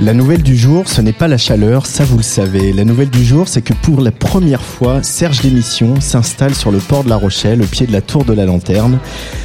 La 0.00 0.12
nouvelle 0.12 0.42
du 0.42 0.56
jour, 0.56 0.88
ce 0.88 1.00
n'est 1.00 1.12
pas 1.12 1.28
la 1.28 1.38
chaleur, 1.38 1.86
ça 1.86 2.02
vous 2.02 2.16
le 2.16 2.24
savez. 2.24 2.72
La 2.72 2.84
nouvelle 2.84 3.10
du 3.10 3.24
jour, 3.24 3.46
c'est 3.46 3.62
que 3.62 3.72
pour 3.74 4.00
la 4.00 4.10
première 4.10 4.62
fois, 4.62 5.04
Serge 5.04 5.40
Démission 5.40 6.00
s'installe 6.00 6.56
sur 6.56 6.72
le 6.72 6.78
port 6.78 7.04
de 7.04 7.08
La 7.08 7.16
Rochelle, 7.16 7.62
au 7.62 7.66
pied 7.66 7.86
de 7.86 7.92
la 7.92 8.00
tour 8.00 8.24
de 8.24 8.32
la 8.32 8.44
Lanterne. 8.44 8.98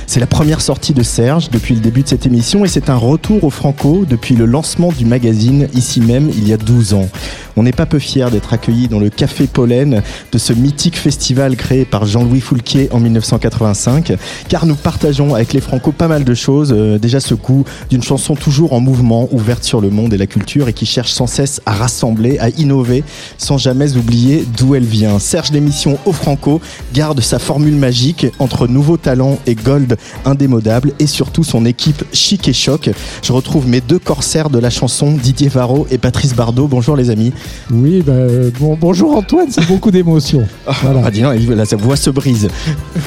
C'est 0.08 0.20
la 0.20 0.26
première 0.26 0.60
sortie 0.60 0.96
de 0.96 1.04
Serge 1.04 1.52
depuis 1.52 1.76
le 1.76 1.82
début 1.82 2.02
de 2.02 2.08
cette 2.08 2.26
émission 2.26 2.66
et 2.66 2.68
c'est 2.68 2.90
un 2.90 2.96
retour 2.96 3.44
au 3.44 3.52
Franco 3.52 4.06
depuis 4.10 4.36
le 4.36 4.48
lancement 4.48 4.92
du 4.92 5.06
magazine 5.06 5.68
ici 5.76 6.02
même 6.02 6.32
il 6.36 6.48
y 6.48 6.54
a 6.54 6.58
12 6.58 6.96
ans. 6.96 7.08
On 7.56 7.64
n'est 7.64 7.74
pas 7.74 7.86
peu 7.86 8.00
fiers 8.00 8.32
d'être 8.32 8.54
accueillis 8.54 8.88
dans 8.88 9.00
le 9.00 9.10
Café 9.10 9.46
Pollen 9.46 10.02
de 10.32 10.38
ce 10.40 10.54
mythique 10.54 10.98
festival 10.98 11.58
créé 11.58 11.86
par 11.86 12.06
Jean-Louis 12.06 12.40
Foulquier 12.40 12.90
en 12.92 13.00
1985, 13.00 14.14
car 14.48 14.66
nous 14.66 14.76
partageons 14.76 15.36
avec 15.36 15.54
les 15.54 15.62
Franco 15.62 15.92
pas 15.92 16.08
mal 16.08 16.24
de 16.24 16.34
choses. 16.34 16.74
Euh, 16.76 16.98
déjà 16.98 17.20
ce 17.20 17.36
coup 17.36 17.66
d'une 17.92 18.02
chanson 18.02 18.34
toujours 18.34 18.74
en 18.74 18.80
mouvement, 18.80 19.28
ouverte 19.32 19.64
sur 19.64 19.80
le 19.80 19.90
monde 19.90 20.14
et 20.14 20.18
la 20.18 20.26
culture 20.26 20.39
et 20.68 20.74
qui 20.74 20.86
cherche 20.86 21.12
sans 21.12 21.28
cesse 21.28 21.62
à 21.66 21.74
rassembler, 21.74 22.40
à 22.40 22.50
innover, 22.50 23.04
sans 23.38 23.58
jamais 23.58 23.96
oublier 23.98 24.46
d'où 24.58 24.74
elle 24.76 24.84
vient. 24.86 25.20
Serge 25.20 25.52
l'émission 25.52 25.98
au 26.06 26.12
Franco 26.12 26.60
garde 26.94 27.20
sa 27.22 27.40
formule 27.40 27.76
magique 27.76 28.28
entre 28.40 28.68
nouveaux 28.68 28.98
talents 28.98 29.38
et 29.46 29.56
gold 29.56 29.98
indémodable 30.26 30.94
et 31.00 31.08
surtout 31.08 31.44
son 31.44 31.66
équipe 31.66 32.04
chic 32.14 32.48
et 32.48 32.54
choc. 32.54 32.90
Je 33.22 33.32
retrouve 33.32 33.68
mes 33.68 33.82
deux 33.82 34.00
corsaires 34.00 34.50
de 34.50 34.60
la 34.60 34.70
chanson, 34.70 35.12
Didier 35.12 35.50
Varro 35.50 35.86
et 35.92 35.98
Patrice 35.98 36.34
Bardot. 36.36 36.68
Bonjour 36.68 36.96
les 36.96 37.10
amis. 37.10 37.32
Oui, 37.72 38.02
bah, 38.06 38.14
bon, 38.60 38.78
bonjour 38.80 39.16
Antoine, 39.16 39.48
c'est 39.52 39.68
beaucoup 39.68 39.92
d'émotions. 39.92 40.48
Voilà. 40.82 41.02
Ah 41.06 41.12
dis 41.12 41.22
non, 41.22 41.32
là, 41.32 41.66
sa 41.66 41.76
voix 41.76 41.96
se 41.98 42.10
brise. 42.10 42.48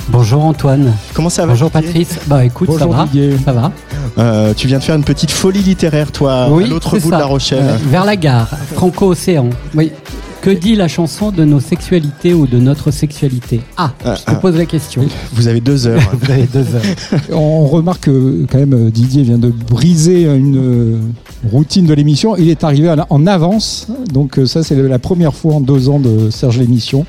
Bonjour 0.08 0.44
Antoine. 0.44 0.92
Comment 1.14 1.30
ça 1.30 1.46
va 1.46 1.52
Bonjour 1.52 1.70
Patrice. 1.70 2.18
Bah 2.26 2.44
écoute, 2.44 2.68
ça 2.70 2.86
Bonjour 2.86 2.92
va. 2.94 3.04
Didier. 3.04 3.36
Ça 3.44 3.52
va. 3.52 3.72
Euh, 4.18 4.52
Tu 4.54 4.66
viens 4.66 4.78
de 4.78 4.84
faire 4.84 4.94
une 4.96 5.04
petite 5.04 5.30
folie 5.30 5.60
littéraire, 5.62 6.12
toi, 6.12 6.48
oui, 6.50 6.64
à 6.64 6.66
l'autre 6.66 6.98
bout 6.98 7.10
ça. 7.10 7.18
de 7.18 7.21
la 7.22 7.26
Rochelle. 7.28 7.64
Vers 7.88 8.04
la 8.04 8.16
gare, 8.16 8.48
Franco-Océan. 8.74 9.48
Oui. 9.76 9.92
Que 10.40 10.50
dit 10.50 10.74
la 10.74 10.88
chanson 10.88 11.30
de 11.30 11.44
nos 11.44 11.60
sexualités 11.60 12.34
ou 12.34 12.48
de 12.48 12.58
notre 12.58 12.90
sexualité? 12.90 13.60
Ah, 13.76 13.92
Ah, 14.04 14.16
je 14.16 14.22
te 14.24 14.30
ah. 14.32 14.34
pose 14.34 14.56
la 14.56 14.66
question. 14.66 15.04
Vous 15.34 15.46
avez 15.46 15.60
deux 15.60 15.86
heures. 15.86 16.00
Vous 16.20 16.30
avez 16.32 16.48
deux 16.52 16.66
heures. 16.74 17.30
On 17.32 17.66
remarque 17.68 18.06
que 18.06 18.44
quand 18.50 18.58
même 18.58 18.90
Didier 18.90 19.22
vient 19.22 19.38
de 19.38 19.50
briser 19.50 20.24
une 20.24 21.12
routine 21.48 21.86
de 21.86 21.94
l'émission. 21.94 22.34
Il 22.36 22.48
est 22.48 22.64
arrivé 22.64 22.92
en 23.08 23.26
avance, 23.28 23.86
donc 24.12 24.38
euh, 24.40 24.46
ça 24.46 24.64
c'est 24.64 24.74
la 24.74 24.98
première 24.98 25.32
fois 25.32 25.54
en 25.54 25.60
deux 25.60 25.88
ans 25.88 26.00
de 26.00 26.28
Serge 26.30 26.58
l'émission. 26.58 27.06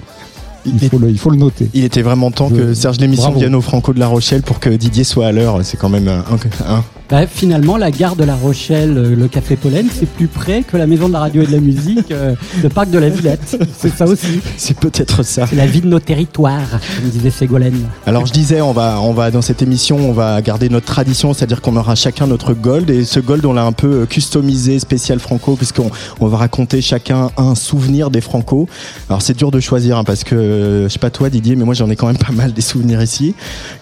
Il 0.67 0.87
faut 0.89 0.99
le, 0.99 1.09
il 1.09 1.17
faut 1.17 1.31
le 1.31 1.37
noter. 1.37 1.69
Il 1.73 1.83
était 1.85 2.03
vraiment 2.03 2.29
temps 2.29 2.49
Je- 2.49 2.55
que 2.55 2.73
Serge 2.75 2.99
l'émission 2.99 3.31
vienne 3.31 3.55
au 3.55 3.61
Franco 3.61 3.93
de 3.93 3.99
la 3.99 4.07
Rochelle 4.07 4.43
pour 4.43 4.59
que 4.59 4.69
Didier 4.69 5.03
soit 5.03 5.25
à 5.25 5.31
l'heure. 5.31 5.59
C'est 5.63 5.75
quand 5.77 5.89
même 5.89 6.07
un, 6.07 6.19
un- 6.19 6.75
un- 6.75 6.83
Bah, 7.13 7.27
finalement, 7.27 7.77
la 7.77 7.91
gare 7.91 8.15
de 8.15 8.23
La 8.23 8.33
Rochelle, 8.33 8.97
euh, 8.97 9.15
le 9.15 9.27
Café 9.27 9.55
Pollen, 9.55 9.85
c'est 9.93 10.09
plus 10.09 10.25
près 10.25 10.63
que 10.63 10.77
la 10.77 10.87
Maison 10.87 11.09
de 11.09 11.13
la 11.13 11.19
Radio 11.19 11.43
et 11.43 11.45
de 11.45 11.51
la 11.51 11.59
Musique, 11.59 12.09
euh, 12.09 12.33
le 12.63 12.69
Parc 12.69 12.89
de 12.89 12.97
la 12.97 13.09
Villette. 13.09 13.55
C'est 13.77 13.95
ça 13.95 14.05
aussi. 14.05 14.39
C'est 14.57 14.75
peut-être 14.75 15.21
ça. 15.21 15.45
C'est 15.45 15.55
la 15.55 15.67
vie 15.67 15.81
de 15.81 15.87
nos 15.87 15.99
territoires, 15.99 16.71
comme 16.71 17.09
disait 17.11 17.29
Ségolène. 17.29 17.87
Alors 18.07 18.25
je 18.25 18.33
disais, 18.33 18.61
on 18.61 18.71
va, 18.71 18.99
on 18.99 19.13
va 19.13 19.29
dans 19.29 19.43
cette 19.43 19.61
émission, 19.61 19.97
on 19.97 20.11
va 20.11 20.41
garder 20.41 20.69
notre 20.69 20.87
tradition, 20.87 21.35
c'est-à-dire 21.35 21.61
qu'on 21.61 21.75
aura 21.75 21.93
chacun 21.93 22.25
notre 22.25 22.55
gold 22.55 22.89
et 22.89 23.05
ce 23.05 23.19
gold 23.19 23.45
on 23.45 23.53
l'a 23.53 23.63
un 23.63 23.73
peu 23.73 24.07
customisé 24.07 24.79
spécial 24.79 25.19
franco 25.19 25.55
puisqu'on 25.55 25.91
on 26.19 26.25
va 26.25 26.37
raconter 26.37 26.81
chacun 26.81 27.29
un 27.37 27.53
souvenir 27.53 28.09
des 28.09 28.21
franco. 28.21 28.67
Alors 29.07 29.21
c'est 29.21 29.37
dur 29.37 29.51
de 29.51 29.59
choisir 29.59 29.99
hein, 29.99 30.03
parce 30.03 30.23
que 30.23 30.33
euh, 30.33 30.83
je 30.85 30.93
sais 30.93 30.97
pas 30.97 31.11
toi 31.11 31.29
Didier, 31.29 31.55
mais 31.57 31.63
moi 31.63 31.75
j'en 31.75 31.91
ai 31.91 31.95
quand 31.95 32.07
même 32.07 32.17
pas 32.17 32.33
mal 32.33 32.53
des 32.53 32.61
souvenirs 32.61 33.03
ici, 33.03 33.35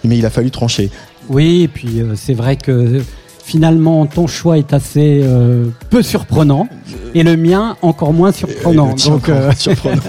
mais 0.04 0.18
il 0.18 0.26
a 0.26 0.30
fallu 0.30 0.50
trancher. 0.50 0.90
Oui, 1.28 1.62
et 1.62 1.68
puis 1.68 2.00
euh, 2.00 2.14
c'est 2.16 2.34
vrai 2.34 2.56
que 2.56 2.72
euh, 2.72 3.02
finalement 3.42 4.06
ton 4.06 4.26
choix 4.26 4.56
est 4.56 4.72
assez 4.72 5.20
euh, 5.22 5.66
peu 5.90 6.02
surprenant 6.02 6.68
et 7.14 7.22
le 7.22 7.36
mien 7.36 7.76
encore 7.82 8.12
moins 8.12 8.32
surprenant. 8.32 8.94
Donc 8.94 9.28
euh, 9.28 9.52
surprenant. 9.56 10.00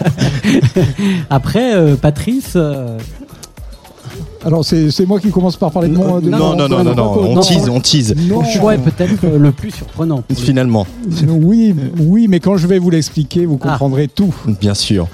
après, 1.29 1.75
euh, 1.75 1.95
Patrice, 1.95 2.57
Alors 4.45 4.63
c'est 4.65 4.91
c'est 4.91 5.05
moi 5.05 5.19
qui 5.19 5.29
commence 5.29 5.55
par 5.55 5.71
parler 5.71 5.89
de 5.89 5.95
mon. 5.95 6.19
de 6.19 6.29
non, 6.29 6.37
mon- 6.37 6.55
non, 6.55 6.67
non, 6.69 6.83
non, 6.83 6.93
mon 6.93 7.33
non, 7.35 7.37
on 7.37 7.39
tease, 7.41 7.69
on 7.69 7.79
tease. 7.79 8.15
Non. 8.15 8.41
ton 8.41 8.45
choix 8.45 8.75
est 8.75 8.79
peut-être 8.79 9.23
euh, 9.23 9.37
le 9.37 9.51
plus 9.51 9.71
surprenant. 9.71 10.23
Finalement, 10.35 10.85
Oui, 11.27 11.73
oui, 11.99 12.27
mais 12.27 12.39
quand 12.39 12.57
je 12.57 12.67
vais 12.67 12.79
vous 12.79 12.89
l'expliquer, 12.89 13.45
vous 13.45 13.57
Ah. 13.61 13.69
comprendrez 13.69 14.07
tout. 14.07 14.33
bien 14.61 14.73
sûr. 14.73 15.07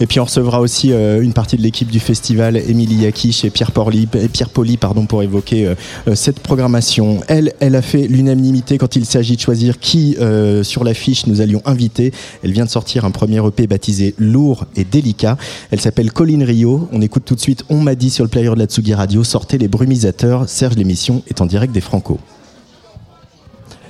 Et 0.00 0.06
puis 0.06 0.20
on 0.20 0.24
recevra 0.24 0.60
aussi 0.60 0.92
euh, 0.92 1.22
une 1.22 1.32
partie 1.32 1.56
de 1.56 1.62
l'équipe 1.62 1.90
du 1.90 2.00
festival, 2.00 2.56
Émilie 2.56 3.02
Yakish 3.02 3.44
et 3.44 3.50
Pierre 3.50 3.72
Poli, 3.72 4.08
et 4.14 4.28
Pierre 4.28 4.50
Poli 4.50 4.76
pardon, 4.76 5.06
pour 5.06 5.22
évoquer 5.22 5.66
euh, 5.66 5.74
euh, 6.08 6.14
cette 6.14 6.40
programmation. 6.40 7.20
Elle, 7.28 7.52
elle 7.60 7.74
a 7.76 7.82
fait 7.82 8.06
l'unanimité 8.06 8.78
quand 8.78 8.96
il 8.96 9.04
s'agit 9.04 9.36
de 9.36 9.40
choisir 9.40 9.78
qui 9.78 10.16
euh, 10.20 10.62
sur 10.62 10.84
l'affiche 10.84 11.26
nous 11.26 11.40
allions 11.40 11.62
inviter. 11.64 12.12
Elle 12.44 12.52
vient 12.52 12.64
de 12.64 12.70
sortir 12.70 13.04
un 13.04 13.10
premier 13.10 13.44
EP 13.46 13.66
baptisé 13.66 14.14
Lourd 14.18 14.66
et 14.76 14.84
délicat. 14.84 15.36
Elle 15.70 15.80
s'appelle 15.80 16.12
Colline 16.12 16.42
Rio. 16.42 16.88
On 16.92 17.00
écoute 17.02 17.22
tout 17.24 17.34
de 17.34 17.40
suite 17.40 17.64
On 17.68 17.80
m'a 17.80 17.94
dit 17.94 18.10
sur 18.10 18.24
le 18.24 18.28
player 18.30 18.50
de 18.50 18.58
la 18.58 18.66
Tsugi 18.76 18.92
Radio. 18.92 19.24
Sortez 19.24 19.56
les 19.56 19.68
brumisateurs. 19.68 20.50
Serge 20.50 20.74
l'émission 20.74 21.22
est 21.28 21.40
en 21.40 21.46
direct 21.46 21.72
des 21.72 21.80
Franco. 21.80 22.20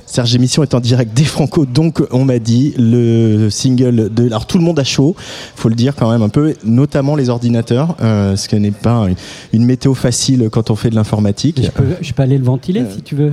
Serge 0.06 0.34
Émission 0.34 0.62
est 0.62 0.72
en 0.74 0.80
direct 0.80 1.16
des 1.16 1.24
Franco, 1.24 1.66
donc 1.66 2.02
on 2.12 2.24
m'a 2.24 2.38
dit 2.38 2.74
le 2.78 3.48
single 3.50 4.08
de. 4.14 4.26
Alors 4.26 4.46
tout 4.46 4.56
le 4.58 4.64
monde 4.64 4.78
a 4.78 4.84
chaud, 4.84 5.14
faut 5.56 5.68
le 5.68 5.74
dire 5.74 5.94
quand 5.96 6.10
même 6.10 6.22
un 6.22 6.28
peu, 6.28 6.54
notamment 6.64 7.16
les 7.16 7.28
ordinateurs, 7.28 7.96
euh, 8.02 8.36
ce 8.36 8.48
qui 8.48 8.56
n'est 8.60 8.70
pas 8.70 9.06
une, 9.08 9.16
une 9.52 9.64
météo 9.64 9.94
facile 9.94 10.48
quand 10.50 10.70
on 10.70 10.76
fait 10.76 10.90
de 10.90 10.94
l'informatique. 10.94 11.60
Je 11.62 11.70
peux, 11.70 11.84
je 12.00 12.12
peux 12.12 12.22
aller 12.22 12.38
le 12.38 12.44
ventiler 12.44 12.82
si 12.94 13.02
tu 13.02 13.14
veux. 13.16 13.30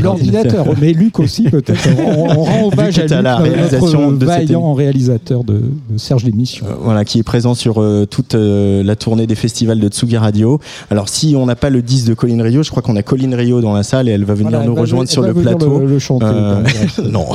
L'ordinateur, 0.00 0.66
mais 0.80 0.92
Luc 0.92 1.18
aussi 1.18 1.44
peut-être. 1.44 1.88
On, 2.06 2.24
on 2.38 2.42
rend 2.44 2.68
hommage 2.72 2.98
à 2.98 3.02
à 3.02 3.22
la 3.22 3.38
notre 3.38 3.42
réalisation 3.52 4.12
de 4.12 4.18
cette 4.26 4.28
vaillant 4.28 4.74
réalisateur 4.74 5.44
de, 5.44 5.60
de 5.90 5.98
Serge 5.98 6.24
l'émission. 6.24 6.66
Euh, 6.66 6.74
voilà, 6.80 7.04
qui 7.04 7.18
est 7.18 7.22
présent 7.22 7.54
sur 7.54 7.80
euh, 7.80 8.06
toute 8.06 8.34
euh, 8.34 8.82
la 8.82 8.96
tournée 8.96 9.26
des 9.26 9.34
festivals 9.34 9.78
de 9.80 9.88
Tsugi 9.88 10.16
Radio. 10.16 10.60
Alors, 10.90 11.08
si 11.08 11.34
on 11.36 11.46
n'a 11.46 11.56
pas 11.56 11.70
le 11.70 11.82
10 11.82 12.04
de 12.06 12.14
Colline 12.14 12.40
Rio, 12.42 12.62
je 12.62 12.70
crois 12.70 12.82
qu'on 12.82 12.96
a 12.96 13.02
Colline 13.02 13.34
Rio 13.34 13.60
dans 13.60 13.72
la 13.74 13.82
salle 13.82 14.08
et 14.08 14.12
elle 14.12 14.24
va 14.24 14.34
venir 14.34 14.50
Voilà, 14.50 14.64
nous 14.66 14.74
va- 14.74 14.80
rejoindre 14.80 15.08
sur 15.08 15.22
le 15.22 15.32
plateau. 15.42 15.78
Le, 15.80 15.86
le 15.86 15.98
chanter. 15.98 16.26
Euh, 16.28 16.64
non, 17.10 17.26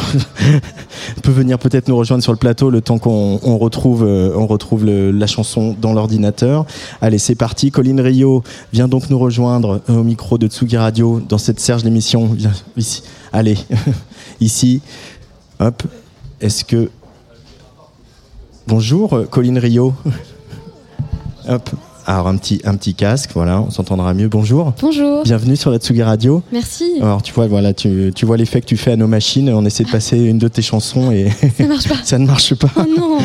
peut 1.24 1.32
venir 1.32 1.60
peut-être 1.60 1.88
nous 1.88 1.96
rejoindre 1.98 2.24
sur 2.24 2.32
le 2.32 2.38
plateau 2.38 2.70
le 2.70 2.82
temps 2.82 2.98
qu'on 2.98 3.40
on 3.44 3.58
retrouve, 3.58 4.04
euh, 4.04 4.32
on 4.36 4.48
retrouve 4.48 4.86
le- 4.86 5.12
la 5.12 5.28
chanson 5.28 5.76
dans 5.80 5.94
l'ordinateur. 5.94 6.66
Allez, 7.02 7.18
c'est 7.20 7.36
parti. 7.36 7.72
Colline 7.72 8.02
Rio 8.02 8.44
vient 8.74 8.88
donc 8.88 9.10
nous 9.10 9.20
rejoindre 9.20 9.82
euh, 9.90 9.98
au 10.00 10.04
micro 10.04 10.38
de 10.38 10.48
Tsugi 10.48 10.78
Radio 10.78 11.22
dans 11.28 11.38
cette 11.38 11.60
Serge 11.60 11.84
l'émission. 11.84 12.28
Viens 12.34 12.52
ici. 12.76 13.04
Allez, 13.34 13.58
ici. 14.42 14.82
Hop. 15.60 15.84
Est-ce 16.42 16.64
que 16.64 16.90
bonjour, 18.68 19.14
euh, 19.14 19.26
Colline 19.26 19.58
Rio. 19.58 19.94
Hop. 21.50 21.70
Alors 22.10 22.30
un 22.30 22.38
petit, 22.38 22.62
un 22.64 22.76
petit 22.76 22.94
casque, 22.94 23.32
voilà, 23.34 23.60
on 23.62 23.70
s'entendra 23.70 24.14
mieux. 24.14 24.30
Bonjour. 24.30 24.72
Bonjour, 24.82 25.24
Bienvenue 25.24 25.58
sur 25.58 25.72
la 25.72 25.78
Tsugi 25.78 26.04
Radio. 26.04 26.42
merci. 26.54 26.86
Alors 27.02 27.22
tu 27.22 27.34
vois, 27.34 27.48
voilà, 27.48 27.74
tu, 27.74 28.14
tu 28.16 28.26
vois 28.26 28.38
l'effet 28.38 28.62
que 28.62 28.66
tu 28.66 28.78
fais 28.78 28.94
à 28.94 28.96
nos 28.96 29.08
machines. 29.08 29.50
On 29.50 29.66
essaie 29.66 29.84
de 29.84 29.90
passer 29.90 30.18
une 30.18 30.38
de 30.38 30.48
tes 30.48 30.62
chansons 30.62 31.12
et 31.12 31.28
Ça 31.58 31.68
marche 31.68 31.90
pas. 31.90 31.96
ça 32.06 32.18
ne 32.18 32.26
marche 32.26 32.56
pas. 32.56 32.70
Oh 32.78 32.84
non 32.98 33.18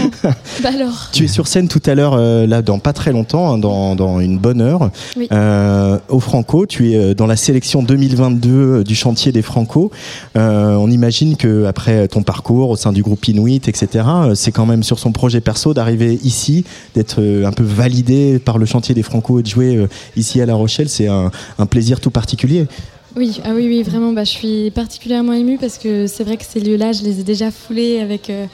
Bah 0.64 0.70
alors 0.74 1.10
Tu 1.12 1.26
es 1.26 1.28
sur 1.28 1.46
scène 1.46 1.68
tout 1.68 1.80
à 1.86 1.94
l'heure, 1.94 2.14
euh, 2.18 2.44
là, 2.48 2.60
dans 2.60 2.80
pas 2.80 2.92
très 2.92 3.12
longtemps, 3.12 3.52
hein, 3.52 3.58
dans, 3.58 3.94
dans 3.94 4.18
une 4.18 4.38
bonne 4.40 4.60
heure, 4.60 4.90
Oui. 5.16 5.28
euh, 5.30 5.98
au 6.08 6.18
Franco. 6.18 6.66
Tu 6.66 6.90
es 6.90 6.96
euh, 6.96 7.14
dans 7.14 7.26
la 7.28 7.36
sélection 7.36 7.84
2022 7.84 8.82
du 8.82 8.96
chantier 8.96 9.30
des 9.30 9.42
Franco. 9.42 9.92
Euh, 10.36 10.74
on 10.74 10.90
imagine 10.90 11.36
que 11.36 11.66
après 11.66 12.08
ton 12.08 12.24
parcours 12.24 12.70
au 12.70 12.76
sein 12.76 12.92
du 12.92 13.02
groupe 13.04 13.28
Inuit, 13.28 13.68
etc., 13.68 14.04
c'est 14.34 14.50
quand 14.50 14.66
même 14.66 14.82
sur 14.82 14.98
son 14.98 15.12
projet 15.12 15.40
perso 15.40 15.72
d'arriver 15.72 16.18
ici, 16.24 16.64
d'être 16.96 17.20
un 17.46 17.52
peu 17.52 17.62
validé 17.62 18.40
par 18.40 18.58
le 18.58 18.66
chantier 18.72 18.94
des 18.94 19.02
Franco 19.02 19.38
et 19.38 19.42
de 19.42 19.48
jouer 19.48 19.76
euh, 19.76 19.88
ici 20.16 20.40
à 20.40 20.46
La 20.46 20.54
Rochelle. 20.54 20.88
C'est 20.88 21.08
un, 21.08 21.30
un 21.58 21.66
plaisir 21.66 22.00
tout 22.00 22.10
particulier. 22.10 22.66
Oui, 23.14 23.40
ah 23.44 23.50
oui, 23.54 23.66
oui, 23.68 23.82
vraiment. 23.82 24.12
Bah, 24.12 24.24
je 24.24 24.30
suis 24.30 24.70
particulièrement 24.70 25.34
émue 25.34 25.58
parce 25.58 25.76
que 25.78 26.06
c'est 26.06 26.24
vrai 26.24 26.36
que 26.38 26.44
ces 26.44 26.60
lieux-là, 26.60 26.92
je 26.92 27.02
les 27.02 27.20
ai 27.20 27.22
déjà 27.22 27.50
foulés 27.50 28.00
avec 28.00 28.30
euh, 28.30 28.46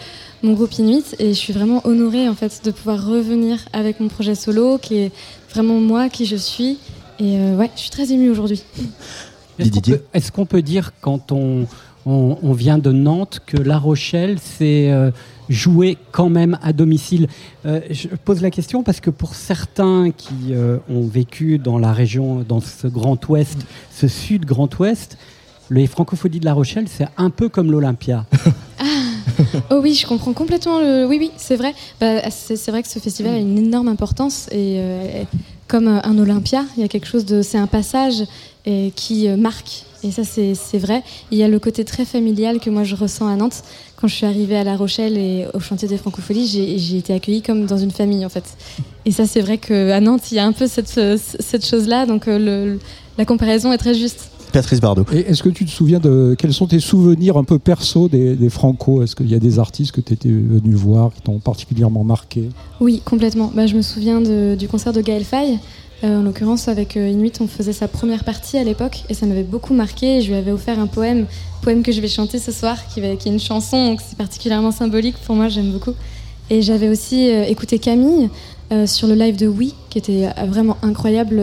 mon 0.43 0.55
groupe 0.55 0.73
Inuit 0.79 1.15
et 1.21 1.29
je 1.29 1.39
suis 1.39 1.53
vraiment 1.53 1.81
honorée 1.87 2.29
en 2.29 2.35
fait 2.35 2.61
de 2.65 2.71
pouvoir 2.73 3.07
revenir 3.07 3.61
avec 3.73 4.01
mon 4.01 4.09
projet 4.09 4.35
solo 4.35 4.79
qui 4.79 4.97
est 4.97 5.13
vraiment 5.51 5.79
moi 5.81 6.09
qui 6.09 6.27
je 6.27 6.37
suis. 6.37 6.79
Et 7.21 7.37
euh, 7.37 7.57
ouais, 7.57 7.71
je 7.77 7.81
suis 7.83 7.91
très 7.91 8.13
émue 8.13 8.31
aujourd'hui. 8.31 8.63
Est-ce 9.59 9.71
qu'on 9.71 9.81
peut, 9.81 10.01
est 10.15 10.31
qu'on 10.31 10.47
peut, 10.47 10.63
dire 10.63 10.93
quand 11.01 11.33
on, 11.33 11.67
on, 12.07 12.39
on, 12.43 12.53
vient 12.53 12.79
de 12.79 12.93
Nantes 12.93 13.41
que 13.47 13.57
La 13.57 13.79
Rochelle, 13.79 14.39
c'est 14.41 14.91
euh, 14.91 15.11
jouer 15.49 15.97
quand 16.13 16.29
même 16.29 16.59
à 16.63 16.73
domicile 16.73 17.29
euh, 17.67 17.81
Je 17.91 18.09
pose 18.09 18.43
la 18.43 18.51
question 18.51 18.83
parce 18.83 19.01
que 19.01 19.11
pour 19.11 19.35
certains 19.35 20.11
qui 20.11 20.53
euh, 20.53 20.79
ont 20.89 21.07
vécu 21.07 21.59
dans 21.59 21.79
la 21.79 21.93
région, 21.93 22.45
dans 22.47 22.61
ce 22.61 22.87
Grand 22.87 23.29
Ouest, 23.29 23.59
ce 23.91 24.09
Sud 24.09 24.45
Grand 24.45 24.79
Ouest, 24.79 25.19
les 25.71 25.87
francophonies 25.87 26.41
de 26.41 26.45
La 26.45 26.55
Rochelle, 26.55 26.87
c'est 26.89 27.09
un 27.17 27.31
peu 27.31 27.49
comme 27.49 27.71
l'Olympia. 27.71 28.27
ah. 28.79 28.85
Oh 29.71 29.81
oui, 29.83 29.95
je 29.95 30.07
comprends 30.07 30.33
complètement. 30.33 30.81
Le... 30.81 31.07
Oui, 31.07 31.17
oui, 31.21 31.31
c'est 31.37 31.57
vrai. 31.57 31.75
Bah, 32.01 32.29
c'est 32.31 32.71
vrai 32.71 32.83
que 32.83 32.89
ce 32.89 32.99
festival 32.99 33.35
a 33.35 33.39
une 33.39 33.59
énorme 33.59 33.89
importance 33.89 34.49
et 34.51 34.77
euh, 34.79 35.25
comme 35.69 35.87
un 35.87 36.19
Olympia, 36.19 36.65
il 36.77 36.81
y 36.81 36.85
a 36.85 36.89
quelque 36.89 37.07
chose 37.07 37.25
de, 37.25 37.43
c'est 37.43 37.59
un 37.59 37.67
passage 37.67 38.25
et 38.65 38.93
qui 38.97 39.29
marque. 39.29 39.85
Et 40.05 40.13
ça, 40.13 40.23
c'est 40.25 40.79
vrai. 40.79 41.03
Il 41.33 41.39
y 41.39 41.43
a 41.43 41.49
le 41.49 41.59
côté 41.59 41.85
très 41.85 42.05
familial 42.05 42.61
que 42.61 42.71
moi 42.71 42.85
je 42.85 42.95
ressens 42.95 43.27
à 43.27 43.35
Nantes. 43.35 43.65
Quand 43.97 44.07
je 44.07 44.15
suis 44.15 44.27
arrivée 44.27 44.57
à 44.57 44.63
La 44.63 44.77
Rochelle 44.77 45.19
et 45.19 45.47
au 45.55 45.61
chantier 45.61 45.89
des 45.89 45.97
Francopholies, 45.97 46.47
j'ai 46.47 46.99
été 46.99 47.13
accueillie 47.13 47.43
comme 47.43 47.67
dans 47.67 47.79
une 47.79 47.91
famille 47.91 48.25
en 48.25 48.29
fait. 48.29 48.45
Et 49.05 49.11
ça, 49.11 49.27
c'est 49.27 49.41
vrai 49.41 49.59
qu'à 49.59 50.01
Nantes, 50.01 50.31
il 50.31 50.37
y 50.37 50.39
a 50.39 50.47
un 50.47 50.53
peu 50.53 50.69
cette, 50.69 51.01
cette 51.19 51.67
chose-là. 51.67 52.07
Donc 52.07 52.29
euh, 52.29 52.39
le, 52.39 52.79
la 53.19 53.25
comparaison 53.25 53.73
est 53.73 53.79
très 53.79 53.95
juste. 53.95 54.31
Patrice 54.53 54.81
Bardot. 54.81 55.05
Est-ce 55.13 55.43
que 55.43 55.51
tu 55.51 55.67
te 55.67 55.71
souviens 55.71 55.99
de 55.99 56.35
quels 56.39 56.55
sont 56.55 56.67
tes 56.67 56.81
souvenirs 56.81 57.37
un 57.37 57.45
peu 57.45 57.59
perso 57.59 58.09
des, 58.09 58.35
des 58.35 58.49
Franco? 58.49 59.03
Est-ce 59.03 59.15
qu'il 59.15 59.29
y 59.29 59.35
a 59.35 59.39
des 59.39 59.59
artistes 59.59 59.93
que 59.93 60.01
tu 60.01 60.15
étais 60.15 60.31
venu 60.31 60.75
voir 60.75 61.13
qui 61.13 61.21
t'ont 61.21 61.39
particulièrement 61.39 62.05
marqué? 62.05 62.49
Oui, 62.81 63.03
complètement. 63.05 63.53
Bah, 63.55 63.67
je 63.67 63.75
me 63.77 63.83
souvian 63.83 64.21
de, 64.21 64.57
du 64.59 64.69
concert 64.69 64.93
de 64.93 65.03
Gaël 65.03 65.25
Faye. 65.25 65.59
Euh, 66.05 66.21
en 66.21 66.23
l'occurrence, 66.23 66.69
avec 66.69 66.97
euh, 66.97 67.09
Inuit, 67.09 67.41
on 67.41 67.49
faisait 67.49 67.73
sa 67.73 67.89
première 67.89 68.23
partie 68.23 68.57
à 68.57 68.63
l'époque 68.63 69.03
et 69.09 69.15
ça 69.15 69.27
m'avait 69.27 69.43
beaucoup 69.43 69.75
marqué. 69.75 70.21
Je 70.21 70.29
lui 70.29 70.37
avais 70.37 70.53
offert 70.53 70.79
un 70.79 70.87
poème, 70.87 71.27
poème 71.61 71.83
que 71.83 71.91
je 71.91 72.01
vais 72.01 72.09
chanter 72.09 72.39
ce 72.39 72.53
soir, 72.53 72.77
qui, 72.87 73.01
est 73.01 73.27
une 73.27 73.41
chanson, 73.41 73.97
c'est 74.07 74.17
particulièrement 74.17 74.71
symbolique 74.71 75.17
pour 75.27 75.35
moi, 75.35 75.49
j'aime 75.49 75.73
beaucoup. 75.73 75.95
Et 76.51 76.63
j'avais 76.63 76.89
aussi 76.89 77.31
euh, 77.31 77.45
écouté 77.45 77.79
Camille 77.79 78.31
sur 78.85 79.09
le 79.09 79.15
live 79.15 79.37
de 79.37 79.47
Oui, 79.47 79.75
qui 79.89 79.97
était 79.97 80.29
vraiment 80.47 80.77
incroyable. 80.83 81.41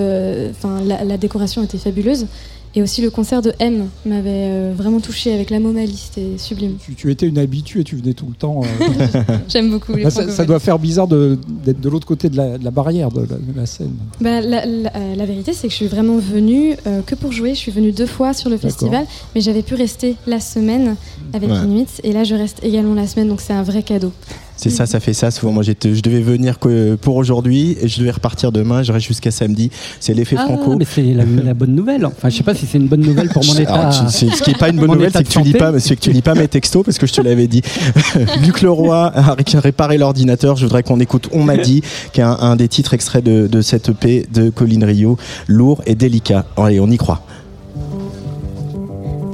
La, 0.86 1.18
décoration 1.18 1.64
était 1.64 1.80
fabuleuse. 1.80 2.28
Et 2.78 2.82
aussi 2.82 3.02
le 3.02 3.10
concert 3.10 3.42
de 3.42 3.54
M 3.60 3.88
m'avait 4.06 4.50
euh, 4.50 4.74
vraiment 4.76 5.00
touché 5.00 5.34
avec 5.34 5.50
la 5.50 5.62
Momalie, 5.62 5.96
c'était 5.96 6.38
sublime. 6.38 6.76
Tu, 6.78 6.94
tu, 6.94 7.10
étais 7.10 7.26
une 7.26 7.38
habituée, 7.38 7.86
tu 7.86 7.96
venais 7.96 8.14
tout 8.14 8.28
le 8.28 8.36
temps. 8.36 8.64
Euh... 8.64 9.22
J'aime 9.48 9.72
beaucoup. 9.72 9.94
Les 9.94 10.04
Là, 10.04 10.10
ça, 10.10 10.30
ça, 10.30 10.44
doit 10.44 10.60
faire 10.60 10.78
bizarre 10.78 11.08
d'être 11.08 11.40
de, 11.66 11.72
de 11.72 11.90
l'autre 11.90 12.06
côté 12.06 12.28
de 12.28 12.36
la, 12.36 12.58
de 12.58 12.66
la, 12.66 12.72
barrière 12.72 13.12
de 13.12 13.22
la, 13.22 13.28
de 13.28 13.56
la 13.56 13.66
scène. 13.66 13.96
Bah, 14.20 14.42
la, 14.42 14.66
la, 14.66 14.92
la 15.16 15.26
vérité, 15.26 15.54
c'est 15.54 15.68
que 15.68 15.72
je 15.72 15.78
suis 15.78 15.88
vraiment 15.88 16.18
venue 16.18 16.76
euh, 16.86 17.02
que 17.02 17.16
pour 17.16 17.32
jouer. 17.32 17.52
Je 17.52 17.60
suis 17.60 17.72
venue 17.72 17.94
deux 17.94 18.06
fois 18.06 18.34
sur 18.34 18.50
le 18.50 18.58
festival, 18.58 19.06
mais 19.34 19.40
j'avais 19.40 19.64
pu 19.64 19.76
rester 19.76 20.18
la 20.28 20.42
semaine 20.42 20.98
avec 21.32 21.50
ouais. 21.50 21.64
Inuit. 21.64 22.02
Et 22.04 22.12
là, 22.12 22.26
je 22.26 22.36
reste 22.36 22.62
également 22.62 22.94
la 22.94 23.08
semaine, 23.08 23.30
donc 23.30 23.40
c'est 23.40 23.54
un 23.54 23.64
vrai 23.64 23.84
cadeau. 23.84 24.12
C'est 24.58 24.70
ça, 24.70 24.86
ça 24.86 25.00
fait 25.00 25.14
ça. 25.14 25.32
Souvent, 25.32 25.52
moi, 25.52 25.64
je 25.64 26.02
devais 26.02 26.22
venir 26.22 26.60
que 26.60 26.96
pour 26.96 27.16
aujourd'hui 27.18 27.78
et 27.82 27.88
je 27.88 28.00
devais 28.00 28.12
repartir 28.12 28.52
demain. 28.52 28.84
Je 28.84 28.92
reste 28.92 29.06
jusqu'à 29.08 29.32
samedi. 29.32 29.70
C'est 30.00 30.14
l'effet 30.14 30.38
ah, 30.40 30.46
franco. 30.46 30.76
Mais 30.78 30.86
c'est 30.86 31.02
la, 31.02 31.26
la, 31.26 31.54
bonne 31.54 31.76
nouvelle. 31.76 32.06
Enfin, 32.06 32.30
je 32.30 32.38
sais 32.38 32.44
pas 32.44 32.56
si 32.56 32.66
c'est 32.66 32.78
une 32.78 32.88
bonne 32.88 33.02
nouvelle 33.02 33.30
pour 33.30 33.46
mon 33.46 33.56
état. 33.56 33.74
Alors, 33.74 34.10
ce 34.10 34.26
qui 34.26 34.50
n'est 34.50 34.58
pas 34.58 34.70
une 34.70 34.78
bonne 34.78 34.92
nouvelle, 34.94 35.12
c'est 35.14 35.24
que 35.24 35.30
tu 35.30 35.42
lis 35.42 35.54
pas, 35.54 35.72
que 35.72 35.94
tu 35.96 36.12
lis 36.12 36.22
pas 36.22 36.36
mes 36.36 36.48
textos 36.48 36.84
parce 36.86 36.98
que 36.98 37.06
je 37.06 37.14
te 37.14 37.22
l'avais 37.22 37.48
dit. 37.48 37.62
Luc 38.44 38.62
Leroy 38.62 39.12
a 39.14 39.36
réparé 39.56 39.98
l'ordinateur. 39.98 40.56
Je 40.56 40.66
voudrais 40.66 40.84
qu'on 40.84 41.00
écoute 41.00 41.30
On 41.34 41.44
m'a 41.44 41.58
dit, 41.58 41.82
qui 42.14 42.22
est 42.22 42.24
un, 42.24 42.38
un, 42.40 42.56
des 42.56 42.68
titres 42.68 42.94
extraits 42.94 43.24
de, 43.24 43.48
de 43.48 43.62
cette 43.62 43.90
EP 43.90 44.26
de 44.34 44.50
Colline 44.50 44.86
Rio, 44.86 45.18
lourd 45.48 45.82
et 45.86 45.96
délicat. 45.96 46.46
Allez, 46.58 46.80
on 46.80 46.90
y 46.90 46.98
croit. 46.98 47.22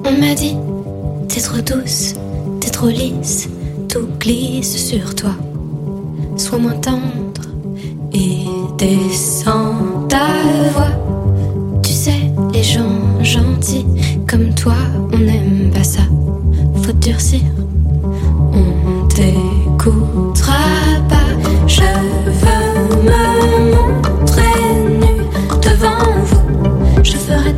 On 0.03 0.19
m'a 0.19 0.33
dit, 0.33 0.55
t'es 1.27 1.41
trop 1.41 1.61
douce, 1.61 2.15
t'es 2.59 2.69
trop 2.69 2.89
lisse 2.89 3.47
tout 3.91 4.07
glisse 4.21 4.77
sur 4.77 5.13
toi. 5.15 5.31
Sois 6.37 6.57
moins 6.57 6.79
tendre 6.79 7.41
et 8.13 8.45
descends 8.77 10.07
ta 10.07 10.27
voix. 10.73 10.95
Tu 11.83 11.91
sais, 11.91 12.31
les 12.53 12.63
gens 12.63 13.21
gentils 13.21 13.85
comme 14.29 14.53
toi, 14.53 14.75
on 15.11 15.17
n'aime 15.17 15.71
pas 15.73 15.83
ça. 15.83 16.03
Faut 16.81 16.93
durcir, 16.93 17.41
on 18.53 19.07
t'écoutera 19.09 20.53
pas. 21.09 21.27
Je 21.67 21.81
veux 22.43 23.03
me 23.03 23.71
montrer 23.75 24.57
nu 25.01 25.15
devant 25.61 26.23
vous. 26.29 27.03
Je 27.03 27.17
ferai 27.17 27.53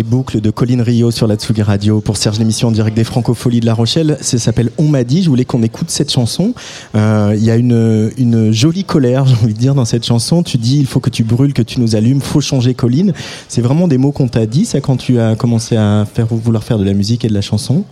les 0.00 0.04
boucles 0.04 0.40
de 0.40 0.48
Colline 0.48 0.80
Rio 0.80 1.10
sur 1.10 1.26
la 1.26 1.34
Tsugi 1.34 1.60
Radio 1.60 2.00
pour 2.00 2.16
Serge 2.16 2.38
l'émission 2.38 2.68
en 2.68 2.70
direct 2.70 2.96
des 2.96 3.04
Francopholies 3.04 3.60
de 3.60 3.66
La 3.66 3.74
Rochelle. 3.74 4.16
Ça 4.22 4.38
s'appelle 4.38 4.70
On 4.78 4.84
m'a 4.84 5.04
dit. 5.04 5.22
Je 5.22 5.28
voulais 5.28 5.44
qu'on 5.44 5.62
écoute 5.62 5.90
cette 5.90 6.10
chanson. 6.10 6.54
Euh, 6.94 7.34
il 7.36 7.44
y 7.44 7.50
a 7.50 7.56
une, 7.56 8.10
une 8.16 8.50
jolie 8.50 8.84
colère, 8.84 9.26
j'ai 9.26 9.34
envie 9.34 9.52
de 9.52 9.58
dire, 9.58 9.74
dans 9.74 9.84
cette 9.84 10.06
chanson. 10.06 10.42
Tu 10.42 10.56
dis 10.56 10.78
il 10.78 10.86
faut 10.86 11.00
que 11.00 11.10
tu 11.10 11.22
brûles, 11.22 11.52
que 11.52 11.60
tu 11.60 11.80
nous 11.80 11.96
allumes, 11.96 12.22
faut 12.22 12.40
changer 12.40 12.72
Colline. 12.72 13.12
C'est 13.46 13.60
vraiment 13.60 13.88
des 13.88 13.98
mots 13.98 14.10
qu'on 14.10 14.26
t'a 14.26 14.46
dit, 14.46 14.64
ça, 14.64 14.80
quand 14.80 14.96
tu 14.96 15.20
as 15.20 15.36
commencé 15.36 15.76
à 15.76 16.06
faire, 16.10 16.28
vouloir 16.28 16.64
faire 16.64 16.78
de 16.78 16.84
la 16.84 16.94
musique 16.94 17.26
et 17.26 17.28
de 17.28 17.34
la 17.34 17.42
chanson? 17.42 17.84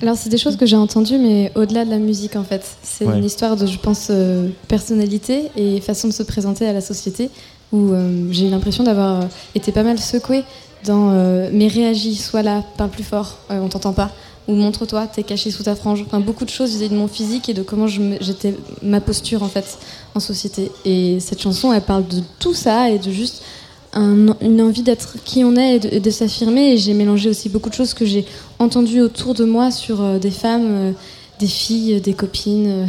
Alors 0.00 0.16
c'est 0.16 0.30
des 0.30 0.38
choses 0.38 0.56
que 0.56 0.66
j'ai 0.66 0.76
entendues, 0.76 1.18
mais 1.18 1.50
au-delà 1.56 1.84
de 1.84 1.90
la 1.90 1.98
musique 1.98 2.36
en 2.36 2.44
fait. 2.44 2.62
C'est 2.84 3.06
une 3.06 3.24
histoire 3.24 3.56
de, 3.56 3.66
je 3.66 3.78
pense, 3.78 4.06
euh, 4.10 4.50
personnalité 4.68 5.46
et 5.56 5.80
façon 5.80 6.06
de 6.06 6.12
se 6.12 6.22
présenter 6.22 6.64
à 6.64 6.72
la 6.72 6.80
société, 6.80 7.28
où 7.72 7.90
euh, 7.90 8.28
j'ai 8.30 8.46
eu 8.46 8.50
l'impression 8.50 8.84
d'avoir 8.84 9.24
été 9.56 9.72
pas 9.72 9.82
mal 9.82 9.98
secouée 9.98 10.44
dans 10.86 11.10
euh, 11.10 11.50
mais 11.52 11.68
réagis, 11.68 12.16
sois 12.16 12.42
là, 12.42 12.62
parle 12.76 12.90
plus 12.90 13.04
fort, 13.04 13.38
on 13.50 13.68
t'entend 13.68 13.92
pas, 13.92 14.10
ou 14.48 14.54
montre-toi, 14.54 15.06
t'es 15.06 15.22
caché 15.22 15.50
sous 15.50 15.64
ta 15.64 15.74
frange. 15.74 16.04
Beaucoup 16.24 16.44
de 16.44 16.50
choses 16.50 16.76
vis 16.76 16.88
de 16.88 16.94
mon 16.94 17.08
physique 17.08 17.48
et 17.48 17.54
de 17.54 17.62
comment 17.62 17.86
j'étais 17.86 18.54
ma 18.82 19.00
posture 19.00 19.42
en 19.42 19.48
fait 19.48 19.78
en 20.14 20.20
société. 20.20 20.70
Et 20.84 21.18
cette 21.20 21.42
chanson, 21.42 21.72
elle 21.72 21.82
parle 21.82 22.06
de 22.06 22.22
tout 22.38 22.54
ça 22.54 22.90
et 22.90 22.98
de 22.98 23.10
juste 23.10 23.42
une 23.94 24.60
envie 24.60 24.82
d'être 24.82 25.16
qui 25.24 25.42
on 25.42 25.56
est 25.56 25.84
et 25.86 26.00
de, 26.00 26.10
s'affirmer. 26.10 26.72
Et 26.72 26.78
j'ai 26.78 26.94
mélangé 26.94 27.28
aussi 27.28 27.48
beaucoup 27.48 27.70
de 27.70 27.74
choses 27.74 27.94
que 27.94 28.04
j'ai 28.04 28.24
entendues 28.58 29.00
autour 29.00 29.34
de 29.34 29.44
moi 29.44 29.70
sur 29.70 30.02
euh, 30.02 30.18
des 30.18 30.30
femmes, 30.30 30.66
euh, 30.68 30.92
des 31.40 31.46
filles, 31.46 32.00
des 32.00 32.12
copines. 32.12 32.88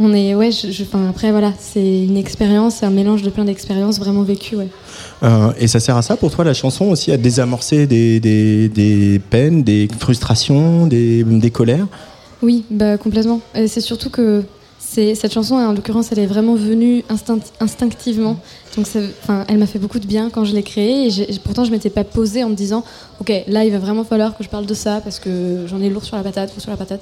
Euh. 0.00 0.04
on 0.04 0.12
est, 0.14 0.34
ouais, 0.34 0.50
je, 0.50 0.82
après 1.08 1.30
voilà, 1.30 1.52
c'est 1.58 2.04
une 2.04 2.16
expérience, 2.16 2.76
c'est 2.76 2.86
un 2.86 2.90
mélange 2.90 3.22
de 3.22 3.30
plein 3.30 3.44
d'expériences 3.44 3.98
vraiment 3.98 4.22
vécues. 4.22 4.56
Ouais. 4.56 4.68
et 5.58 5.68
ça 5.68 5.80
sert 5.80 5.96
à 5.96 6.02
ça 6.02 6.16
pour 6.16 6.30
toi 6.30 6.44
la 6.44 6.54
chanson 6.54 6.86
aussi, 6.86 7.12
à 7.12 7.16
désamorcer 7.16 7.86
des, 7.86 8.20
des, 8.20 8.68
des 8.68 9.20
peines, 9.30 9.62
des 9.62 9.88
frustrations, 9.98 10.86
des, 10.86 11.24
des 11.24 11.50
colères? 11.50 11.86
Oui, 12.42 12.64
bah, 12.70 12.98
complètement. 12.98 13.40
Et 13.54 13.68
c'est 13.68 13.80
surtout 13.80 14.10
que 14.10 14.42
cette 14.78 15.32
chanson, 15.32 15.54
en 15.54 15.72
l'occurrence, 15.72 16.12
elle 16.12 16.18
est 16.18 16.26
vraiment 16.26 16.54
venue 16.54 17.02
instinctivement. 17.60 18.36
Donc, 18.76 18.86
elle 19.48 19.58
m'a 19.58 19.66
fait 19.66 19.78
beaucoup 19.78 19.98
de 19.98 20.06
bien 20.06 20.28
quand 20.28 20.44
je 20.44 20.54
l'ai 20.54 20.62
créée. 20.62 21.06
Et 21.06 21.38
pourtant, 21.42 21.64
je 21.64 21.70
m'étais 21.70 21.88
pas 21.88 22.04
posée 22.04 22.44
en 22.44 22.50
me 22.50 22.54
disant, 22.54 22.84
ok, 23.20 23.32
là, 23.46 23.64
il 23.64 23.72
va 23.72 23.78
vraiment 23.78 24.04
falloir 24.04 24.36
que 24.36 24.44
je 24.44 24.48
parle 24.48 24.66
de 24.66 24.74
ça 24.74 25.00
parce 25.02 25.18
que 25.18 25.66
j'en 25.66 25.80
ai 25.80 25.88
lourd 25.88 26.04
sur 26.04 26.16
la 26.16 26.22
patate, 26.22 26.52
sur 26.58 26.70
la 26.70 26.76
patate. 26.76 27.00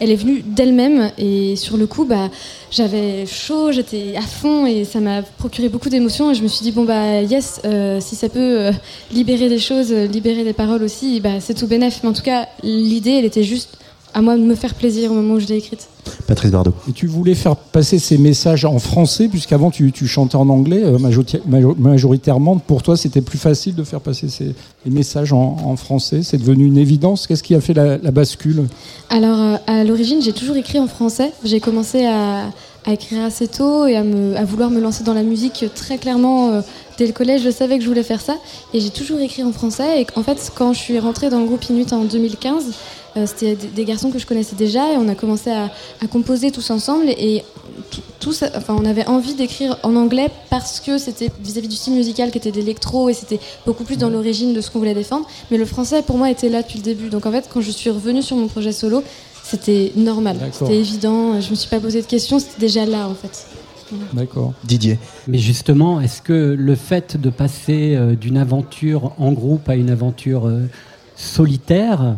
Elle 0.00 0.10
est 0.10 0.16
venue 0.16 0.42
d'elle-même 0.42 1.12
et 1.18 1.56
sur 1.56 1.76
le 1.76 1.86
coup, 1.86 2.06
bah, 2.06 2.30
j'avais 2.70 3.26
chaud, 3.26 3.70
j'étais 3.70 4.16
à 4.16 4.22
fond 4.22 4.64
et 4.64 4.84
ça 4.84 4.98
m'a 4.98 5.20
procuré 5.20 5.68
beaucoup 5.68 5.90
d'émotions. 5.90 6.30
Et 6.30 6.34
je 6.34 6.42
me 6.42 6.48
suis 6.48 6.62
dit, 6.62 6.72
bon, 6.72 6.84
bah, 6.84 7.20
yes, 7.20 7.60
euh, 7.66 8.00
si 8.00 8.16
ça 8.16 8.30
peut 8.30 8.38
euh, 8.40 8.72
libérer 9.12 9.50
des 9.50 9.58
choses, 9.58 9.92
euh, 9.92 10.06
libérer 10.06 10.42
des 10.42 10.54
paroles 10.54 10.82
aussi, 10.82 11.20
bah, 11.20 11.40
c'est 11.40 11.52
tout 11.52 11.66
bénef. 11.66 12.00
Mais 12.02 12.08
en 12.08 12.14
tout 12.14 12.22
cas, 12.22 12.48
l'idée, 12.62 13.10
elle 13.10 13.26
était 13.26 13.42
juste 13.42 13.76
à 14.14 14.22
moi 14.22 14.36
de 14.36 14.42
me 14.42 14.54
faire 14.54 14.74
plaisir 14.74 15.10
au 15.10 15.14
moment 15.14 15.34
où 15.34 15.40
je 15.40 15.46
l'ai 15.46 15.56
écrite. 15.56 15.88
Patrice 16.26 16.50
Bardot. 16.50 16.72
Et 16.88 16.92
tu 16.92 17.06
voulais 17.06 17.34
faire 17.34 17.56
passer 17.56 17.98
ces 17.98 18.18
messages 18.18 18.64
en 18.64 18.78
français, 18.78 19.28
puisqu'avant 19.28 19.70
tu, 19.70 19.92
tu, 19.92 20.06
chantais 20.06 20.36
en 20.36 20.48
anglais 20.48 20.82
euh, 20.82 20.98
majoritairement. 21.78 22.58
Pour 22.58 22.82
toi, 22.82 22.96
c'était 22.96 23.20
plus 23.20 23.38
facile 23.38 23.74
de 23.74 23.84
faire 23.84 24.00
passer 24.00 24.28
ces 24.28 24.54
messages 24.86 25.32
en, 25.32 25.76
français. 25.76 26.22
C'est 26.22 26.38
devenu 26.38 26.66
une 26.66 26.78
évidence. 26.78 27.26
Qu'est-ce 27.26 27.42
qui 27.42 27.54
a 27.54 27.60
fait 27.60 27.74
la, 27.74 27.98
bascule? 28.10 28.66
Alors, 29.08 29.38
euh, 29.40 29.56
à 29.66 29.84
l'origine, 29.84 30.20
j'ai 30.22 30.32
toujours 30.32 30.56
écrit 30.56 30.78
en 30.78 30.86
français. 30.86 31.32
J'ai 31.44 31.60
commencé 31.60 32.06
à, 32.06 32.50
écrire 32.90 33.24
assez 33.24 33.46
tôt 33.46 33.86
et 33.86 33.96
à, 33.96 34.02
me, 34.02 34.36
à, 34.36 34.44
vouloir 34.44 34.70
me 34.70 34.80
lancer 34.80 35.04
dans 35.04 35.14
la 35.14 35.22
musique 35.22 35.64
très 35.74 35.98
clairement. 35.98 36.50
Euh, 36.50 36.60
dès 36.98 37.06
le 37.06 37.12
collège, 37.12 37.42
je 37.42 37.50
savais 37.50 37.78
que 37.78 37.84
je 37.84 37.88
voulais 37.88 38.02
faire 38.02 38.20
ça. 38.20 38.36
Et 38.74 38.80
j'ai 38.80 38.90
toujours 38.90 39.20
écrit 39.20 39.44
en 39.44 39.52
français. 39.52 40.02
Et 40.02 40.06
en 40.16 40.22
fait, 40.22 40.50
quand 40.56 40.72
je 40.72 40.78
suis 40.78 40.98
rentrée 40.98 41.30
dans 41.30 41.40
le 41.40 41.46
groupe 41.46 41.64
Inuit 41.68 41.92
en 41.92 42.04
2015, 42.04 42.64
euh, 43.16 43.26
c'était 43.26 43.56
des 43.56 43.84
garçons 43.84 44.10
que 44.10 44.18
je 44.18 44.26
connaissais 44.26 44.56
déjà 44.56 44.92
et 44.92 44.96
on 44.96 45.08
a 45.08 45.14
commencé 45.14 45.50
à, 45.50 45.70
composer 46.10 46.50
tous 46.50 46.70
ensemble 46.70 47.08
et 47.08 47.44
tous, 48.18 48.44
enfin, 48.54 48.76
on 48.78 48.84
avait 48.84 49.06
envie 49.06 49.34
d'écrire 49.34 49.78
en 49.82 49.96
anglais 49.96 50.28
parce 50.50 50.80
que 50.80 50.98
c'était 50.98 51.30
vis-à-vis 51.42 51.68
du 51.68 51.76
style 51.76 51.94
musical 51.94 52.30
qui 52.30 52.38
était 52.38 52.52
d'électro 52.52 53.08
et 53.08 53.14
c'était 53.14 53.40
beaucoup 53.66 53.84
plus 53.84 53.96
dans 53.96 54.10
l'origine 54.10 54.52
de 54.52 54.60
ce 54.60 54.70
qu'on 54.70 54.78
voulait 54.78 54.94
défendre. 54.94 55.26
Mais 55.50 55.58
le 55.58 55.64
français 55.64 56.02
pour 56.02 56.18
moi 56.18 56.30
était 56.30 56.48
là 56.48 56.62
depuis 56.62 56.78
le 56.78 56.84
début. 56.84 57.08
Donc 57.08 57.26
en 57.26 57.32
fait, 57.32 57.48
quand 57.52 57.60
je 57.60 57.70
suis 57.70 57.90
revenue 57.90 58.22
sur 58.22 58.36
mon 58.36 58.48
projet 58.48 58.72
solo, 58.72 59.02
c'était 59.42 59.92
normal, 59.96 60.36
c'était 60.52 60.76
évident. 60.76 61.40
Je 61.40 61.50
me 61.50 61.54
suis 61.56 61.68
pas 61.68 61.80
posé 61.80 62.02
de 62.02 62.06
questions, 62.06 62.38
c'était 62.38 62.60
déjà 62.60 62.86
là 62.86 63.08
en 63.08 63.14
fait. 63.14 63.46
D'accord. 64.12 64.52
Didier. 64.64 64.98
Mais 65.26 65.38
justement, 65.38 66.00
est-ce 66.00 66.22
que 66.22 66.54
le 66.56 66.74
fait 66.76 67.20
de 67.20 67.30
passer 67.30 67.96
euh, 67.96 68.14
d'une 68.14 68.36
aventure 68.36 69.12
en 69.18 69.32
groupe 69.32 69.68
à 69.68 69.74
une 69.74 69.90
aventure 69.90 70.46
euh, 70.46 70.66
solitaire, 71.16 72.16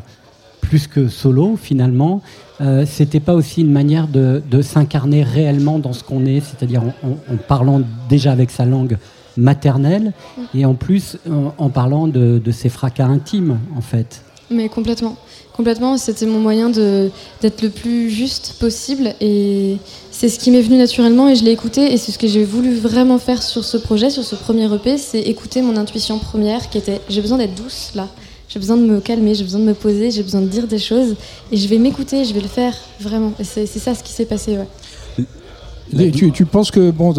plus 0.62 0.86
que 0.86 1.08
solo 1.08 1.58
finalement, 1.60 2.22
euh, 2.62 2.86
c'était 2.86 3.20
pas 3.20 3.34
aussi 3.34 3.60
une 3.60 3.72
manière 3.72 4.08
de, 4.08 4.40
s'incarner 4.62 5.22
réellement 5.22 5.78
dans 5.78 5.92
ce 5.92 6.02
qu'on 6.02 6.24
est, 6.24 6.40
c'est-à-dire 6.40 6.82
en, 7.02 7.36
parlant 7.36 7.82
déjà 8.08 8.32
avec 8.32 8.50
sa 8.50 8.64
langue 8.64 8.96
maternelle 9.36 10.12
et 10.54 10.64
en 10.64 10.74
plus 10.74 11.18
en, 11.58 11.68
parlant 11.68 12.06
de, 12.06 12.40
ses 12.50 12.68
fracas 12.68 13.06
intimes 13.06 13.58
en 13.76 13.80
fait. 13.80 14.22
Mais 14.50 14.68
complètement, 14.68 15.16
complètement. 15.54 15.96
C'était 15.96 16.26
mon 16.26 16.38
moyen 16.38 16.68
d'être 16.68 17.62
le 17.62 17.70
plus 17.70 18.10
juste 18.10 18.56
possible 18.60 19.14
et 19.20 19.78
c'est 20.10 20.28
ce 20.28 20.38
qui 20.38 20.50
m'est 20.50 20.60
venu 20.62 20.76
naturellement 20.76 21.28
et 21.28 21.36
je 21.36 21.44
l'ai 21.44 21.52
écouté 21.52 21.92
et 21.92 21.96
c'est 21.96 22.12
ce 22.12 22.18
que 22.18 22.28
j'ai 22.28 22.44
voulu 22.44 22.74
vraiment 22.74 23.18
faire 23.18 23.42
sur 23.42 23.64
ce 23.64 23.76
projet, 23.78 24.10
sur 24.10 24.24
ce 24.24 24.36
premier 24.36 24.72
EP, 24.72 24.98
c'est 24.98 25.20
écouter 25.20 25.62
mon 25.62 25.76
intuition 25.76 26.18
première 26.18 26.70
qui 26.70 26.78
était 26.78 27.00
j'ai 27.08 27.20
besoin 27.22 27.38
d'être 27.38 27.54
douce 27.54 27.92
là 27.94 28.08
j'ai 28.52 28.58
besoin 28.58 28.76
de 28.76 28.82
me 28.82 29.00
calmer, 29.00 29.34
j'ai 29.34 29.44
besoin 29.44 29.60
de 29.60 29.64
me 29.64 29.72
poser, 29.72 30.10
j'ai 30.10 30.22
besoin 30.22 30.42
de 30.42 30.46
dire 30.46 30.66
des 30.66 30.78
choses 30.78 31.16
et 31.50 31.56
je 31.56 31.68
vais 31.68 31.78
m'écouter, 31.78 32.24
je 32.24 32.34
vais 32.34 32.40
le 32.40 32.48
faire 32.48 32.74
vraiment. 33.00 33.32
Et 33.38 33.44
c'est 33.44 33.66
ça 33.66 33.94
ce 33.94 34.02
qui 34.02 34.12
s'est 34.12 34.26
passé. 34.26 34.58
Ouais. 34.58 36.10
Tu, 36.10 36.32
tu, 36.32 36.44
penses 36.44 36.70
que, 36.70 36.90
bon, 36.90 37.14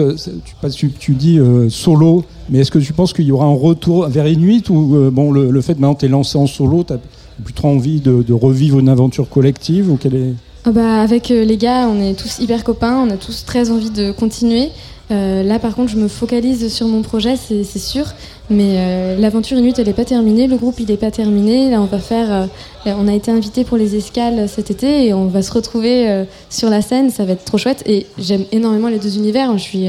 tu, 0.75 0.91
tu 0.91 1.13
dis 1.13 1.39
euh, 1.39 1.69
solo, 1.69 2.23
mais 2.49 2.59
est-ce 2.59 2.71
que 2.71 2.79
tu 2.79 2.93
penses 2.93 3.13
qu'il 3.13 3.25
y 3.25 3.31
aura 3.31 3.45
un 3.45 3.55
retour 3.55 4.07
vers 4.09 4.27
Inuit 4.27 4.69
ou 4.69 4.95
euh, 4.95 5.09
bon, 5.11 5.31
le, 5.31 5.61
fait 5.61 5.73
maintenant 5.73 5.95
tu 5.95 6.05
es 6.05 6.09
lancé 6.09 6.37
en 6.37 6.47
solo, 6.47 6.83
tu 6.83 6.93
plus 7.43 7.53
trop 7.53 7.69
envie 7.69 7.99
de, 7.99 8.33
revivre 8.33 8.77
une 8.79 8.89
aventure 8.89 9.27
collective 9.27 9.91
ou 9.91 9.97
quelle 9.97 10.15
est... 10.15 10.33
Ah 10.65 10.71
bah, 10.71 11.01
avec 11.01 11.31
euh, 11.31 11.43
les 11.43 11.57
gars, 11.57 11.87
on 11.87 11.99
est 11.99 12.13
tous 12.13 12.39
hyper 12.39 12.63
copains, 12.63 12.97
on 12.97 13.09
a 13.09 13.17
tous 13.17 13.43
très 13.43 13.69
envie 13.71 13.89
de 13.89 14.11
continuer. 14.11 14.69
Là, 15.09 15.59
par 15.59 15.75
contre, 15.75 15.91
je 15.91 15.97
me 15.97 16.07
focalise 16.07 16.73
sur 16.73 16.87
mon 16.87 17.01
projet, 17.01 17.35
c'est 17.37 17.63
sûr. 17.79 18.05
Mais 18.49 18.75
euh, 18.77 19.17
l'aventure 19.17 19.57
Inuit, 19.57 19.77
elle 19.79 19.87
n'est 19.87 19.93
pas 19.93 20.05
terminée. 20.05 20.47
Le 20.47 20.57
groupe, 20.57 20.79
il 20.79 20.87
n'est 20.87 20.97
pas 20.97 21.11
terminé. 21.11 21.69
Là, 21.69 21.81
on 21.81 21.85
va 21.85 21.99
faire. 21.99 22.49
Euh, 22.85 22.93
on 22.97 23.07
a 23.07 23.13
été 23.13 23.31
invité 23.31 23.63
pour 23.63 23.77
les 23.77 23.95
escales 23.95 24.49
cet 24.49 24.69
été 24.69 25.07
et 25.07 25.13
on 25.13 25.27
va 25.27 25.41
se 25.41 25.51
retrouver 25.51 26.09
euh, 26.09 26.25
sur 26.49 26.69
la 26.69 26.81
scène. 26.81 27.09
Ça 27.09 27.23
va 27.25 27.33
être 27.33 27.45
trop 27.45 27.57
chouette. 27.57 27.83
Et 27.85 28.05
j'aime 28.17 28.45
énormément 28.51 28.89
les 28.89 28.99
deux 28.99 29.17
univers. 29.17 29.57
Je 29.57 29.63
suis 29.63 29.87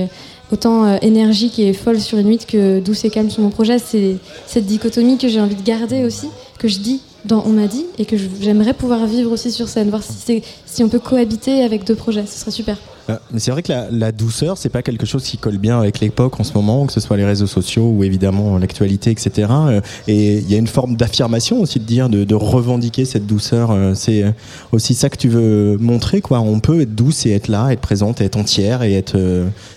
autant 0.53 0.99
énergique 1.01 1.59
et 1.59 1.73
folle 1.73 2.01
sur 2.01 2.19
Inuit 2.19 2.47
que 2.47 2.79
douce 2.79 3.05
et 3.05 3.11
calme 3.11 3.31
sur 3.31 3.43
mon 3.43 3.51
projet. 3.51 3.79
C'est 3.79 4.17
cette 4.47 4.67
dichotomie 4.67 5.19
que 5.19 5.27
j'ai 5.27 5.41
envie 5.41 5.57
de 5.57 5.65
garder 5.65 6.05
aussi, 6.05 6.29
que 6.59 6.69
je 6.69 6.79
dis 6.79 7.01
dans 7.25 7.45
On 7.47 7.51
m'a 7.51 7.67
dit 7.67 7.87
et 7.99 8.05
que 8.05 8.17
j'aimerais 8.17 8.75
pouvoir 8.75 9.07
vivre 9.07 9.31
aussi 9.31 9.51
sur 9.51 9.69
scène, 9.69 9.91
voir 9.91 10.03
si, 10.03 10.43
si 10.67 10.85
on 10.85 10.89
peut 10.89 10.99
cohabiter 10.99 11.63
avec 11.63 11.85
deux 11.85 11.95
projets. 11.95 12.25
Ce 12.27 12.41
serait 12.41 12.51
super. 12.51 12.77
Euh, 13.11 13.17
mais 13.33 13.39
c'est 13.39 13.51
vrai 13.51 13.63
que 13.63 13.71
la, 13.71 13.89
la 13.91 14.13
douceur, 14.13 14.57
c'est 14.57 14.69
pas 14.69 14.83
quelque 14.83 15.05
chose 15.05 15.25
qui 15.25 15.37
colle 15.37 15.59
bien 15.59 15.79
avec 15.79 16.01
l'époque 16.01 16.41
en 16.41 16.45
ce 16.45 16.55
moment, 16.55 16.87
que 16.87 16.93
ce 16.93 17.01
soit 17.01 17.17
les 17.17 17.25
réseaux 17.25 17.47
sociaux 17.47 17.93
ou 17.95 18.05
évidemment 18.05 18.59
l'actualité, 18.59 19.11
etc. 19.11 19.49
Euh, 19.51 19.81
et 20.09 20.39
il 20.39 20.51
y 20.51 20.55
a 20.55 20.59
une 20.59 20.67
forme 20.67 20.97
d'affirmation 20.97 21.61
aussi 21.61 21.81
de 21.81 21.85
dire, 21.85 22.09
de, 22.09 22.25
de 22.25 22.35
revendiquer 22.35 23.05
cette 23.05 23.27
douceur. 23.27 23.71
Euh, 23.71 23.93
c'est 23.95 24.25
aussi 24.73 24.95
ça 24.95 25.11
que 25.11 25.17
tu 25.17 25.29
veux 25.29 25.77
montrer, 25.79 26.21
quoi. 26.21 26.41
On 26.41 26.61
peut 26.61 26.81
être 26.81 26.95
douce 26.95 27.27
et 27.27 27.33
être 27.33 27.49
là, 27.49 27.71
être 27.71 27.81
présente, 27.81 28.21
être 28.21 28.37
entière 28.37 28.83
et 28.83 28.95
être 28.95 29.17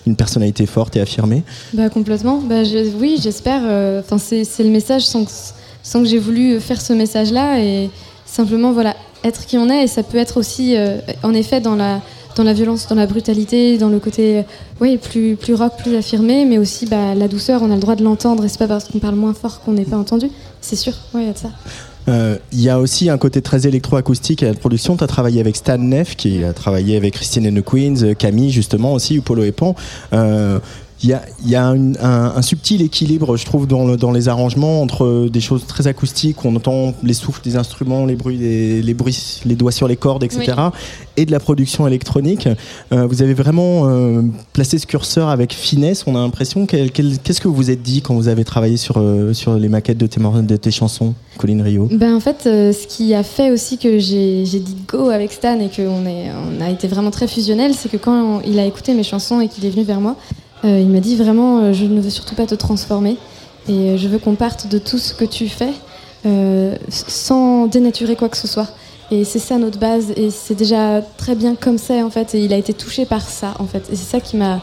une 0.06 0.16
personnalité 0.16 0.66
forte 0.66 0.96
et 0.96 1.02
affirmée. 1.02 1.44
Bah 1.74 1.90
complètement. 1.90 2.42
Bah, 2.42 2.62
oui, 3.00 3.20
j'espère. 3.22 3.62
Enfin, 4.00 4.18
c'est 4.18 4.64
le 4.64 4.70
message 4.70 5.06
sans 5.06 5.26
que, 5.26 5.32
sans 5.88 6.02
que 6.02 6.10
j'ai 6.10 6.20
voulu 6.20 6.60
faire 6.60 6.82
ce 6.82 6.92
message-là 6.92 7.62
et 7.62 7.90
simplement 8.26 8.74
voilà 8.74 8.94
être 9.24 9.46
qui 9.46 9.58
on 9.58 9.70
est. 9.70 9.86
Et 9.86 9.88
ça 9.88 10.04
peut 10.04 10.18
être 10.18 10.36
aussi, 10.36 10.76
en 11.24 11.34
effet, 11.34 11.62
dans 11.62 11.76
la 11.76 12.02
dans 12.36 12.44
la 12.44 12.54
violence, 12.54 12.88
dans 12.88 12.96
la 12.96 13.08
brutalité, 13.08 13.78
dans 13.78 13.90
le 13.90 14.00
côté 14.00 14.44
oui, 14.80 14.98
plus, 14.98 15.36
plus 15.36 15.56
rock, 15.56 15.74
plus 15.78 15.96
affirmé, 15.96 16.46
mais 16.46 16.60
aussi 16.60 16.86
bah, 16.86 17.16
la 17.16 17.28
douceur, 17.28 17.64
on 17.64 17.72
a 17.72 17.76
le 17.76 17.82
droit 17.82 17.96
de 17.96 18.04
l'entendre 18.04 18.46
et 18.46 18.48
c'est 18.48 18.60
pas 18.60 18.68
parce 18.68 18.84
qu'on 18.86 19.00
parle 19.00 19.16
moins 19.16 19.34
fort 19.34 19.62
qu'on 19.62 19.74
n'est 19.74 19.86
pas 19.86 19.98
entendu. 19.98 20.30
C'est 20.62 20.76
sûr, 20.76 20.94
il 21.16 21.24
y 21.24 21.30
a 21.30 21.34
de 21.34 21.38
ça. 21.38 21.50
Euh, 22.08 22.38
il 22.54 22.62
y 22.62 22.70
a 22.70 22.80
aussi 22.80 23.10
un 23.10 23.18
côté 23.18 23.42
très 23.42 23.68
électroacoustique 23.68 24.44
à 24.44 24.48
la 24.48 24.54
production. 24.54 24.96
Tu 24.96 25.04
as 25.04 25.08
travaillé 25.08 25.42
avec 25.42 25.56
Stan 25.56 25.78
Neff, 25.78 26.16
qui 26.16 26.44
a 26.44 26.54
travaillé 26.54 26.96
avec 26.96 27.16
Christine 27.16 27.48
and 27.48 27.60
the 27.60 27.66
Queens, 27.66 28.14
Camille 28.18 28.52
justement 28.52 28.94
aussi, 28.94 29.20
ou 29.20 29.22
Polo 29.22 29.44
et 29.44 29.52
Pan. 29.52 29.76
Euh, 30.14 30.60
Il 31.04 31.10
y 31.10 31.14
a, 31.14 31.22
y 31.46 31.56
a 31.56 31.68
un, 31.68 31.94
un, 31.96 32.42
subtil 32.42 32.82
équilibre, 32.82 33.38
je 33.38 33.46
trouve, 33.46 33.68
dans, 33.68 33.86
le, 33.86 33.98
dans, 33.98 34.12
les 34.12 34.30
arrangements 34.30 34.82
entre 34.82 35.30
des 35.32 35.42
choses 35.42 35.66
très 35.68 35.86
acoustiques, 35.86 36.44
où 36.44 36.48
on 36.48 36.56
entend 36.56 36.96
les 37.04 37.14
souffles 37.14 37.42
des 37.44 37.56
instruments, 37.56 38.06
les 38.06 38.16
bruits, 38.16 38.40
des, 38.40 38.82
les 38.82 38.94
bruits, 38.96 39.42
les 39.46 39.56
doigts 39.56 39.72
sur 39.72 39.88
les 39.88 39.96
cordes, 39.96 40.24
etc., 40.24 40.54
et 41.16 41.26
de 41.26 41.32
la 41.32 41.40
production 41.40 41.88
électronique. 41.88 42.48
Euh, 42.92 43.06
vous 43.08 43.22
avez 43.22 43.34
vraiment 43.34 43.88
euh, 43.88 44.22
placé 44.54 44.78
ce 44.78 44.86
curseur 44.86 45.30
avec 45.30 45.54
finesse. 45.54 46.04
On 46.08 46.16
a 46.16 46.20
l'impression. 46.20 46.66
Qu'est-ce 46.66 47.42
que 47.42 47.48
vous 47.48 47.56
vous 47.56 47.72
êtes 47.72 47.82
dit 47.82 48.02
quand 48.02 48.14
vous 48.16 48.28
avez 48.28 48.44
travaillé 48.44 48.78
sur, 48.78 48.98
euh, 48.98 49.34
sur 49.34 49.56
les 49.56 49.70
maquettes 49.70 49.98
de 49.98 50.08
tes, 50.08 50.20
de 50.20 50.56
tes 50.56 50.72
chansons, 50.72 51.14
Colline 51.38 51.62
Rio 51.62 51.90
ben, 51.92 52.16
En 52.16 52.20
fait, 52.20 52.44
ce 52.44 52.88
qui 52.88 53.14
a 53.14 53.24
fait 53.24 53.52
aussi 53.52 53.78
que 53.78 54.00
j'ai 54.00 54.44
dit 54.44 54.78
go 54.88 55.10
avec 55.10 55.32
Stan 55.32 55.60
et 55.60 55.70
qu'on 55.70 56.06
on 56.06 56.62
a 56.62 56.70
été 56.70 56.88
vraiment 56.88 57.12
très 57.12 57.28
fusionnel, 57.28 57.74
c'est 57.74 57.90
que 57.90 57.98
quand 57.98 58.42
il 58.42 58.60
a 58.60 58.66
écouté 58.66 58.94
mes 58.94 59.04
chansons 59.04 59.42
et 59.42 59.48
qu'il 59.48 59.66
est 59.66 59.70
venu 59.70 59.84
vers 59.84 60.02
moi, 60.02 60.16
euh, 60.66 60.80
il 60.80 60.90
m'a 60.90 61.00
dit 61.00 61.16
vraiment, 61.16 61.60
euh, 61.60 61.74
je 61.74 61.86
ne 61.86 62.02
veux 62.02 62.10
surtout 62.10 62.36
pas 62.36 62.46
te 62.46 62.56
transformer 62.56 63.18
et 63.68 63.74
euh, 63.74 63.98
je 63.98 64.08
veux 64.08 64.18
qu'on 64.18 64.36
parte 64.36 64.68
de 64.68 64.80
tout 64.80 64.98
ce 64.98 65.14
que 65.14 65.26
tu 65.26 65.48
fais 65.48 65.72
sans 66.90 67.68
dénaturer 67.68 68.18
quoi 68.18 68.28
que 68.28 68.36
ce 68.36 68.48
soit. 68.48 68.68
Et 69.12 69.24
c'est 69.24 69.40
ça 69.40 69.58
notre 69.58 69.80
base, 69.80 70.12
et 70.18 70.30
c'est 70.30 70.56
déjà 70.56 71.02
très 71.16 71.36
bien 71.36 71.56
comme 71.56 71.78
ça 71.78 71.94
en 72.06 72.10
fait. 72.10 72.36
Et 72.36 72.44
il 72.44 72.52
a 72.52 72.58
été 72.58 72.74
touché 72.74 73.06
par 73.06 73.22
ça 73.22 73.54
en 73.60 73.66
fait. 73.66 73.88
Et 73.90 73.96
c'est 73.96 74.12
ça 74.12 74.20
qui 74.20 74.36
m'a. 74.36 74.60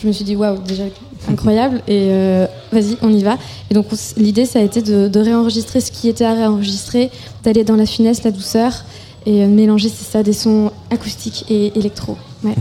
Je 0.00 0.06
me 0.06 0.12
suis 0.12 0.24
dit 0.24 0.36
waouh, 0.36 0.58
déjà 0.58 0.84
incroyable. 1.28 1.82
Et 1.88 2.10
vas-y, 2.70 2.96
on 3.02 3.12
y 3.12 3.24
va. 3.24 3.36
Et 3.68 3.74
donc 3.74 3.86
l'idée, 4.16 4.44
ça 4.44 4.60
a 4.60 4.62
été 4.62 4.80
de, 4.80 5.18
réenregistrer 5.18 5.80
ce 5.80 5.90
qui 5.90 6.08
était 6.08 6.24
à 6.24 6.34
réenregistrer, 6.34 7.10
d'aller 7.42 7.64
dans 7.64 7.74
la 7.74 7.86
finesse, 7.86 8.22
la 8.22 8.30
douceur, 8.30 8.84
et 9.26 9.44
mélanger 9.46 9.88
c'est 9.88 10.08
ça 10.08 10.22
des 10.22 10.34
sons 10.34 10.70
acoustiques 10.92 11.46
et 11.48 11.76
électro. 11.76 12.16
Ouais. 12.44 12.54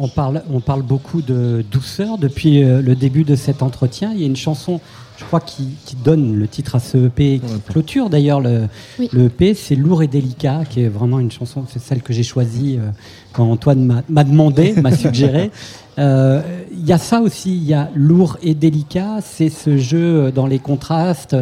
On 0.00 0.08
parle, 0.08 0.42
on 0.50 0.60
parle 0.60 0.82
beaucoup 0.82 1.22
de 1.22 1.64
douceur 1.70 2.18
depuis 2.18 2.62
euh, 2.64 2.82
le 2.82 2.96
début 2.96 3.24
de 3.24 3.36
cet 3.36 3.62
entretien. 3.62 4.12
Il 4.12 4.20
y 4.20 4.24
a 4.24 4.26
une 4.26 4.36
chanson, 4.36 4.80
je 5.18 5.24
crois, 5.24 5.40
qui, 5.40 5.76
donne 6.04 6.34
le 6.34 6.48
titre 6.48 6.74
à 6.74 6.80
ce 6.80 7.06
EP, 7.06 7.38
qui 7.38 7.60
clôture 7.68 8.10
d'ailleurs 8.10 8.40
le, 8.40 8.68
EP. 8.98 9.54
C'est 9.54 9.76
Lourd 9.76 10.02
et 10.02 10.08
délicat, 10.08 10.62
qui 10.68 10.82
est 10.82 10.88
vraiment 10.88 11.20
une 11.20 11.30
chanson, 11.30 11.64
c'est 11.68 11.78
celle 11.78 12.02
que 12.02 12.12
j'ai 12.12 12.24
choisie 12.24 12.76
euh, 12.78 12.90
quand 13.32 13.48
Antoine 13.48 14.02
m'a 14.08 14.24
demandé, 14.24 14.74
m'a 14.80 14.90
suggéré. 14.96 15.52
Euh, 15.96 16.42
il 16.72 16.84
y 16.84 16.92
a 16.92 16.98
ça 16.98 17.20
aussi, 17.20 17.56
il 17.56 17.64
y 17.64 17.72
a 17.72 17.88
lourd 17.94 18.36
et 18.42 18.54
délicat, 18.54 19.20
c'est 19.22 19.48
ce 19.48 19.76
jeu 19.76 20.32
dans 20.32 20.48
les 20.48 20.58
contrastes. 20.58 21.36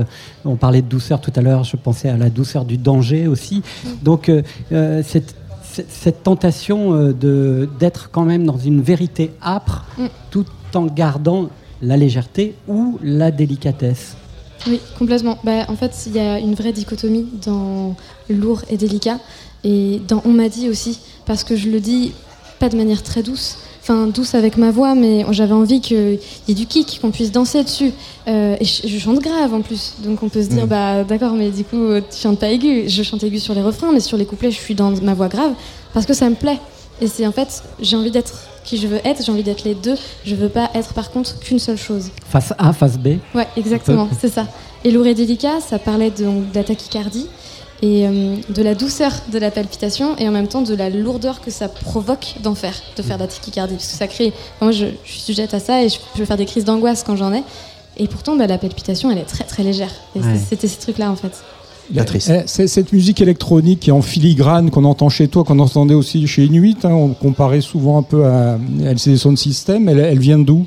On 0.45 0.57
parlait 0.57 0.83
de 0.83 0.89
douceur 0.89 1.23
tout 1.23 1.33
à 1.35 1.41
l'heure, 1.41 1.65
je 1.65 1.77
pensais 1.79 2.11
à 2.11 2.19
la 2.19 2.29
douceur 2.29 2.67
du 2.67 2.77
danger 2.77 3.27
aussi. 3.27 3.63
Donc, 4.03 4.31
cette 4.71 5.35
cette 5.89 6.23
tentation 6.23 6.95
euh, 6.95 7.67
d'être 7.79 8.11
quand 8.11 8.25
même 8.25 8.45
dans 8.45 8.59
une 8.59 8.83
vérité 8.83 9.33
âpre, 9.43 9.85
mm. 9.99 10.07
tout 10.31 10.47
en 10.75 10.87
gardant 10.87 11.49
la 11.81 11.97
légèreté 11.97 12.55
ou 12.69 12.99
la 13.03 13.31
délicatesse. 13.31 14.17
Oui, 14.67 14.81
complètement. 14.99 15.39
Bah, 15.43 15.65
en 15.69 15.77
fait, 15.77 15.93
il 16.07 16.15
y 16.15 16.21
a 16.21 16.39
une 16.39 16.55
vraie 16.55 16.73
dichotomie 16.73 17.27
dans 17.45 17.97
lourd 18.31 18.63
et 18.71 18.77
délicat, 18.77 19.19
et 19.65 20.01
dans 20.07 20.23
on 20.25 20.33
m'a 20.33 20.49
dit 20.49 20.69
aussi, 20.69 21.01
parce 21.27 21.43
que 21.45 21.57
je 21.57 21.69
le 21.69 21.81
dis 21.81 22.13
pas 22.61 22.69
de 22.69 22.77
manière 22.77 23.03
très 23.03 23.23
douce, 23.23 23.59
enfin 23.83 24.07
douce 24.07 24.35
avec 24.35 24.57
ma 24.57 24.71
voix, 24.71 24.95
mais 24.95 25.27
j'avais 25.33 25.53
envie 25.53 25.81
qu'il 25.81 26.19
y 26.49 26.53
ait 26.53 26.55
du 26.55 26.67
kick, 26.67 27.01
qu'on 27.03 27.11
puisse 27.11 27.33
danser 27.33 27.65
dessus. 27.65 27.93
Euh, 28.29 28.57
et 28.61 28.65
je, 28.65 28.99
chante 28.99 29.19
grave 29.19 29.53
en 29.53 29.61
plus, 29.61 29.95
donc 30.05 30.23
on 30.23 30.29
peut 30.29 30.43
se 30.43 30.49
dire, 30.49 30.67
mm. 30.67 30.69
bah 30.69 31.05
d'accord, 31.05 31.33
mais 31.33 31.51
du 31.51 31.65
coup 31.65 31.89
tu 32.11 32.19
chantes 32.19 32.39
pas 32.39 32.49
aigu. 32.49 32.85
Je 32.87 33.03
chante 33.03 33.23
aigu 33.25 33.41
sur 33.41 33.55
les 33.55 33.63
refrains, 33.63 33.93
mais 33.93 34.01
sur 34.01 34.17
les 34.17 34.25
couplets, 34.25 34.51
je 34.51 34.59
suis 34.59 34.75
dans 34.75 34.93
ma 35.03 35.15
voix 35.15 35.29
grave 35.29 35.53
parce 35.93 36.07
que 36.07 36.15
ça 36.15 36.31
me 36.31 36.37
plaît. 36.37 36.59
Et 37.01 37.09
c'est 37.09 37.27
en 37.27 37.33
fait, 37.33 37.65
j'ai 37.81 37.97
envie 37.97 38.13
d'être 38.13 38.35
qui 38.65 38.77
je 38.77 38.87
veux 38.87 39.01
être, 39.05 39.25
j'ai 39.25 39.33
envie 39.33 39.43
d'être 39.43 39.65
les 39.65 39.75
deux. 39.75 39.97
Je 40.25 40.35
veux 40.35 40.49
pas 40.49 40.71
être 40.75 40.93
par 40.95 41.11
contre 41.11 41.39
qu'une 41.41 41.59
seule 41.59 41.79
chose. 41.79 42.11
Face 42.29 42.53
A, 42.59 42.73
face 42.73 42.99
B. 42.99 43.19
Ouais, 43.35 43.49
exactement, 43.57 44.09
c'est 44.21 44.33
ça. 44.33 44.47
Et 44.85 44.91
lourd 44.91 45.07
et 45.07 45.15
délicat, 45.15 45.61
ça 45.61 45.79
parlait 45.79 46.11
de, 46.11 46.25
de 46.25 46.55
la 46.55 46.65
tachycardie 46.65 47.29
et 47.83 48.07
euh, 48.07 48.37
de 48.49 48.63
la 48.63 48.75
douceur 48.75 49.13
de 49.33 49.39
la 49.39 49.51
palpitation 49.51 50.17
et 50.17 50.29
en 50.29 50.31
même 50.31 50.47
temps 50.47 50.63
de 50.63 50.75
la 50.75 50.89
lourdeur 50.89 51.41
que 51.41 51.51
ça 51.51 51.69
provoque 51.69 52.37
d'en 52.43 52.55
faire, 52.55 52.75
de 52.97 53.03
faire 53.03 53.19
de 53.19 53.23
la 53.23 53.29
tachycardie. 53.29 53.75
Parce 53.75 53.89
que 53.89 53.99
ça 53.99 54.07
crée. 54.07 54.33
moi, 54.61 54.71
je, 54.71 54.87
suis 55.05 55.21
sujette 55.21 55.53
à 55.53 55.59
ça 55.59 55.83
et 55.83 55.89
je 55.89 55.99
peux 56.17 56.25
faire 56.25 56.37
des 56.37 56.47
crises 56.47 56.65
d'angoisse 56.65 57.03
quand 57.03 57.17
j'en 57.17 57.35
ai. 57.35 57.43
Et 57.97 58.07
pourtant, 58.07 58.37
bah, 58.37 58.47
la 58.47 58.57
palpitation, 58.57 59.11
elle 59.11 59.19
est 59.19 59.25
très 59.25 59.45
très 59.45 59.65
légère. 59.65 59.91
Et 60.17 60.21
c'était 60.49 60.69
ces 60.69 60.79
trucs-là 60.79 61.11
en 61.11 61.17
fait. 61.17 61.33
Eh, 61.95 62.21
c'est 62.47 62.69
cette 62.69 62.93
musique 62.93 63.21
électronique 63.21 63.81
qui 63.81 63.91
est 63.91 63.93
en 63.93 64.03
filigrane 64.03 64.71
qu'on 64.71 64.85
entend 64.85 65.09
chez 65.09 65.29
toi, 65.29 65.43
qu'on 65.45 65.59
entendait 65.59 65.95
aussi 65.95 66.27
chez 66.27 66.45
Inuit. 66.45 66.85
Hein, 66.85 66.93
on 66.93 67.09
comparait 67.09 67.61
souvent 67.61 67.99
un 67.99 68.03
peu 68.03 68.25
à 68.25 68.59
LCD 68.81 69.17
Sound 69.17 69.37
System. 69.37 69.89
Elle, 69.89 69.99
elle 69.99 70.21
vient 70.21 70.39
d'où? 70.39 70.67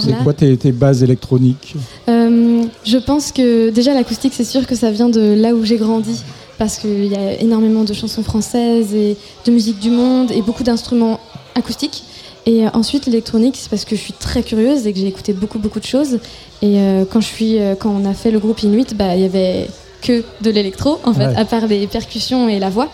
C'est 0.00 0.22
quoi 0.22 0.32
tes, 0.32 0.72
bases 0.72 1.02
électroniques 1.02 1.74
euh, 2.08 2.64
Je 2.84 2.98
pense 2.98 3.32
que 3.32 3.70
déjà 3.70 3.94
l'acoustique, 3.94 4.32
c'est 4.34 4.44
sûr 4.44 4.66
que 4.66 4.74
ça 4.74 4.90
vient 4.90 5.08
de 5.08 5.34
là 5.34 5.54
où 5.54 5.64
j'ai 5.64 5.76
grandi. 5.76 6.22
Parce 6.58 6.78
qu'il 6.78 7.04
y 7.04 7.14
a 7.14 7.38
énormément 7.40 7.84
de 7.84 7.92
chansons 7.92 8.22
françaises 8.22 8.94
et 8.94 9.16
de 9.44 9.52
musique 9.52 9.78
du 9.78 9.90
monde 9.90 10.30
et 10.30 10.40
beaucoup 10.40 10.62
d'instruments 10.62 11.20
acoustiques. 11.54 12.04
Et 12.46 12.64
euh, 12.64 12.70
ensuite, 12.72 13.04
l'électronique, 13.04 13.56
c'est 13.58 13.68
parce 13.68 13.84
que 13.84 13.94
je 13.94 14.00
suis 14.00 14.14
très 14.14 14.42
curieuse 14.42 14.86
et 14.86 14.92
que 14.94 14.98
j'ai 14.98 15.08
écouté 15.08 15.34
beaucoup, 15.34 15.58
beaucoup 15.58 15.80
de 15.80 15.84
choses. 15.84 16.18
Et 16.62 16.80
euh, 16.80 17.04
quand, 17.04 17.20
je 17.20 17.26
suis, 17.26 17.58
quand 17.78 17.90
on 17.90 18.08
a 18.08 18.14
fait 18.14 18.30
le 18.30 18.38
groupe 18.38 18.62
Inuit, 18.62 18.96
bah, 18.96 19.16
il 19.16 19.22
y 19.22 19.24
avait 19.26 19.68
que 20.00 20.24
de 20.40 20.50
l'électro, 20.50 20.98
en 21.04 21.12
fait, 21.12 21.34
à 21.36 21.44
part 21.44 21.66
les 21.66 21.86
percussions 21.86 22.48
et 22.48 22.58
la 22.58 22.70
voix. 22.70 22.88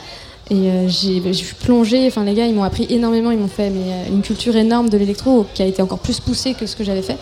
Et 0.53 0.69
euh, 0.69 0.87
j'ai, 0.87 1.33
suis 1.33 1.55
plongée, 1.55 2.07
enfin 2.09 2.25
les 2.25 2.35
gars 2.35 2.47
ils 2.47 2.55
m'ont 2.55 2.63
appris 2.63 2.87
énormément, 2.91 3.31
ils 3.31 3.39
m'ont 3.39 3.49
fait 3.49 3.73
euh, 3.75 4.09
une 4.11 4.21
culture 4.21 4.55
énorme 4.55 4.91
de 4.91 4.99
l'électro 4.99 5.47
qui 5.55 5.63
a 5.63 5.67
été 5.67 5.81
encore 5.81 5.99
plus 5.99 6.21
poussée 6.21 6.53
que 6.53 6.67
ce 6.67 6.77
que 6.77 6.85
j'avais 6.85 7.01
fait. 7.01 7.17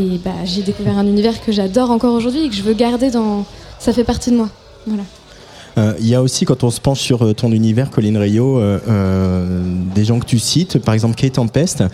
Et 0.00 0.18
bah, 0.24 0.32
j'ai 0.44 0.62
découvert 0.62 0.98
un 0.98 1.06
univers 1.06 1.40
que 1.44 1.52
j'adore 1.52 1.92
encore 1.92 2.12
aujourd'hui 2.12 2.46
et 2.46 2.48
que 2.48 2.56
je 2.56 2.62
veux 2.62 2.74
garder 2.74 3.12
dans... 3.12 3.44
Ça 3.78 3.92
fait 3.92 4.02
partie 4.02 4.32
de 4.32 4.36
moi. 4.36 4.48
Voilà. 4.88 5.04
Euh, 5.78 5.94
il 6.00 6.08
y 6.08 6.14
a 6.14 6.22
aussi, 6.22 6.44
quand 6.44 6.64
on 6.64 6.70
se 6.70 6.80
penche 6.80 7.00
sur 7.00 7.24
euh, 7.24 7.34
ton 7.34 7.52
univers, 7.52 7.90
Colin 7.90 8.18
Rio, 8.18 8.58
euh, 8.58 8.78
des 9.94 10.04
gens 10.04 10.18
que 10.18 10.26
tu 10.26 10.38
cites, 10.38 10.78
par 10.78 10.94
exemple 10.94 11.14
Kate 11.14 11.32
Tempest, 11.32 11.84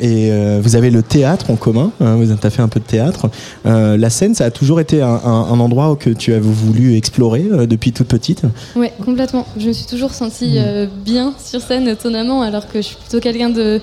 et 0.00 0.30
vous 0.60 0.76
avez 0.76 0.90
le 0.90 1.02
théâtre 1.02 1.50
en 1.50 1.56
commun, 1.56 1.92
hein, 2.00 2.16
vous 2.16 2.30
avez 2.30 2.50
fait 2.50 2.62
un 2.62 2.68
peu 2.68 2.80
de 2.80 2.84
théâtre. 2.84 3.30
la 3.64 4.10
scène, 4.10 4.34
ça 4.34 4.44
a 4.46 4.50
toujours 4.50 4.80
été 4.80 5.02
un, 5.02 5.60
endroit 5.60 5.96
que 5.96 6.10
tu 6.10 6.34
as 6.34 6.40
voulu 6.40 6.96
explorer 6.96 7.44
depuis 7.66 7.92
toute 7.92 8.08
petite? 8.08 8.42
Oui, 8.76 8.88
complètement. 9.04 9.46
Je 9.56 9.68
me 9.68 9.72
suis 9.72 9.86
toujours 9.86 10.12
sentie 10.12 10.58
mm. 10.58 10.88
bien 11.04 11.34
sur 11.42 11.60
scène, 11.60 11.88
étonnamment, 11.88 12.42
alors 12.42 12.68
que 12.68 12.78
je 12.78 12.88
suis 12.88 12.96
plutôt 12.96 13.20
quelqu'un 13.20 13.50
de 13.50 13.80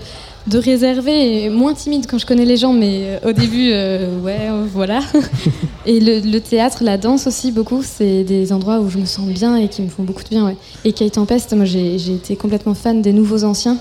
de 0.47 0.58
réserver 0.58 1.43
et 1.43 1.49
moins 1.49 1.73
timide 1.73 2.06
quand 2.10 2.17
je 2.17 2.25
connais 2.25 2.45
les 2.45 2.58
gens, 2.58 2.73
mais 2.73 3.19
euh, 3.23 3.30
au 3.30 3.32
début, 3.32 3.71
euh, 3.71 4.19
ouais, 4.21 4.49
euh, 4.49 4.65
voilà. 4.71 4.99
et 5.86 5.99
le, 5.99 6.39
théâtre, 6.39 6.84
la 6.84 6.97
danse 6.97 7.27
aussi, 7.27 7.51
beaucoup, 7.51 7.84
c'est 7.84 8.23
des 8.23 8.51
endroits 8.51 8.80
où 8.80 8.89
je 8.89 8.97
me 8.97 9.06
sens 9.06 9.27
bien 9.27 9.56
et 9.56 9.67
qui 9.67 9.82
me 9.82 9.89
font 9.89 10.04
beaucoup 10.04 10.23
de 10.23 10.30
bien. 10.30 10.45
Ouais. 10.45 10.58
Et 10.84 10.93
Kate 10.93 11.13
Tempest, 11.13 11.54
moi 11.54 11.65
j'ai 11.65 11.95
été 11.95 12.36
complètement 12.36 12.73
fan 12.73 13.01
des 13.01 13.13
nouveaux 13.13 13.43
anciens. 13.43 13.77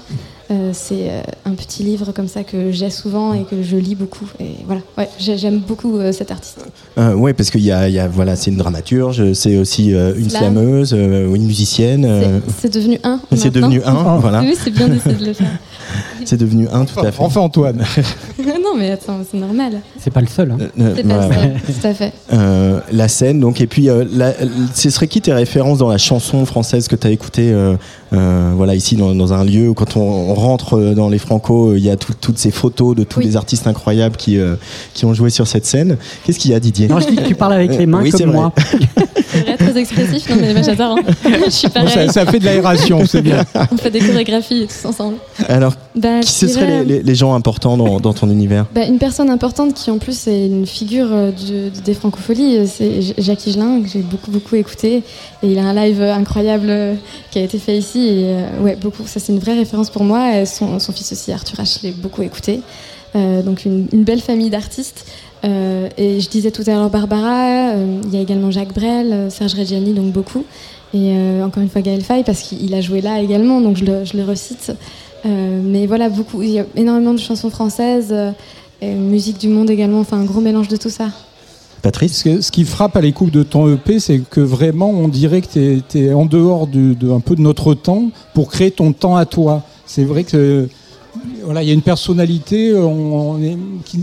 C'est 0.73 1.23
un 1.45 1.53
petit 1.53 1.83
livre 1.83 2.13
comme 2.13 2.29
ça 2.29 2.43
que 2.43 2.73
j'ai 2.73 2.91
souvent 2.91 3.35
et 3.35 3.45
que 3.45 3.63
je 3.63 3.77
lis 3.77 3.95
beaucoup. 3.95 4.29
Et 4.41 4.57
voilà, 4.67 4.81
ouais, 4.99 5.09
j'aime 5.19 5.59
beaucoup 5.59 5.99
cet 6.13 6.31
artiste. 6.31 6.65
ouais, 6.97 7.33
parce 7.33 7.51
qu'il 7.51 7.63
y 7.63 7.73
a, 7.73 7.89
y 7.89 7.99
a, 7.99 8.09
voilà, 8.09 8.37
c'est 8.37 8.51
une 8.51 8.57
dramaturge, 8.57 9.33
c'est 9.33 9.57
aussi 9.57 9.91
une 9.91 10.31
slameuse, 10.31 10.93
une 10.93 11.45
musicienne. 11.47 12.41
C'est 12.59 12.73
devenu 12.73 12.99
un. 13.05 13.21
C'est 13.37 13.51
devenu 13.51 13.81
un, 13.85 14.19
voilà. 14.19 14.41
Oui, 14.41 14.55
c'est 14.63 14.71
bien 14.71 14.89
d'essayer 14.89 15.17
de 15.17 15.27
le 15.27 15.33
faire. 15.33 15.59
C'est 16.25 16.37
devenu 16.37 16.69
un, 16.73 16.85
tout 16.85 17.01
à 17.01 17.11
fait. 17.11 17.23
Enfin, 17.23 17.41
Antoine. 17.41 17.79
non, 18.39 18.77
mais 18.79 18.91
attends, 18.91 19.21
c'est 19.29 19.39
normal. 19.39 19.81
C'est 19.99 20.13
pas 20.13 20.21
le 20.21 20.27
seul. 20.27 20.51
Hein. 20.51 20.59
Euh, 20.61 20.69
euh, 20.81 20.93
c'est 20.97 21.09
pas 21.09 21.27
le 21.27 21.33
seul, 21.33 21.53
tout 21.67 21.87
à 21.87 21.95
fait. 21.95 22.13
Euh, 22.33 22.81
la 22.93 23.09
scène, 23.09 23.41
donc, 23.41 23.61
et 23.61 23.67
puis, 23.67 23.89
ce 24.75 24.91
serait 24.91 25.09
qui 25.09 25.21
tes 25.21 25.33
références 25.33 25.79
dans 25.79 25.89
la 25.89 25.99
chanson 25.99 26.45
française 26.47 26.89
que 26.89 26.97
tu 26.97 27.07
as 27.07 27.11
écoutée 27.11 27.53
voilà, 28.11 28.75
ici, 28.75 28.97
dans, 28.97 29.33
un 29.33 29.45
lieu 29.45 29.69
où, 29.69 29.75
quand 29.75 29.97
on, 29.97 30.35
rentre 30.35 30.79
dans 30.95 31.09
les 31.09 31.19
Franco, 31.19 31.75
il 31.75 31.83
y 31.83 31.91
a 31.91 31.97
toutes 31.97 32.39
ces 32.39 32.51
photos 32.51 32.97
de 32.97 33.05
tous 33.05 33.21
les 33.21 33.37
artistes 33.37 33.67
incroyables 33.67 34.17
qui, 34.17 34.39
qui 34.95 35.05
ont 35.05 35.15
joué 35.15 35.31
sur 35.31 35.47
cette 35.47 35.67
scène. 35.67 35.97
Qu'est-ce 36.25 36.39
qu'il 36.39 36.51
y 36.51 36.55
a, 36.55 36.61
Didier 36.61 36.89
Non, 36.89 37.01
je 37.01 37.09
dis 37.09 37.17
que 37.17 37.27
tu 37.27 37.35
parles 37.35 37.55
avec 37.55 37.77
les 37.77 37.87
mains 37.87 38.09
comme 38.11 38.33
moi. 38.33 38.53
c'est 39.31 39.41
vrai, 39.41 39.57
très 39.57 39.79
expressif. 39.79 40.29
Non, 40.29 40.37
mais 40.41 40.63
j'adore. 40.63 40.99
Hein. 40.99 41.13
Je 41.45 41.51
suis 41.51 41.69
pareil. 41.69 42.11
ça, 42.11 42.27
fait 42.27 42.39
de 42.39 42.45
l'aération, 42.45 43.05
c'est 43.07 43.23
bien. 43.23 43.45
On 43.71 43.77
fait 43.77 43.91
des 43.91 44.01
chorégraphies 44.01 44.67
tous 44.67 44.89
ensemble. 44.89 45.17
Alors, 45.49 45.75
bah, 45.95 46.21
qui 46.21 46.33
ce 46.33 46.49
seraient 46.49 46.85
les, 46.85 47.15
gens 47.15 47.35
importants 47.35 47.77
dans, 47.77 48.13
ton 48.13 48.29
univers? 48.31 48.67
Bah, 48.75 48.85
Une 48.87 48.99
personne 48.99 49.31
importante 49.31 49.75
qui 49.75 49.91
en 49.91 49.99
plus 49.99 50.27
est 50.27 50.47
une 50.47 50.67
figure 50.67 51.09
euh, 51.11 51.31
des 51.85 51.95
francopholies, 51.95 52.59
euh, 52.59 52.67
c'est 52.67 53.01
Jacques 53.19 53.47
Higelin, 53.47 53.83
que 53.83 53.89
j'ai 53.89 54.01
beaucoup 54.01 54.31
beaucoup 54.31 54.57
écouté. 54.57 55.03
Et 55.43 55.53
il 55.53 55.59
a 55.59 55.65
un 55.65 55.75
live 55.75 56.03
incroyable 56.03 56.67
euh, 56.69 56.95
qui 57.31 57.39
a 57.39 57.43
été 57.43 57.59
fait 57.59 57.77
ici. 57.77 58.00
Et 58.09 58.35
ouais, 58.61 58.77
beaucoup, 58.77 59.07
ça 59.07 59.21
c'est 59.21 59.33
une 59.33 59.39
vraie 59.39 59.57
référence 59.57 59.91
pour 59.91 60.05
moi. 60.05 60.45
son, 60.47 60.79
fils 60.93 61.13
aussi, 61.13 61.33
Arthur 61.33 61.59
H, 61.59 61.79
je 61.81 61.87
l'ai 61.87 61.93
beaucoup 61.93 62.23
écouté. 62.23 62.61
donc 63.15 63.65
une, 63.65 63.87
belle 64.05 64.21
famille 64.21 64.51
d'artistes. 64.51 65.07
et 65.45 66.21
je 66.21 66.29
disais 66.29 66.51
tout 66.51 66.63
à 66.67 66.73
l'heure 66.73 66.91
Barbara, 66.91 67.75
il 68.05 68.15
y 68.15 68.17
a 68.17 68.21
également 68.21 68.51
Jacques 68.51 68.75
Brel, 68.75 69.31
Serge 69.31 69.55
Reggiani, 69.55 69.93
donc 69.93 70.13
beaucoup. 70.13 70.45
Et 70.93 71.15
encore 71.43 71.63
une 71.63 71.69
fois 71.69 71.83
Gaël 71.83 72.03
Faye, 72.03 72.25
parce 72.25 72.43
qu'il 72.43 72.75
a 72.75 72.81
joué 72.81 73.01
là 73.01 73.21
également, 73.21 73.61
donc 73.61 73.77
je 73.77 73.85
le, 73.85 74.05
je 74.05 74.17
le 74.17 74.25
recite. 74.25 74.73
Euh, 75.27 75.61
mais 75.63 75.87
voilà, 75.87 76.09
beaucoup, 76.09 76.43
il 76.43 76.51
y 76.51 76.59
a 76.59 76.67
énormément 76.77 77.13
de 77.13 77.19
chansons 77.19 77.51
françaises. 77.51 78.13
Euh, 78.13 78.33
musique 78.83 79.39
du 79.39 79.49
monde 79.49 79.69
également, 79.69 80.01
enfin 80.01 80.19
un 80.19 80.25
gros 80.25 80.41
mélange 80.41 80.69
de 80.69 80.77
tout 80.77 80.89
ça. 80.89 81.09
Patrice 81.81 82.23
Ce 82.41 82.51
qui 82.51 82.65
frappe 82.65 82.97
à 82.97 83.01
l'écoute 83.01 83.33
de 83.33 83.43
ton 83.43 83.73
EP, 83.73 84.01
c'est 84.01 84.19
que 84.19 84.41
vraiment 84.41 84.91
on 84.91 85.09
dirait 85.09 85.41
que 85.41 85.81
tu 85.81 85.99
es, 85.99 86.13
en 86.13 86.27
dehors 86.27 86.67
de, 86.67 87.11
un 87.11 87.21
peu 87.21 87.35
de 87.35 87.41
notre 87.41 87.75
temps 87.75 88.11
pour 88.35 88.51
créer 88.51 88.71
ton 88.71 88.93
temps 88.93 89.17
à 89.17 89.27
toi. 89.27 89.63
C'est 89.87 90.05
vrai 90.05 90.25
que 90.25 90.69
voilà, 91.45 91.63
il 91.63 91.69
y 91.69 91.71
a 91.71 91.75
une 91.75 91.83
personnalité, 91.83 92.75
on, 92.75 93.41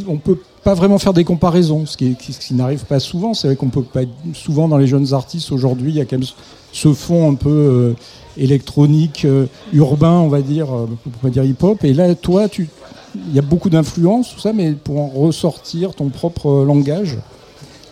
on, 0.08 0.18
peut 0.18 0.38
pas 0.64 0.74
vraiment 0.74 0.98
faire 0.98 1.14
des 1.14 1.24
comparaisons, 1.24 1.86
ce 1.86 1.96
qui, 1.96 2.16
n'arrive 2.52 2.84
pas 2.86 3.00
souvent. 3.00 3.34
C'est 3.34 3.48
vrai 3.48 3.56
qu'on 3.56 3.70
peut 3.70 3.84
pas 3.84 4.02
souvent 4.34 4.68
dans 4.68 4.78
les 4.78 4.88
jeunes 4.88 5.14
artistes 5.14 5.52
aujourd'hui, 5.52 5.92
il 5.92 5.96
y 5.96 6.02
a 6.02 6.06
quand 6.06 6.18
même 6.18 6.28
ce 6.74 6.94
fond 6.94 7.32
un 7.32 7.36
peu 7.36 7.50
euh, 7.50 7.94
électronique, 8.38 9.24
euh, 9.26 9.46
urbain, 9.72 10.20
on 10.20 10.28
va 10.28 10.42
dire, 10.42 10.74
euh, 10.74 10.88
on 11.06 11.26
va 11.26 11.30
dire 11.30 11.44
hip-hop. 11.44 11.84
Et 11.84 11.94
là, 11.94 12.14
toi, 12.16 12.50
tu, 12.50 12.68
il 13.16 13.34
y 13.36 13.40
a 13.40 13.44
beaucoup 13.44 13.70
d'influence, 13.70 14.34
tout 14.34 14.42
ça, 14.42 14.52
mais 14.52 14.74
pour 14.74 15.00
en 15.00 15.08
ressortir 15.08 15.94
ton 15.94 16.10
propre 16.10 16.66
langage, 16.66 17.18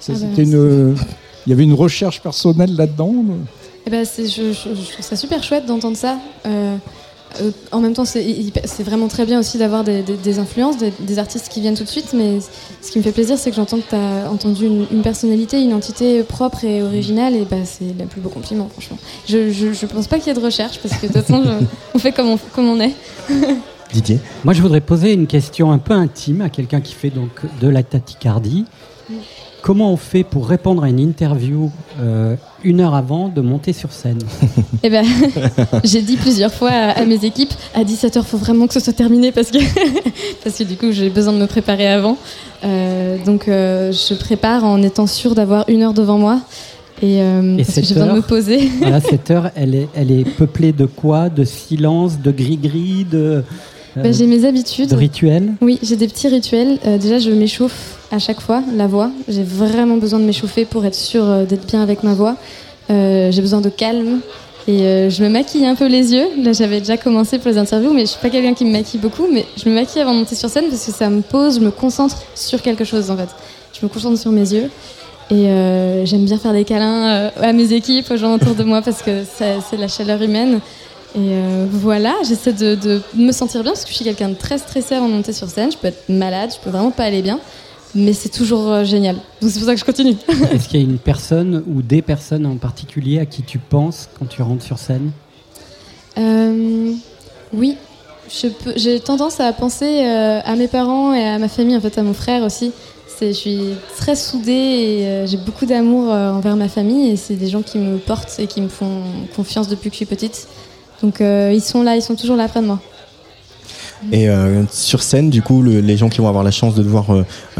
ah 0.09 0.13
bah, 0.19 0.41
une, 0.41 0.95
il 1.45 1.49
y 1.49 1.53
avait 1.53 1.63
une 1.63 1.73
recherche 1.73 2.21
personnelle 2.21 2.75
là-dedans. 2.75 3.13
Eh 3.85 3.89
ben, 3.89 4.05
je, 4.05 4.23
je, 4.25 4.51
je, 4.51 4.91
trouve 4.91 5.05
ça 5.05 5.15
super 5.15 5.43
chouette 5.43 5.65
d'entendre 5.65 5.97
ça. 5.97 6.17
Euh, 7.41 7.51
en 7.71 7.79
même 7.79 7.93
temps, 7.93 8.05
c'est 8.05 8.83
vraiment 8.83 9.07
très 9.07 9.25
bien 9.25 9.39
aussi 9.39 9.57
d'avoir 9.57 9.83
des, 9.83 10.39
influences, 10.39 10.77
des, 10.77 11.19
artistes 11.19 11.49
qui 11.49 11.61
viennent 11.61 11.75
tout 11.75 11.83
de 11.83 11.89
suite, 11.89 12.13
mais 12.13 12.39
ce 12.81 12.91
qui 12.91 12.97
me 12.97 13.03
fait 13.03 13.11
plaisir, 13.11 13.37
c'est 13.37 13.49
que 13.49 13.55
j'entends 13.55 13.77
que 13.77 13.89
tu 13.89 13.95
as 13.95 14.31
entendu 14.31 14.65
une, 14.65 15.01
personnalité, 15.01 15.61
une 15.61 15.73
entité 15.73 16.23
propre 16.23 16.63
et 16.63 16.81
originale, 16.81 17.35
et 17.35 17.45
bah, 17.45 17.57
c'est 17.63 17.93
le 17.97 18.05
plus 18.05 18.21
beau 18.21 18.29
compliment, 18.29 18.69
franchement. 18.69 18.97
Je 19.27 19.37
ne 19.37 19.87
pense 19.87 20.07
pas 20.07 20.17
qu'il 20.17 20.27
y 20.27 20.29
ait 20.31 20.39
de 20.39 20.43
recherche, 20.43 20.79
parce 20.79 20.95
que 20.95 21.07
de 21.07 21.13
toute 21.13 21.21
façon, 21.23 21.43
on 21.93 21.99
fait 21.99 22.11
comme 22.11 22.29
on, 22.29 22.37
comme 22.53 22.69
on 22.69 22.79
est. 22.79 22.93
Didier? 23.93 24.19
Moi, 24.43 24.53
je 24.53 24.61
voudrais 24.61 24.81
poser 24.81 25.13
une 25.13 25.27
question 25.27 25.71
un 25.71 25.77
peu 25.77 25.93
intime 25.93 26.41
à 26.41 26.49
quelqu'un 26.49 26.81
qui 26.81 26.93
fait 26.93 27.09
donc 27.09 27.41
de 27.61 27.67
la 27.67 27.83
tachycardie. 27.83 28.65
Comment 29.65 29.91
on 29.91 29.97
fait 29.97 30.23
pour 30.23 30.47
répondre 30.47 30.83
à 30.83 30.89
une 30.89 30.99
interview 30.99 31.71
euh, 31.99 32.35
une 32.63 32.81
heure 32.81 32.93
avant 32.93 33.29
de 33.29 33.41
monter 33.41 33.73
sur 33.73 33.91
scène? 33.91 34.19
Eh 34.83 34.91
ben, 34.91 35.03
j'ai 35.83 36.03
dit 36.03 36.17
plusieurs 36.17 36.53
fois 36.53 36.69
à, 36.69 37.03
mes 37.05 37.25
équipes 37.25 37.53
à 37.73 37.83
17h, 37.83 38.17
il 38.17 38.23
faut 38.23 38.37
vraiment 38.37 38.67
que 38.67 38.75
ce 38.75 38.79
soit 38.79 38.93
terminé 38.93 39.31
parce 39.31 39.49
que, 39.49 39.57
parce 40.43 40.59
que 40.59 40.63
du 40.63 40.75
coup, 40.75 40.91
j'ai 40.91 41.09
besoin 41.09 41.33
de 41.33 41.39
me 41.39 41.47
préparer 41.47 41.87
avant. 41.87 42.19
Euh, 42.63 43.17
donc, 43.25 43.47
euh, 43.47 43.91
je 43.91 44.13
prépare 44.13 44.63
en 44.63 44.83
étant 44.83 45.07
sûre 45.07 45.33
d'avoir 45.33 45.67
une 45.67 45.81
heure 45.81 45.95
devant 45.95 46.19
moi. 46.19 46.41
Et, 47.01 47.17
et 47.17 47.55
parce 47.57 47.73
que 47.73 47.81
j'ai 47.81 47.95
besoin 47.95 48.13
de 48.13 48.17
me 48.17 48.21
poser. 48.21 48.69
voilà, 48.77 49.01
cette 49.01 49.31
heure, 49.31 49.49
elle 49.55 49.73
est, 49.73 49.89
elle 49.95 50.11
est 50.11 50.29
peuplée 50.29 50.73
de 50.73 50.85
quoi? 50.85 51.29
De 51.29 51.43
silence, 51.43 52.19
de 52.19 52.29
gris-gris, 52.29 53.03
de. 53.11 53.43
Bah, 53.95 54.11
j'ai 54.11 54.27
mes 54.27 54.45
habitudes. 54.45 54.89
De 54.89 54.95
rituels 54.95 55.53
Oui, 55.61 55.79
j'ai 55.81 55.95
des 55.95 56.07
petits 56.07 56.27
rituels. 56.27 56.79
Euh, 56.85 56.97
déjà, 56.97 57.17
je 57.17 57.31
m'échauffe 57.31 57.97
à 58.11 58.19
chaque 58.19 58.41
fois, 58.41 58.61
la 58.75 58.87
voix. 58.87 59.09
J'ai 59.27 59.43
vraiment 59.43 59.97
besoin 59.97 60.19
de 60.19 60.25
m'échauffer 60.25 60.65
pour 60.65 60.85
être 60.85 60.95
sûre 60.95 61.23
euh, 61.23 61.45
d'être 61.45 61.65
bien 61.65 61.81
avec 61.81 62.03
ma 62.03 62.13
voix. 62.13 62.35
Euh, 62.89 63.31
j'ai 63.31 63.41
besoin 63.41 63.61
de 63.61 63.69
calme. 63.69 64.19
Et 64.67 64.79
je 65.11 65.23
me 65.23 65.29
maquille 65.29 65.63
un 65.63 65.75
peu 65.75 65.85
les 65.85 66.11
yeux. 66.11 66.25
Là, 66.41 66.51
j'avais 66.51 66.79
déjà 66.79 66.97
commencé 66.97 67.37
pour 67.37 67.51
les 67.51 67.59
interviews, 67.59 67.93
mais 67.93 68.01
je 68.01 68.07
suis 68.07 68.19
pas 68.19 68.31
quelqu'un 68.31 68.55
qui 68.55 68.65
me 68.65 68.71
maquille 68.71 68.99
beaucoup. 68.99 69.27
Mais 69.31 69.45
je 69.63 69.69
me 69.69 69.75
maquille 69.75 70.01
avant 70.01 70.13
de 70.13 70.17
monter 70.17 70.33
sur 70.33 70.49
scène 70.49 70.65
parce 70.71 70.83
que 70.83 70.91
ça 70.91 71.07
me 71.07 71.21
pose, 71.21 71.59
je 71.59 71.59
me 71.59 71.69
concentre 71.69 72.17
sur 72.33 72.63
quelque 72.63 72.83
chose 72.83 73.11
en 73.11 73.15
fait. 73.15 73.29
Je 73.79 73.85
me 73.85 73.91
concentre 73.91 74.19
sur 74.19 74.31
mes 74.31 74.53
yeux. 74.53 74.71
Et 75.29 75.45
j'aime 76.05 76.25
bien 76.25 76.39
faire 76.39 76.51
des 76.51 76.63
câlins 76.63 77.29
à 77.39 77.53
mes 77.53 77.73
équipes, 77.73 78.09
aux 78.09 78.17
gens 78.17 78.33
autour 78.33 78.55
de 78.55 78.63
moi 78.63 78.81
parce 78.81 79.03
que 79.03 79.21
c'est 79.37 79.77
la 79.77 79.87
chaleur 79.87 80.19
humaine. 80.23 80.59
Et 81.15 81.31
euh, 81.31 81.65
voilà, 81.71 82.13
j'essaie 82.27 82.51
de, 82.51 83.01
me 83.15 83.31
sentir 83.31 83.63
bien 83.63 83.71
parce 83.71 83.85
que 83.85 83.89
je 83.89 83.95
suis 83.95 84.03
quelqu'un 84.03 84.27
de 84.27 84.33
très 84.33 84.57
stressé 84.57 84.95
avant 84.95 85.07
de 85.07 85.13
monter 85.13 85.31
sur 85.31 85.47
scène. 85.47 85.71
Je 85.71 85.77
peux 85.77 85.87
être 85.87 86.09
malade, 86.09 86.51
je 86.53 86.61
peux 86.61 86.69
vraiment 86.69 86.91
pas 86.91 87.05
aller 87.05 87.21
bien, 87.21 87.39
mais 87.93 88.11
c'est 88.11 88.29
toujours 88.29 88.69
euh, 88.69 88.83
génial. 88.83 89.15
Donc 89.41 89.49
c'est 89.49 89.59
pour 89.59 89.67
ça 89.67 89.75
que 89.75 89.79
je 89.79 89.85
continue. 89.85 90.15
Est-ce 90.51 90.67
qu'il 90.67 90.81
y 90.81 90.83
a 90.83 90.85
une 90.85 90.97
personne 90.97 91.63
ou 91.67 91.81
des 91.81 92.01
personnes 92.01 92.45
en 92.45 92.57
particulier 92.57 93.19
à 93.19 93.25
qui 93.25 93.43
tu 93.43 93.59
penses 93.59 94.09
quand 94.19 94.25
tu 94.25 94.41
rentres 94.41 94.65
sur 94.65 94.77
scène? 94.77 95.11
Euh, 96.17 96.91
Oui, 97.53 97.77
j'ai 98.75 98.99
tendance 98.99 99.39
à 99.39 99.53
penser 99.53 100.03
à 100.03 100.55
mes 100.57 100.67
parents 100.67 101.13
et 101.13 101.23
à 101.23 101.37
ma 101.37 101.47
famille, 101.47 101.77
en 101.77 101.81
fait 101.81 101.97
à 101.97 102.03
mon 102.03 102.13
frère 102.13 102.43
aussi. 102.43 102.73
Je 103.21 103.31
suis 103.31 103.59
très 103.95 104.17
soudée 104.17 104.51
et 104.51 105.27
j'ai 105.27 105.37
beaucoup 105.37 105.65
d'amour 105.65 106.09
envers 106.09 106.57
ma 106.57 106.67
famille 106.67 107.11
et 107.11 107.15
c'est 107.15 107.35
des 107.35 107.47
gens 107.47 107.61
qui 107.61 107.77
me 107.77 107.97
portent 107.97 108.35
et 108.39 108.47
qui 108.47 108.59
me 108.59 108.67
font 108.67 109.03
confiance 109.35 109.69
depuis 109.69 109.89
que 109.89 109.93
je 109.93 109.97
suis 109.97 110.05
petite. 110.05 110.47
Donc 111.05 111.21
euh, 111.21 111.51
ils 111.53 111.61
sont 111.61 111.83
là, 111.83 111.95
ils 111.95 112.01
sont 112.01 112.15
toujours 112.15 112.35
là 112.35 112.47
près 112.47 112.61
de 112.61 112.65
moi. 112.65 112.79
Et 114.11 114.27
euh, 114.27 114.63
sur 114.71 115.03
scène, 115.03 115.29
du 115.29 115.43
coup, 115.43 115.61
les 115.61 115.97
gens 115.97 116.09
qui 116.09 116.17
vont 116.17 116.27
avoir 116.27 116.43
la 116.43 116.49
chance 116.49 116.73
de 116.73 116.81
te 116.81 116.87
voir 116.87 117.05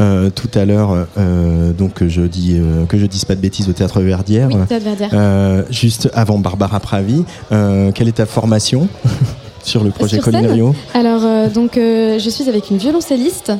euh, 0.00 0.30
tout 0.30 0.50
à 0.54 0.64
l'heure, 0.64 1.06
donc 1.78 2.04
je 2.04 2.22
dis 2.22 2.60
que 2.88 2.98
je 2.98 3.06
dise 3.06 3.24
pas 3.24 3.36
de 3.36 3.40
bêtises 3.40 3.68
au 3.68 3.72
théâtre 3.72 4.00
Verdière, 4.00 4.48
oui, 4.48 4.56
théâtre 4.68 4.84
Verdière. 4.84 5.64
juste 5.70 6.10
avant 6.12 6.38
Barbara 6.38 6.80
Pravi, 6.80 7.24
quelle 7.94 8.08
est 8.08 8.16
ta 8.16 8.26
formation 8.26 8.88
sur 9.62 9.84
le 9.84 9.90
projet 9.90 10.18
Colinario? 10.18 10.74
Alors 10.92 11.48
donc 11.50 11.72
je 11.76 12.28
suis 12.28 12.48
avec 12.48 12.70
une 12.70 12.78
violoncelliste, 12.78 13.52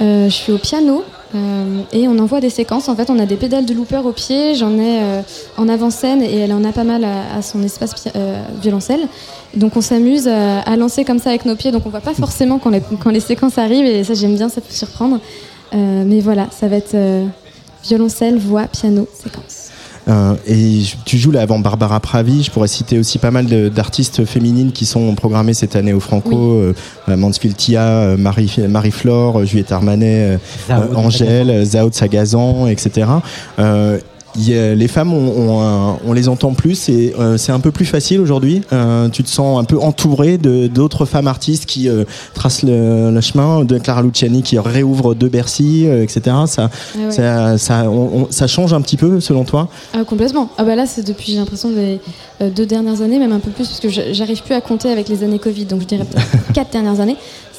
je 0.00 0.28
suis 0.30 0.52
au 0.52 0.58
piano 0.58 1.02
euh, 1.34 1.82
et 1.92 2.08
on 2.08 2.18
envoie 2.18 2.40
des 2.40 2.50
séquences. 2.50 2.88
En 2.88 2.96
fait, 2.96 3.10
on 3.10 3.18
a 3.18 3.26
des 3.26 3.36
pédales 3.36 3.64
de 3.64 3.74
looper 3.74 4.04
au 4.04 4.12
pied. 4.12 4.54
J'en 4.54 4.72
ai 4.78 5.00
euh, 5.02 5.22
en 5.56 5.68
avant-scène 5.68 6.22
et 6.22 6.38
elle 6.38 6.52
en 6.52 6.64
a 6.64 6.72
pas 6.72 6.84
mal 6.84 7.04
à, 7.04 7.40
son 7.42 7.62
espace 7.62 7.94
euh, 8.14 8.42
violoncelle. 8.60 9.00
Donc 9.54 9.76
on 9.76 9.80
s'amuse 9.80 10.28
à, 10.28 10.76
lancer 10.76 11.04
comme 11.04 11.18
ça 11.18 11.30
avec 11.30 11.44
nos 11.44 11.56
pieds. 11.56 11.72
Donc 11.72 11.82
on 11.86 11.90
voit 11.90 12.00
pas 12.00 12.14
forcément 12.14 12.58
quand 12.58 12.70
les, 12.70 12.82
quand 13.02 13.10
les 13.10 13.20
séquences 13.20 13.58
arrivent 13.58 13.86
et 13.86 14.04
ça 14.04 14.14
j'aime 14.14 14.36
bien, 14.36 14.48
ça 14.48 14.60
peut 14.60 14.72
surprendre. 14.72 15.20
mais 15.72 16.20
voilà, 16.20 16.48
ça 16.50 16.68
va 16.68 16.76
être 16.76 16.96
violoncelle, 17.84 18.38
voix, 18.38 18.64
piano, 18.64 19.06
séquence. 19.12 19.61
Euh, 20.08 20.34
et 20.46 20.82
tu 21.04 21.18
joues 21.18 21.30
là 21.30 21.42
avant 21.42 21.58
Barbara 21.58 22.00
Pravi. 22.00 22.42
Je 22.42 22.50
pourrais 22.50 22.68
citer 22.68 22.98
aussi 22.98 23.18
pas 23.18 23.30
mal 23.30 23.46
d'artistes 23.70 24.24
féminines 24.24 24.72
qui 24.72 24.84
sont 24.84 25.14
programmées 25.14 25.54
cette 25.54 25.76
année 25.76 25.92
au 25.92 26.00
Franco. 26.00 26.60
Oui. 26.60 26.74
Euh, 27.08 27.16
Mansfield 27.16 27.56
Tia, 27.56 27.82
euh, 27.82 28.16
Marie, 28.16 28.54
Marie-Flore, 28.68 29.44
Juliette 29.44 29.72
Armanet, 29.72 30.38
Angèle, 30.94 31.64
Zao 31.64 31.90
Sagazan, 31.92 32.66
etc 32.68 33.06
les 34.36 34.88
femmes, 34.88 35.12
on, 35.12 35.98
on, 36.04 36.12
les 36.12 36.28
entend 36.28 36.54
plus 36.54 36.88
et 36.88 37.14
euh, 37.18 37.36
c'est 37.36 37.52
un 37.52 37.60
peu 37.60 37.70
plus 37.70 37.84
facile 37.84 38.20
aujourd'hui. 38.20 38.62
Euh, 38.72 39.08
tu 39.08 39.22
te 39.22 39.28
sens 39.28 39.60
un 39.60 39.64
peu 39.64 39.78
entouré 39.78 40.38
d'autres 40.38 41.04
femmes 41.04 41.28
artistes 41.28 41.66
qui 41.66 41.88
euh, 41.88 42.04
tracent 42.34 42.62
le, 42.62 43.20
chemin, 43.20 43.64
de 43.64 43.78
Clara 43.78 44.02
Luciani 44.02 44.42
qui 44.42 44.58
réouvre 44.58 45.14
de 45.14 45.28
Bercy, 45.28 45.86
etc. 45.86 46.36
Ça, 46.46 46.70
ça, 47.10 47.58
ça, 47.58 47.86
ça, 48.30 48.46
change 48.46 48.72
un 48.72 48.80
petit 48.80 48.96
peu 48.96 49.20
selon 49.20 49.44
toi? 49.44 49.68
Ah, 49.94 50.04
Complètement. 50.04 50.50
Ah 50.58 50.64
bah 50.64 50.74
là, 50.74 50.86
c'est 50.86 51.06
depuis, 51.06 51.32
j'ai 51.32 51.38
l'impression, 51.38 51.70
les 51.70 52.00
deux 52.50 52.66
dernières 52.66 53.00
années, 53.02 53.18
même 53.18 53.32
un 53.32 53.38
peu 53.38 53.50
plus, 53.50 53.68
parce 53.68 53.80
que 53.80 53.88
j'arrive 53.88 54.42
plus 54.42 54.54
à 54.54 54.60
compter 54.60 54.90
avec 54.90 55.08
les 55.08 55.22
années 55.22 55.38
Covid, 55.38 55.66
donc 55.66 55.82
je 55.82 55.86
dirais 55.86 56.06
quatre 56.54 56.72
dernières 56.72 57.00
années 57.00 57.16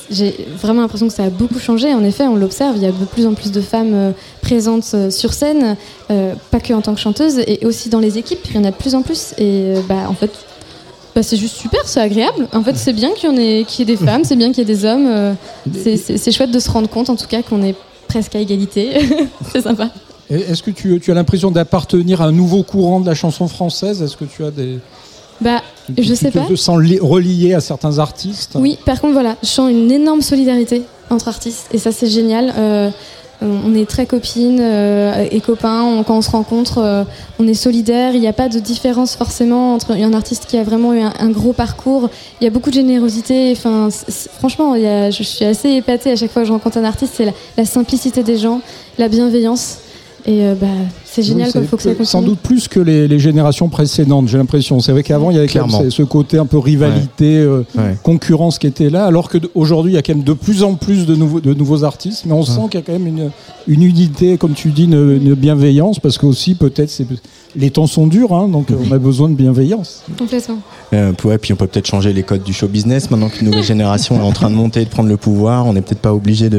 j'ai 0.09 0.47
vraiment 0.61 0.81
l'impression 0.81 1.07
que 1.07 1.13
ça 1.13 1.23
a 1.23 1.29
beaucoup 1.29 1.59
changé. 1.59 1.93
En 1.93 2.03
effet, 2.03 2.23
on 2.23 2.35
l'observe, 2.35 2.75
il 2.77 2.83
y 2.83 2.85
a 2.85 2.91
de 2.91 3.05
plus 3.05 3.25
en 3.25 3.33
plus 3.33 3.51
de 3.51 3.61
femmes 3.61 3.93
euh, 3.93 4.11
présentes 4.41 4.91
euh, 4.93 5.09
sur 5.09 5.33
scène, 5.33 5.75
euh, 6.11 6.33
pas 6.51 6.59
que 6.59 6.73
en 6.73 6.81
tant 6.81 6.93
que 6.93 6.99
chanteuse, 6.99 7.39
et 7.47 7.65
aussi 7.65 7.89
dans 7.89 7.99
les 7.99 8.17
équipes, 8.17 8.39
il 8.49 8.55
y 8.55 8.59
en 8.59 8.63
a 8.63 8.71
de 8.71 8.75
plus 8.75 8.95
en 8.95 9.01
plus. 9.01 9.33
Et 9.37 9.73
bah, 9.87 10.07
en 10.09 10.13
fait, 10.13 10.31
bah, 11.15 11.23
c'est 11.23 11.37
juste 11.37 11.55
super, 11.55 11.81
c'est 11.85 12.01
agréable. 12.01 12.47
En 12.53 12.63
fait, 12.63 12.75
c'est 12.75 12.93
bien 12.93 13.11
qu'il 13.13 13.33
y, 13.39 13.41
ait, 13.41 13.61
ait 13.61 13.85
des 13.85 13.97
femmes, 13.97 14.23
c'est 14.23 14.35
bien 14.35 14.49
qu'il 14.51 14.59
y 14.59 14.61
ait 14.61 14.75
des 14.75 14.85
hommes. 14.85 15.35
c'est 15.73 16.31
chouette 16.31 16.51
de 16.51 16.59
se 16.59 16.69
rendre 16.69 16.89
compte, 16.89 17.09
en 17.09 17.15
tout 17.15 17.27
cas, 17.27 17.41
qu'on 17.41 17.63
est 17.63 17.75
presque 18.07 18.35
à 18.35 18.39
égalité. 18.39 18.91
c'est 19.51 19.61
sympa. 19.61 19.89
Est-ce 20.29 20.63
que 20.63 20.71
tu, 20.71 20.99
tu 20.99 21.11
as 21.11 21.13
l'impression 21.13 21.51
d'appartenir 21.51 22.21
à 22.21 22.25
un 22.25 22.31
nouveau 22.31 22.63
courant 22.63 22.99
de 22.99 23.05
la 23.05 23.13
chanson 23.13 23.47
française? 23.47 24.01
Est-ce 24.01 24.17
que 24.17 24.25
tu 24.25 24.43
as 24.43 24.51
des, 24.51 24.79
bah, 25.41 25.61
je 25.97 26.13
sais 26.13 26.31
pas. 26.31 26.41
Tu 26.41 26.53
te 26.53 26.55
sens 26.55 26.77
relié 27.01 27.53
à 27.53 27.59
certains 27.59 27.99
artistes 27.99 28.51
Oui, 28.55 28.77
par 28.85 29.01
contre, 29.01 29.13
voilà, 29.13 29.35
je 29.43 29.47
sens 29.47 29.69
une 29.69 29.91
énorme 29.91 30.21
solidarité 30.21 30.83
entre 31.09 31.27
artistes 31.27 31.67
et 31.73 31.77
ça, 31.77 31.91
c'est 31.91 32.09
génial. 32.09 32.53
Euh, 32.57 32.89
on 33.41 33.75
est 33.75 33.89
très 33.89 34.05
copines 34.05 34.59
euh, 34.61 35.27
et 35.29 35.41
copains. 35.41 36.03
quand 36.07 36.17
on 36.17 36.21
se 36.21 36.31
rencontre, 36.31 36.77
euh, 36.77 37.03
on 37.39 37.47
est 37.47 37.53
solidaires. 37.53 38.15
Il 38.15 38.21
n'y 38.21 38.27
a 38.27 38.33
pas 38.33 38.47
de 38.47 38.59
différence 38.59 39.15
forcément 39.15 39.73
entre 39.73 39.91
un 39.91 40.13
artiste 40.13 40.45
qui 40.45 40.57
a 40.57 40.63
vraiment 40.63 40.93
eu 40.93 41.01
un, 41.01 41.29
gros 41.29 41.53
parcours. 41.53 42.09
Il 42.39 42.45
y 42.45 42.47
a 42.47 42.49
beaucoup 42.49 42.69
de 42.69 42.75
générosité. 42.75 43.51
Enfin, 43.51 43.89
franchement, 44.37 44.75
il 44.75 44.83
y 44.83 44.87
a, 44.87 45.11
je 45.11 45.23
suis 45.23 45.43
assez 45.45 45.69
épatée 45.71 46.11
à 46.11 46.15
chaque 46.15 46.31
fois 46.31 46.43
que 46.43 46.47
je 46.47 46.53
rencontre 46.53 46.77
un 46.77 46.85
artiste. 46.85 47.13
C'est 47.17 47.33
la, 47.57 47.65
simplicité 47.65 48.23
des 48.23 48.37
gens, 48.37 48.61
la 48.97 49.09
bienveillance. 49.09 49.79
Et 50.25 50.41
bah, 50.53 50.67
c'est 51.13 51.21
génial 51.23 51.47
Oui, 51.47 51.51
qu'il 51.53 51.67
faut 51.67 51.77
que 51.77 51.83
ça 51.83 51.89
continue. 51.89 52.05
Sans 52.05 52.21
doute 52.21 52.39
plus 52.39 52.67
que 52.67 52.79
les, 52.79 53.07
les 53.07 53.19
générations 53.19 53.69
précédentes, 53.69 54.27
j'ai 54.27 54.37
l'impression. 54.37 54.79
C'est 54.79 54.91
vrai 54.91 55.03
qu'avant, 55.03 55.29
il 55.29 55.35
y 55.35 55.39
avait 55.39 55.47
quand 55.47 55.67
même 55.67 55.91
ce, 55.91 56.03
côté 56.03 56.37
un 56.39 56.45
peu 56.45 56.57
rivalité, 56.57 57.37
euh, 57.37 57.63
Ouais. 57.75 57.95
concurrence 58.03 58.57
qui 58.59 58.67
était 58.67 58.89
là, 58.89 59.05
alors 59.05 59.29
qu'aujourd'hui, 59.29 59.91
il 59.91 59.95
y 59.95 59.97
a 59.97 60.01
quand 60.01 60.15
même 60.15 60.23
de 60.23 60.33
plus 60.33 60.63
en 60.63 60.73
plus 60.73 61.05
de 61.05 61.15
nouveaux, 61.15 61.39
de 61.39 61.53
nouveaux 61.53 61.83
artistes. 61.83 62.23
Mais 62.25 62.33
on 62.33 62.43
sent 62.43 62.61
qu'il 62.71 62.79
y 62.79 62.83
a 62.83 62.85
quand 62.85 62.93
même 62.93 63.07
une, 63.07 63.31
une 63.67 63.83
unité, 63.83 64.37
comme 64.37 64.53
tu 64.53 64.69
dis, 64.69 64.85
une, 64.85 64.93
une 65.23 65.33
bienveillance, 65.35 65.99
parce 65.99 66.17
que 66.17 66.25
aussi, 66.25 66.55
peut-être, 66.55 66.91
les 67.55 67.69
temps 67.69 67.87
sont 67.87 68.07
durs, 68.07 68.33
hein, 68.33 68.47
donc 68.47 68.71
euh, 68.71 68.75
on 68.87 68.91
a 68.91 68.97
besoin 68.97 69.29
de 69.29 69.35
bienveillance. 69.35 70.01
Complètement. 70.17 70.57
Euh, 70.93 71.11
ouais, 71.23 71.37
puis 71.37 71.53
on 71.53 71.55
peut 71.55 71.67
peut-être 71.67 71.85
changer 71.87 72.11
les 72.13 72.23
codes 72.23 72.43
du 72.43 72.53
show 72.53 72.67
business 72.67 73.11
maintenant 73.11 73.29
qu'une 73.29 73.47
nouvelle 73.47 73.63
génération 73.63 74.15
est 74.17 74.23
en 74.23 74.31
train 74.31 74.49
de 74.49 74.55
monter 74.55 74.81
et 74.81 74.85
de 74.85 74.89
prendre 74.89 75.09
le 75.09 75.17
pouvoir. 75.17 75.65
On 75.67 75.73
n'est 75.73 75.81
peut-être 75.81 75.99
pas 76.01 76.13
obligé 76.13 76.49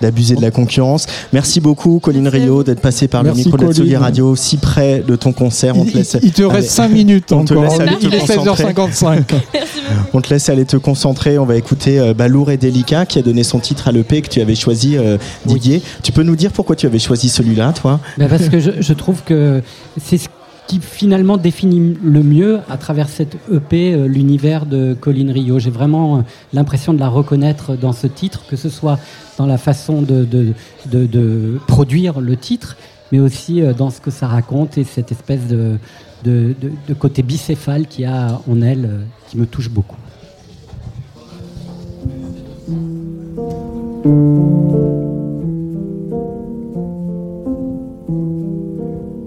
d'abuser 0.00 0.36
de 0.36 0.42
la 0.42 0.50
concurrence. 0.50 1.06
Merci 1.32 1.60
beaucoup, 1.60 1.98
Colline 1.98 2.28
Rio, 2.28 2.62
d'être 2.62 2.80
passé 2.80 3.08
par 3.08 3.24
Merci, 3.24 3.44
le 3.44 3.50
micro 3.50 3.72
de 3.72 3.95
la 4.00 4.08
Tsugi 4.10 4.16
Colline. 4.16 4.30
Radio, 4.30 4.36
si 4.36 4.56
près 4.56 5.00
de 5.06 5.16
ton 5.16 5.32
concert. 5.32 5.76
On 5.76 5.84
te 5.84 5.90
Il, 5.90 5.96
laisse, 5.96 6.16
il 6.22 6.32
te 6.32 6.42
Allez. 6.42 6.52
reste 6.54 6.70
5 6.70 6.88
minutes 6.88 7.32
On 7.32 7.44
te 7.44 7.52
encore. 7.54 7.64
laisse 7.64 7.80
aller 7.80 7.92
Il 8.00 8.08
te 8.10 8.14
est 8.14 8.18
concentrer. 8.18 8.72
16h55. 8.72 9.22
on 10.14 10.20
te 10.20 10.30
laisse 10.30 10.48
aller 10.48 10.64
te 10.64 10.76
concentrer. 10.76 11.38
On 11.38 11.44
va 11.46 11.56
écouter 11.56 11.98
euh, 11.98 12.14
Balourd 12.14 12.50
et 12.50 12.56
Délicat 12.56 13.06
qui 13.06 13.18
a 13.18 13.22
donné 13.22 13.42
son 13.42 13.58
titre 13.58 13.88
à 13.88 13.92
l'EP 13.92 14.22
que 14.22 14.28
tu 14.28 14.40
avais 14.40 14.54
choisi, 14.54 14.96
euh, 14.96 15.18
Didier. 15.46 15.82
Tu 16.02 16.12
peux 16.12 16.22
nous 16.22 16.36
dire 16.36 16.52
pourquoi 16.52 16.76
tu 16.76 16.86
avais 16.86 16.98
choisi 16.98 17.28
celui-là, 17.28 17.72
toi? 17.72 18.00
Ben 18.18 18.28
parce 18.28 18.48
que 18.48 18.60
je, 18.60 18.70
je 18.80 18.92
trouve 18.92 19.22
que 19.22 19.62
c'est 20.02 20.18
ce 20.18 20.28
qui 20.66 20.80
finalement 20.80 21.36
définit 21.36 21.96
le 22.02 22.24
mieux 22.24 22.58
à 22.68 22.76
travers 22.76 23.08
cette 23.08 23.36
EP 23.54 23.94
euh, 23.94 24.08
l'univers 24.08 24.66
de 24.66 24.96
Colin 25.00 25.32
Rio. 25.32 25.60
J'ai 25.60 25.70
vraiment 25.70 26.16
euh, 26.16 26.20
l'impression 26.52 26.92
de 26.92 26.98
la 26.98 27.08
reconnaître 27.08 27.76
dans 27.76 27.92
ce 27.92 28.08
titre, 28.08 28.42
que 28.50 28.56
ce 28.56 28.68
soit 28.68 28.98
dans 29.38 29.46
la 29.46 29.58
façon 29.58 30.02
de, 30.02 30.24
de, 30.24 30.54
de, 30.90 31.06
de 31.06 31.60
produire 31.68 32.18
le 32.20 32.36
titre, 32.36 32.76
mais 33.12 33.20
aussi 33.20 33.62
euh, 33.62 33.72
dans 33.72 33.90
ce 33.90 34.00
que 34.00 34.10
ça 34.10 34.26
raconte 34.26 34.78
et 34.78 34.84
cette 34.84 35.12
espèce 35.12 35.46
de, 35.46 35.78
de, 36.24 36.54
de, 36.88 36.94
côté 36.94 37.22
bicéphale 37.22 37.86
qu'il 37.86 38.04
y 38.04 38.08
a 38.08 38.40
en 38.48 38.62
elle 38.62 38.84
euh, 38.84 39.04
qui 39.28 39.38
me 39.38 39.46
touche 39.46 39.70
beaucoup. 39.70 39.96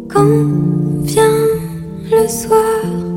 Quand 0.09 0.25
vient 1.03 1.23
le 2.11 2.27
soir, 2.27 3.08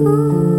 Ooh. 0.00 0.57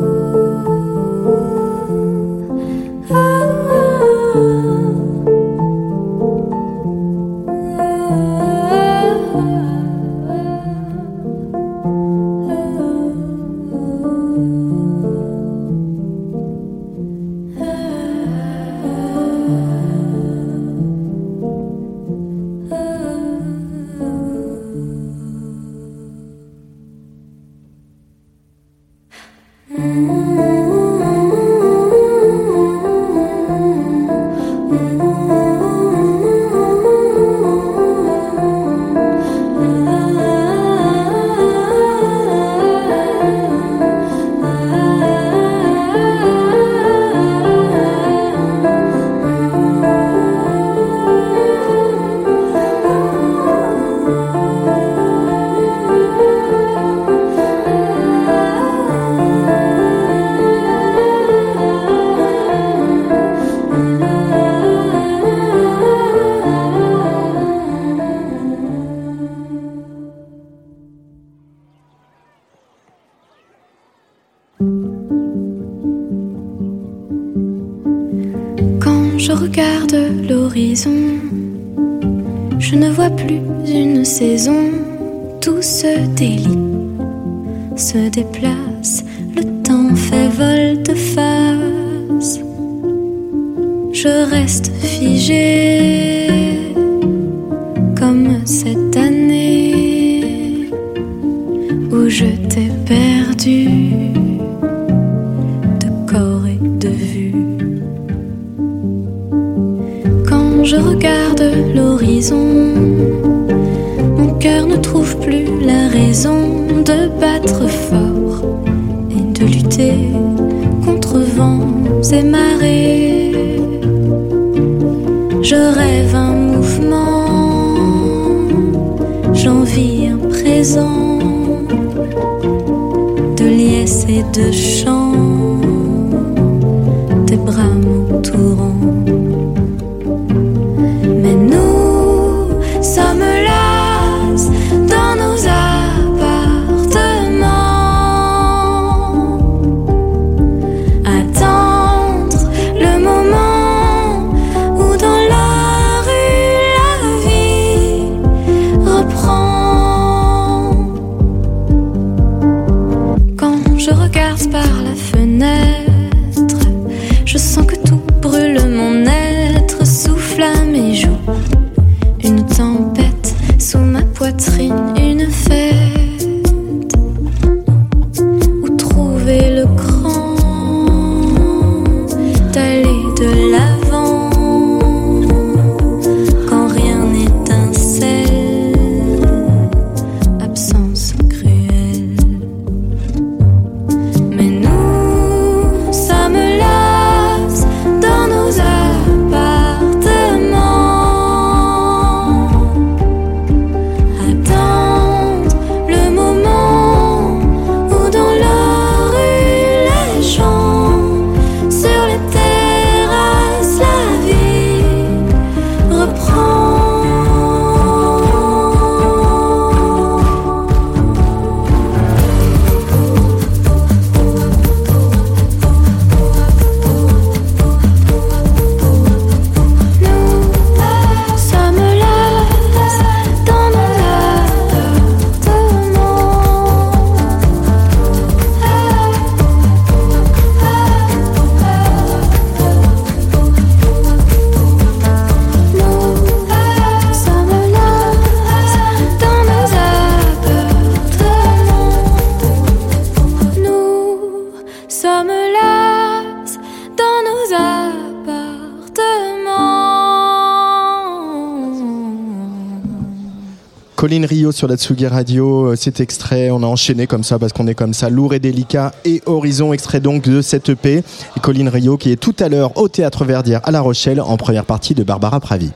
Sur 264.60 264.68
la 264.68 264.76
Tsugi 264.76 265.08
Radio, 265.08 265.72
euh, 265.72 265.76
cet 265.78 266.02
extrait, 266.02 266.52
on 266.52 266.64
a 266.64 266.66
enchaîné 266.66 267.08
comme 267.08 267.24
ça 267.24 267.40
parce 267.40 267.54
qu'on 267.54 267.66
est 267.68 267.76
comme 267.76 267.94
ça, 267.94 268.10
lourd 268.10 268.34
et 268.34 268.40
délicat. 268.40 268.92
Et 269.06 269.22
Horizon, 269.26 269.72
extrait 269.72 270.02
donc 270.02 270.24
de 270.24 270.42
cette 270.42 270.68
EP. 270.68 270.98
Et 270.98 271.40
Colline 271.42 271.70
Rio 271.70 271.96
qui 271.96 272.12
est 272.12 272.18
tout 272.18 272.36
à 272.40 272.50
l'heure 272.50 272.76
au 272.78 272.90
Théâtre 272.90 273.24
Verdière 273.24 273.62
à 273.64 273.72
La 273.72 273.80
Rochelle 273.80 274.20
en 274.20 274.36
première 274.36 274.66
partie 274.66 274.94
de 274.94 275.04
Barbara 275.04 275.40
Pravi. 275.40 275.72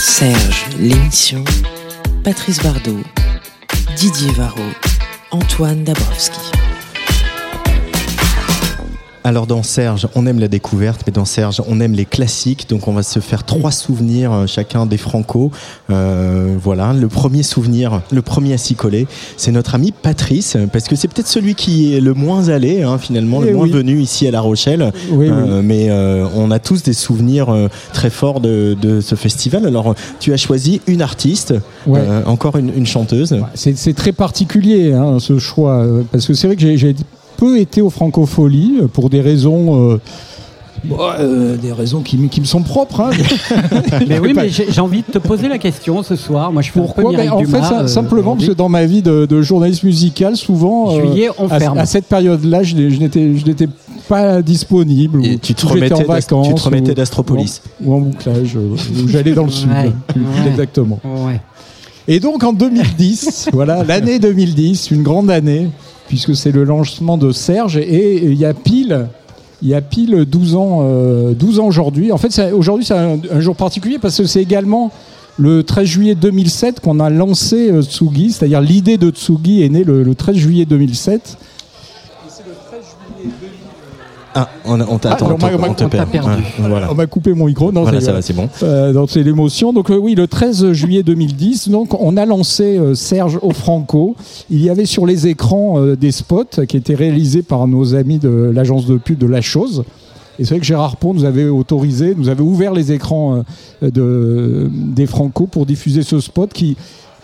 Serge, 0.00 0.66
l'émission. 0.78 1.42
Patrice 2.22 2.62
Bardot, 2.62 3.02
Didier 3.96 4.30
Varro, 4.34 4.62
Antoine 5.32 5.82
Dabrowski. 5.82 6.57
Alors 9.28 9.46
dans 9.46 9.62
Serge, 9.62 10.08
on 10.14 10.24
aime 10.24 10.38
la 10.38 10.48
découverte, 10.48 11.02
mais 11.06 11.12
dans 11.12 11.26
Serge, 11.26 11.60
on 11.68 11.82
aime 11.82 11.92
les 11.92 12.06
classiques. 12.06 12.66
Donc 12.70 12.88
on 12.88 12.94
va 12.94 13.02
se 13.02 13.20
faire 13.20 13.44
trois 13.44 13.72
souvenirs 13.72 14.32
euh, 14.32 14.46
chacun 14.46 14.86
des 14.86 14.96
Franco. 14.96 15.50
Euh, 15.90 16.56
voilà, 16.58 16.94
le 16.94 17.08
premier 17.08 17.42
souvenir, 17.42 18.00
le 18.10 18.22
premier 18.22 18.54
à 18.54 18.56
s'y 18.56 18.74
coller, 18.74 19.06
c'est 19.36 19.52
notre 19.52 19.74
ami 19.74 19.92
Patrice, 19.92 20.56
parce 20.72 20.88
que 20.88 20.96
c'est 20.96 21.08
peut-être 21.08 21.28
celui 21.28 21.54
qui 21.54 21.94
est 21.94 22.00
le 22.00 22.14
moins 22.14 22.48
allé, 22.48 22.82
hein, 22.82 22.96
finalement, 22.96 23.42
le 23.42 23.48
eh 23.48 23.52
moins 23.52 23.66
venu 23.66 24.00
ici 24.00 24.26
à 24.26 24.30
La 24.30 24.40
Rochelle. 24.40 24.92
Euh, 25.12 25.60
mais 25.62 25.90
on 26.34 26.50
a 26.50 26.58
tous 26.58 26.82
des 26.82 26.94
souvenirs 26.94 27.54
très 27.92 28.08
forts 28.08 28.40
de, 28.40 28.78
ce 29.02 29.14
festival. 29.14 29.66
Alors 29.66 29.94
tu 30.20 30.32
as 30.32 30.38
choisi 30.38 30.80
une 30.86 31.02
artiste, 31.02 31.52
encore 32.24 32.56
une, 32.56 32.86
chanteuse. 32.86 33.36
C'est 33.54 33.94
très 33.94 34.12
particulier 34.12 34.94
hein, 34.94 35.18
ce 35.18 35.38
choix, 35.38 35.86
parce 36.10 36.26
que 36.26 36.32
c'est 36.32 36.46
vrai 36.46 36.56
que 36.56 36.76
j'ai 36.76 36.94
peu 37.38 37.58
été 37.58 37.80
aux 37.80 37.88
francopholies 37.88 38.80
euh, 38.82 38.88
pour 38.88 39.08
des 39.08 39.22
raisons. 39.22 39.92
Euh, 39.92 40.00
euh, 40.92 41.56
des 41.56 41.72
raisons 41.72 42.02
qui, 42.02 42.28
qui, 42.28 42.40
me 42.40 42.46
sont 42.46 42.62
propres. 42.62 43.00
Hein. 43.00 43.10
mais 44.08 44.18
oui, 44.18 44.32
mais 44.36 44.48
j'ai 44.48 44.80
envie 44.80 45.02
de 45.02 45.10
te 45.10 45.18
poser 45.18 45.48
la 45.48 45.58
question 45.58 46.02
ce 46.02 46.14
soir. 46.14 46.52
Moi, 46.52 46.62
je 46.62 46.70
fais 46.70 46.78
Pourquoi? 46.78 47.12
Ben, 47.12 47.30
En 47.30 47.44
fait, 47.44 47.88
simplement 47.88 48.36
parce 48.36 48.48
que 48.48 48.52
dans 48.52 48.68
ma 48.68 48.84
vie 48.84 49.02
de, 49.02 49.42
journaliste 49.42 49.82
musical, 49.82 50.36
souvent, 50.36 50.90
Juillet, 50.90 51.30
on 51.38 51.48
à, 51.48 51.58
ferme. 51.58 51.78
à, 51.78 51.86
cette 51.86 52.06
période-là, 52.06 52.62
je, 52.62 52.76
n'étais 52.76 53.68
pas 54.08 54.40
disponible. 54.40 55.24
Et 55.24 55.38
tu 55.38 55.54
te 55.54 55.66
remettais 55.66 55.94
en 55.94 56.04
vacances. 56.04 56.48
Tu 56.48 56.54
te 56.54 56.62
remettais 56.62 56.94
d'Astropolis. 56.94 57.60
Ou, 57.82 57.94
en 57.94 58.00
bouclage, 58.00 58.56
ou 58.56 59.08
j'allais 59.08 59.32
dans 59.32 59.46
le 59.46 59.50
sud, 59.50 59.70
exactement. 60.46 61.00
Et 62.10 62.20
donc 62.20 62.42
en 62.42 62.54
2010, 62.54 63.50
voilà, 63.52 63.84
l'année 63.84 64.18
2010, 64.18 64.90
une 64.92 65.02
grande 65.02 65.30
année 65.30 65.68
puisque 66.08 66.34
c'est 66.34 66.50
le 66.50 66.64
lancement 66.64 67.18
de 67.18 67.30
Serge. 67.30 67.76
Et 67.76 68.24
il 68.24 68.34
y 68.34 68.44
a 68.44 68.54
pile, 68.54 69.06
il 69.62 69.68
y 69.68 69.74
a 69.74 69.80
pile 69.80 70.24
12 70.24 70.54
ans, 70.56 70.82
12 71.32 71.58
euh, 71.58 71.62
ans 71.62 71.66
aujourd'hui. 71.66 72.10
En 72.10 72.18
fait, 72.18 72.52
aujourd'hui, 72.52 72.84
c'est 72.84 72.94
un, 72.94 73.40
jour 73.40 73.54
particulier 73.54 73.98
parce 74.00 74.16
que 74.16 74.24
c'est 74.24 74.42
également 74.42 74.90
le 75.38 75.62
13 75.62 75.86
juillet 75.86 76.14
2007 76.16 76.80
qu'on 76.80 76.98
a 76.98 77.10
lancé 77.10 77.70
euh, 77.70 77.82
Tsugi, 77.82 78.32
c'est-à-dire 78.32 78.60
l'idée 78.60 78.96
de 78.96 79.10
Tsugi 79.10 79.62
est 79.62 79.68
née 79.68 79.84
le, 79.84 80.02
le 80.02 80.14
13 80.14 80.36
juillet 80.36 80.64
2007. 80.64 81.38
Ah, 84.40 84.48
on, 84.64 84.80
on 84.80 84.98
t'a 84.98 85.16
perdu. 85.16 85.34
On 86.90 86.94
m'a 86.94 87.06
coupé 87.06 87.34
mon 87.34 87.46
micro. 87.46 87.72
Non, 87.72 87.82
voilà, 87.82 88.00
ça 88.00 88.12
va, 88.12 88.22
c'est 88.22 88.34
bon. 88.34 88.48
Euh, 88.62 89.06
c'est 89.08 89.24
l'émotion. 89.24 89.72
Donc 89.72 89.90
euh, 89.90 89.96
oui, 89.96 90.14
le 90.14 90.28
13 90.28 90.70
juillet 90.70 91.02
2010, 91.02 91.70
donc 91.70 92.00
on 92.00 92.16
a 92.16 92.24
lancé 92.24 92.78
euh, 92.78 92.94
Serge 92.94 93.40
au 93.42 93.50
Franco. 93.50 94.14
Il 94.48 94.62
y 94.62 94.70
avait 94.70 94.86
sur 94.86 95.06
les 95.06 95.26
écrans 95.26 95.80
des 95.96 96.12
spots 96.12 96.64
qui 96.68 96.76
étaient 96.76 96.94
réalisés 96.94 97.42
par 97.42 97.66
nos 97.66 97.96
amis 97.96 98.18
de 98.18 98.52
l'agence 98.54 98.86
de 98.86 98.96
pub 98.96 99.18
de 99.18 99.26
La 99.26 99.40
Chose. 99.40 99.82
Et 100.38 100.44
c'est 100.44 100.50
vrai 100.50 100.60
que 100.60 100.66
Gérard 100.66 100.98
Pont 100.98 101.14
nous 101.14 101.24
avait 101.24 101.48
autorisé, 101.48 102.14
nous 102.16 102.28
avait 102.28 102.42
ouvert 102.42 102.72
les 102.72 102.92
écrans 102.92 103.42
de, 103.82 104.70
des 104.72 105.06
Franco 105.06 105.48
pour 105.48 105.66
diffuser 105.66 106.02
ce 106.02 106.20
spot 106.20 106.52
qui, 106.52 106.76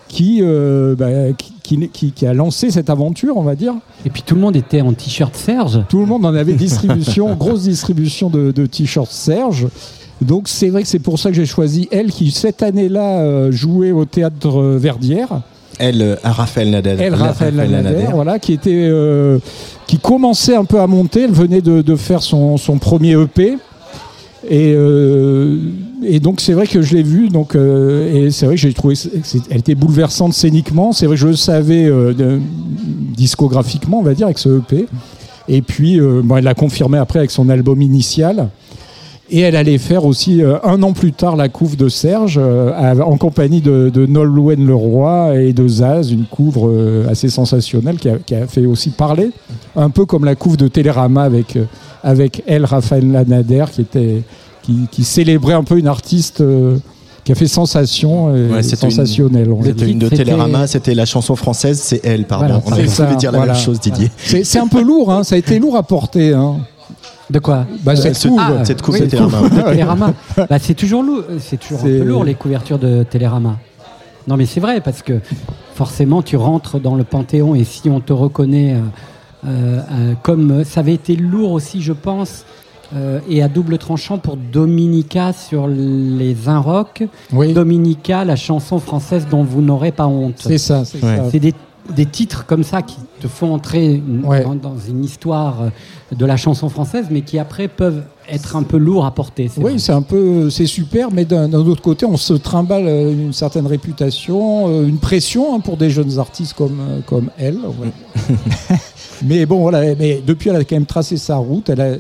qui, 0.08 0.42
bah, 0.42 1.32
qui, 1.62 1.88
qui, 1.88 2.26
a 2.26 2.34
lancé 2.34 2.70
cette 2.70 2.90
aventure, 2.90 3.36
on 3.36 3.42
va 3.42 3.54
dire. 3.54 3.74
Et 4.04 4.10
puis 4.10 4.22
tout 4.22 4.34
le 4.34 4.40
monde 4.40 4.56
était 4.56 4.80
en 4.80 4.92
t-shirt 4.92 5.34
Serge. 5.34 5.80
Tout 5.88 6.00
le 6.00 6.06
monde 6.06 6.24
en 6.26 6.34
avait 6.34 6.52
distribution, 6.52 7.34
grosse 7.38 7.62
distribution 7.62 8.30
de, 8.30 8.52
de 8.52 8.66
t-shirts 8.66 9.10
Serge. 9.10 9.66
Donc 10.20 10.48
c'est 10.48 10.68
vrai 10.68 10.82
que 10.82 10.88
c'est 10.88 10.98
pour 10.98 11.18
ça 11.18 11.30
que 11.30 11.36
j'ai 11.36 11.46
choisi 11.46 11.88
elle 11.90 12.10
qui 12.10 12.30
cette 12.30 12.62
année-là 12.62 13.18
euh, 13.18 13.52
jouait 13.52 13.92
au 13.92 14.04
théâtre 14.04 14.60
Verdière. 14.76 15.42
Elle, 15.78 16.02
euh, 16.02 16.16
Raphaël 16.22 16.70
Nader. 16.70 16.96
Elle, 17.00 17.14
Raphaël, 17.14 17.54
Nader, 17.54 18.06
voilà, 18.12 18.38
qui 18.38 18.52
était, 18.52 18.70
euh, 18.88 19.38
qui 19.86 19.98
commençait 19.98 20.54
un 20.54 20.64
peu 20.64 20.80
à 20.80 20.86
monter. 20.86 21.22
Elle 21.22 21.32
venait 21.32 21.60
de, 21.60 21.82
de 21.82 21.96
faire 21.96 22.22
son, 22.22 22.56
son, 22.56 22.78
premier 22.78 23.20
EP. 23.20 23.58
Et, 24.48 24.76
et 26.06 26.20
donc 26.20 26.40
c'est 26.40 26.52
vrai 26.52 26.66
que 26.66 26.82
je 26.82 26.94
l'ai 26.94 27.02
vue, 27.02 27.28
donc 27.28 27.54
et 27.54 28.30
c'est 28.30 28.46
vrai 28.46 28.54
que 28.54 28.60
j'ai 28.60 28.72
trouvé, 28.72 28.94
elle 29.50 29.58
était 29.58 29.74
bouleversante 29.74 30.32
scéniquement. 30.32 30.92
C'est 30.92 31.06
vrai 31.06 31.16
que 31.16 31.20
je 31.20 31.28
le 31.28 31.36
savais 31.36 31.90
discographiquement, 33.16 34.00
on 34.00 34.02
va 34.02 34.14
dire, 34.14 34.26
avec 34.26 34.38
ce 34.38 34.58
EP. 34.58 34.86
Et 35.48 35.62
puis, 35.62 36.00
bon, 36.00 36.36
elle 36.36 36.44
l'a 36.44 36.54
confirmé 36.54 36.98
après 36.98 37.18
avec 37.18 37.30
son 37.30 37.48
album 37.48 37.82
initial. 37.82 38.50
Et 39.30 39.40
elle 39.40 39.56
allait 39.56 39.78
faire 39.78 40.04
aussi 40.04 40.42
euh, 40.42 40.58
un 40.64 40.82
an 40.82 40.92
plus 40.92 41.12
tard 41.12 41.36
la 41.36 41.48
couve 41.48 41.76
de 41.76 41.88
Serge 41.88 42.38
euh, 42.40 43.00
en 43.00 43.16
compagnie 43.16 43.62
de, 43.62 43.88
de 43.88 44.04
Nolwenn 44.04 44.66
Leroy 44.66 45.40
et 45.40 45.52
de 45.54 45.66
Zaz, 45.66 46.12
une 46.12 46.26
couvre 46.26 46.68
euh, 46.68 47.08
assez 47.08 47.30
sensationnelle 47.30 47.96
qui 47.96 48.34
a, 48.34 48.46
fait 48.46 48.66
aussi 48.66 48.90
parler, 48.90 49.30
un 49.76 49.88
peu 49.88 50.04
comme 50.04 50.26
la 50.26 50.34
couve 50.34 50.58
de 50.58 50.68
Télérama 50.68 51.22
avec, 51.22 51.58
avec 52.02 52.42
elle, 52.46 52.66
Raphaël 52.66 53.10
Lanader, 53.10 53.64
qui, 53.72 53.80
était, 53.80 54.22
qui, 54.90 55.04
célébrait 55.04 55.54
un 55.54 55.64
peu 55.64 55.78
une 55.78 55.88
artiste 55.88 56.42
qui 57.24 57.32
a 57.32 57.34
fait 57.34 57.46
sensation 57.46 58.34
et 58.56 58.62
sensationnelle. 58.62 59.48
C'était 59.62 59.90
une 59.90 59.98
de 59.98 60.08
Télérama, 60.08 60.66
c'était 60.66 60.94
la 60.94 61.06
chanson 61.06 61.36
française, 61.36 61.80
c'est 61.80 62.00
elle, 62.04 62.26
pardon. 62.26 62.62
on 62.66 62.72
a 62.72 63.14
dire 63.14 63.32
la 63.32 63.46
même 63.46 63.54
chose, 63.54 63.80
Didier. 63.80 64.10
C'est 64.44 64.58
un 64.58 64.68
peu 64.68 64.82
lourd, 64.82 65.12
hein, 65.12 65.24
ça 65.24 65.34
a 65.34 65.38
été 65.38 65.58
lourd 65.58 65.76
à 65.76 65.82
porter. 65.82 66.32
Hein. 66.32 66.56
De 67.30 67.38
quoi? 67.38 67.66
Bah, 67.82 67.96
cette, 67.96 68.20
couve, 68.20 68.38
ah, 68.40 68.64
cette 68.64 68.82
couve 68.82 69.00
de 69.00 69.06
Télérama. 69.06 70.12
bah, 70.36 70.58
c'est 70.60 70.74
toujours 70.74 71.02
lourd, 71.02 71.22
c'est 71.38 71.58
toujours 71.58 71.80
un 71.80 71.84
peu 71.84 72.04
lourd 72.04 72.24
les 72.24 72.34
couvertures 72.34 72.78
de 72.78 73.02
Télérama. 73.02 73.56
Non 74.26 74.36
mais 74.36 74.46
c'est 74.46 74.60
vrai 74.60 74.80
parce 74.80 75.02
que 75.02 75.20
forcément 75.74 76.22
tu 76.22 76.36
rentres 76.36 76.80
dans 76.80 76.94
le 76.94 77.04
Panthéon 77.04 77.54
et 77.54 77.64
si 77.64 77.88
on 77.90 78.00
te 78.00 78.12
reconnaît 78.12 78.74
euh, 78.74 78.80
euh, 79.46 79.80
euh, 79.92 80.14
comme 80.22 80.64
ça 80.64 80.80
avait 80.80 80.94
été 80.94 81.14
lourd 81.14 81.52
aussi 81.52 81.82
je 81.82 81.92
pense 81.92 82.46
et 83.28 83.42
à 83.42 83.48
double 83.48 83.78
tranchant 83.78 84.18
pour 84.18 84.36
Dominica 84.36 85.32
sur 85.32 85.66
les 85.66 86.48
un 86.48 86.58
rock. 86.58 87.04
Dominica, 87.32 88.24
la 88.24 88.36
chanson 88.36 88.78
française 88.78 89.26
dont 89.30 89.42
vous 89.42 89.62
n'aurez 89.62 89.92
pas 89.92 90.06
honte. 90.06 90.36
C'est 90.38 90.58
ça, 90.58 90.84
c'est 90.84 91.00
ça. 91.00 91.30
C'est 91.30 91.40
des 91.40 91.54
des 91.92 92.06
titres 92.06 92.46
comme 92.46 92.64
ça 92.64 92.82
qui 92.82 92.96
te 93.20 93.28
font 93.28 93.52
entrer 93.52 94.02
dans, 94.62 94.78
une 94.88 95.04
histoire 95.04 95.70
de 96.12 96.26
la 96.26 96.36
chanson 96.36 96.68
française, 96.68 97.06
mais 97.10 97.20
qui 97.22 97.38
après 97.38 97.68
peuvent 97.68 98.02
être 98.28 98.56
un 98.56 98.62
peu 98.62 98.78
lourds 98.78 99.04
à 99.04 99.10
porter. 99.10 99.50
Oui, 99.58 99.78
c'est 99.78 99.92
un 99.92 100.02
peu, 100.02 100.48
c'est 100.48 100.66
super, 100.66 101.10
mais 101.10 101.24
d'un 101.24 101.52
autre 101.52 101.82
côté, 101.82 102.06
on 102.06 102.16
se 102.16 102.32
trimballe 102.34 102.86
une 102.86 103.32
certaine 103.32 103.66
réputation, 103.66 104.68
euh, 104.68 104.86
une 104.86 104.98
pression 104.98 105.54
hein, 105.54 105.60
pour 105.60 105.76
des 105.76 105.90
jeunes 105.90 106.18
artistes 106.18 106.54
comme 106.54 106.78
euh, 106.80 107.00
comme 107.06 107.30
elle. 107.38 107.58
mais 109.24 109.44
bon, 109.44 109.60
voilà. 109.60 109.94
Mais 109.94 110.22
depuis, 110.26 110.50
elle 110.50 110.56
a 110.56 110.64
quand 110.64 110.76
même 110.76 110.86
tracé 110.86 111.16
sa 111.16 111.36
route. 111.36 111.68
Elle 111.68 111.80
a 111.80 111.96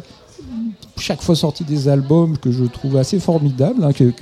chaque 0.98 1.22
fois 1.22 1.34
sorti 1.34 1.64
des 1.64 1.88
albums 1.88 2.38
que 2.38 2.50
je 2.50 2.64
trouve 2.64 2.96
assez 2.96 3.18
formidables, 3.18 3.82
hein, 3.84 3.92
qui, 3.92 4.12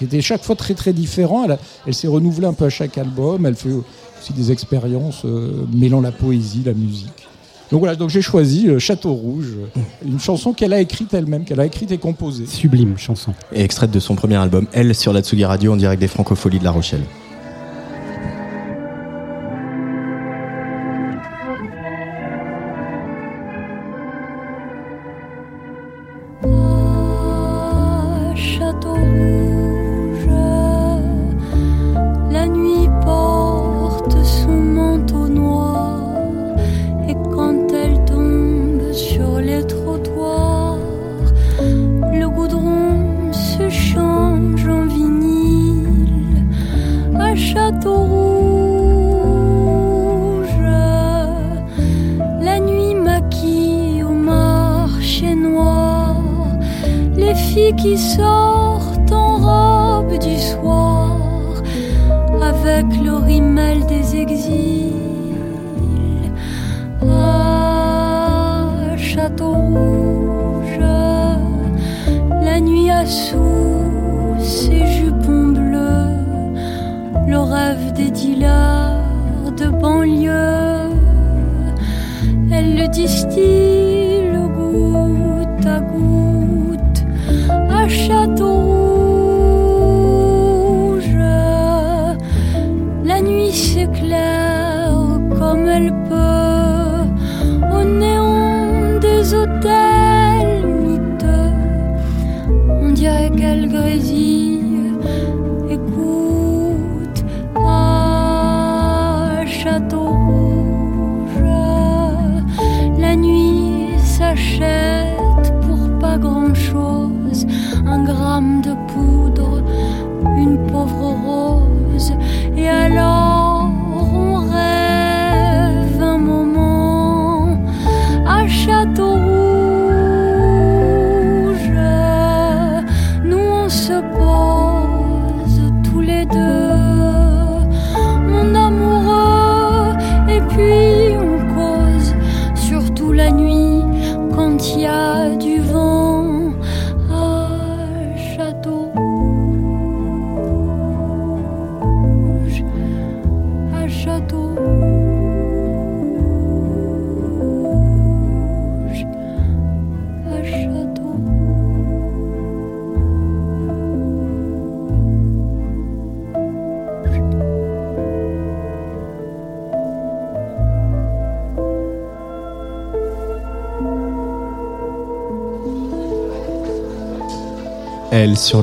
étaient 0.00 0.20
chaque 0.20 0.42
fois 0.42 0.56
très 0.56 0.74
très 0.74 0.92
différents. 0.92 1.44
Elle, 1.44 1.58
elle 1.86 1.94
s'est 1.94 2.08
renouvelée 2.08 2.46
un 2.46 2.52
peu 2.52 2.66
à 2.66 2.70
chaque 2.70 2.98
album. 2.98 3.46
Elle 3.46 3.56
fait 3.56 3.70
aussi 3.70 4.32
des 4.32 4.52
expériences 4.52 5.24
euh, 5.24 5.64
mêlant 5.72 6.00
la 6.00 6.12
poésie, 6.12 6.62
la 6.64 6.74
musique. 6.74 7.28
Donc 7.70 7.80
voilà, 7.80 7.96
donc 7.96 8.10
j'ai 8.10 8.20
choisi 8.20 8.68
euh, 8.68 8.78
Château 8.78 9.14
Rouge, 9.14 9.54
une 10.04 10.20
chanson 10.20 10.52
qu'elle 10.52 10.74
a 10.74 10.80
écrite 10.80 11.14
elle-même, 11.14 11.44
qu'elle 11.44 11.60
a 11.60 11.64
écrite 11.64 11.90
et 11.90 11.98
composée. 11.98 12.44
Sublime 12.46 12.98
chanson. 12.98 13.32
Et 13.52 13.62
extraite 13.62 13.90
de 13.90 13.98
son 13.98 14.14
premier 14.14 14.36
album, 14.36 14.66
Elle 14.72 14.94
sur 14.94 15.12
la 15.12 15.22
Tsugi 15.22 15.46
Radio 15.46 15.72
en 15.72 15.76
direct 15.76 15.98
des 15.98 16.08
Francopholies 16.08 16.58
de 16.58 16.64
La 16.64 16.70
Rochelle. 16.70 17.02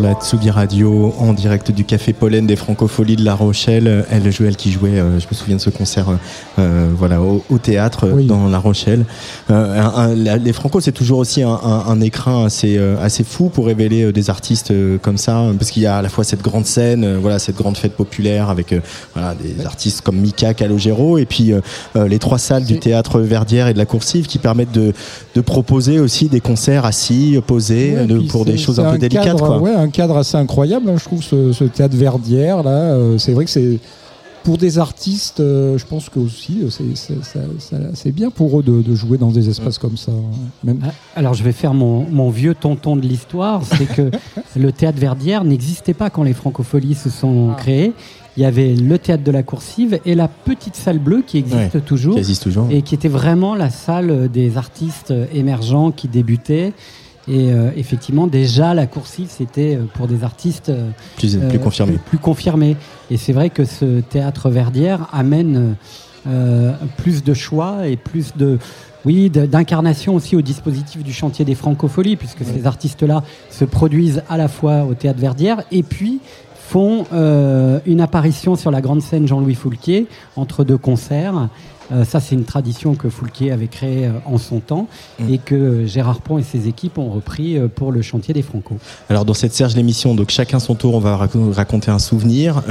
La 0.09 0.15
Tsugi 0.15 0.49
Radio 0.49 1.13
en 1.19 1.33
direct 1.33 1.69
du 1.69 1.85
Café 1.85 2.13
Pollen 2.13 2.47
des 2.47 2.55
Francopholies 2.55 3.15
de 3.15 3.23
La 3.23 3.35
Rochelle. 3.35 4.05
Elle, 4.09 4.23
elle 4.39 4.55
qui 4.55 4.71
jouait, 4.71 4.99
euh, 4.99 5.19
je 5.19 5.27
me 5.27 5.35
souviens 5.35 5.57
de 5.57 5.61
ce 5.61 5.69
concert, 5.69 6.07
euh, 6.57 6.89
voilà, 6.97 7.21
au, 7.21 7.57
théâtre 7.61 8.07
dans 8.23 8.47
La 8.47 8.57
Rochelle. 8.57 9.05
les 9.49 10.53
Franco, 10.53 10.81
c'est 10.81 10.93
toujours 10.93 11.19
aussi 11.19 11.43
un, 11.43 12.01
écrin 12.01 12.45
assez, 12.45 12.79
assez 12.99 13.23
fou 13.23 13.49
pour 13.49 13.67
révéler 13.67 14.11
des 14.11 14.29
artistes 14.31 14.73
comme 15.01 15.17
ça, 15.17 15.43
parce 15.59 15.69
qu'il 15.69 15.83
y 15.83 15.85
a 15.85 15.97
à 15.97 16.01
la 16.01 16.09
fois 16.09 16.23
cette 16.23 16.41
grande 16.41 16.65
scène, 16.65 17.17
voilà, 17.17 17.37
cette 17.37 17.57
grande 17.57 17.77
fête 17.77 17.93
populaire 17.93 18.49
avec 18.49 18.73
voilà, 19.13 19.35
des 19.35 19.63
artistes 19.65 20.01
comme 20.01 20.17
Mika, 20.17 20.53
Calogero, 20.55 21.17
et 21.17 21.25
puis 21.25 21.51
les 21.95 22.19
trois 22.19 22.39
salles 22.39 22.65
du 22.65 22.79
théâtre 22.79 23.19
Verdière 23.19 23.67
et 23.67 23.73
de 23.73 23.77
la 23.77 23.85
Coursive 23.85 24.25
qui 24.25 24.39
permettent 24.39 24.71
de, 24.71 24.93
de 25.35 25.41
proposer 25.41 25.99
aussi 25.99 26.29
des 26.29 26.39
concerts 26.39 26.85
assis, 26.85 27.39
posés, 27.45 27.95
pour 28.29 28.45
des 28.45 28.57
choses 28.57 28.79
un 28.79 28.91
peu 28.91 28.97
délicates 28.97 29.41
ouais, 29.41 29.75
un 29.75 29.89
cadre 29.99 30.15
assez 30.15 30.37
incroyable, 30.37 30.89
hein, 30.89 30.95
je 30.97 31.03
trouve, 31.03 31.21
ce, 31.21 31.63
théâtre 31.65 31.97
Verdière. 31.97 32.63
là. 32.63 32.93
Euh, 32.93 33.17
c'est 33.17 33.33
vrai 33.33 33.43
que 33.45 33.51
c'est. 33.51 33.79
Pour 34.45 34.57
des 34.57 34.79
artistes, 34.79 35.41
euh, 35.41 35.77
je 35.77 35.85
pense 35.85 36.07
que 36.07 36.17
aussi 36.17 36.61
euh, 36.63 37.89
c'est 37.93 38.11
bien 38.13 38.29
pour 38.29 38.61
eux 38.61 38.63
de, 38.63 38.95
jouer 38.95 39.17
dans 39.17 39.31
des 39.31 39.49
espaces 39.49 39.77
comme 39.77 39.97
ça. 39.97 40.13
Même. 40.63 40.79
Ah, 40.81 40.91
alors 41.17 41.33
je 41.33 41.43
vais 41.43 41.51
faire 41.51 41.73
mon, 41.73 42.29
vieux 42.29 42.55
tonton 42.55 42.95
de 42.95 43.01
l'histoire, 43.01 43.61
c'est 43.65 43.85
que 43.85 44.09
le 44.55 44.71
théâtre 44.71 44.97
Verdière 44.97 45.43
n'existait 45.43 45.93
pas 45.93 46.09
quand 46.09 46.23
les 46.23 46.33
francopholies 46.33 46.95
se 46.95 47.09
sont 47.09 47.49
ah. 47.51 47.59
créées 47.59 47.93
il 48.37 48.43
y 48.43 48.45
avait 48.45 48.73
le 48.73 48.97
théâtre 48.97 49.25
de 49.25 49.31
la 49.31 49.43
Coursive 49.43 49.99
et 50.05 50.15
la 50.15 50.29
petite 50.29 50.77
salle 50.77 50.99
bleue 50.99 51.23
qui 51.27 51.39
existe, 51.39 51.83
toujours, 51.83 52.13
qui 52.13 52.19
existe 52.19 52.43
toujours, 52.43 52.67
et 52.71 52.83
qui 52.83 52.95
était 52.95 53.09
vraiment 53.09 53.53
la 53.53 53.69
salle 53.69 54.29
des 54.29 54.55
artistes 54.55 55.13
émergents 55.33 55.91
qui 55.91 56.07
débutaient 56.07 56.71
et 57.29 57.51
euh, 57.51 57.69
effectivement, 57.77 58.25
déjà, 58.25 58.73
la 58.73 58.87
coursive, 58.87 59.27
c'était 59.29 59.75
euh, 59.75 59.83
pour 59.93 60.07
des 60.07 60.23
artistes 60.23 60.69
euh, 60.69 60.89
plus, 61.15 61.59
confirmés. 61.59 61.99
Plus, 62.07 62.17
confirmés. 62.17 62.75
Et 63.11 63.17
c'est 63.17 63.33
vrai 63.33 63.51
que 63.51 63.65
ce 63.65 64.01
théâtre 64.01 64.49
Verdière 64.49 65.07
amène 65.13 65.75
plus 66.97 67.23
de 67.23 67.33
choix 67.33 67.87
et 67.87 67.95
plus 67.95 68.33
de, 68.35 68.59
oui, 69.05 69.29
d'incarnation 69.29 70.13
aussi 70.13 70.35
au 70.35 70.41
dispositif 70.41 71.01
du 71.03 71.13
chantier 71.13 71.43
des 71.45 71.55
francopholies, 71.55 72.17
puisque 72.17 72.43
ces 72.43 72.67
artistes-là 72.67 73.23
se 73.49 73.65
produisent 73.65 74.21
à 74.29 74.37
la 74.37 74.47
fois 74.47 74.83
au 74.83 74.93
théâtre 74.93 75.19
Verdière 75.19 75.63
et 75.71 75.81
puis 75.81 76.19
font 76.55 77.05
une 77.11 78.01
apparition 78.01 78.55
sur 78.55 78.69
la 78.69 78.81
grande 78.81 79.01
scène 79.01 79.27
Jean-Louis 79.27 79.55
Foulquier 79.55 80.07
entre 80.35 80.63
deux 80.63 80.77
concerts. 80.77 81.49
Euh, 81.91 82.05
ça, 82.05 82.19
c'est 82.19 82.35
une 82.35 82.43
tradition 82.43 82.95
que 82.95 83.09
Foulquier 83.09 83.51
avait 83.51 83.67
créée 83.67 84.05
euh, 84.05 84.11
en 84.25 84.37
son 84.37 84.59
temps 84.59 84.87
mm. 85.19 85.33
et 85.33 85.37
que 85.37 85.55
euh, 85.55 85.87
Gérard 85.87 86.21
Pont 86.21 86.37
et 86.37 86.43
ses 86.43 86.67
équipes 86.67 86.97
ont 86.97 87.09
repris 87.09 87.57
pour 87.75 87.91
le 87.91 88.01
chantier 88.01 88.33
des 88.33 88.41
Franco. 88.41 88.77
Alors, 89.09 89.25
dans 89.25 89.33
cette 89.33 89.53
Serge 89.53 89.75
l'émission, 89.75 90.15
donc 90.15 90.29
chacun 90.29 90.59
son 90.59 90.75
tour, 90.75 90.95
on 90.95 90.99
va 90.99 91.17
raconter 91.51 91.91
un 91.91 91.99
souvenir. 91.99 92.61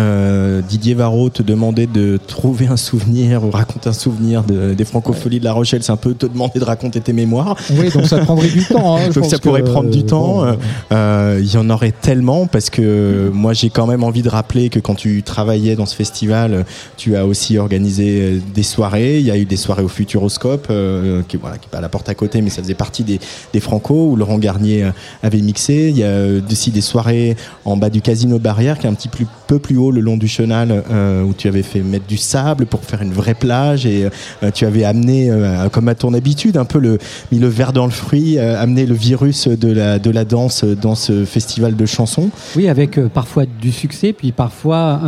Didier 0.68 0.94
Varro 0.94 1.30
te 1.30 1.42
demandait 1.42 1.86
de 1.86 2.18
trouver 2.26 2.66
un 2.66 2.76
souvenir 2.76 3.44
ou 3.44 3.50
raconter 3.50 3.88
un 3.88 3.92
souvenir 3.92 4.42
des 4.42 4.84
Francopholies 4.84 5.40
de 5.40 5.44
La 5.44 5.52
Rochelle. 5.52 5.82
C'est 5.82 5.92
un 5.92 5.96
peu 5.96 6.14
te 6.14 6.26
demander 6.26 6.58
de 6.58 6.64
raconter 6.64 7.00
tes 7.00 7.12
mémoires. 7.12 7.56
Oui, 7.70 7.90
donc 7.90 8.06
ça 8.06 8.18
prendrait 8.18 8.48
du 8.48 8.64
temps. 8.64 8.96
Hein, 8.96 9.08
donc 9.14 9.24
ça 9.24 9.38
pourrait 9.38 9.64
prendre 9.64 9.90
du 9.90 10.04
temps. 10.04 10.44
Il 10.90 11.52
y 11.52 11.56
en 11.56 11.70
aurait 11.70 11.92
tellement 11.92 12.46
parce 12.46 12.70
que 12.70 13.30
moi, 13.32 13.52
j'ai 13.52 13.70
quand 13.70 13.86
même 13.86 14.04
envie 14.04 14.22
de 14.22 14.28
rappeler 14.28 14.68
que 14.68 14.80
quand 14.80 14.94
tu 14.94 15.22
travaillais 15.22 15.76
dans 15.76 15.86
ce 15.86 15.94
festival, 15.94 16.64
tu 16.96 17.16
as 17.16 17.26
aussi 17.26 17.58
organisé 17.58 18.40
des 18.54 18.62
soirées 18.62 19.07
il 19.16 19.26
y 19.26 19.30
a 19.30 19.36
eu 19.36 19.44
des 19.44 19.56
soirées 19.56 19.82
au 19.82 19.88
Futuroscope, 19.88 20.68
euh, 20.70 21.22
qui, 21.26 21.36
voilà, 21.36 21.58
qui 21.58 21.68
pas 21.68 21.78
à 21.78 21.80
la 21.80 21.88
porte 21.88 22.08
à 22.08 22.14
côté, 22.14 22.42
mais 22.42 22.50
ça 22.50 22.62
faisait 22.62 22.74
partie 22.74 23.04
des, 23.04 23.18
des 23.52 23.60
Franco, 23.60 24.10
où 24.10 24.16
Laurent 24.16 24.38
Garnier 24.38 24.84
euh, 24.84 24.90
avait 25.22 25.40
mixé. 25.40 25.88
Il 25.90 25.98
y 25.98 26.04
a 26.04 26.08
euh, 26.08 26.40
aussi 26.50 26.70
des 26.70 26.80
soirées 26.80 27.36
en 27.64 27.76
bas 27.76 27.90
du 27.90 28.00
Casino 28.00 28.38
Barrière, 28.38 28.78
qui 28.78 28.86
est 28.86 28.90
un 28.90 28.94
petit 28.94 29.10
peu 29.46 29.58
plus 29.58 29.76
haut 29.76 29.90
le 29.90 30.00
long 30.00 30.16
du 30.16 30.28
chenal, 30.28 30.84
où 31.26 31.32
tu 31.32 31.48
avais 31.48 31.62
fait 31.62 31.80
mettre 31.80 32.06
du 32.06 32.16
sable 32.16 32.66
pour 32.66 32.84
faire 32.84 33.02
une 33.02 33.12
vraie 33.12 33.34
plage, 33.34 33.86
et 33.86 34.08
tu 34.54 34.66
avais 34.66 34.84
amené, 34.84 35.30
comme 35.72 35.88
à 35.88 35.94
ton 35.94 36.12
habitude, 36.14 36.56
un 36.56 36.64
peu 36.64 36.78
le, 36.78 36.98
mis 37.32 37.38
le 37.38 37.48
verre 37.48 37.72
dans 37.72 37.86
le 37.86 37.92
fruit, 37.92 38.38
amené 38.38 38.86
le 38.86 38.94
virus 38.94 39.48
de 39.48 39.72
la, 39.72 39.98
de 39.98 40.10
la 40.10 40.24
danse 40.24 40.64
dans 40.64 40.94
ce 40.94 41.24
festival 41.24 41.76
de 41.76 41.86
chansons. 41.86 42.30
Oui, 42.56 42.68
avec 42.68 43.00
parfois 43.08 43.44
du 43.46 43.72
succès, 43.72 44.12
puis 44.12 44.32
parfois 44.32 45.00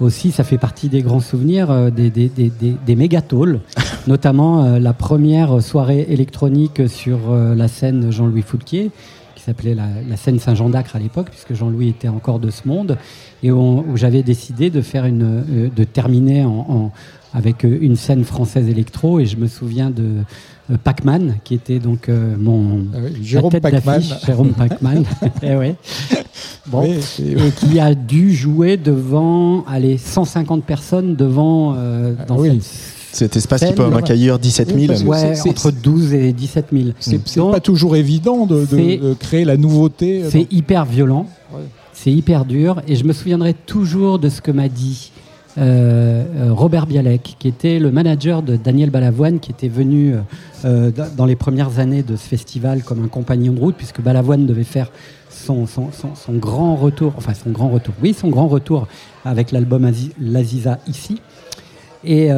aussi, 0.00 0.32
ça 0.32 0.44
fait 0.44 0.58
partie 0.58 0.88
des 0.88 1.02
grands 1.02 1.20
souvenirs 1.20 1.70
euh, 1.70 1.90
des, 1.90 2.10
des, 2.10 2.28
des, 2.28 2.50
des 2.50 3.08
notamment 4.06 4.64
euh, 4.64 4.78
la 4.78 4.92
première 4.92 5.62
soirée 5.62 6.06
électronique 6.08 6.88
sur 6.88 7.30
euh, 7.30 7.54
la 7.54 7.68
scène 7.68 8.10
Jean-Louis 8.10 8.42
Foulquier, 8.42 8.90
qui 9.34 9.42
s'appelait 9.42 9.74
la, 9.74 10.16
scène 10.16 10.38
Saint-Jean 10.38 10.68
d'Acre 10.68 10.96
à 10.96 10.98
l'époque, 10.98 11.28
puisque 11.30 11.54
Jean-Louis 11.54 11.88
était 11.90 12.08
encore 12.08 12.38
de 12.38 12.50
ce 12.50 12.66
monde, 12.66 12.98
et 13.42 13.50
où, 13.50 13.84
j'avais 13.94 14.22
décidé 14.22 14.70
de, 14.70 14.80
faire 14.80 15.04
une, 15.04 15.70
de 15.74 15.84
terminer 15.84 16.44
en, 16.44 16.92
avec 17.34 17.64
une 17.64 17.96
scène 17.96 18.24
française 18.24 18.68
électro, 18.68 19.18
et 19.18 19.26
je 19.26 19.36
me 19.36 19.48
souviens 19.48 19.90
de 19.90 20.02
euh, 20.02 20.22
Pac-Man, 20.82 21.36
qui 21.44 21.54
était 21.54 21.78
donc 21.78 22.08
euh, 22.08 22.36
mon 22.38 22.84
ah 22.94 22.98
Jérôme 23.22 23.52
Pac-Man. 23.52 24.02
Jérôme 24.24 24.52
Pac-Man, 24.56 25.04
eh 25.42 25.56
ouais. 25.56 25.74
bon, 26.66 26.88
qui 27.56 27.78
a 27.80 27.94
dû 27.94 28.32
jouer 28.34 28.76
devant, 28.76 29.64
allez, 29.66 29.98
150 29.98 30.64
personnes 30.64 31.16
devant 31.16 31.74
euh, 31.76 32.14
dans 32.26 32.42
ah 32.42 32.48
cet 33.12 33.36
espace 33.36 33.64
qui 33.64 33.72
peut 33.74 33.84
accueillir 33.94 34.38
17 34.38 34.96
000. 34.98 35.02
Ouais, 35.08 35.34
entre 35.48 35.70
12 35.70 36.14
et 36.14 36.32
17 36.32 36.66
000. 36.72 36.84
C'est 36.98 37.20
pas 37.50 37.60
toujours 37.60 37.94
évident 37.94 38.46
de, 38.46 38.64
de, 38.64 39.14
créer 39.14 39.44
la 39.44 39.56
nouveauté. 39.56 40.24
C'est 40.30 40.50
hyper 40.50 40.86
violent, 40.86 41.26
c'est 41.92 42.10
hyper 42.10 42.44
dur, 42.44 42.80
et 42.88 42.96
je 42.96 43.04
me 43.04 43.12
souviendrai 43.12 43.54
toujours 43.54 44.18
de 44.18 44.28
ce 44.28 44.40
que 44.40 44.50
m'a 44.50 44.68
dit 44.68 45.12
euh, 45.14 45.20
euh, 45.20 45.23
Robert 45.56 46.86
Bialek, 46.86 47.36
qui 47.38 47.48
était 47.48 47.78
le 47.78 47.90
manager 47.90 48.42
de 48.42 48.56
Daniel 48.56 48.90
Balavoine, 48.90 49.40
qui 49.40 49.50
était 49.50 49.68
venu 49.68 50.14
euh, 50.64 50.90
dans 51.16 51.26
les 51.26 51.36
premières 51.36 51.78
années 51.78 52.02
de 52.02 52.16
ce 52.16 52.26
festival 52.26 52.82
comme 52.82 53.04
un 53.04 53.08
compagnon 53.08 53.52
de 53.52 53.60
route, 53.60 53.76
puisque 53.76 54.00
Balavoine 54.00 54.46
devait 54.46 54.64
faire 54.64 54.90
son, 55.28 55.66
son, 55.66 55.90
grand 56.32 56.74
retour, 56.76 57.12
enfin 57.16 57.34
son 57.34 57.50
grand 57.50 57.68
retour, 57.68 57.94
oui, 58.02 58.14
son 58.14 58.30
grand 58.30 58.48
retour 58.48 58.88
avec 59.24 59.52
l'album 59.52 59.90
L'Aziza 60.20 60.78
ici. 60.88 61.20
Et 62.04 62.30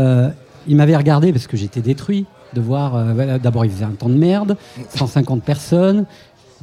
il 0.68 0.76
m'avait 0.76 0.96
regardé 0.96 1.32
parce 1.32 1.46
que 1.46 1.56
j'étais 1.56 1.80
détruit 1.80 2.26
de 2.54 2.60
voir. 2.60 3.14
D'abord, 3.38 3.64
il 3.64 3.70
faisait 3.70 3.84
un 3.84 3.90
temps 3.90 4.08
de 4.08 4.14
merde, 4.14 4.56
150 4.94 5.42
personnes 5.42 6.06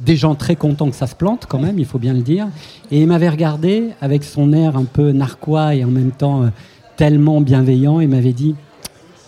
des 0.00 0.16
gens 0.16 0.34
très 0.34 0.56
contents 0.56 0.90
que 0.90 0.96
ça 0.96 1.06
se 1.06 1.14
plante 1.14 1.46
quand 1.48 1.58
même, 1.58 1.78
il 1.78 1.84
faut 1.84 1.98
bien 1.98 2.14
le 2.14 2.22
dire. 2.22 2.48
Et 2.90 3.00
il 3.00 3.06
m'avait 3.06 3.28
regardé 3.28 3.90
avec 4.00 4.24
son 4.24 4.52
air 4.52 4.76
un 4.76 4.84
peu 4.84 5.12
narquois 5.12 5.74
et 5.74 5.84
en 5.84 5.88
même 5.88 6.10
temps 6.10 6.42
euh, 6.42 6.48
tellement 6.96 7.40
bienveillant. 7.40 8.00
Il 8.00 8.08
m'avait 8.08 8.32
dit 8.32 8.54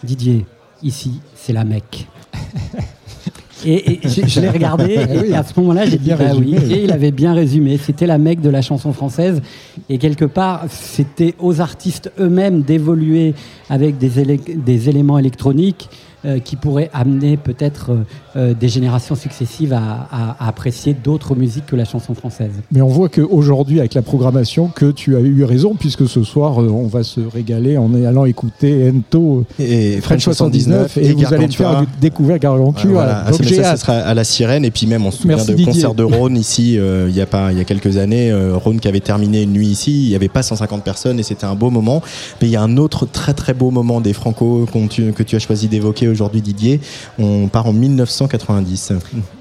Didier, 0.03 0.45
ici, 0.83 1.21
c'est 1.35 1.53
la 1.53 1.65
Mecque. 1.65 2.07
et, 3.65 4.01
je, 4.05 4.41
l'ai 4.41 4.51
regardé 4.51 4.93
et 4.93 5.35
à 5.35 5.43
ce 5.43 5.59
moment-là, 5.61 5.87
j'ai 5.87 5.99
dit 5.99 6.11
bah 6.11 6.33
oui. 6.37 6.55
Et 6.71 6.85
il 6.85 6.93
avait 6.93 7.13
bien 7.13 7.33
résumé. 7.33 7.79
C'était 7.79 8.07
la 8.07 8.19
Mecque 8.19 8.41
de 8.41 8.51
la 8.51 8.63
chanson 8.63 8.93
française. 8.93 9.41
Et 9.89 9.99
quelque 9.99 10.25
part, 10.25 10.65
c'était 10.69 11.35
aux 11.39 11.61
artistes 11.61 12.13
eux-mêmes 12.21 12.63
d'évoluer 12.63 13.35
avec 13.71 13.99
des, 13.99 14.39
des 14.39 14.89
éléments 14.89 15.19
électroniques 15.19 15.89
euh, 16.27 16.41
qui 16.41 16.57
pourrait 16.57 16.91
amener 16.93 17.37
peut-être 17.37 17.93
euh, 17.93 18.05
euh, 18.35 18.55
des 18.55 18.69
générations 18.69 19.15
successives 19.15 19.73
à, 19.73 20.37
apprécier 20.41 20.93
d'autres 20.93 21.37
musiques 21.37 21.67
que 21.67 21.77
la 21.77 21.85
chanson 21.85 22.15
française. 22.15 22.51
Mais 22.73 22.81
on 22.81 22.89
voit 22.89 23.09
qu'aujourd'hui, 23.09 23.79
avec 23.79 23.95
la 23.95 24.03
programmation, 24.03 24.67
que 24.67 24.91
tu 24.91 25.15
as 25.15 25.21
eu 25.21 25.45
raison, 25.45 25.77
puisque 25.79 26.09
ce 26.09 26.25
soir, 26.25 26.59
on 26.59 26.89
va 26.89 27.05
se 27.05 27.21
régaler 27.21 27.77
en 27.77 27.95
allant 27.95 28.25
écouter 28.25 28.91
Ento 28.91 29.45
et 29.61 30.01
French 30.01 30.25
79, 30.25 30.97
et, 30.97 31.13
vous 31.13 31.33
allez 31.33 31.49
faire 31.49 31.85
découvrir 32.01 32.39
Gargantua. 32.39 32.91
Voilà, 32.91 33.25
ah, 33.27 33.33
ça, 33.33 33.77
sera 33.77 33.93
à 33.93 34.15
la 34.15 34.25
Sirène, 34.25 34.65
et 34.65 34.71
puis 34.73 34.87
même 34.87 35.07
on 35.07 35.13
se 35.13 35.23
souvient 35.23 35.37
de 35.37 35.65
concert 35.65 35.95
de 35.95 36.03
Rhône 36.03 36.37
ici, 36.37 36.75
il 36.75 37.15
y 37.15 37.21
a 37.21 37.27
pas, 37.27 37.53
il 37.53 37.59
y 37.59 37.61
a 37.61 37.65
quelques 37.65 37.99
années, 37.99 38.33
Rhône 38.55 38.81
qui 38.81 38.89
avait 38.89 39.01
terminé 39.01 39.43
une 39.43 39.53
nuit 39.53 39.69
ici, 39.69 40.05
il 40.05 40.09
n'y 40.09 40.17
avait 40.17 40.29
pas 40.29 40.43
150 40.43 40.83
personnes 40.83 41.21
et 41.21 41.23
c'était 41.23 41.47
un 41.47 41.55
beau 41.55 41.71
moment. 41.71 42.03
Mais 42.41 42.49
il 42.49 42.51
y 42.51 42.57
a 42.57 42.63
un 42.63 42.77
autre 42.79 43.07
très 43.07 43.35
très 43.35 43.55
beau 43.55 43.71
moment 43.71 44.01
des 44.01 44.13
Franco 44.13 44.67
que 44.73 45.23
tu 45.23 45.37
as 45.37 45.39
choisi 45.39 45.69
d'évoquer 45.69 46.09
aujourd'hui 46.17 46.41
Didier. 46.41 46.81
On 47.19 47.49
part 47.49 47.67
en 47.67 47.75
1990. 47.75 48.95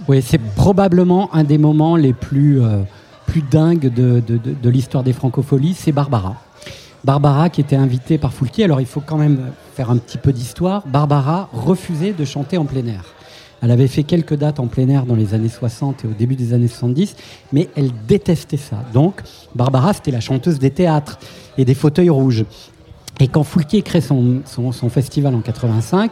Oui, 0.09 0.21
c'est 0.21 0.41
probablement 0.41 1.33
un 1.33 1.45
des 1.45 1.57
moments 1.57 1.95
les 1.95 2.11
plus, 2.11 2.61
euh, 2.61 2.81
plus 3.25 3.41
dingues 3.41 3.93
de, 3.93 4.21
de, 4.21 4.69
l'histoire 4.69 5.03
des 5.03 5.13
francopholies, 5.13 5.73
c'est 5.73 5.93
Barbara. 5.93 6.35
Barbara 7.05 7.49
qui 7.49 7.61
était 7.61 7.77
invitée 7.77 8.17
par 8.17 8.33
Foulquier, 8.33 8.65
alors 8.65 8.81
il 8.81 8.87
faut 8.87 9.01
quand 9.03 9.17
même 9.17 9.39
faire 9.73 9.89
un 9.89 9.97
petit 9.97 10.17
peu 10.17 10.33
d'histoire. 10.33 10.83
Barbara 10.85 11.49
refusait 11.53 12.13
de 12.13 12.25
chanter 12.25 12.57
en 12.57 12.65
plein 12.65 12.85
air. 12.87 13.05
Elle 13.61 13.71
avait 13.71 13.87
fait 13.87 14.03
quelques 14.03 14.35
dates 14.35 14.59
en 14.59 14.67
plein 14.67 14.89
air 14.89 15.05
dans 15.05 15.15
les 15.15 15.33
années 15.33 15.49
60 15.49 16.03
et 16.03 16.07
au 16.07 16.11
début 16.11 16.35
des 16.35 16.53
années 16.53 16.67
70, 16.67 17.15
mais 17.53 17.69
elle 17.75 17.91
détestait 18.07 18.57
ça. 18.57 18.83
Donc, 18.93 19.21
Barbara, 19.55 19.93
c'était 19.93 20.11
la 20.11 20.19
chanteuse 20.19 20.59
des 20.59 20.71
théâtres 20.71 21.17
et 21.57 21.63
des 21.63 21.73
fauteuils 21.73 22.09
rouges. 22.09 22.45
Et 23.19 23.27
quand 23.27 23.43
Foulquier 23.43 23.81
crée 23.81 24.01
son, 24.01 24.41
son, 24.45 24.71
son 24.71 24.89
festival 24.89 25.33
en 25.35 25.41
85, 25.41 26.11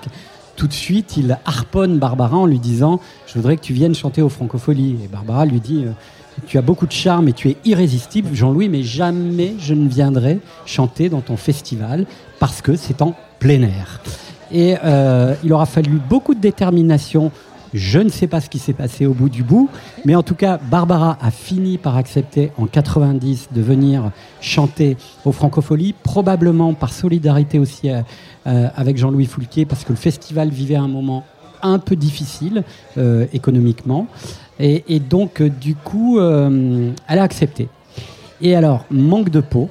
tout 0.56 0.68
de 0.68 0.74
suite, 0.74 1.18
il 1.18 1.38
harponne 1.46 2.00
Barbara 2.00 2.38
en 2.38 2.46
lui 2.46 2.60
disant 2.60 3.00
Je 3.28 3.34
voudrais 3.36 3.58
que 3.58 3.62
tu 3.62 3.74
viennes 3.74 3.96
chanter 3.96 4.22
aux 4.22 4.30
Francopholies. 4.30 4.98
Et 5.04 5.08
Barbara 5.08 5.46
lui 5.46 5.60
dit 5.60 5.86
tu 6.48 6.58
as 6.58 6.62
beaucoup 6.62 6.88
de 6.88 6.92
charme 6.92 7.28
et 7.28 7.34
tu 7.34 7.50
es 7.50 7.58
irrésistible, 7.66 8.30
Jean-Louis, 8.34 8.70
mais 8.70 8.84
jamais 8.84 9.54
je 9.60 9.74
ne 9.74 9.88
viendrai 9.88 10.40
chanter 10.66 11.10
dans 11.10 11.22
ton 11.22 11.38
festival 11.38 12.06
parce 12.40 12.62
que 12.62 12.76
c'est 12.76 13.02
en 13.02 13.16
plein 13.40 13.62
air. 13.62 14.02
Et 14.52 14.76
euh, 14.84 15.36
il 15.44 15.54
aura 15.54 15.66
fallu 15.66 16.00
beaucoup 16.10 16.34
de 16.34 16.40
détermination. 16.40 17.32
Je 17.74 18.00
ne 18.00 18.10
sais 18.10 18.28
pas 18.28 18.40
ce 18.40 18.50
qui 18.50 18.60
s'est 18.60 18.74
passé 18.74 19.06
au 19.06 19.14
bout 19.14 19.30
du 19.30 19.44
bout, 19.44 19.70
mais 20.06 20.16
en 20.16 20.24
tout 20.24 20.36
cas, 20.36 20.58
Barbara 20.58 21.18
a 21.22 21.32
fini 21.32 21.78
par 21.78 21.98
accepter 21.98 22.52
en 22.58 22.68
90 22.68 23.50
de 23.52 23.62
venir 23.62 24.12
chanter 24.42 24.98
au 25.26 25.32
Francofolie, 25.32 25.94
probablement 26.04 26.74
par 26.74 26.94
solidarité 26.94 27.60
aussi 27.60 27.90
euh, 27.90 28.02
euh, 28.48 28.68
avec 28.76 28.98
Jean-Louis 28.98 29.26
Foulquier, 29.26 29.66
parce 29.66 29.84
que 29.84 29.92
le 29.92 29.98
festival 29.98 30.50
vivait 30.50 30.76
un 30.76 30.88
moment 30.88 31.26
un 31.62 31.80
peu 31.80 31.96
difficile 31.96 32.66
économiquement. 33.32 34.08
Et, 34.60 35.00
donc, 35.00 35.42
du 35.42 35.76
coup, 35.76 36.20
elle 36.20 36.94
a 37.08 37.24
accepté. 37.24 37.70
Et 38.42 38.54
alors, 38.54 38.84
manque 38.92 39.30
de 39.30 39.40
peau, 39.40 39.70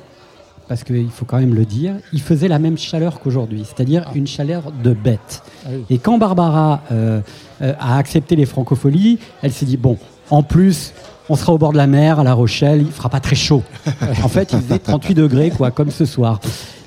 parce 0.69 0.85
qu'il 0.85 1.11
faut 1.11 1.25
quand 1.25 1.39
même 1.39 1.55
le 1.55 1.65
dire, 1.65 1.95
il 2.13 2.21
faisait 2.21 2.49
la 2.49 2.59
même 2.59 2.79
chaleur 2.79 3.21
qu'aujourd'hui, 3.21 3.65
c'est-à-dire 3.65 4.11
une 4.15 4.27
chaleur 4.27 4.73
de 4.83 4.93
bête. 4.93 5.43
Ah 5.67 5.71
Et 5.91 5.99
quand 5.99 6.19
Barbara 6.19 6.83
euh, 6.91 7.21
euh, 7.61 7.75
a 7.79 7.99
accepté 7.99 8.37
les 8.37 8.47
francopholies, 8.47 9.19
elle 9.43 9.53
s'est 9.53 9.67
dit, 9.67 9.77
bon, 9.77 9.99
en 10.31 10.43
plus, 10.43 10.95
on 11.29 11.37
sera 11.37 11.53
au 11.53 11.59
bord 11.59 11.73
de 11.73 11.77
la 11.77 11.87
mer, 11.87 12.21
à 12.21 12.25
La 12.25 12.35
Rochelle, 12.35 12.83
il 12.83 12.91
fera 12.91 13.09
pas 13.09 13.21
très 13.21 13.37
chaud. 13.37 13.63
en 14.23 14.29
fait, 14.29 14.53
il 14.53 14.61
faisait 14.61 14.79
38 14.79 15.15
degrés, 15.15 15.51
quoi, 15.51 15.71
comme 15.71 15.91
ce 15.91 16.05
soir. 16.05 16.41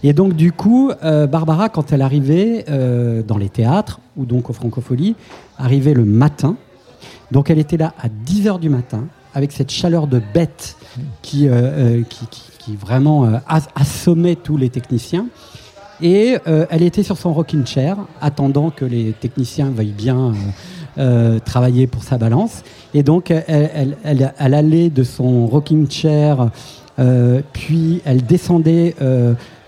Et 0.04 0.14
donc, 0.14 0.34
du 0.34 0.52
coup, 0.52 0.92
euh, 1.04 1.28
Barbara, 1.28 1.70
quand 1.70 1.92
elle 1.92 2.02
arrivait 2.02 2.66
dans 3.28 3.38
les 3.38 3.50
théâtres, 3.50 4.00
ou 4.18 4.26
donc 4.26 4.50
aux 4.50 4.54
francopholies, 4.54 5.16
arrivait 5.58 5.94
le 5.94 6.06
matin. 6.06 6.56
Donc, 7.32 7.50
elle 7.50 7.60
était 7.60 7.78
là 7.78 7.94
à 8.02 8.08
10 8.10 8.48
h 8.48 8.60
du 8.60 8.70
matin, 8.70 9.08
avec 9.36 9.52
cette 9.52 9.70
chaleur 9.70 10.08
de 10.08 10.20
bête 10.34 10.78
qui, 11.22 11.48
qui, 12.10 12.28
qui 12.28 12.56
qui 12.66 12.76
vraiment 12.76 13.26
euh, 13.26 13.38
assommait 13.76 14.36
tous 14.36 14.58
les 14.58 14.70
techniciens. 14.70 15.28
Et 16.02 16.38
euh, 16.48 16.66
elle 16.70 16.82
était 16.82 17.04
sur 17.04 17.18
son 17.18 17.32
rocking 17.32 17.66
chair, 17.66 17.98
attendant 18.22 18.70
que 18.70 18.84
les 18.84 19.14
techniciens 19.14 19.70
veuillent 19.70 19.92
bien 19.92 20.34
euh, 20.98 21.40
travailler 21.40 21.88
pour 21.88 22.04
sa 22.04 22.18
balance. 22.18 22.64
Et 22.94 23.04
donc, 23.04 23.30
elle, 23.30 23.96
elle, 24.04 24.54
allait 24.54 24.90
de 24.90 25.04
son 25.04 25.46
rocking 25.48 25.90
chair, 25.90 26.50
puis 27.54 28.02
elle 28.06 28.26
descendait 28.26 28.96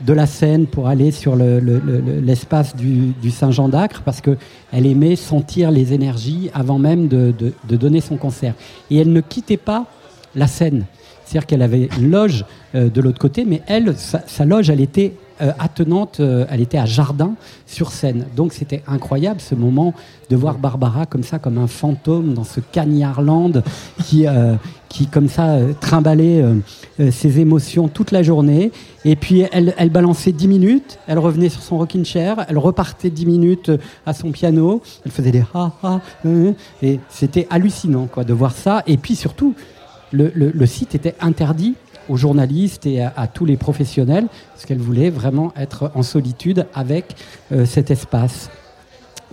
de 0.01 0.13
la 0.13 0.25
scène 0.25 0.67
pour 0.67 0.88
aller 0.88 1.11
sur 1.11 1.36
l'espace 1.36 2.75
du, 2.75 3.32
Saint-Jean 3.32 3.69
d'Acre, 3.69 4.01
parce 4.03 4.21
qu'elle 4.21 4.86
aimait 4.86 5.15
sentir 5.15 5.71
les 5.71 5.93
énergies 5.93 6.49
avant 6.53 6.80
même 6.80 7.07
de, 7.07 7.34
donner 7.69 8.01
son 8.01 8.17
concert. 8.17 8.53
Et 8.91 8.97
elle 8.97 9.11
ne 9.11 9.21
quittait 9.21 9.57
pas 9.57 9.86
la 10.36 10.47
scène. 10.47 10.86
C'est-à-dire 11.25 11.45
qu'elle 11.45 11.61
avait 11.61 11.89
une 11.99 12.09
loge 12.09 12.45
euh, 12.73 12.89
de 12.89 13.01
l'autre 13.01 13.19
côté, 13.19 13.43
mais 13.43 13.61
elle, 13.67 13.95
sa, 13.97 14.45
loge, 14.45 14.69
elle 14.69 14.80
était 14.80 15.11
euh, 15.41 15.51
attenante, 15.59 16.19
euh, 16.19 16.45
elle 16.49 16.61
était 16.61 16.77
à 16.77 16.85
Jardin 16.85 17.33
sur 17.65 17.91
scène. 17.91 18.25
Donc 18.35 18.53
c'était 18.53 18.83
incroyable 18.88 19.41
ce 19.41 19.55
moment 19.55 19.93
de 20.29 20.35
voir 20.35 20.57
Barbara 20.57 21.05
comme 21.05 21.23
ça, 21.23 21.39
comme 21.39 21.57
un 21.57 21.67
fantôme 21.67 22.33
dans 22.33 22.43
ce 22.43 22.59
cagnardland 22.59 23.63
qui, 24.03 24.25
qui 24.89 25.07
comme 25.07 25.29
ça 25.29 25.57
trimballait 25.79 26.43
ses 27.11 27.39
émotions 27.39 27.88
toute 27.88 28.11
la 28.11 28.23
journée. 28.23 28.73
Et 29.05 29.15
puis 29.15 29.45
elle, 29.53 29.73
elle 29.77 29.89
balançait 29.89 30.33
10 30.33 30.47
minutes, 30.49 30.99
elle 31.07 31.19
revenait 31.19 31.47
sur 31.47 31.61
son 31.61 31.77
rocking 31.77 32.03
chair, 32.03 32.45
elle 32.49 32.57
repartait 32.57 33.09
10 33.09 33.25
minutes 33.25 33.71
à 34.05 34.13
son 34.13 34.31
piano, 34.31 34.81
elle 35.05 35.11
faisait 35.11 35.31
des 35.31 35.43
ha 35.53 35.71
ha, 35.81 36.01
et 36.81 36.99
c'était 37.09 37.47
hallucinant 37.49 38.07
quoi 38.07 38.25
de 38.25 38.33
voir 38.33 38.51
ça. 38.51 38.83
Et 38.85 38.97
puis 38.97 39.15
surtout, 39.15 39.55
le, 40.11 40.65
site 40.65 40.95
était 40.95 41.15
interdit 41.19 41.75
aux 42.10 42.18
journalistes 42.18 42.86
et 42.86 43.01
à, 43.01 43.28
tous 43.28 43.45
les 43.45 43.58
professionnels, 43.58 44.28
parce 44.53 44.66
qu'elle 44.66 44.80
voulait 44.80 45.10
vraiment 45.10 45.53
être 45.58 45.91
en 45.95 46.03
solitude 46.03 46.66
avec 46.74 47.16
euh, 47.51 47.66
cet 47.66 47.91
espace. 47.91 48.49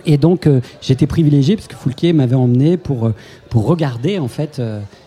Et 0.05 0.17
donc 0.17 0.45
euh, 0.45 0.61
j'étais 0.81 1.07
privilégié 1.07 1.55
parce 1.55 1.67
que 1.67 1.75
Foulquier 1.75 2.13
m'avait 2.13 2.35
emmené 2.35 2.77
pour, 2.77 3.07
euh, 3.07 3.15
pour 3.49 3.65
regarder 3.65 4.19
en 4.19 4.27
fait 4.27 4.61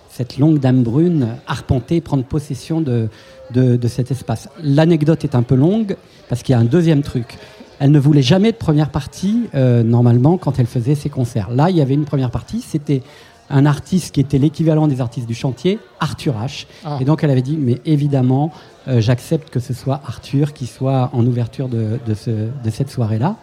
cette 0.08 0.38
longue 0.38 0.58
dame 0.58 0.82
brune 0.82 1.36
arpenter, 1.46 2.00
prendre 2.00 2.24
possession 2.24 2.80
de, 2.80 3.08
de 3.52 3.88
cet 3.88 4.10
espace. 4.10 4.48
L'anecdote 4.62 5.24
est 5.24 5.34
un 5.34 5.42
peu 5.42 5.54
longue 5.54 5.96
parce 6.28 6.42
qu'il 6.42 6.54
y 6.54 6.56
a 6.56 6.58
un 6.58 6.64
deuxième 6.64 7.02
truc. 7.02 7.38
Elle 7.78 7.92
ne 7.92 8.00
voulait 8.00 8.22
jamais 8.22 8.50
de 8.50 8.56
première 8.56 8.90
partie 8.90 9.44
normalement 9.54 10.36
quand 10.36 10.58
elle 10.58 10.66
faisait 10.66 10.96
ses 10.96 11.08
concerts. 11.08 11.48
Là, 11.50 11.70
il 11.70 11.76
y 11.76 11.80
avait 11.80 11.94
une 11.94 12.06
première 12.06 12.32
partie, 12.32 12.60
c'était 12.60 13.02
un 13.50 13.66
artiste 13.66 14.14
qui 14.14 14.20
était 14.20 14.38
l'équivalent 14.38 14.86
des 14.86 15.00
artistes 15.00 15.26
du 15.26 15.34
chantier, 15.34 15.78
Arthur 16.00 16.34
H. 16.34 16.66
Ah. 16.84 16.98
Et 17.00 17.04
donc 17.04 17.24
elle 17.24 17.30
avait 17.30 17.42
dit, 17.42 17.56
mais 17.56 17.80
évidemment, 17.84 18.52
euh, 18.88 19.00
j'accepte 19.00 19.50
que 19.50 19.60
ce 19.60 19.74
soit 19.74 20.00
Arthur 20.06 20.52
qui 20.52 20.66
soit 20.66 21.10
en 21.12 21.26
ouverture 21.26 21.68
de, 21.68 21.98
de, 22.06 22.70
cette 22.70 22.90
soirée-là. 22.90 23.36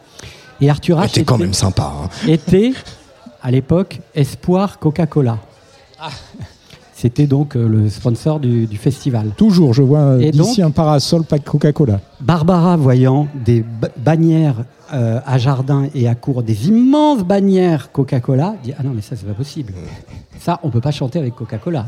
Et 0.61 0.69
Arthur 0.69 0.99
H. 0.99 1.07
Était 1.09 1.23
quand 1.23 1.37
même 1.37 1.53
sympa. 1.53 1.93
Hein. 2.03 2.09
Était, 2.27 2.73
à 3.41 3.51
l'époque, 3.51 3.99
Espoir 4.13 4.79
Coca-Cola. 4.79 5.39
Ah. 5.99 6.09
C'était 6.93 7.27
donc 7.27 7.57
euh, 7.57 7.67
le 7.67 7.89
sponsor 7.89 8.39
du, 8.39 8.67
festival. 8.77 9.31
Toujours, 9.35 9.73
je 9.73 9.81
vois 9.81 9.99
euh, 9.99 10.31
ici 10.33 10.61
un 10.61 10.71
parasol 10.71 11.25
pas 11.25 11.39
Coca-Cola. 11.39 11.99
Barbara, 12.21 12.77
voyant 12.77 13.27
des 13.43 13.65
bannières 13.97 14.63
euh, 14.93 15.19
à 15.25 15.38
Jardin 15.38 15.88
et 15.93 16.07
à 16.07 16.15
Cour, 16.15 16.43
des 16.43 16.67
immenses 16.67 17.23
bannières 17.23 17.91
Coca-Cola, 17.91 18.55
dit 18.63 18.73
Ah 18.77 18.83
non, 18.83 18.91
mais 18.93 19.01
ça, 19.01 19.15
c'est 19.15 19.25
pas 19.25 19.33
possible. 19.33 19.73
Ça, 20.39 20.59
on 20.63 20.69
peut 20.69 20.81
pas 20.81 20.91
chanter 20.91 21.19
avec 21.19 21.36
Coca-Cola. 21.36 21.88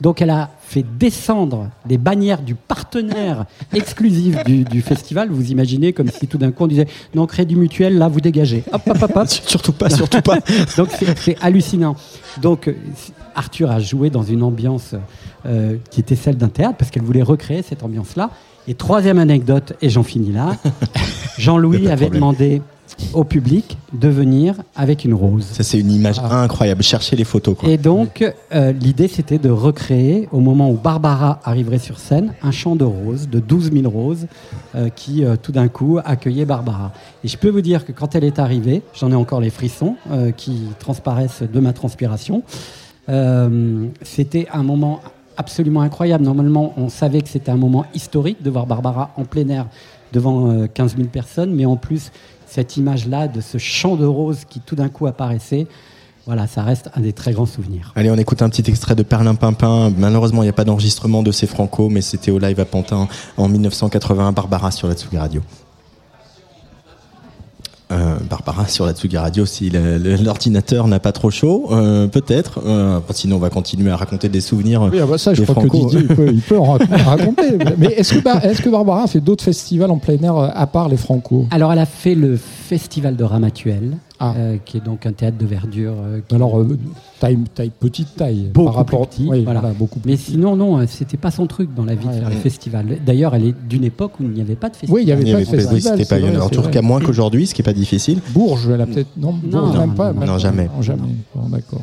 Donc 0.00 0.20
elle 0.20 0.30
a 0.30 0.50
fait 0.60 0.84
descendre 0.98 1.70
des 1.86 1.96
bannières 1.96 2.42
du 2.42 2.54
partenaire 2.54 3.46
exclusif 3.72 4.44
du, 4.44 4.82
festival. 4.82 5.30
Vous 5.30 5.50
imaginez 5.50 5.92
comme 5.92 6.10
si 6.10 6.26
tout 6.26 6.38
d'un 6.38 6.52
coup 6.52 6.64
on 6.64 6.66
disait 6.66 6.86
non 7.14 7.26
crédit 7.26 7.56
mutuel 7.56 7.96
là 7.96 8.08
vous 8.08 8.20
dégagez. 8.20 8.62
Hop 8.72 8.82
hop 8.86 9.02
hop. 9.02 9.16
hop. 9.16 9.28
surtout 9.46 9.72
pas, 9.72 9.88
surtout 9.88 10.20
pas. 10.20 10.38
Donc 10.76 10.90
c'est 11.16 11.42
hallucinant. 11.42 11.96
Donc 12.42 12.70
Arthur 13.34 13.70
a 13.70 13.80
joué 13.80 14.10
dans 14.10 14.22
une 14.22 14.42
ambiance 14.42 14.94
euh, 15.46 15.76
qui 15.90 16.00
était 16.00 16.16
celle 16.16 16.36
d'un 16.36 16.48
théâtre 16.48 16.76
parce 16.76 16.90
qu'elle 16.90 17.04
voulait 17.04 17.22
recréer 17.22 17.62
cette 17.62 17.82
ambiance-là. 17.82 18.30
Et 18.68 18.74
troisième 18.74 19.18
anecdote, 19.18 19.74
et 19.80 19.88
j'en 19.90 20.02
finis 20.02 20.32
là, 20.32 20.56
Jean-Louis 21.38 21.88
avait 21.88 22.10
demandé 22.10 22.62
au 23.12 23.24
public 23.24 23.76
de 23.92 24.08
venir 24.08 24.54
avec 24.74 25.04
une 25.04 25.12
rose. 25.14 25.44
Ça, 25.44 25.62
c'est 25.62 25.78
une 25.78 25.90
image 25.90 26.16
ah. 26.22 26.42
incroyable. 26.42 26.82
Cherchez 26.82 27.14
les 27.14 27.24
photos. 27.24 27.56
Quoi. 27.56 27.68
Et 27.68 27.76
donc, 27.76 28.24
euh, 28.54 28.72
l'idée, 28.72 29.06
c'était 29.06 29.38
de 29.38 29.50
recréer, 29.50 30.28
au 30.32 30.40
moment 30.40 30.70
où 30.70 30.76
Barbara 30.76 31.40
arriverait 31.44 31.78
sur 31.78 31.98
scène, 31.98 32.32
un 32.42 32.50
champ 32.50 32.74
de 32.74 32.84
roses, 32.84 33.28
de 33.28 33.38
12 33.38 33.72
000 33.72 33.90
roses, 33.90 34.26
euh, 34.74 34.88
qui, 34.88 35.24
tout 35.42 35.52
d'un 35.52 35.68
coup, 35.68 35.98
accueillait 36.04 36.46
Barbara. 36.46 36.92
Et 37.22 37.28
je 37.28 37.36
peux 37.36 37.50
vous 37.50 37.60
dire 37.60 37.84
que 37.84 37.92
quand 37.92 38.14
elle 38.14 38.24
est 38.24 38.38
arrivée, 38.38 38.82
j'en 38.94 39.12
ai 39.12 39.16
encore 39.16 39.40
les 39.40 39.50
frissons 39.50 39.96
qui 40.36 40.62
transparaissent 40.78 41.42
de 41.42 41.60
ma 41.60 41.72
transpiration. 41.72 42.42
Euh, 43.08 43.86
c'était 44.02 44.48
un 44.52 44.62
moment 44.62 45.00
absolument 45.36 45.80
incroyable. 45.80 46.24
Normalement, 46.24 46.72
on 46.76 46.88
savait 46.88 47.20
que 47.20 47.28
c'était 47.28 47.50
un 47.50 47.56
moment 47.56 47.84
historique 47.94 48.42
de 48.42 48.50
voir 48.50 48.66
Barbara 48.66 49.10
en 49.16 49.24
plein 49.24 49.48
air 49.48 49.66
devant 50.12 50.66
15 50.66 50.94
euh, 50.94 50.96
000 50.98 51.08
personnes, 51.08 51.54
mais 51.54 51.66
en 51.66 51.76
plus, 51.76 52.10
cette 52.46 52.76
image-là 52.76 53.28
de 53.28 53.40
ce 53.40 53.58
champ 53.58 53.96
de 53.96 54.04
roses 54.04 54.44
qui 54.48 54.60
tout 54.60 54.76
d'un 54.76 54.88
coup 54.88 55.06
apparaissait, 55.06 55.66
voilà, 56.26 56.46
ça 56.46 56.62
reste 56.62 56.90
un 56.94 57.00
des 57.00 57.12
très 57.12 57.32
grands 57.32 57.46
souvenirs. 57.46 57.92
Allez, 57.94 58.10
on 58.10 58.16
écoute 58.16 58.42
un 58.42 58.48
petit 58.48 58.68
extrait 58.68 58.96
de 58.96 59.04
Perlin 59.04 59.36
Pimpin. 59.36 59.92
Malheureusement, 59.96 60.42
il 60.42 60.46
n'y 60.46 60.50
a 60.50 60.54
pas 60.54 60.64
d'enregistrement 60.64 61.22
de 61.22 61.30
ces 61.30 61.46
Franco, 61.46 61.88
mais 61.88 62.00
c'était 62.00 62.32
au 62.32 62.38
live 62.38 62.58
à 62.58 62.64
Pantin 62.64 63.08
en 63.36 63.48
1981, 63.48 64.32
Barbara 64.32 64.72
sur 64.72 64.88
la 64.88 64.94
Tsugi 64.94 65.18
Radio. 65.18 65.42
Euh, 67.92 68.16
Barbara 68.28 68.66
sur 68.66 68.84
la 68.84 68.92
Tsugi 68.92 69.16
Radio 69.16 69.46
si 69.46 69.70
l'ordinateur 69.70 70.88
n'a 70.88 70.98
pas 70.98 71.12
trop 71.12 71.30
chaud, 71.30 71.68
euh, 71.70 72.08
peut-être. 72.08 72.60
Euh, 72.66 72.98
sinon, 73.10 73.36
on 73.36 73.38
va 73.38 73.48
continuer 73.48 73.92
à 73.92 73.96
raconter 73.96 74.28
des 74.28 74.40
souvenirs. 74.40 74.88
Oui, 74.92 74.98
ah 75.00 75.06
bah 75.06 75.18
ça, 75.18 75.34
je 75.34 75.44
crois 75.44 75.62
que 75.62 75.68
Didier 75.68 76.00
il 76.32 76.40
peut, 76.40 76.58
en 76.58 76.72
raconter. 77.06 77.58
Mais 77.78 77.86
est-ce 77.86 78.14
que, 78.14 78.46
est 78.46 78.60
que, 78.60 78.68
Barbara 78.70 79.04
a 79.04 79.06
fait 79.06 79.20
d'autres 79.20 79.44
festivals 79.44 79.92
en 79.92 79.98
plein 79.98 80.18
air 80.20 80.36
à 80.36 80.66
part 80.66 80.88
les 80.88 80.96
Franco? 80.96 81.46
Alors, 81.52 81.72
elle 81.72 81.78
a 81.78 81.86
fait 81.86 82.16
le 82.16 82.36
festival 82.36 83.14
de 83.14 83.22
Ramatuel. 83.22 83.98
Ah. 84.18 84.34
Euh, 84.36 84.56
qui 84.64 84.78
est 84.78 84.80
donc 84.80 85.04
un 85.04 85.12
théâtre 85.12 85.36
de 85.36 85.44
verdure. 85.44 85.94
Euh, 85.98 86.20
Alors, 86.32 86.58
euh, 86.58 86.78
taille, 87.20 87.38
taille, 87.54 87.70
petite 87.78 88.16
taille. 88.16 88.50
Beaucoup 88.52 88.66
par 88.66 88.74
rapport, 88.76 89.08
petit, 89.08 89.26
voilà. 89.44 89.60
beaucoup 89.78 90.00
Mais 90.06 90.16
sinon, 90.16 90.56
non, 90.56 90.86
c'était 90.86 91.18
pas 91.18 91.30
son 91.30 91.46
truc 91.46 91.74
dans 91.74 91.84
la 91.84 91.94
vie 91.94 92.06
de 92.06 92.12
faire 92.12 92.30
les 92.30 92.36
festivals. 92.36 92.86
D'ailleurs, 93.04 93.34
elle 93.34 93.48
est 93.48 93.54
d'une 93.68 93.84
époque 93.84 94.12
où 94.20 94.24
il 94.24 94.30
n'y 94.30 94.40
avait 94.40 94.56
pas 94.56 94.70
de 94.70 94.76
festival. 94.76 94.94
Oui, 94.94 95.02
il 95.02 95.06
n'y 95.06 95.12
avait, 95.12 95.44
pas 95.44 95.52
de 95.52 95.60
festival. 95.60 96.06
Pas, 96.06 96.44
en 96.44 96.48
tout 96.48 96.62
cas, 96.62 96.82
moins 96.82 97.00
qu'aujourd'hui, 97.00 97.46
ce 97.46 97.54
qui 97.54 97.60
n'est 97.60 97.66
pas 97.66 97.74
difficile. 97.74 98.20
Bourges, 98.30 98.68
elle 98.72 98.80
a 98.80 98.86
peut-être. 98.86 99.10
Non, 99.16 99.34
non, 99.44 99.72
même 99.72 99.94
pas. 99.94 100.12
Non, 100.12 100.38
jamais. 100.38 100.68
jamais. 100.80 101.02
D'accord. 101.34 101.82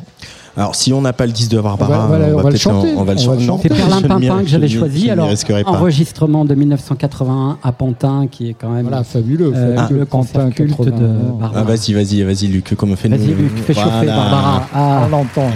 Alors, 0.56 0.74
si 0.74 0.92
on 0.92 1.00
n'a 1.00 1.12
pas 1.12 1.26
le 1.26 1.32
10 1.32 1.48
de 1.48 1.60
Barbara, 1.60 2.04
on 2.04 2.08
va, 2.08 2.18
on 2.36 2.42
va, 2.42 2.50
le 2.50 2.56
chanter. 2.56 2.94
On 2.96 3.02
va 3.02 3.14
le 3.14 3.18
chanter. 3.18 3.68
C'est 3.68 3.74
Perlin 3.74 4.02
Pimpin 4.02 4.42
que 4.42 4.48
j'avais 4.48 4.68
choisi. 4.68 5.10
Alors, 5.10 5.28
enregistrement 5.66 6.44
de 6.44 6.54
1981 6.54 7.58
à 7.62 7.72
Pantin, 7.72 8.26
qui 8.30 8.50
est 8.50 8.54
quand 8.54 8.70
même 8.70 8.86
voilà, 8.86 9.04
fabuleux. 9.04 9.52
Euh, 9.54 9.76
le 9.90 10.04
concert 10.04 10.50
culte 10.50 10.80
de 10.80 10.90
Barbara. 10.90 11.52
Ah, 11.56 11.62
vas-y, 11.64 11.92
vas-y, 11.92 12.22
vas-y, 12.22 12.46
Luc, 12.46 12.74
comment 12.76 12.96
fait 12.96 13.08
Vas-y, 13.08 13.34
Luc, 13.34 13.56
fais 13.64 13.74
chauffer 13.74 14.06
Barbara. 14.06 14.66
Ah. 14.72 15.02
On 15.06 15.08
l'entend. 15.08 15.50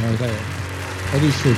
Elle 1.14 1.24
est 1.24 1.32
chaude. 1.32 1.54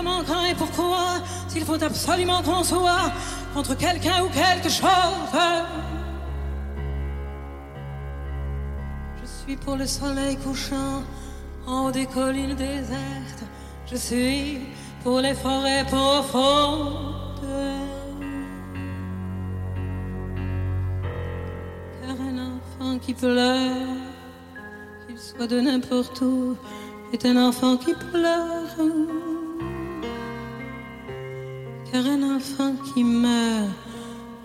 Comment, 0.00 0.22
quand 0.24 0.44
et 0.44 0.54
pourquoi 0.54 1.20
S'il 1.48 1.64
faut 1.64 1.82
absolument 1.82 2.42
qu'on 2.42 2.64
soit 2.64 3.12
contre 3.54 3.76
quelqu'un 3.76 4.22
ou 4.24 4.28
quelque 4.28 4.68
chose. 4.68 5.38
Je 9.20 9.26
suis 9.26 9.56
pour 9.56 9.76
le 9.76 9.86
soleil 9.86 10.36
couchant 10.36 11.02
en 11.66 11.86
haut 11.86 11.90
des 11.90 12.06
collines 12.06 12.54
désertes. 12.54 13.44
Je 13.90 13.96
suis 13.96 14.60
pour 15.02 15.20
les 15.20 15.34
forêts 15.34 15.84
profondes. 15.84 17.46
Car 22.00 22.16
un 22.20 22.38
enfant 22.54 22.98
qui 22.98 23.14
pleure, 23.14 23.86
qu'il 25.06 25.18
soit 25.18 25.46
de 25.46 25.60
n'importe 25.60 26.20
où, 26.22 26.56
est 27.12 27.26
un 27.26 27.36
enfant 27.48 27.76
qui 27.76 27.92
pleure. 27.94 29.39
Car 31.92 32.06
un 32.06 32.36
enfant 32.36 32.74
qui 32.94 33.02
meurt 33.02 33.68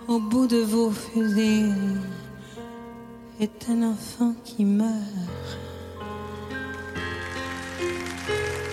au 0.08 0.18
bout 0.18 0.48
de 0.48 0.58
vos 0.58 0.90
fusils 0.90 2.00
est 3.40 3.68
un 3.70 3.92
enfant 3.92 4.34
qui 4.44 4.64
meurt. 4.64 4.90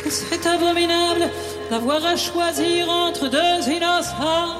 C'est 0.09 0.45
abominable 0.47 1.30
d'avoir 1.69 2.03
à 2.03 2.15
choisir 2.15 2.89
entre 2.89 3.30
deux 3.30 3.69
innocents? 3.69 4.57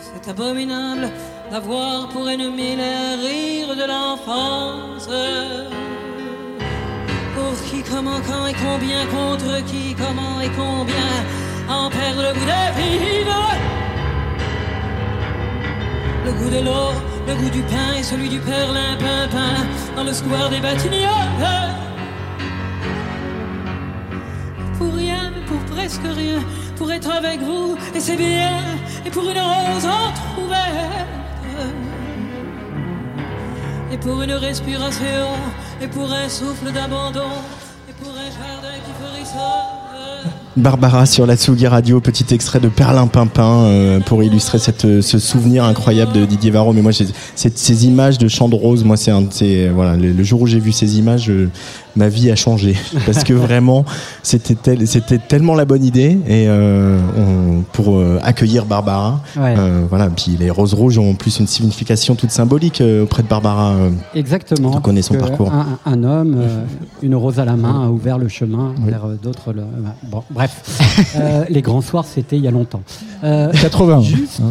C'est 0.00 0.30
abominable 0.30 1.08
d'avoir 1.50 2.08
pour 2.10 2.28
ennemi 2.28 2.76
les 2.76 3.14
rires 3.26 3.74
de 3.74 3.86
l'enfance? 3.88 5.08
Qui, 7.70 7.82
comment, 7.82 8.20
quand 8.26 8.46
et 8.46 8.54
combien, 8.54 9.04
contre 9.06 9.62
qui, 9.66 9.94
comment 9.94 10.40
et 10.40 10.48
combien, 10.56 11.12
en 11.68 11.90
perdre 11.90 12.22
le 12.22 12.32
goût 12.32 12.46
de 12.46 12.80
vivre. 12.80 13.50
Le 16.24 16.32
goût 16.32 16.50
de 16.50 16.64
l'eau, 16.64 16.92
le 17.26 17.34
goût 17.34 17.50
du 17.50 17.62
pain 17.62 17.94
et 17.98 18.02
celui 18.02 18.28
du 18.28 18.38
perlimpinpin 18.38 19.66
dans 19.96 20.04
le 20.04 20.12
square 20.12 20.50
des 20.50 20.60
Batignolles. 20.60 21.74
Pour 24.78 24.94
rien, 24.94 25.32
pour 25.46 25.60
presque 25.74 26.02
rien, 26.04 26.40
pour 26.76 26.90
être 26.92 27.10
avec 27.10 27.40
vous, 27.40 27.76
et 27.94 28.00
c'est 28.00 28.16
bien, 28.16 28.58
et 29.04 29.10
pour 29.10 29.24
une 29.24 29.40
rose 29.40 29.86
entrouverte. 29.86 31.08
Et 33.90 33.96
pour 33.96 34.22
une 34.22 34.32
respiration, 34.32 35.26
et 35.80 35.88
pour 35.88 36.12
un 36.12 36.28
souffle 36.28 36.70
d'abandon, 36.72 37.30
Barbara 40.58 41.06
sur 41.06 41.26
la 41.26 41.36
Tsugi 41.36 41.66
Radio, 41.66 42.00
petit 42.00 42.34
extrait 42.34 42.60
de 42.60 42.68
Perlin 42.68 43.06
Pimpin 43.06 43.64
euh, 43.64 44.00
pour 44.00 44.22
illustrer 44.22 44.58
cette, 44.58 45.00
ce 45.00 45.18
souvenir 45.18 45.64
incroyable 45.64 46.12
de 46.12 46.24
Didier 46.24 46.50
Varro. 46.50 46.72
Mais 46.72 46.82
moi, 46.82 46.92
ces 46.92 47.86
images 47.86 48.18
de 48.18 48.28
chant 48.28 48.48
de 48.48 48.54
rose, 48.54 48.84
moi, 48.84 48.96
c'est 48.96 49.68
voilà, 49.68 49.96
le, 49.96 50.22
jour 50.22 50.42
où 50.42 50.46
j'ai 50.46 50.60
vu 50.60 50.72
ces 50.72 50.98
images, 50.98 51.32
ma 51.98 52.08
vie 52.08 52.30
a 52.30 52.36
changé. 52.36 52.76
Parce 53.06 53.24
que 53.24 53.34
vraiment 53.34 53.84
c'était 54.22 54.86
c'était 54.86 55.18
tellement 55.18 55.54
la 55.54 55.64
bonne 55.64 55.84
idée. 55.84 56.18
Et 56.26 56.46
euh, 56.48 56.98
pour 57.72 57.96
euh, 57.96 58.18
accueillir 58.22 58.64
Barbara 58.64 59.20
euh, 59.36 59.84
voilà. 59.88 60.08
Puis 60.08 60.36
les 60.38 60.50
roses 60.50 60.74
rouges 60.74 60.98
ont 60.98 61.10
en 61.10 61.14
plus 61.14 61.38
une 61.40 61.46
signification 61.46 62.14
toute 62.14 62.30
symbolique 62.30 62.82
auprès 63.02 63.22
de 63.22 63.28
Barbara 63.28 63.74
exactement. 64.14 64.70
tu 64.70 64.80
connais 64.80 65.02
son 65.02 65.14
parcours. 65.14 65.52
un, 65.84 66.04
homme 66.04 66.38
une 67.02 67.16
rose 67.16 67.40
à 67.40 67.44
la 67.44 67.56
main 67.56 67.84
a 67.84 67.88
ouvert 67.88 68.18
le 68.18 68.28
chemin 68.28 68.74
vers 68.86 69.06
d'autres 69.22 69.54
bon 70.04 70.22
bref. 70.30 71.16
Les 71.50 71.62
grands 71.62 71.80
soirs 71.80 72.04
c'était 72.04 72.36
il 72.36 72.44
y 72.44 72.48
a 72.48 72.52
longtemps. 72.52 72.82
80 73.22 74.00
juste 74.02 74.42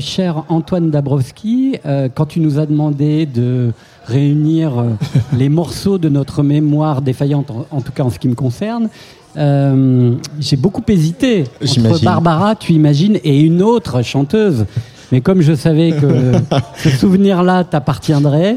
cher 0.00 0.44
Antoine 0.48 0.90
Dabrowski 0.90 1.78
quand 2.14 2.26
tu 2.26 2.40
nous 2.40 2.58
as 2.58 2.66
demandé 2.66 3.24
de 3.24 3.72
réunir 4.06 4.78
euh, 4.78 4.90
les 5.36 5.48
morceaux 5.48 5.98
de 5.98 6.08
notre 6.08 6.42
mémoire 6.42 7.02
défaillante, 7.02 7.50
en, 7.70 7.80
tout 7.80 7.92
cas 7.92 8.04
en 8.04 8.10
ce 8.10 8.18
qui 8.18 8.28
me 8.28 8.34
concerne. 8.34 8.88
Euh, 9.36 10.14
j'ai 10.38 10.56
beaucoup 10.56 10.82
hésité 10.88 11.44
entre 11.60 12.04
Barbara, 12.04 12.54
tu 12.54 12.72
imagines, 12.72 13.18
et 13.24 13.40
une 13.40 13.62
autre 13.62 14.02
chanteuse. 14.02 14.64
Mais 15.12 15.20
comme 15.20 15.42
je 15.42 15.54
savais 15.54 15.92
que 15.92 16.32
ce 16.76 16.88
souvenir-là 16.90 17.64
t'appartiendrait, 17.64 18.56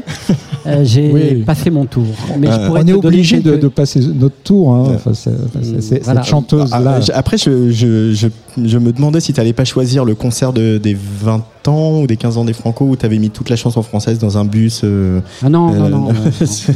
euh, 0.66 0.84
j'ai 0.84 1.42
passé 1.46 1.70
mon 1.70 1.84
tour. 1.84 2.06
Mais 2.38 2.48
je 2.50 2.66
pourrais 2.66 2.82
on 2.84 2.86
est 2.86 2.92
obligé 2.92 3.40
de, 3.40 3.68
passer 3.68 4.00
notre 4.00 4.36
tour. 4.42 4.74
Hein. 4.74 4.96
Cette 5.12 6.24
chanteuse-là. 6.24 7.00
Après, 7.14 7.38
je, 7.38 7.70
je, 7.70 8.28
je, 8.64 8.78
me 8.78 8.92
demandais 8.92 9.20
si 9.20 9.32
tu 9.32 9.40
n'allais 9.40 9.52
pas 9.52 9.64
choisir 9.64 10.04
le 10.04 10.14
concert 10.14 10.52
de, 10.52 10.78
des 10.78 10.94
20 10.94 11.44
ans 11.68 12.00
ou 12.00 12.06
des 12.06 12.16
15 12.16 12.38
ans 12.38 12.44
des 12.44 12.52
Franco 12.52 12.84
où 12.84 12.96
tu 12.96 13.06
avais 13.06 13.18
mis 13.18 13.30
toute 13.30 13.50
la 13.50 13.56
chanson 13.56 13.82
française 13.82 14.18
dans 14.18 14.38
un 14.38 14.44
bus. 14.44 14.82
Euh, 14.84 15.20
ah 15.42 15.48
non, 15.48 15.72
non, 15.72 15.88
non, 15.88 15.98
non, 15.98 16.12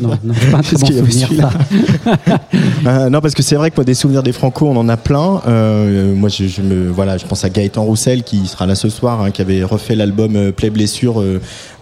non, 0.03 0.19
non, 0.23 0.35
pas 0.51 0.59
un 0.59 0.79
bon 0.79 0.87
souvenir, 0.87 1.29
ça. 1.37 1.51
Euh, 2.87 3.09
non, 3.11 3.21
parce 3.21 3.35
que 3.35 3.43
c'est 3.43 3.55
vrai 3.55 3.71
que 3.71 3.77
moi, 3.77 3.85
des 3.85 3.95
souvenirs 3.95 4.23
des 4.23 4.33
Franco, 4.33 4.67
on 4.67 4.77
en 4.77 4.89
a 4.89 4.97
plein. 4.97 5.41
Euh, 5.47 6.15
moi, 6.15 6.29
je, 6.29 6.47
je, 6.47 6.63
me, 6.63 6.91
voilà, 6.91 7.17
je 7.17 7.25
pense 7.25 7.45
à 7.45 7.49
Gaëtan 7.49 7.85
Roussel 7.85 8.23
qui 8.23 8.47
sera 8.47 8.67
là 8.67 8.75
ce 8.75 8.89
soir, 8.89 9.23
hein, 9.23 9.31
qui 9.31 9.41
avait 9.41 9.63
refait 9.63 9.95
l'album 9.95 10.53
Play 10.53 10.71
Blessure 10.71 11.23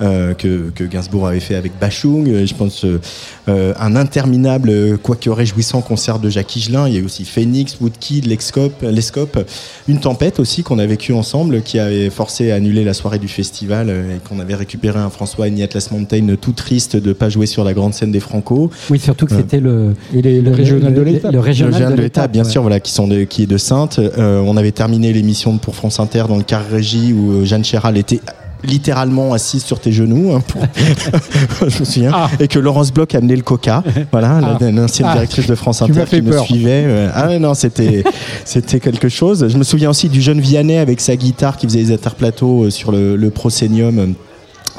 que, 0.01 0.71
que, 0.75 0.85
Gainsbourg 0.85 1.27
avait 1.27 1.41
fait 1.41 1.55
avec 1.55 1.73
Bachung. 1.81 2.45
Je 2.45 2.55
pense 2.55 2.85
un 3.49 3.97
interminable, 3.97 4.99
quoique 4.99 5.31
réjouissant 5.31 5.81
concert 5.81 6.19
de 6.19 6.29
Jacques 6.29 6.55
Higelin. 6.55 6.89
Il 6.89 6.95
y 6.95 7.01
a 7.01 7.05
aussi 7.05 7.25
Phoenix, 7.25 7.79
Woodkid, 7.81 8.27
Lescope, 8.27 8.83
Lescope. 8.83 9.39
Une 9.89 10.01
tempête 10.01 10.39
aussi 10.39 10.63
qu'on 10.63 10.79
a 10.79 10.87
vécu 10.87 11.13
ensemble 11.13 11.63
qui 11.63 11.79
avait 11.79 12.11
forcé 12.11 12.51
à 12.51 12.57
annuler 12.57 12.85
la 12.85 12.95
soirée 13.01 13.18
du 13.18 13.28
festival 13.28 13.88
euh, 13.88 14.16
et 14.16 14.28
qu'on 14.28 14.40
avait 14.40 14.55
récupéré 14.55 14.98
un 14.98 15.11
François 15.11 15.46
Agni 15.46 15.62
Atlas 15.62 15.90
Mountain 15.90 16.34
tout 16.40 16.53
triste 16.53 16.96
de 16.96 17.12
pas 17.12 17.28
jouer 17.30 17.46
sur 17.46 17.64
la 17.64 17.72
grande 17.72 17.94
scène 17.94 18.12
des 18.12 18.20
Franco. 18.20 18.70
Oui, 18.90 18.98
surtout 18.98 19.26
que 19.26 19.32
euh, 19.32 19.38
c'était 19.38 19.61
le, 19.61 19.94
le, 20.12 20.51
régional 20.51 20.92
de 20.92 21.01
l'État. 21.01 21.30
Le 21.30 21.40
régional 21.40 21.96
de 21.96 22.03
l'État, 22.03 22.28
bien 22.28 22.44
sûr, 22.44 22.61
voilà, 22.61 22.78
qui 22.78 22.92
sont 22.92 23.09
de, 23.09 23.24
qui 23.24 23.44
est 23.44 23.46
de 23.46 23.57
Sainte. 23.57 23.98
Euh, 23.98 24.42
on 24.44 24.57
avait 24.57 24.72
terminé 24.72 25.12
l'émission 25.12 25.57
pour 25.57 25.74
France 25.74 25.98
Inter 25.98 26.24
dans 26.28 26.36
le 26.36 26.42
car 26.42 26.62
régie 26.66 27.12
où 27.12 27.44
Jeanne 27.44 27.64
Chéral 27.64 27.96
était 27.96 28.20
littéralement 28.65 29.33
assise 29.33 29.65
sur 29.65 29.81
tes 29.81 29.93
genoux, 29.93 30.33
hein, 30.33 30.43
je 31.61 31.81
me 31.81 31.85
souviens, 31.85 32.11
ah. 32.15 32.31
et 32.39 32.49
que 32.49 32.59
Laurence 32.59 32.93
Bloch 32.93 33.15
amenait 33.15 33.37
le 33.37 33.43
coca, 33.43 33.83
voilà, 34.13 34.41
ah. 34.43 34.71
l'ancienne 34.71 35.09
ah. 35.11 35.15
directrice 35.15 35.47
de 35.47 35.55
France 35.55 35.83
Inter 35.83 36.05
qui 36.09 36.23
me 36.23 36.39
suivait. 36.39 36.85
Euh, 36.87 37.11
ah 37.15 37.39
non, 37.39 37.55
c'était 37.55 38.05
c'était 38.45 38.81
quelque 38.81 39.09
chose. 39.09 39.49
Je 39.49 39.59
me 39.59 39.65
souviens 39.65 39.91
aussi 39.91 40.09
du 40.09 40.21
jeune 40.21 40.41
Vianney 40.41 40.79
avec 40.79 41.01
sa 41.01 41.17
guitare 41.17 41.57
qui 41.57 41.67
faisait 41.67 41.81
les 41.81 41.93
interplateaux 41.93 42.65
euh, 42.65 42.71
sur 42.71 42.93
le, 42.93 43.17
le. 43.17 43.31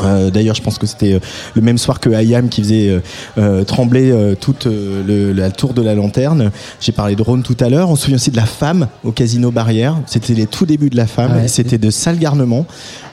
Euh, 0.04 0.30
d'ailleurs, 0.30 0.56
je 0.56 0.62
pense 0.62 0.78
que 0.78 0.88
c'était 0.88 1.14
euh, 1.14 1.20
le 1.56 1.62
même 1.62 1.78
soir 1.78 2.00
que 2.00 2.10
Ayam 2.10 2.50
qui 2.50 2.62
faisait 2.62 3.02
euh, 3.38 3.64
trembler 3.64 4.36
toute 4.40 4.68
la 4.68 5.52
tour 5.52 5.74
de 5.74 5.82
la 5.82 5.96
lanterne. 5.96 6.52
J'ai 6.80 6.92
parlé 6.92 7.16
de 7.16 7.22
Rhône 7.22 7.44
tout 7.44 7.58
à 7.60 7.70
l'heure. 7.70 7.90
On 7.90 7.96
se 7.96 8.04
souvient 8.04 8.16
aussi 8.16 8.32
de 8.32 8.38
la 8.38 8.46
femme 8.46 8.88
au 9.04 9.12
Casino 9.12 9.52
Barrière. 9.52 9.98
C'était 10.06 10.34
les 10.34 10.48
tout 10.48 10.66
débuts 10.66 10.90
de 10.90 10.98
la 10.98 11.08
femme. 11.08 11.48
c'était 11.48 11.78
de 11.78 11.90
sales 11.90 12.20
garnements, 12.20 12.66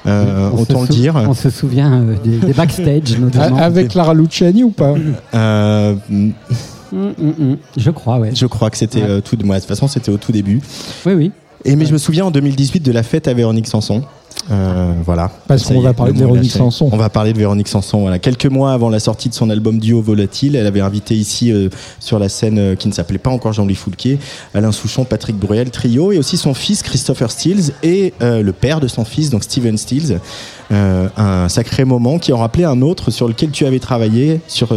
autant 0.05 0.82
le 0.82 0.89
dire. 0.89 1.16
On 1.16 1.34
se 1.34 1.51
souvient 1.51 2.05
des, 2.24 2.53
backstage, 2.53 3.16
notamment. 3.20 3.59
Avec 3.59 3.89
Clara 3.89 4.14
Luciani 4.14 4.64
ou 4.64 4.70
pas 4.70 4.95
hum, 5.32 6.32
hum, 6.93 7.34
hum. 7.39 7.57
Je 7.76 7.91
crois, 7.91 8.18
ouais. 8.18 8.30
Je 8.34 8.47
crois 8.47 8.70
que 8.70 8.78
c'était 8.78 9.20
tout. 9.20 9.36
de 9.36 9.43
toute 9.43 9.64
façon, 9.64 9.89
c'était 9.89 10.11
au 10.11 10.16
tout 10.16 10.32
début. 10.32 10.61
Oui, 11.07 11.12
oui. 11.12 11.32
Et 11.64 11.76
mais 11.76 11.86
je 11.86 11.93
me 11.93 11.99
souviens 11.99 12.24
en 12.24 12.30
2018 12.30 12.80
de 12.80 12.93
la 12.93 13.03
fête 13.03 13.28
à 13.28 13.34
Véronique 13.34 13.66
Sanson. 13.66 14.03
Euh, 14.51 14.95
voilà. 15.05 15.31
Parce 15.47 15.64
qu'on 15.64 15.81
va 15.81 15.93
parler 15.93 16.12
de 16.12 16.18
Véronique 16.18 16.51
Sanson. 16.51 16.89
On 16.91 16.97
va 16.97 17.11
parler 17.11 17.33
de 17.33 17.39
Véronique 17.39 17.68
Sanson. 17.68 18.01
Voilà. 18.01 18.18
Quelques 18.18 18.47
mois 18.47 18.72
avant 18.72 18.89
la 18.89 19.01
sortie 19.01 19.29
de 19.29 19.35
son 19.35 19.51
album 19.51 19.79
Duo 19.79 20.01
Volatile, 20.01 20.57
elle 20.57 20.66
avait 20.66 20.81
invité 20.81 21.14
ici 21.14 21.53
euh, 21.53 21.68
sur 22.01 22.18
la 22.18 22.29
scène 22.29 22.59
euh, 22.59 22.74
qui 22.74 22.89
ne 22.89 22.93
s'appelait 22.93 23.18
pas 23.18 23.31
encore 23.31 23.53
Jean-Louis 23.53 23.74
Foulquier, 23.74 24.18
Alain 24.55 24.72
Souchon, 24.72 25.05
Patrick 25.05 25.37
Bruel, 25.37 25.70
trio, 25.70 26.12
et 26.12 26.18
aussi 26.18 26.37
son 26.37 26.55
fils 26.55 26.83
Christopher 26.83 27.31
Stills 27.31 27.72
et 27.83 28.12
le 28.20 28.53
père 28.53 28.81
de 28.81 28.89
son 28.89 29.05
fils, 29.05 29.31
donc 29.31 29.45
Steven 29.45 29.76
Stills. 29.76 30.18
un 30.70 31.49
sacré 31.49 31.85
moment 31.85 32.18
qui 32.18 32.33
en 32.33 32.39
rappelait 32.39 32.64
un 32.64 32.83
autre 32.83 33.11
sur 33.11 33.29
lequel 33.29 33.51
tu 33.51 33.66
avais 33.66 33.79
travaillé 33.79 34.41
sur 34.49 34.74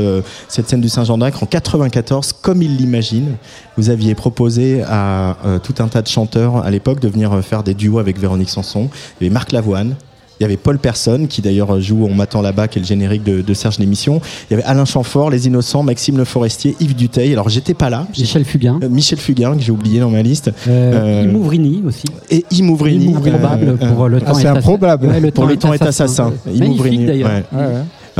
cette 0.47 0.69
scène 0.69 0.81
du 0.81 0.89
Saint-Jean 0.89 1.17
d'Acre 1.17 1.43
en 1.43 1.45
94, 1.45 2.33
comme 2.41 2.61
il 2.61 2.77
l'imagine. 2.77 3.35
Vous 3.77 3.89
aviez 3.89 4.15
proposé 4.15 4.83
à 4.87 5.37
tout 5.63 5.75
un 5.79 5.87
tas 5.87 6.01
de 6.01 6.07
chanteurs 6.07 6.57
à 6.57 6.69
l'époque 6.69 6.99
de 6.99 7.07
venir 7.07 7.43
faire 7.43 7.63
des 7.63 7.73
duos 7.73 7.99
avec 7.99 8.19
Véronique 8.19 8.49
Sanson. 8.49 8.89
Il 9.19 9.23
y 9.23 9.27
avait 9.27 9.33
Marc 9.41 9.53
Lavoine, 9.53 9.95
Il 10.39 10.43
y 10.43 10.45
avait 10.45 10.55
Paul 10.55 10.77
Personne, 10.77 11.27
qui 11.27 11.41
d'ailleurs 11.41 11.81
joue 11.81 12.05
On 12.05 12.13
m'attend 12.13 12.43
là-bas, 12.43 12.67
qui 12.67 12.77
est 12.77 12.81
le 12.83 12.87
générique 12.87 13.23
de, 13.23 13.53
Serge 13.55 13.79
l'émission. 13.79 14.21
Il 14.47 14.53
y 14.53 14.53
avait 14.53 14.63
Alain 14.63 14.85
Chamfort, 14.85 15.31
Les 15.31 15.47
Innocents, 15.47 15.81
Maxime 15.81 16.15
Le 16.17 16.25
Forestier, 16.25 16.75
Yves 16.79 16.95
Duteil. 16.95 17.33
Alors 17.33 17.49
j'étais 17.49 17.73
pas 17.73 17.89
là. 17.89 18.05
Michel 18.15 18.45
Fugain. 18.45 18.79
Michel 18.87 19.17
Fugain, 19.17 19.55
que 19.55 19.63
j'ai 19.63 19.71
oublié 19.71 19.99
dans 19.99 20.11
ma 20.11 20.21
liste. 20.21 20.51
Euh, 20.67 21.23
Imouvrini 21.27 21.81
aussi. 21.87 22.05
Et 22.29 22.45
Imouvrini. 22.51 23.15
Improbable 23.15 23.77
pour 23.77 24.07
le 24.09 24.21
temps. 24.21 24.33
C'est 24.35 24.45
improbable. 24.45 25.31
pour 25.31 25.47
le 25.47 25.57
temps 25.57 25.73
est 25.73 25.81
assassin. 25.81 26.31
Imouvrini 26.53 27.05
d'ailleurs. 27.05 27.31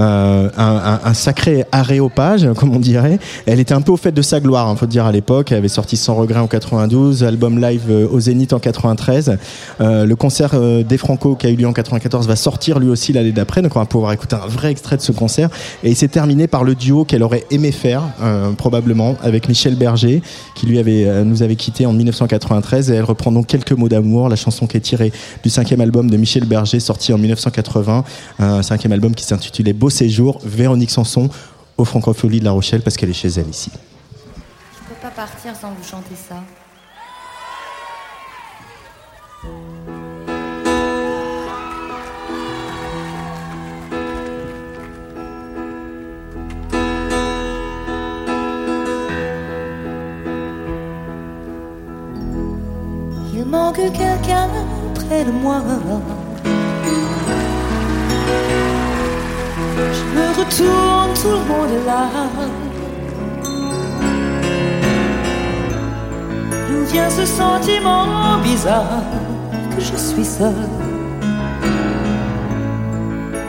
Euh, 0.02 0.50
un, 0.58 1.14
sacré 1.14 1.66
aréopage, 1.72 2.48
comme 2.56 2.76
on 2.76 2.80
dirait. 2.80 3.20
Elle 3.46 3.60
était 3.60 3.74
un 3.74 3.82
peu 3.82 3.92
au 3.92 3.98
fait 3.98 4.12
de 4.12 4.22
sa 4.22 4.40
gloire, 4.40 4.68
il 4.68 4.72
hein, 4.72 4.76
faut 4.76 4.86
dire 4.86 5.06
à 5.06 5.12
l'époque. 5.12 5.52
Elle 5.52 5.60
avait 5.60 5.68
sorti 5.68 5.98
Sans 5.98 6.16
regret 6.16 6.40
en 6.40 6.48
92, 6.48 7.24
album 7.24 7.60
live 7.60 7.84
euh, 7.90 8.08
au 8.10 8.20
Zénith 8.20 8.54
en 8.54 8.60
93. 8.60 9.38
Euh, 9.80 10.06
le 10.06 10.16
concert 10.16 10.52
des 10.60 10.98
Franco 10.98 11.36
qui 11.36 11.48
a 11.48 11.50
eu 11.50 11.56
lieu 11.56 11.68
en 11.68 11.74
94 11.74 12.28
va 12.28 12.36
sortir 12.36 12.80
lui 12.80 12.90
aussi 12.90 13.14
l'année 13.14 13.32
d'après, 13.32 13.62
donc 13.62 13.76
on 13.76 13.80
va 13.80 13.86
pouvoir 13.86 14.12
écouter 14.14 14.36
un 14.36 14.48
vrai 14.48 14.72
extrait 14.72 14.98
de 14.98 15.02
ce 15.02 15.12
concert. 15.12 15.50
Et 15.84 15.90
il 15.90 15.96
s'est 15.96 16.08
terminé 16.08 16.48
par 16.48 16.64
le 16.64 16.76
duo 16.76 17.06
qu'elle 17.06 17.24
aurait 17.24 17.46
aimé 17.52 17.72
faire, 17.72 18.04
probablement, 18.58 19.16
avec 19.22 19.48
Michel 19.48 19.76
Berger, 19.76 20.22
qui 20.56 20.66
lui 20.66 20.82
nous 21.26 21.44
avait 21.44 21.56
quitté 21.56 21.86
en 21.86 21.94
1993. 21.94 22.92
Et 22.92 22.96
elle 22.96 23.04
reprend 23.04 23.32
donc 23.32 23.48
quelques 23.48 23.72
mots 23.74 23.90
d'amour, 23.90 24.30
la 24.30 24.36
chanson 24.36 24.68
qui 24.68 24.78
est 24.78 24.82
tirée 24.82 25.12
du 25.44 25.50
cinquième 25.50 25.82
album 25.82 26.10
de 26.10 26.18
Michel 26.18 26.46
Berger, 26.46 26.80
sorti 26.80 27.14
en 27.14 27.18
1980, 27.18 28.04
un 28.40 28.62
cinquième 28.62 28.92
album 28.92 29.14
qui 29.14 29.24
s'intitulait 29.24 29.74
beau 29.74 29.91
séjour, 29.92 30.40
Véronique 30.44 30.90
Sanson 30.90 31.30
au 31.78 31.86
Francophonie 31.86 32.40
de 32.40 32.46
La 32.46 32.52
Rochelle 32.52 32.82
parce 32.82 32.98
qu'elle 32.98 33.10
est 33.10 33.14
chez 33.14 33.30
elle 33.30 33.50
ici. 33.50 33.72
Je 34.74 34.90
peux 34.90 35.02
pas 35.02 35.12
partir 35.12 35.56
sans 35.56 35.70
vous 35.70 35.84
chanter 35.84 36.16
ça. 36.16 36.36
Il 53.34 53.46
manque 53.46 53.76
quelqu'un 53.76 54.50
près 54.96 55.26
de 55.26 55.32
moi. 55.32 55.62
Je 59.98 60.04
me 60.16 60.28
retourne, 60.40 61.14
tout 61.22 61.36
le 61.40 61.44
monde 61.50 61.72
est 61.72 61.86
là. 61.86 62.08
D'où 66.68 66.86
vient 66.92 67.10
ce 67.10 67.26
sentiment 67.26 68.38
bizarre 68.44 69.04
que 69.76 69.82
je 69.82 69.96
suis 69.96 70.26
seule 70.26 70.70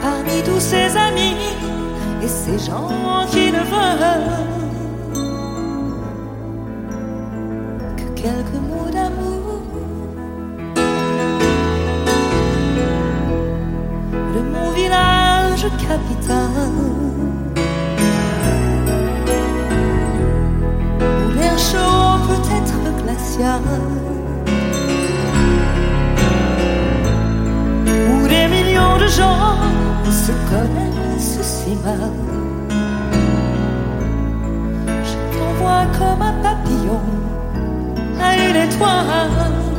Parmi 0.01 0.41
tous 0.43 0.59
ces 0.59 0.97
amis 0.97 1.35
et 2.23 2.27
ces 2.27 2.57
gens 2.57 3.25
qui 3.29 3.51
ne 3.51 3.63
veulent 3.73 4.39
que 7.97 8.21
quelques 8.21 8.61
mots 8.69 8.89
d'amour. 8.91 9.61
De 14.35 14.41
mon 14.53 14.71
village 14.71 15.22
capital. 15.69 16.71
Où 20.99 21.31
l'air 21.35 21.57
chaud 21.57 22.19
peut 22.27 22.45
être 22.59 23.03
glacial. 23.03 23.61
Où 27.85 28.27
des 28.27 28.47
millions 28.47 28.97
de 28.97 29.07
gens 29.07 29.57
se 30.11 30.33
connaissent 30.51 31.41
si 31.41 31.75
mal. 31.83 32.11
Je 34.87 35.15
t'envoie 35.33 35.85
comme 35.97 36.21
un 36.21 36.33
papillon 36.41 37.01
à 38.21 38.35
une 38.35 38.55
étoile. 38.55 39.72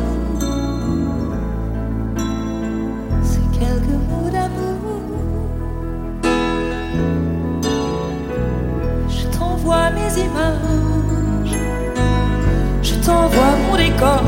Je 12.83 12.95
t'envoie 13.05 13.57
mon 13.67 13.77
décor. 13.77 14.23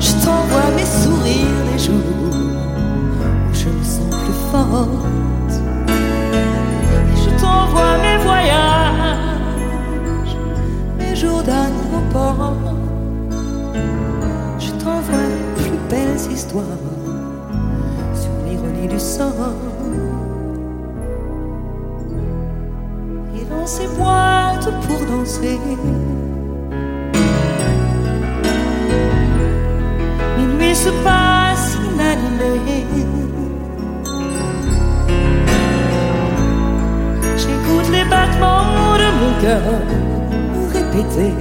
Je 0.00 0.12
t'envoie 0.24 0.70
mes 0.74 0.84
sourires 0.84 1.64
les 1.72 1.78
jours 1.78 1.94
où 3.48 3.54
je 3.54 3.68
me 3.68 3.84
sens 3.84 4.14
plus 4.24 4.38
forte. 4.50 5.54
Je 7.14 7.30
t'envoie 7.40 7.98
mes 7.98 8.18
voyages, 8.24 9.46
mes 10.98 11.14
jours 11.14 11.42
d'aéroport. 11.44 12.54
Je 14.58 14.70
t'envoie 14.72 15.26
les 15.28 15.62
plus 15.62 15.78
belles 15.88 16.32
histoires 16.32 16.64
sur 18.12 18.32
l'ironie 18.44 18.88
du 18.88 18.98
sort. 18.98 19.77
Ces 23.68 23.86
boîtes 23.98 24.70
pour 24.86 25.00
danser. 25.10 25.60
Minuit 30.38 30.74
se 30.74 30.88
passe 31.04 31.76
inanimé. 31.86 32.86
J'écoute 37.36 37.88
les 37.92 38.04
battements 38.14 38.96
de 39.02 39.08
mon 39.20 39.32
cœur 39.42 39.74
répéter. 40.72 41.34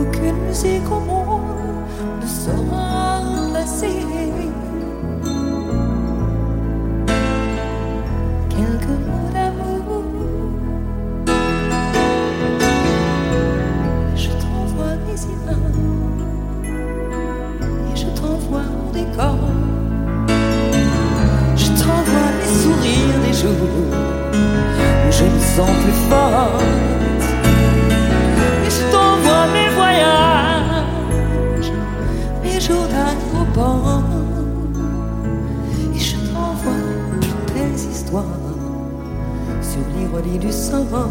Aucune 0.00 0.38
musique 0.46 0.90
au 0.96 1.00
monde 1.00 1.42
ne 2.20 2.26
saura 2.26 3.20
remplacer. 3.20 4.07
Je 21.88 21.92
t'envoie 21.94 22.30
mes 22.38 22.52
sourires 22.62 23.20
des 23.26 23.32
jours 23.32 23.62
où 23.62 25.10
je 25.10 25.24
me 25.24 25.40
sens 25.40 25.70
plus 25.82 25.98
forte. 26.10 26.62
Et 28.66 28.70
je 28.76 28.82
t'envoie 28.92 29.46
mes 29.54 29.68
voyages, 29.74 31.72
mes 32.42 32.60
jours 32.60 32.86
d'aéroport. 32.92 34.02
Et 35.94 35.98
je 35.98 36.16
t'envoie 36.30 36.82
plus 37.10 37.54
belles 37.54 37.82
histoires 37.90 38.36
sur 39.62 39.80
l'ironie 39.96 40.38
du 40.38 40.52
sort. 40.52 41.08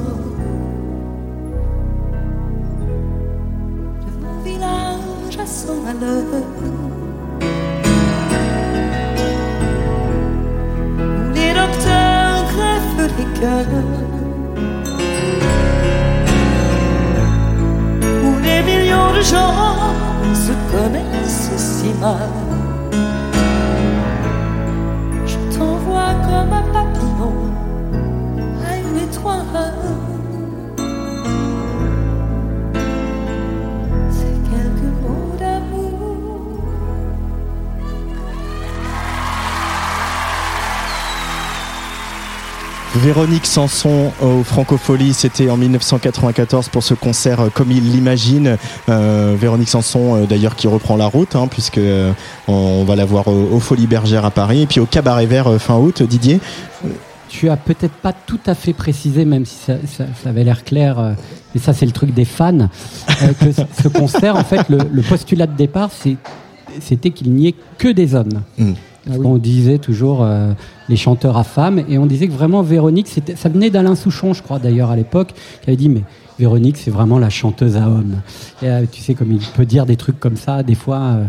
De 4.05 4.11
mon 4.23 4.38
village 4.43 5.39
à 5.39 5.47
son 5.47 5.82
malheur. 5.82 6.76
Cœurs. 13.39 13.65
Où 18.23 18.41
des 18.41 18.61
millions 18.63 19.11
de 19.17 19.21
gens 19.21 19.53
se 20.34 20.53
connaissent 20.71 21.51
si 21.57 21.93
mal. 21.99 22.30
Je 25.25 25.38
t'envoie 25.57 26.13
comme 26.28 26.53
un 26.53 26.67
papillon 26.73 27.34
à 28.67 28.78
une 28.78 28.97
étoile. 28.97 30.07
Véronique 43.08 43.45
Sanson 43.45 44.12
au 44.22 44.43
Francofolie, 44.43 45.14
c'était 45.14 45.49
en 45.49 45.55
1994 45.55 46.68
pour 46.68 46.84
ce 46.84 46.93
concert 46.93 47.39
euh, 47.39 47.49
comme 47.49 47.72
il 47.72 47.89
l'imagine. 47.93 48.58
Euh, 48.89 49.34
Véronique 49.39 49.70
Sanson, 49.70 50.16
euh, 50.18 50.26
d'ailleurs, 50.26 50.58
qui 50.58 50.68
reprend 50.68 50.97
la 50.97 51.05
route, 51.05 51.38
hein, 51.38 51.47
puisque 51.49 51.80
on 52.49 52.84
va 52.84 52.95
la 52.97 53.05
voir 53.05 53.30
au, 53.30 53.47
au 53.53 53.60
Folies 53.62 53.88
Bergères 53.88 54.26
à 54.26 54.30
Paris, 54.32 54.64
et 54.64 54.66
puis 54.68 54.82
au 54.82 54.86
Cabaret 54.86 55.26
Vert 55.26 55.49
fin 55.58 55.78
août. 55.78 56.03
Didier, 56.03 56.41
Tu 57.30 57.47
as 57.49 57.55
peut-être 57.55 57.93
pas 57.93 58.12
tout 58.12 58.41
à 58.45 58.55
fait 58.55 58.74
précisé, 58.74 59.24
même 59.24 59.45
si 59.45 59.55
ça, 59.66 59.76
ça- 59.88 60.05
ça 60.22 60.30
avait 60.30 60.43
l'air 60.43 60.66
clair, 60.66 60.99
euh, 60.99 61.14
et 61.55 61.60
ça 61.60 61.72
c'est 61.72 61.86
le 61.86 61.93
truc 61.93 62.14
des 62.14 62.26
fans, 62.26 62.58
euh, 62.60 63.28
que 63.39 63.53
ce- 63.53 63.84
ce 63.84 63.88
concert, 63.88 64.36
en 64.36 64.43
fait, 64.43 64.68
le, 64.68 64.80
le 64.91 65.01
postulat 65.01 65.47
de 65.47 65.55
départ, 65.55 65.91
c'était 66.82 67.12
qu'il 67.12 67.32
n'y 67.32 67.47
ait 67.47 67.55
que 67.78 67.88
des 67.88 68.16
hommes. 68.16 68.41
Mm. 69.08 69.12
Ah 69.14 69.18
On 69.24 69.38
disait 69.38 69.78
toujours 69.78 70.24
euh, 70.24 70.53
les 70.89 70.95
chanteurs 70.95 71.38
à 71.38 71.43
femmes, 71.43 71.84
et 71.89 71.97
on 71.97 72.05
disait 72.05 72.28
que 72.28 72.34
vraiment 72.34 72.62
Véronique, 72.62 73.08
ça 73.36 73.49
venait 73.49 73.70
d'Alain 73.70 73.95
Souchon, 73.95 74.34
je 74.34 74.43
crois 74.43 74.60
d'ailleurs 74.60 74.91
à 74.91 74.95
l'époque, 74.95 75.34
qui 75.62 75.70
avait 75.70 75.78
dit 75.78 75.89
mais 75.89 76.03
Véronique, 76.39 76.78
c'est 76.78 76.91
vraiment 76.91 77.18
la 77.18 77.30
chanteuse 77.30 77.78
à 77.78 77.88
hommes. 77.88 78.22
Et, 78.62 78.68
euh, 78.68 78.86
tu 78.91 79.01
sais, 79.01 79.16
comme 79.16 79.32
il 79.32 79.39
peut 79.55 79.66
dire 79.66 79.86
des 79.86 79.95
trucs 79.95 80.20
comme 80.20 80.38
ça, 80.38 80.62
des 80.62 80.76
fois, 80.76 80.99
euh, 80.99 81.26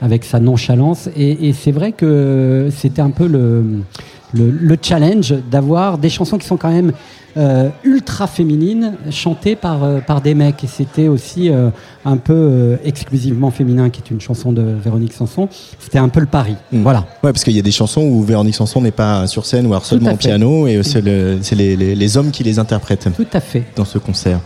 avec 0.00 0.24
sa 0.24 0.38
nonchalance. 0.38 1.08
Et, 1.16 1.52
c'est 1.52 1.72
vrai 1.72 1.92
que 1.92 2.68
c'était 2.70 3.02
un 3.02 3.10
peu 3.10 3.26
le, 3.26 3.64
le 4.34 4.76
challenge 4.80 5.34
d'avoir 5.50 5.98
des 5.98 6.08
chansons 6.08 6.38
qui 6.38 6.46
sont 6.46 6.56
quand 6.56 6.72
même 6.72 6.92
euh, 7.38 7.70
ultra 7.82 8.26
féminine 8.26 8.92
chantée 9.10 9.56
par, 9.56 9.84
euh, 9.84 10.00
par 10.00 10.20
des 10.20 10.34
mecs. 10.34 10.62
Et 10.64 10.66
c'était 10.66 11.08
aussi 11.08 11.48
euh, 11.48 11.70
un 12.04 12.18
peu 12.18 12.76
exclusivement 12.84 13.50
féminin, 13.50 13.88
qui 13.88 14.02
est 14.02 14.10
une 14.10 14.20
chanson 14.20 14.52
de 14.52 14.60
Véronique 14.60 15.14
Sanson. 15.14 15.48
C'était 15.78 15.98
un 15.98 16.10
peu 16.10 16.20
le 16.20 16.26
pari. 16.26 16.56
Mm. 16.72 16.82
Voilà. 16.82 17.06
Ouais, 17.24 17.32
parce 17.32 17.42
qu'il 17.42 17.54
y 17.54 17.58
a 17.58 17.62
des 17.62 17.70
chansons 17.70 18.02
où 18.02 18.22
Véronique 18.22 18.54
Sanson 18.54 18.82
n'est 18.82 18.90
pas 18.90 19.26
sur 19.26 19.46
scène 19.46 19.66
ou 19.66 19.70
alors 19.70 19.86
seulement 19.86 20.12
au 20.12 20.16
piano 20.16 20.66
et 20.66 20.82
c'est 20.82 21.00
les, 21.00 21.76
les, 21.76 21.94
les, 21.94 22.16
hommes 22.18 22.32
qui 22.32 22.44
les 22.44 22.58
interprètent. 22.58 23.08
Tout 23.16 23.26
à 23.32 23.40
fait. 23.40 23.64
Dans 23.76 23.86
ce 23.86 23.96
concert. 23.96 24.40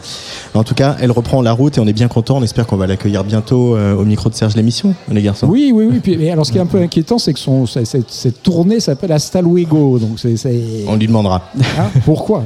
En 0.55 0.63
tout 0.63 0.75
cas, 0.75 0.97
elle 1.01 1.11
reprend 1.11 1.43
la 1.43 1.53
route 1.53 1.79
et 1.79 1.81
on 1.81 1.89
est 1.89 1.93
bien 1.93 2.09
content. 2.09 2.37
On 2.37 2.43
espère 2.45 2.69
qu'on 2.69 2.77
va 2.77 2.87
l'accueillir 2.87 3.25
bientôt 3.25 3.77
au 3.77 4.05
micro 4.05 4.31
de 4.31 4.35
Serge 4.35 4.55
l'émission, 4.55 4.95
les 5.11 5.23
garçons. 5.23 5.49
Oui, 5.49 5.73
oui, 5.75 5.89
oui. 5.91 5.99
Puis, 6.01 6.17
mais 6.17 6.31
alors, 6.31 6.47
ce 6.47 6.53
qui 6.53 6.59
est 6.59 6.61
un 6.61 6.67
peu 6.67 6.81
inquiétant, 6.81 7.19
c'est 7.19 7.33
que 7.33 7.41
son, 7.41 7.67
cette, 7.67 8.11
cette 8.11 8.43
tournée 8.45 8.79
s'appelle 8.79 9.11
Hasta 9.11 9.43
Luego. 9.43 9.76
Donc, 9.77 10.19
c'est, 10.19 10.85
On 10.89 10.97
lui 10.97 11.07
demandera. 11.07 11.51
Hein 11.79 11.91
Pourquoi 12.05 12.45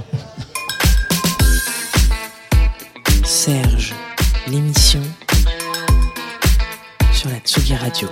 Serge, 3.25 3.95
l'émission 4.49 5.01
sur 7.13 7.31
la 7.31 7.37
Tsugi 7.39 7.75
Radio. 7.77 8.09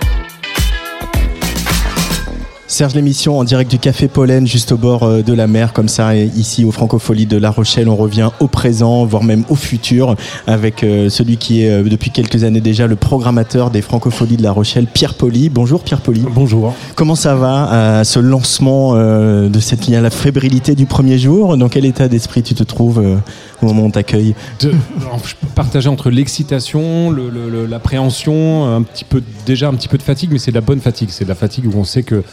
Serge 2.79 2.95
l'émission 2.95 3.37
en 3.37 3.43
direct 3.43 3.69
du 3.69 3.77
Café 3.77 4.07
Pollen, 4.07 4.47
juste 4.47 4.71
au 4.71 4.77
bord 4.77 5.03
euh, 5.03 5.21
de 5.21 5.33
la 5.33 5.47
mer, 5.47 5.73
comme 5.73 5.89
ça, 5.89 6.15
ici 6.15 6.63
au 6.63 6.71
Francofolie 6.71 7.25
de 7.25 7.35
La 7.35 7.51
Rochelle. 7.51 7.89
On 7.89 7.97
revient 7.97 8.29
au 8.39 8.47
présent, 8.47 9.03
voire 9.03 9.25
même 9.25 9.43
au 9.49 9.55
futur, 9.55 10.15
avec 10.47 10.85
euh, 10.85 11.09
celui 11.09 11.35
qui 11.35 11.63
est 11.63 11.69
euh, 11.69 11.83
depuis 11.83 12.09
quelques 12.09 12.45
années 12.45 12.61
déjà 12.61 12.87
le 12.87 12.95
programmateur 12.95 13.69
des 13.69 13.81
Francopholies 13.81 14.37
de 14.37 14.43
La 14.43 14.53
Rochelle, 14.53 14.87
Pierre 14.87 15.15
Poli. 15.15 15.49
Bonjour 15.49 15.83
Pierre 15.83 15.99
Poli. 15.99 16.23
Bonjour. 16.33 16.73
Comment 16.95 17.15
ça 17.15 17.35
va 17.35 17.97
à 17.97 18.03
ce 18.05 18.17
lancement 18.17 18.93
de 18.93 19.59
cette 19.59 19.87
ligne 19.87 19.97
à 19.97 20.01
la 20.01 20.09
fébrilité 20.09 20.73
du 20.73 20.85
premier 20.85 21.17
jour? 21.17 21.57
Dans 21.57 21.67
quel 21.67 21.83
état 21.83 22.07
d'esprit 22.07 22.43
tu 22.43 22.53
te 22.53 22.63
trouves 22.63 22.99
au 23.61 23.65
moment 23.65 23.81
où 23.81 23.87
on 23.87 23.91
t'accueille 23.91 24.35
Je 24.61 24.69
peux 24.69 25.47
partager 25.53 25.89
entre 25.89 26.09
l'excitation, 26.09 27.13
l'appréhension, 27.69 28.73
un 28.73 28.83
petit 28.83 29.03
peu 29.03 29.21
déjà 29.45 29.67
un 29.67 29.73
petit 29.73 29.89
peu 29.89 29.97
de 29.97 30.03
fatigue, 30.03 30.29
mais 30.31 30.39
c'est 30.39 30.51
de 30.51 30.55
la 30.55 30.61
bonne 30.61 30.79
fatigue. 30.79 31.09
C'est 31.11 31.25
de 31.25 31.29
la 31.29 31.35
fatigue 31.35 31.65
où 31.65 31.77
on 31.77 31.83
sait 31.83 32.03
que 32.03 32.23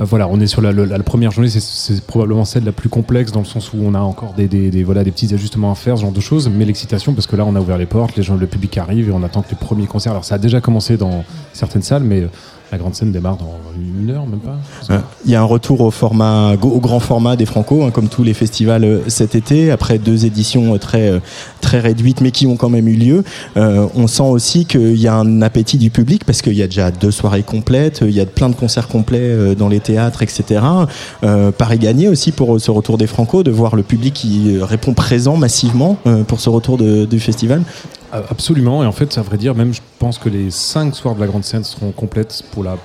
voilà, 0.00 0.28
on 0.28 0.40
est 0.40 0.46
sur 0.46 0.62
la, 0.62 0.98
première 1.00 1.30
journée, 1.30 1.50
c'est 1.50 2.04
probablement 2.04 2.46
celle 2.46 2.64
la 2.64 2.72
plus 2.72 2.88
complexe 2.88 3.32
dans 3.32 3.40
le 3.40 3.46
sens 3.46 3.72
où 3.74 3.78
on 3.82 3.94
a 3.94 4.00
encore 4.00 4.32
des, 4.34 4.82
voilà, 4.82 5.04
des 5.04 5.10
petits 5.10 5.32
ajustements 5.34 5.70
à 5.70 5.74
faire, 5.74 5.98
ce 5.98 6.02
genre 6.02 6.12
de 6.12 6.20
choses. 6.20 6.48
Mais 6.48 6.64
l'excitation, 6.64 7.12
parce 7.12 7.26
que 7.26 7.36
là, 7.36 7.44
on 7.44 7.54
a 7.54 7.60
ouvert 7.60 7.76
les 7.76 7.86
portes, 7.86 8.16
les 8.16 8.22
gens, 8.22 8.36
le 8.36 8.46
public 8.46 8.78
arrive 8.78 9.10
et 9.10 9.12
on 9.12 9.22
attend 9.22 9.42
que 9.42 9.50
les 9.50 9.56
premiers 9.56 9.86
concerts. 9.86 10.12
Alors, 10.12 10.24
ça 10.24 10.36
a 10.36 10.38
déjà 10.38 10.62
commencé 10.62 10.96
dans 10.96 11.24
certaines 11.52 11.82
salles, 11.82 12.02
mais 12.02 12.26
la 12.72 12.78
grande 12.78 12.94
scène 12.94 13.10
démarre 13.10 13.36
dans 13.36 13.58
une 13.76 14.10
heure, 14.10 14.26
même 14.26 14.40
pas. 14.40 14.58
Il 15.24 15.30
y 15.30 15.34
a 15.34 15.40
un 15.40 15.44
retour 15.44 15.80
au 15.80 15.90
grand 16.80 17.00
format 17.00 17.36
des 17.36 17.46
Franco, 17.46 17.82
hein, 17.82 17.90
comme 17.90 18.08
tous 18.08 18.22
les 18.22 18.34
festivals 18.34 18.84
euh, 18.84 19.00
cet 19.08 19.34
été, 19.34 19.70
après 19.70 19.98
deux 19.98 20.24
éditions 20.24 20.74
euh, 20.74 20.78
très 20.78 21.08
euh, 21.08 21.18
très 21.60 21.80
réduites, 21.80 22.20
mais 22.20 22.30
qui 22.30 22.46
ont 22.46 22.56
quand 22.56 22.68
même 22.68 22.88
eu 22.88 22.94
lieu. 22.94 23.24
on 23.56 24.06
sent 24.06 24.22
aussi 24.22 24.64
qu'il 24.64 24.96
y 24.96 25.08
a 25.08 25.14
un 25.14 25.42
appétit 25.42 25.78
du 25.78 25.90
public 25.90 26.24
parce 26.24 26.42
qu'il 26.42 26.54
y 26.54 26.62
a 26.62 26.66
déjà 26.66 26.90
deux 26.90 27.10
soirées 27.10 27.42
complètes, 27.42 28.02
il 28.02 28.12
y 28.12 28.20
a 28.20 28.26
plein 28.26 28.48
de 28.48 28.54
concerts 28.54 28.88
complets 28.88 29.54
dans 29.54 29.68
les 29.68 29.80
théâtres, 29.80 30.22
etc. 30.22 30.62
Paris 31.58 31.78
gagné 31.78 32.08
aussi 32.08 32.32
pour 32.32 32.60
ce 32.60 32.70
retour 32.70 32.98
des 32.98 33.06
Franco, 33.06 33.42
de 33.42 33.50
voir 33.50 33.76
le 33.76 33.82
public 33.82 34.14
qui 34.14 34.58
répond 34.60 34.94
présent 34.94 35.36
massivement 35.36 35.96
pour 36.26 36.40
ce 36.40 36.48
retour 36.48 36.78
du 36.78 37.20
festival. 37.20 37.62
Absolument, 38.12 38.82
et 38.82 38.86
en 38.86 38.92
fait, 38.92 39.16
à 39.18 39.22
vrai 39.22 39.36
dire, 39.36 39.54
même 39.54 39.72
je 39.72 39.80
pense 39.98 40.18
que 40.18 40.28
les 40.28 40.50
cinq 40.50 40.94
soirs 40.94 41.14
de 41.14 41.20
la 41.20 41.26
grande 41.26 41.44
scène 41.44 41.64
seront 41.64 41.92
complètes 41.92 42.42
pour 42.50 42.64
la 42.64 42.76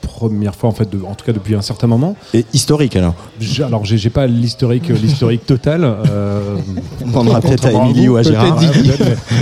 première 0.00 0.54
fois 0.54 0.70
en 0.70 0.72
fait 0.72 0.88
en 1.06 1.14
tout 1.14 1.26
cas 1.26 1.32
depuis 1.32 1.54
un 1.54 1.60
certain 1.60 1.88
moment 1.88 2.16
et 2.32 2.46
historique 2.54 2.96
alors 2.96 3.14
alors 3.60 3.84
j'ai 3.84 4.08
pas 4.08 4.26
l'historique 4.26 4.88
l'historique 4.88 5.44
total 5.44 5.84
euh, 5.84 6.56
on 7.02 7.08
demandera 7.08 7.40
peut-être 7.40 7.66
à 7.66 7.72
Émilie 7.72 8.08
ou 8.08 8.16
à 8.16 8.22
Gérard 8.22 8.58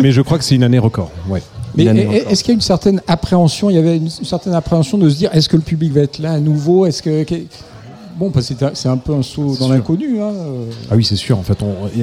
mais, 0.03 0.11
je 0.11 0.21
crois 0.21 0.39
que 0.39 0.43
c'est 0.43 0.57
une 0.57 0.65
année 0.65 0.81
record 0.81 1.13
ouais 1.29 1.43
mais 1.77 1.85
est-ce 1.85 2.43
qu'il 2.43 2.53
y 2.53 2.55
a 2.55 2.57
une 2.57 2.61
certaine 2.61 3.01
appréhension 3.07 3.71
il 3.71 3.77
y 3.77 3.79
avait 3.79 3.99
une 3.99 4.09
certaine 4.09 4.55
appréhension 4.55 4.99
de 4.99 5.09
se 5.09 5.17
dire 5.17 5.31
est-ce 5.33 5.49
que 5.49 5.57
le 5.57 5.63
public 5.63 5.93
va 5.93 6.01
être 6.01 6.19
là 6.19 6.33
à 6.33 6.41
nouveau 6.41 6.87
est-ce 6.87 7.03
que 7.03 7.25
Bon, 8.17 8.31
parce 8.31 8.49
que 8.49 8.55
c'est 8.75 8.89
un 8.89 8.97
peu 8.97 9.13
un 9.13 9.23
saut 9.23 9.57
dans 9.59 9.69
l'inconnu. 9.69 10.23
Hein. 10.23 10.31
Ah 10.89 10.95
oui, 10.95 11.05
c'est 11.05 11.17
sûr. 11.17 11.37
En 11.37 11.43
fait, 11.43 11.59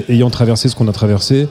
ayant 0.10 0.30
traversé 0.30 0.68
ce 0.68 0.76
qu'on 0.76 0.90
a 0.90 0.92
traversé, 0.92 1.48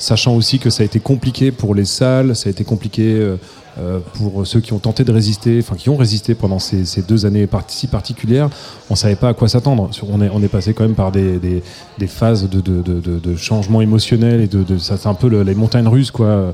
sachant 0.00 0.34
aussi 0.34 0.58
que 0.58 0.70
ça 0.70 0.82
a 0.82 0.86
été 0.86 0.98
compliqué 0.98 1.52
pour 1.52 1.74
les 1.74 1.84
salles, 1.84 2.34
ça 2.34 2.48
a 2.48 2.50
été 2.50 2.64
compliqué 2.64 3.02
euh, 3.02 3.36
euh, 3.78 4.00
pour 4.14 4.46
ceux 4.46 4.60
qui 4.60 4.72
ont 4.72 4.78
tenté 4.78 5.04
de 5.04 5.12
résister, 5.12 5.58
enfin 5.60 5.76
qui 5.76 5.90
ont 5.90 5.96
résisté 5.96 6.34
pendant 6.34 6.58
ces, 6.58 7.02
deux 7.02 7.26
années 7.26 7.46
si 7.68 7.86
particulières. 7.86 8.48
On 8.88 8.94
ne 8.94 8.98
savait 8.98 9.14
pas 9.14 9.28
à 9.28 9.34
quoi 9.34 9.48
s'attendre. 9.48 9.90
On 10.08 10.42
est, 10.42 10.48
passé 10.48 10.72
quand 10.72 10.84
même 10.84 10.94
par 10.94 11.12
des, 11.12 11.62
phases 12.08 12.48
de, 12.48 13.36
changement 13.36 13.82
émotionnel 13.82 14.40
et 14.40 14.46
de, 14.46 14.78
ça 14.78 14.96
c'est 14.96 15.08
un 15.08 15.14
peu 15.14 15.28
les 15.42 15.54
montagnes 15.54 15.88
russes 15.88 16.10
quoi. 16.10 16.26
Euh, 16.26 16.52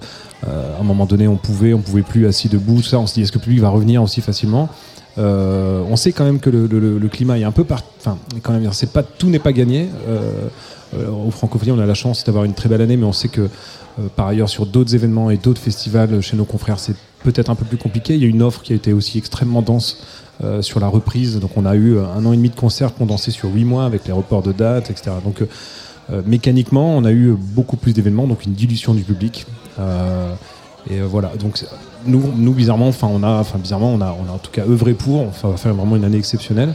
à 0.76 0.80
un 0.80 0.84
moment 0.84 1.07
donné, 1.07 1.26
on 1.28 1.36
pouvait, 1.36 1.72
on 1.72 1.80
pouvait 1.80 2.03
plus 2.03 2.26
assis 2.26 2.49
debout. 2.49 2.82
Ça, 2.82 2.99
on 2.99 3.07
se 3.07 3.14
dit 3.14 3.22
est-ce 3.22 3.32
que 3.32 3.38
le 3.38 3.44
public 3.44 3.61
va 3.61 3.70
revenir 3.70 4.03
aussi 4.03 4.20
facilement? 4.20 4.68
On 5.18 5.97
sait 5.97 6.12
quand 6.12 6.24
même 6.24 6.40
que 6.40 6.51
le, 6.51 7.09
climat 7.09 7.38
est 7.38 7.44
un 7.44 7.53
peu 7.53 7.64
par... 7.64 7.80
enfin 7.99 8.18
quand 8.42 8.53
même 8.53 8.68
c'est 8.72 8.92
pas 8.92 9.03
tout 9.03 9.30
n'est 9.30 9.38
pas 9.38 9.53
gagné 9.53 9.88
au 10.95 11.30
Francophonie, 11.30 11.72
on 11.72 11.78
a 11.78 11.87
la 11.87 11.95
chance 11.95 12.24
d'avoir 12.24 12.45
une 12.45 12.55
très 12.55 12.68
belle 12.68 12.80
année, 12.80 12.97
mais 12.97 13.07
on 13.07 13.12
sait 13.12 13.28
que 13.28 13.43
euh, 13.99 14.09
par 14.14 14.28
ailleurs 14.28 14.49
sur 14.49 14.66
d'autres 14.66 14.95
événements 14.95 15.30
et 15.30 15.37
d'autres 15.37 15.61
festivals 15.61 16.20
chez 16.20 16.37
nos 16.37 16.45
confrères, 16.45 16.78
c'est 16.78 16.97
peut-être 17.24 17.51
un 17.51 17.55
peu 17.55 17.64
plus 17.64 17.78
compliqué. 17.78 18.14
Il 18.14 18.22
y 18.22 18.24
a 18.24 18.28
une 18.28 18.43
offre 18.43 18.62
qui 18.62 18.72
a 18.72 18.76
été 18.76 18.93
aussi 18.93 19.18
extrêmement 19.18 19.62
dense 19.62 20.03
euh, 20.45 20.62
sur 20.62 20.80
la 20.80 20.89
reprise. 20.89 21.39
Donc 21.41 21.57
on 21.57 21.64
a 21.64 21.74
eu 21.74 21.99
un 21.99 22.24
an 22.24 22.32
et 22.32 22.37
demi 22.37 22.51
de 22.51 22.55
concerts 22.55 22.95
condensés 22.95 23.30
sur 23.30 23.53
huit 23.53 23.64
mois 23.64 23.84
avec 23.84 24.07
les 24.07 24.12
reports 24.12 24.43
de 24.43 24.53
dates, 24.53 24.91
etc. 24.91 25.12
Donc 25.24 25.43
mécaniquement, 26.24 26.97
on 26.97 27.05
a 27.05 27.11
eu 27.11 27.34
beaucoup 27.37 27.76
plus 27.76 27.93
d'événements, 27.93 28.28
donc 28.28 28.45
une 28.45 28.53
dilution 28.53 28.95
du 28.95 29.03
public. 29.03 29.45
et 30.89 31.01
voilà. 31.01 31.32
Donc 31.37 31.64
nous, 32.07 32.53
bizarrement, 32.53 32.87
enfin 32.87 33.09
on 33.11 33.24
a, 33.24 33.43
bizarrement, 33.59 33.93
on 33.93 34.01
a, 34.01 34.11
en 34.11 34.39
tout 34.39 34.53
cas 34.53 34.62
œuvré 34.62 34.95
pour. 34.95 35.22
On 35.22 35.49
va 35.49 35.57
faire 35.57 35.74
vraiment 35.74 35.97
une 35.97 36.05
année 36.05 36.18
exceptionnelle. 36.18 36.74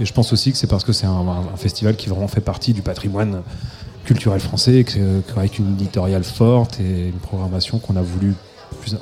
Et 0.00 0.06
je 0.06 0.12
pense 0.12 0.32
aussi 0.32 0.50
que 0.50 0.58
c'est 0.58 0.66
parce 0.66 0.84
que 0.84 0.92
c'est 0.92 1.06
un, 1.06 1.42
festival 1.56 1.94
qui 1.94 2.08
vraiment 2.08 2.28
fait 2.28 2.40
partie 2.40 2.72
du 2.72 2.82
patrimoine 2.82 3.42
culturel 4.04 4.40
français, 4.40 4.84
avec 5.36 5.58
une 5.58 5.74
éditoriale 5.74 6.24
forte 6.24 6.80
et 6.80 7.08
une 7.08 7.20
programmation 7.20 7.78
qu'on 7.78 7.96
a 7.96 8.02
voulu 8.02 8.34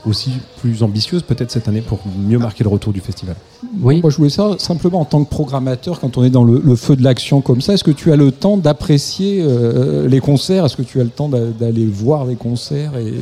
aussi 0.07 0.33
plus 0.61 0.83
ambitieuse 0.83 1.23
peut-être 1.23 1.51
cette 1.51 1.69
année 1.69 1.83
pour 1.83 2.01
mieux 2.19 2.39
marquer 2.39 2.65
le 2.65 2.71
retour 2.71 2.93
du 2.93 3.01
festival. 3.01 3.37
Oui. 3.81 4.01
Moi 4.01 4.11
je 4.11 4.17
voulais 4.17 4.31
ça 4.31 4.57
simplement 4.59 5.01
en 5.01 5.05
tant 5.05 5.23
que 5.23 5.31
programmateur, 5.31 6.01
quand 6.01 6.19
on 6.19 6.25
est 6.25 6.31
dans 6.31 6.43
le, 6.43 6.77
feu 6.77 6.97
de 6.97 7.05
l'action 7.05 7.41
comme 7.41 7.61
ça, 7.61 7.75
est-ce 7.75 7.85
que 7.85 7.91
tu 7.91 8.11
as 8.11 8.17
le 8.17 8.33
temps 8.33 8.57
d'apprécier 8.57 9.41
euh, 9.41 10.09
les 10.09 10.21
concerts? 10.21 10.65
Est-ce 10.65 10.77
que 10.77 10.83
tu 10.83 11.01
as 11.01 11.05
le 11.05 11.11
temps 11.11 11.29
d'aller 11.29 11.87
voir 11.87 12.25
les 12.25 12.37
concerts 12.37 12.97
et, 12.97 13.15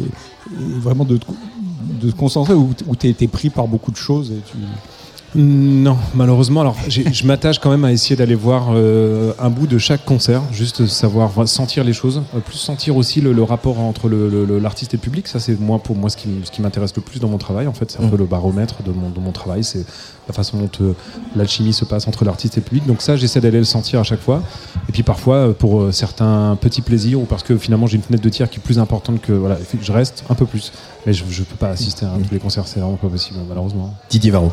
vraiment 0.81 1.05
de, 1.05 1.19
de, 2.01 2.11
te 2.11 2.17
concentrer 2.17 2.55
ou, 2.55 2.73
tu 2.99 3.09
es, 3.09 3.29
pris 3.29 3.51
par 3.51 3.69
beaucoup 3.69 3.91
de 3.91 3.97
choses 3.97 4.31
et 4.31 4.41
tu... 4.51 4.57
Non, 5.37 5.99
malheureusement. 6.15 6.63
Alors, 6.63 6.77
je 6.89 7.27
m'attache 7.27 7.59
quand 7.59 7.71
même 7.71 7.85
à 7.85 7.93
essayer 7.93 8.17
d'aller 8.17 8.35
voir 8.35 8.69
euh, 8.71 9.33
un 9.39 9.51
bout 9.51 9.67
de 9.67 9.77
chaque 9.77 10.05
concert, 10.05 10.43
juste 10.51 10.87
savoir 10.87 11.31
sentir 11.47 11.85
les 11.85 11.93
choses, 11.93 12.23
euh, 12.35 12.41
plus 12.41 12.57
sentir 12.57 12.97
aussi 12.97 13.21
le, 13.21 13.43
rapport 13.43 13.79
entre 13.79 14.09
l'artiste 14.09 14.95
et 14.95 14.97
le 14.97 15.03
public. 15.03 15.29
Ça, 15.29 15.39
c'est 15.39 15.61
moi 15.61 15.79
pour 15.79 15.95
moi 15.95 16.09
ce 16.09 16.17
qui, 16.17 16.63
m'intéresse 16.63 16.97
le 16.97 17.03
plus 17.03 17.21
dans 17.21 17.29
mon 17.29 17.37
travail. 17.37 17.67
En 17.67 17.75
fait, 17.75 17.91
c'est 17.91 18.03
un 18.03 18.09
peu 18.09 18.17
mm. 18.17 18.21
le 18.21 18.25
baromètre 18.25 18.83
de 18.83 18.93
mon, 18.93 19.11
de 19.11 19.21
mon 19.21 19.31
travail. 19.31 19.63
C'est 19.63 19.85
la 20.27 20.33
façon 20.33 20.57
dont 20.57 20.71
euh, 20.81 20.95
l'alchimie 21.37 21.75
se 21.75 21.85
passe 21.85 22.09
entre 22.09 22.25
l'artiste 22.25 22.57
et 22.57 22.61
le 22.61 22.65
public. 22.65 22.87
Donc 22.87 23.03
ça, 23.03 23.17
j'essaie 23.17 23.41
d'aller 23.41 23.59
le 23.59 23.65
sentir 23.65 24.01
à 24.01 24.05
chaque 24.05 24.21
fois. 24.21 24.43
Et 24.89 24.93
puis 24.93 25.03
parfois, 25.03 25.53
pour 25.53 25.93
certains 25.93 26.57
petits 26.59 26.83
plaisirs 26.83 27.21
ou 27.21 27.25
parce 27.25 27.43
que 27.43 27.59
finalement 27.59 27.87
j'ai 27.87 27.97
une 27.97 28.03
fenêtre 28.03 28.25
de 28.25 28.29
tir 28.29 28.49
qui 28.49 28.59
est 28.59 28.63
plus 28.63 28.79
importante 28.79 29.21
que 29.21 29.33
voilà, 29.33 29.59
je 29.81 29.93
reste 29.93 30.25
un 30.31 30.35
peu 30.35 30.47
plus. 30.47 30.73
Mais 31.05 31.13
je, 31.13 31.25
ne 31.25 31.45
peux 31.45 31.57
pas 31.57 31.69
assister 31.69 32.07
à 32.07 32.11
tous 32.27 32.33
les 32.33 32.41
concerts, 32.41 32.67
c'est 32.67 32.81
vraiment 32.81 32.97
pas 32.97 33.09
possible 33.09 33.39
malheureusement. 33.49 33.95
Didier 34.11 34.31
Varro. 34.31 34.51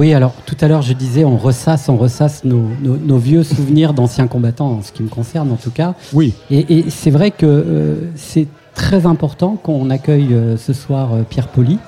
Oui, 0.00 0.14
alors 0.14 0.32
tout 0.46 0.56
à 0.62 0.66
l'heure 0.66 0.80
je 0.80 0.94
disais 0.94 1.26
on 1.26 1.36
ressasse, 1.36 1.90
on 1.90 1.98
ressasse 1.98 2.42
nos, 2.44 3.18
vieux 3.18 3.42
souvenirs 3.42 3.92
d'anciens 3.92 4.28
combattants, 4.28 4.78
en 4.78 4.82
ce 4.82 4.92
qui 4.92 5.02
me 5.02 5.10
concerne 5.10 5.52
en 5.52 5.56
tout 5.56 5.70
cas. 5.70 5.94
Oui. 6.14 6.32
Et, 6.50 6.86
c'est 6.88 7.10
vrai 7.10 7.30
que 7.30 7.44
euh, 7.44 7.96
c'est 8.14 8.46
très 8.74 9.04
important 9.04 9.56
qu'on 9.62 9.90
accueille 9.90 10.32
euh, 10.32 10.56
ce 10.56 10.72
soir 10.72 11.12
euh, 11.12 11.22
Pierre 11.28 11.48
Poli, 11.48 11.78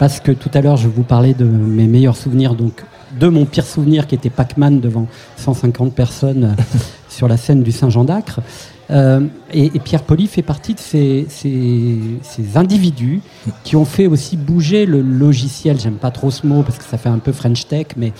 parce 0.00 0.18
que 0.18 0.32
tout 0.32 0.50
à 0.52 0.62
l'heure 0.62 0.76
je 0.76 0.88
vous 0.88 1.04
parlais 1.04 1.32
de 1.32 1.44
mes 1.44 1.86
meilleurs 1.86 2.16
souvenirs, 2.16 2.56
donc 2.56 2.82
de 3.20 3.28
mon 3.28 3.44
pire 3.44 3.66
souvenir 3.66 4.08
qui 4.08 4.16
était 4.16 4.30
Pac-Man 4.30 4.80
devant 4.80 5.06
150 5.36 5.94
personnes 5.94 6.56
sur 7.08 7.28
la 7.28 7.36
scène 7.36 7.62
du 7.62 7.70
Saint-Jean 7.70 8.02
d'Acre. 8.02 8.40
Et, 8.90 9.70
Pierre 9.84 10.02
Poli 10.02 10.26
fait 10.26 10.42
partie 10.42 10.74
de 10.74 10.80
ces, 10.80 11.26
individus 12.54 13.20
qui 13.64 13.76
ont 13.76 13.84
fait 13.84 14.06
aussi 14.06 14.36
bouger 14.36 14.86
le 14.86 15.00
logiciel. 15.00 15.80
J'aime 15.80 15.94
pas 15.94 16.10
trop 16.10 16.30
ce 16.30 16.46
mot 16.46 16.62
parce 16.62 16.78
que 16.78 16.84
ça 16.84 16.98
fait 16.98 17.08
un 17.08 17.18
peu 17.18 17.32
French 17.32 17.66
Tech, 17.66 17.88
mais 17.96 18.12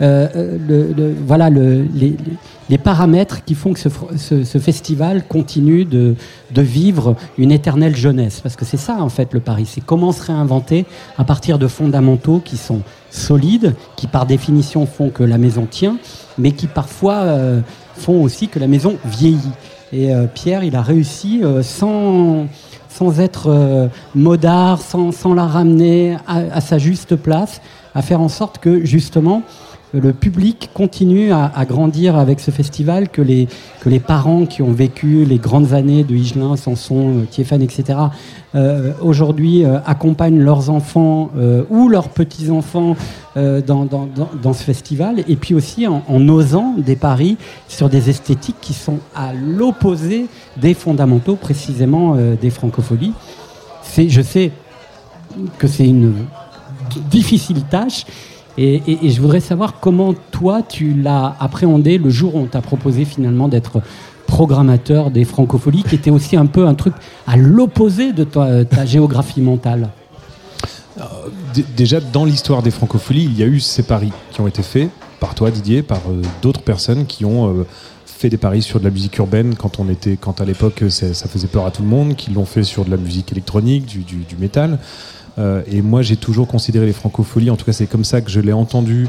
le, 0.00 1.14
voilà 1.26 1.50
le, 1.50 1.82
les, 1.94 2.16
les 2.68 2.78
paramètres 2.78 3.44
qui 3.44 3.54
font 3.54 3.72
que 3.72 3.80
ce, 3.80 4.58
festival 4.58 5.24
continue 5.26 5.84
de, 5.84 6.16
vivre 6.56 7.16
une 7.38 7.52
éternelle 7.52 7.94
jeunesse. 7.94 8.40
Parce 8.40 8.56
que 8.56 8.64
c'est 8.64 8.76
ça, 8.76 8.96
en 9.00 9.08
fait, 9.08 9.32
le 9.32 9.40
Paris. 9.40 9.66
C'est 9.66 9.84
comment 9.84 10.12
se 10.12 10.22
réinventer 10.24 10.84
à 11.16 11.24
partir 11.24 11.58
de 11.58 11.68
fondamentaux 11.68 12.40
qui 12.44 12.56
sont 12.56 12.82
solides, 13.10 13.74
qui 13.94 14.06
par 14.06 14.26
définition 14.26 14.86
font 14.86 15.10
que 15.10 15.22
la 15.22 15.38
maison 15.38 15.66
tient, 15.70 15.98
mais 16.38 16.52
qui 16.52 16.66
parfois 16.66 17.14
euh, 17.14 17.60
font 17.94 18.22
aussi 18.22 18.48
que 18.48 18.58
la 18.58 18.66
maison 18.66 18.96
vieillit. 19.04 19.52
Et 19.92 20.12
euh, 20.12 20.26
Pierre, 20.26 20.64
il 20.64 20.74
a 20.74 20.82
réussi 20.82 21.42
euh, 21.42 21.62
sans, 21.62 22.46
sans 22.88 23.20
être 23.20 23.90
modard, 24.14 24.80
sans, 24.80 25.12
sans, 25.12 25.34
la 25.34 25.46
ramener 25.46 26.16
à, 26.26 26.38
à, 26.52 26.60
sa 26.60 26.78
juste 26.78 27.16
place, 27.16 27.60
à 27.94 28.02
faire 28.02 28.20
en 28.20 28.28
sorte 28.28 28.58
que 28.58 28.84
justement 28.84 29.42
le 29.92 30.12
public 30.12 30.70
continue 30.74 31.32
à, 31.32 31.64
grandir 31.64 32.16
avec 32.16 32.40
ce 32.40 32.50
festival, 32.50 33.08
que 33.08 33.22
les, 33.22 33.48
que 33.80 33.88
les 33.88 34.00
parents 34.00 34.46
qui 34.46 34.62
ont 34.62 34.72
vécu 34.72 35.24
les 35.24 35.38
grandes 35.38 35.72
années 35.72 36.04
de 36.04 36.14
Higelin, 36.14 36.56
Sanson, 36.56 37.26
Tiéphane, 37.30 37.62
etc., 37.62 37.98
euh, 38.54 38.92
aujourd'hui 39.02 39.64
euh, 39.64 39.78
accompagnent 39.84 40.40
leurs 40.40 40.70
enfants 40.70 41.30
euh, 41.36 41.64
ou 41.68 41.88
leurs 41.88 42.08
petits-enfants 42.08 42.96
dans, 43.36 43.84
dans, 43.84 44.52
ce 44.54 44.62
festival, 44.62 45.22
et 45.28 45.36
puis 45.36 45.54
aussi 45.54 45.86
en, 45.86 46.28
osant 46.30 46.72
des 46.78 46.96
paris 46.96 47.36
sur 47.68 47.90
des 47.90 48.08
esthétiques 48.08 48.56
qui 48.62 48.72
sont 48.72 48.98
à 49.14 49.34
l'opposé 49.34 50.28
des 50.56 50.72
fondamentaux, 50.72 51.36
précisément 51.36 52.16
des 52.16 52.48
francopholies. 52.48 53.12
Je 53.94 54.22
sais 54.22 54.52
que 55.58 55.66
c'est 55.66 55.86
une 55.86 56.14
difficile 57.10 57.62
tâche, 57.64 58.06
et, 58.58 59.10
je 59.10 59.20
voudrais 59.20 59.40
savoir 59.40 59.80
comment 59.80 60.14
toi 60.30 60.62
tu 60.62 60.94
l'as 60.94 61.36
appréhendé 61.40 61.98
le 61.98 62.10
jour 62.10 62.34
où 62.34 62.38
on 62.38 62.46
t'a 62.46 62.62
proposé 62.62 63.04
finalement 63.04 63.48
d'être 63.48 63.82
programmateur 64.26 65.10
des 65.10 65.24
francopholies, 65.24 65.82
qui 65.84 65.94
était 65.94 66.10
aussi 66.10 66.36
un 66.36 66.46
peu 66.46 66.66
un 66.66 66.74
truc 66.74 66.94
à 67.26 67.36
l'opposé 67.36 68.12
de 68.12 68.24
ta, 68.24 68.84
géographie 68.84 69.40
mentale. 69.40 69.90
Euh, 70.98 71.02
déjà, 71.76 72.00
dans 72.00 72.24
l'histoire 72.24 72.62
des 72.62 72.70
francopholies, 72.70 73.24
il 73.24 73.38
y 73.38 73.42
a 73.42 73.46
eu 73.46 73.60
ces 73.60 73.82
paris 73.82 74.12
qui 74.32 74.40
ont 74.40 74.46
été 74.46 74.62
faits 74.62 74.90
par 75.20 75.34
toi, 75.34 75.50
Didier, 75.50 75.82
par 75.82 76.00
euh, 76.08 76.22
d'autres 76.42 76.62
personnes 76.62 77.06
qui 77.06 77.24
ont 77.24 77.48
euh, 77.48 77.66
fait 78.04 78.28
des 78.30 78.36
paris 78.36 78.62
sur 78.62 78.80
de 78.80 78.84
la 78.84 78.90
musique 78.90 79.16
urbaine 79.18 79.54
quand 79.54 79.78
on 79.78 79.88
était, 79.88 80.16
quand 80.16 80.40
à 80.40 80.44
l'époque 80.44 80.84
ça 80.88 81.28
faisait 81.28 81.48
peur 81.48 81.66
à 81.66 81.70
tout 81.70 81.82
le 81.82 81.88
monde, 81.88 82.16
qui 82.16 82.30
l'ont 82.30 82.46
fait 82.46 82.62
sur 82.62 82.84
de 82.84 82.90
la 82.90 82.96
musique 82.96 83.30
électronique, 83.32 83.86
du 83.86 84.36
métal. 84.38 84.78
Euh, 85.38 85.62
et 85.70 85.82
moi, 85.82 86.02
j'ai 86.02 86.16
toujours 86.16 86.46
considéré 86.46 86.86
les 86.86 86.92
francopholies, 86.92 87.50
en 87.50 87.56
tout 87.56 87.64
cas, 87.64 87.72
c'est 87.72 87.86
comme 87.86 88.04
ça 88.04 88.20
que 88.20 88.30
je 88.30 88.40
l'ai 88.40 88.52
entendu. 88.52 89.08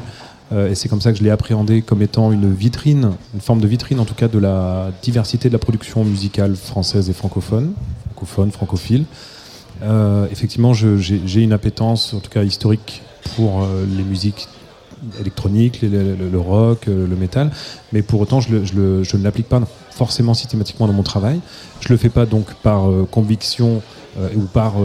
Euh, 0.53 0.69
et 0.69 0.75
c'est 0.75 0.87
comme 0.87 1.01
ça 1.01 1.11
que 1.11 1.17
je 1.17 1.23
l'ai 1.23 1.29
appréhendé 1.29 1.81
comme 1.81 2.01
étant 2.01 2.31
une 2.31 2.53
vitrine, 2.53 3.11
une 3.33 3.41
forme 3.41 3.59
de 3.59 3.67
vitrine 3.67 3.99
en 3.99 4.05
tout 4.05 4.13
cas 4.13 4.29
de 4.29 4.39
la 4.39 4.91
diversité 5.01 5.49
de 5.49 5.53
la 5.53 5.59
production 5.59 6.05
musicale 6.05 6.55
française 6.55 7.09
et 7.09 7.13
francophone, 7.13 7.73
francophone, 8.13 8.51
francophile. 8.51 9.03
Euh, 9.83 10.25
effectivement, 10.31 10.73
j'ai 10.73 11.41
une 11.41 11.51
appétence, 11.51 12.13
en 12.13 12.19
tout 12.19 12.29
cas 12.29 12.43
historique, 12.43 13.01
pour 13.35 13.67
les 13.97 14.03
musiques 14.03 14.47
électroniques, 15.19 15.81
le, 15.81 16.39
rock, 16.39 16.85
le 16.85 17.15
métal, 17.15 17.51
mais 17.91 18.01
pour 18.01 18.21
autant, 18.21 18.39
je, 18.39 18.55
ne 18.55 19.23
l'applique 19.23 19.49
pas 19.49 19.61
forcément 19.91 20.33
systématiquement 20.33 20.87
dans 20.87 20.93
mon 20.93 21.03
travail. 21.03 21.41
Je 21.81 21.89
le 21.89 21.97
fais 21.97 22.09
pas 22.09 22.25
donc 22.25 22.53
par 22.63 22.87
conviction 23.11 23.81
ou 24.33 24.41
par 24.53 24.75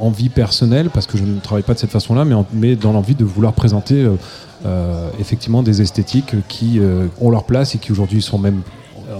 envie 0.00 0.28
personnelle, 0.28 0.90
parce 0.90 1.06
que 1.06 1.16
je 1.18 1.24
ne 1.24 1.40
travaille 1.40 1.62
pas 1.62 1.74
de 1.74 1.78
cette 1.78 1.90
façon-là, 1.90 2.24
mais, 2.52 2.76
dans 2.76 2.92
l'envie 2.92 3.14
de 3.14 3.24
vouloir 3.24 3.52
présenter 3.52 4.02
euh, 4.02 4.16
euh, 4.64 5.08
effectivement 5.18 5.62
des 5.62 5.82
esthétiques 5.82 6.34
qui 6.48 6.80
ont 7.20 7.30
leur 7.30 7.44
place 7.44 7.74
et 7.74 7.78
qui 7.78 7.92
aujourd'hui 7.92 8.22
sont 8.22 8.38
même, 8.38 8.62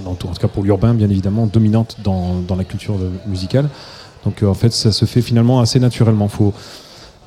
en 0.05 0.15
tout 0.15 0.29
cas 0.29 0.49
pour 0.49 0.63
l'urbain 0.63 0.95
bien 0.95 1.09
évidemment, 1.11 1.47
dominantes 1.47 1.97
dans, 2.03 2.41
dans 2.47 2.57
la 2.57 2.65
culture 2.65 2.97
musicale. 3.27 3.69
Donc 4.25 4.43
en 4.43 4.55
fait 4.55 4.73
ça 4.73 4.93
se 4.93 5.05
fait 5.05 5.23
finalement 5.23 5.61
assez 5.61 5.79
naturellement. 5.79 6.29
Faut, 6.29 6.53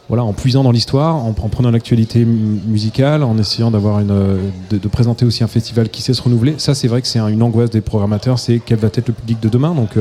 voilà, 0.10 0.24
en 0.24 0.34
puisant 0.34 0.64
dans 0.64 0.72
l'histoire, 0.72 1.16
en, 1.16 1.34
prenant 1.34 1.70
l'actualité 1.70 2.26
musicale, 2.26 3.24
en 3.24 3.38
essayant 3.38 3.70
d'avoir 3.70 4.00
une, 4.00 4.40
de, 4.72 4.88
présenter 4.88 5.24
aussi 5.24 5.44
un 5.44 5.48
festival 5.48 5.90
qui 5.90 6.02
sait 6.02 6.16
se 6.16 6.22
renouveler. 6.24 6.56
Ça, 6.58 6.74
c'est 6.74 6.88
vrai 6.88 7.02
que 7.04 7.08
c'est 7.08 7.20
une 7.20 7.44
angoisse 7.44 7.70
des 7.70 7.82
programmateurs, 7.82 8.40
c'est 8.40 8.60
quel 8.66 8.80
va 8.80 8.88
être 8.88 9.08
le 9.08 9.14
public 9.14 9.40
de 9.40 9.50
demain. 9.50 9.76
Donc, 9.76 9.92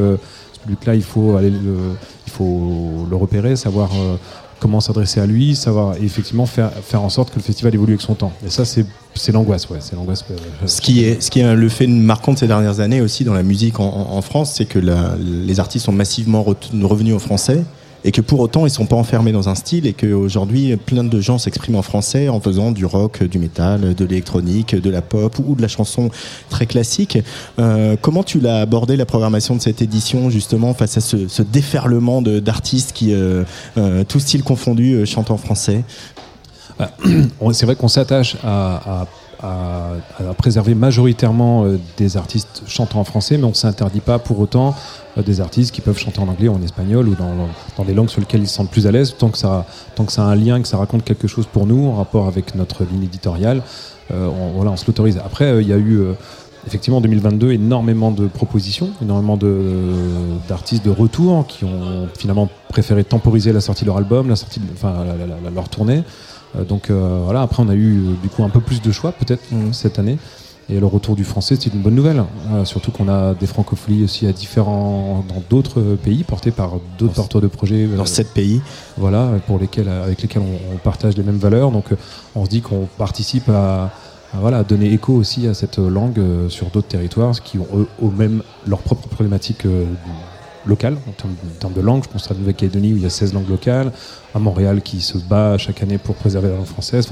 ce 0.69 0.75
public-là, 0.75 0.95
il 0.95 1.03
faut 1.03 1.37
aller 1.37 1.51
le, 1.51 1.97
il 2.27 2.33
faut 2.33 3.07
le 3.09 3.17
repérer, 3.17 3.57
savoir 3.57 3.91
euh, 3.95 4.17
comment 4.61 4.81
s'adresser 4.81 5.21
à 5.21 5.27
lui, 5.27 5.57
savoir 5.57 5.95
effectivement 5.97 6.47
faire, 6.47 6.71
faire 6.73 7.03
en 7.03 7.09
sorte 7.09 7.31
que 7.31 7.37
le 7.37 7.43
festival 7.43 7.75
évolue 7.75 7.93
avec 7.93 8.03
son 8.03 8.15
temps. 8.15 8.33
Et 8.45 8.51
ça, 8.51 8.65
c'est 8.65 9.33
l'angoisse, 9.33 9.69
ouais, 9.71 9.79
c'est 9.81 9.97
l'angoisse. 9.97 10.25
Ce 10.67 10.81
qui 10.81 11.05
est, 11.05 11.23
ce 11.23 11.31
qui 11.31 11.41
est 11.41 11.55
le 11.55 11.69
fait 11.69 11.87
marquant 11.87 12.33
de 12.33 12.39
ces 12.39 12.47
dernières 12.47 12.81
années 12.81 13.01
aussi 13.01 13.25
dans 13.25 13.35
la 13.35 13.43
musique 13.43 13.81
en, 13.81 14.21
France, 14.23 14.55
c'est 14.57 14.67
que 14.67 14.79
les 14.79 15.61
artistes 15.61 15.87
sont 15.87 15.93
massivement 15.93 16.43
revenus 16.43 17.15
au 17.15 17.19
français 17.19 17.65
et 18.05 18.13
que 18.13 18.21
pour 18.21 18.41
autant 18.41 18.67
ils 18.67 18.71
sont 18.71 18.87
pas 18.87 18.97
enfermés 18.97 19.33
dans 19.33 19.49
un 19.49 19.55
style 19.55 19.87
et 19.87 19.93
qu'aujourd'hui 19.93 20.77
plein 20.77 21.05
de 21.05 21.21
gens 21.21 21.39
s'expriment 21.39 21.77
en 21.77 21.83
français 21.83 22.29
en 22.29 22.41
faisant 22.41 22.71
du 22.71 22.85
rock, 22.85 23.25
du 23.25 23.39
métal, 23.39 23.95
de 23.95 24.05
l'électronique, 24.05 24.75
de 24.75 24.91
la 24.91 25.03
pop 25.03 25.39
ou 25.45 25.55
de 25.55 25.63
la 25.63 25.69
chanson 25.69 26.11
très 26.49 26.67
classique. 26.67 27.19
Euh, 27.59 27.97
comment 28.01 28.23
tu 28.23 28.41
l'as 28.41 28.61
abordé 28.61 28.97
la 28.97 29.07
programmation 29.07 29.57
de 29.57 29.61
cette 29.61 29.83
édition 29.83 30.31
justement 30.31 30.75
face 30.75 30.97
à 30.97 31.01
ce, 31.01 31.43
déferlement 31.43 32.23
d'artistes 32.23 32.93
qui, 32.93 33.13
euh, 33.13 33.45
euh, 33.77 34.05
tout 34.05 34.21
style 34.21 34.43
confondu, 34.43 35.07
chantent 35.07 35.31
en 35.31 35.37
français? 35.37 35.85
Bah, 36.79 36.93
C'est 37.53 37.67
vrai 37.67 37.77
qu'on 37.77 37.89
s'attache 37.89 38.37
à, 38.45 39.07
préserver 40.37 40.75
majoritairement 40.75 41.65
des 41.97 42.17
artistes 42.17 42.63
chantant 42.67 43.01
en 43.01 43.05
français, 43.05 43.39
mais 43.39 43.45
on 43.45 43.51
ne 43.51 43.55
s'interdit 43.55 44.01
pas 44.01 44.19
pour 44.19 44.41
autant 44.41 44.75
euh, 45.19 45.23
des 45.23 45.41
artistes 45.41 45.75
qui 45.75 45.81
peuvent 45.81 45.99
chanter 45.99 46.21
en 46.21 46.29
anglais 46.29 46.49
ou 46.49 46.55
en 46.55 46.63
espagnol 46.63 47.09
ou 47.09 47.15
dans, 47.15 47.49
dans, 47.77 47.85
des 47.85 47.95
langues 47.95 48.09
sur 48.09 48.21
lesquelles 48.21 48.43
ils 48.43 48.49
se 48.49 48.55
sentent 48.55 48.71
plus 48.71 48.87
à 48.87 48.93
l'aise, 48.93 49.15
tant 49.19 49.29
que 49.29 49.39
ça, 49.39 49.67
tant 49.95 50.05
que 50.05 50.13
ça 50.13 50.23
a 50.23 50.27
un 50.27 50.35
lien, 50.35 50.61
que 50.61 50.69
ça 50.69 50.77
raconte 50.77 51.05
quelque 51.05 51.27
chose 51.27 51.47
pour 51.47 51.67
nous 51.67 51.87
en 51.87 51.97
rapport 51.97 52.27
avec 52.27 52.55
notre 52.55 52.85
ligne 52.85 53.05
éditoriale, 53.05 53.63
euh, 54.13 54.27
on, 54.27 54.53
voilà, 54.53 54.71
on 54.71 54.77
se 54.77 54.87
l'autorise. 54.87 55.19
Après, 55.25 55.47
euh, 55.47 55.63
il 55.63 55.69
y 55.69 55.73
a 55.73 55.79
eu 55.79 56.01
effectivement 56.67 56.99
en 56.99 57.01
2022 57.01 57.53
énormément 57.53 58.11
de 58.11 58.27
propositions, 58.27 58.91
énormément 59.03 59.39
d'artistes 60.49 60.85
de, 60.85 60.91
retour 60.91 61.47
qui 61.47 61.65
ont 61.65 62.09
finalement 62.19 62.49
préféré 62.69 63.05
temporiser 63.05 63.53
la 63.53 63.61
sortie 63.61 63.85
de 63.85 63.87
leur 63.87 63.97
album, 63.97 64.29
la 64.29 64.37
sortie, 64.37 64.61
enfin 64.75 65.05
leur 65.55 65.69
tournée. 65.69 66.03
Donc 66.69 66.91
voilà, 66.91 67.43
après 67.43 67.63
on 67.63 67.69
a 67.69 67.75
eu 67.75 68.17
du 68.23 68.29
coup 68.29 68.43
un 68.45 68.49
peu 68.49 68.61
plus 68.61 68.81
de 68.81 68.91
choix 68.91 69.13
peut-être 69.13 69.43
mmh. 69.53 69.73
cette 69.73 69.99
année. 69.99 70.19
Et 70.71 70.81
le 70.81 70.87
retour 70.87 71.17
du 71.17 71.25
français, 71.25 71.57
c'est 71.59 71.73
une 71.73 71.81
bonne 71.81 71.95
nouvelle. 71.95 72.23
Euh, 72.53 72.67
surtout 72.67 72.91
qu'on 72.91 73.09
a 73.09 73.33
des 73.33 73.47
francopholies 73.47 74.05
aussi 74.05 74.27
à 74.27 74.33
différents, 74.33 75.25
dans 75.27 75.43
d'autres 75.49 75.81
pays, 75.81 76.25
portés 76.25 76.51
par 76.51 76.73
d'autres 76.99 77.15
porteurs 77.15 77.41
de 77.41 77.47
projets. 77.47 77.87
Dans 77.87 78.03
euh, 78.03 78.07
sept 78.07 78.35
pays. 78.35 78.61
Voilà, 78.99 79.31
pour 79.47 79.59
lesquels, 79.59 79.89
avec 79.89 80.21
lesquels 80.21 80.43
on, 80.43 80.77
partage 80.77 81.17
les 81.17 81.23
mêmes 81.23 81.39
valeurs. 81.39 81.71
Donc 81.71 81.93
euh, 81.93 81.97
on 82.35 82.45
se 82.45 82.51
dit 82.51 82.61
qu'on 82.61 82.87
participe 82.99 83.49
à, 83.49 83.91
voilà, 84.35 84.63
donner 84.63 84.93
écho 84.93 85.15
aussi 85.15 85.47
à 85.47 85.55
cette 85.55 85.79
langue 85.79 86.21
sur 86.51 86.69
d'autres 86.69 86.89
territoires 86.89 87.41
qui 87.41 87.59
ont 87.59 87.67
eux, 87.75 87.89
mêmes 88.15 88.43
leurs 88.67 88.81
propres 88.81 89.09
problématiques 89.09 89.65
locales 90.67 90.97
en 91.07 91.13
termes, 91.59 91.73
de 91.75 91.81
langue. 91.81 92.05
Je 92.05 92.09
pense 92.09 92.31
à 92.31 92.35
la 92.35 92.41
Nouvelle-Calédonie 92.41 92.93
où 92.93 92.97
il 92.97 93.03
y 93.03 93.07
a 93.07 93.11
16 93.11 93.35
langues 93.35 93.49
locales, 93.49 93.93
à 94.35 94.39
Montréal 94.39 94.83
qui 94.83 95.01
se 95.01 95.19
bat 95.19 95.59
chaque 95.59 95.83
année 95.83 95.99
pour 95.99 96.15
préserver 96.15 96.49
la 96.49 96.57
langue 96.57 96.67
française. 96.67 97.09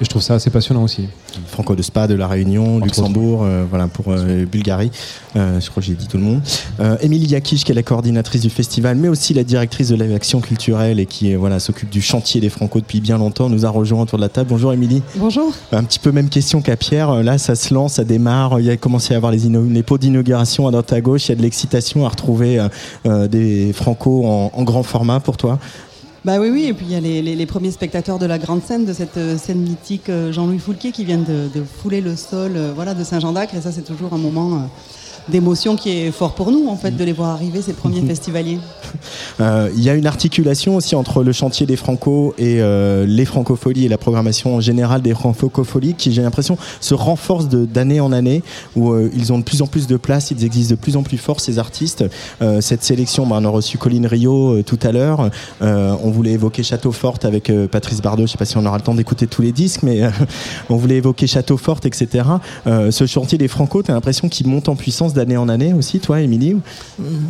Et 0.00 0.04
je 0.04 0.08
trouve 0.08 0.22
ça 0.22 0.34
assez 0.34 0.50
passionnant 0.50 0.82
aussi. 0.82 1.08
Franco 1.46 1.74
de 1.74 1.82
Spa 1.82 2.06
de 2.06 2.14
la 2.14 2.26
Réunion, 2.26 2.78
Luxembourg, 2.78 3.42
euh, 3.44 3.64
voilà 3.68 3.86
pour 3.86 4.06
euh, 4.08 4.46
Bulgarie. 4.46 4.90
Euh, 5.36 5.60
je 5.60 5.68
crois 5.70 5.82
que 5.82 5.86
j'ai 5.86 5.94
dit 5.94 6.06
tout 6.06 6.16
le 6.16 6.22
monde. 6.22 6.40
Émilie 7.02 7.26
Yakish, 7.26 7.64
qui 7.64 7.72
est 7.72 7.74
la 7.74 7.82
coordinatrice 7.82 8.40
du 8.40 8.50
festival, 8.50 8.96
mais 8.96 9.08
aussi 9.08 9.34
la 9.34 9.44
directrice 9.44 9.88
de 9.88 9.96
l'action 9.96 10.40
culturelle 10.40 10.98
et 10.98 11.06
qui 11.06 11.34
voilà 11.34 11.60
s'occupe 11.60 11.90
du 11.90 12.00
chantier 12.00 12.40
des 12.40 12.48
Franco 12.48 12.80
depuis 12.80 13.00
bien 13.00 13.18
longtemps, 13.18 13.48
nous 13.48 13.66
a 13.66 13.68
rejoint 13.68 14.02
autour 14.02 14.18
de 14.18 14.22
la 14.22 14.28
table. 14.28 14.48
Bonjour 14.50 14.72
Émilie. 14.72 15.02
Bonjour. 15.16 15.52
Un 15.72 15.84
petit 15.84 15.98
peu 15.98 16.12
même 16.12 16.28
question 16.28 16.62
qu'à 16.62 16.76
Pierre. 16.76 17.22
Là, 17.22 17.38
ça 17.38 17.54
se 17.54 17.74
lance, 17.74 17.94
ça 17.94 18.04
démarre. 18.04 18.60
Il 18.60 18.66
y 18.66 18.70
a 18.70 18.76
commencé 18.76 19.14
à 19.14 19.18
avoir 19.18 19.32
les, 19.32 19.48
les 19.48 19.82
pots 19.82 19.98
d'inauguration 19.98 20.66
à 20.66 20.70
droite 20.70 20.92
à 20.92 21.00
gauche. 21.00 21.26
Il 21.26 21.30
y 21.30 21.32
a 21.32 21.36
de 21.36 21.42
l'excitation 21.42 22.06
à 22.06 22.08
retrouver 22.08 22.66
des 23.04 23.72
Franco 23.74 24.24
en, 24.26 24.50
en 24.54 24.62
grand 24.62 24.82
format 24.82 25.20
pour 25.20 25.36
toi. 25.36 25.58
Bah 26.22 26.38
oui, 26.38 26.50
oui, 26.50 26.64
et 26.66 26.74
puis 26.74 26.84
il 26.84 26.92
y 26.92 26.96
a 26.96 27.00
les, 27.00 27.46
premiers 27.46 27.70
spectateurs 27.70 28.18
de 28.18 28.26
la 28.26 28.38
grande 28.38 28.62
scène, 28.62 28.84
de 28.84 28.92
cette 28.92 29.16
euh, 29.16 29.38
scène 29.38 29.60
mythique 29.60 30.10
euh, 30.10 30.32
Jean-Louis 30.32 30.58
Foulquier 30.58 30.92
qui 30.92 31.06
viennent 31.06 31.24
de, 31.24 31.62
fouler 31.64 32.02
le 32.02 32.14
sol 32.14 32.52
euh, 32.56 32.72
voilà, 32.74 32.92
de 32.92 33.02
Saint-Jean 33.04 33.32
d'Acre, 33.32 33.54
et 33.54 33.62
ça 33.62 33.72
c'est 33.72 33.84
toujours 33.86 34.12
un 34.12 34.18
moment 34.18 34.68
d'émotion 35.28 35.76
qui 35.76 35.90
est 35.90 36.10
fort 36.10 36.34
pour 36.34 36.50
nous, 36.50 36.68
en 36.68 36.76
fait, 36.76 36.96
de 36.96 37.04
les 37.04 37.12
voir 37.12 37.30
arriver, 37.30 37.62
ces 37.62 37.72
premiers 37.72 38.02
festivaliers. 38.02 38.58
Euh, 39.40 39.70
il 39.74 39.82
y 39.82 39.88
a 39.88 39.94
une 39.94 40.06
articulation 40.06 40.76
aussi 40.76 40.94
entre 40.94 41.22
le 41.22 41.32
chantier 41.32 41.64
des 41.64 41.76
Franco 41.76 42.34
et 42.36 42.60
euh, 42.60 43.06
les 43.06 43.24
Francopholies 43.24 43.86
et 43.86 43.88
la 43.88 43.96
programmation 43.96 44.60
générale 44.60 45.00
des 45.00 45.14
Francopholies 45.14 45.94
qui, 45.94 46.12
j'ai 46.12 46.22
l'impression, 46.22 46.58
se 46.80 46.94
renforce 46.94 47.48
d'année 47.48 48.00
en 48.00 48.12
année, 48.12 48.42
où 48.76 48.90
euh, 48.90 49.10
ils 49.14 49.32
ont 49.32 49.38
de 49.38 49.44
plus 49.44 49.62
en 49.62 49.66
plus 49.66 49.86
de 49.86 49.96
place, 49.96 50.30
ils 50.30 50.44
existent 50.44 50.74
de 50.74 50.80
plus 50.80 50.96
en 50.96 51.02
plus 51.02 51.16
fort, 51.16 51.40
ces 51.40 51.58
artistes. 51.58 52.04
cette 52.60 52.82
sélection, 52.82 53.26
bah, 53.26 53.36
on 53.40 53.44
a 53.44 53.48
reçu 53.48 53.78
Colline 53.78 54.06
Rio 54.06 54.62
tout 54.62 54.78
à 54.82 54.92
l'heure. 54.92 55.30
on 55.60 56.10
voulait 56.10 56.32
évoquer 56.32 56.62
Château 56.62 56.92
Forte 56.92 57.24
avec 57.24 57.50
Patrice 57.70 58.02
Bardot. 58.02 58.26
Je 58.26 58.32
sais 58.32 58.38
pas 58.38 58.44
si 58.44 58.56
on 58.56 58.66
aura 58.66 58.76
le 58.76 58.82
temps 58.82 58.94
d'écouter 58.94 59.26
tous 59.26 59.42
les 59.42 59.52
disques, 59.52 59.82
mais 59.82 60.02
on 60.68 60.76
voulait 60.76 60.96
évoquer 60.96 61.26
Château 61.26 61.56
Forte, 61.56 61.86
etc. 61.86 62.24
ce 62.66 63.06
chantier 63.06 63.38
des 63.38 63.48
Franco, 63.48 63.82
tu 63.82 63.90
as 63.90 63.94
l'impression 63.94 64.28
qu'il 64.28 64.48
monte 64.48 64.68
en 64.68 64.76
puissance 64.76 65.09
d'année 65.14 65.36
en 65.36 65.48
année 65.48 65.72
aussi, 65.72 66.00
toi, 66.00 66.20
Émilie 66.20 66.56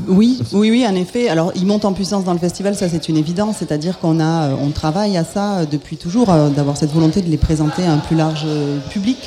Oui, 0.08 0.40
oui, 0.52 0.70
oui, 0.70 0.86
en 0.86 0.94
effet. 0.94 1.28
Alors, 1.28 1.52
il 1.54 1.66
monte 1.66 1.84
en 1.84 1.92
puissance 1.92 2.24
dans 2.24 2.32
le 2.32 2.38
festival, 2.38 2.74
ça 2.74 2.88
c'est 2.88 3.08
une 3.08 3.16
évidence. 3.16 3.56
C'est-à-dire 3.58 3.98
qu'on 3.98 4.20
a, 4.20 4.50
on 4.54 4.70
travaille 4.70 5.16
à 5.16 5.24
ça 5.24 5.66
depuis 5.66 5.96
toujours, 5.96 6.26
d'avoir 6.26 6.76
cette 6.76 6.92
volonté 6.92 7.22
de 7.22 7.28
les 7.28 7.36
présenter 7.36 7.82
à 7.84 7.92
un 7.92 7.98
plus 7.98 8.16
large 8.16 8.46
public, 8.90 9.18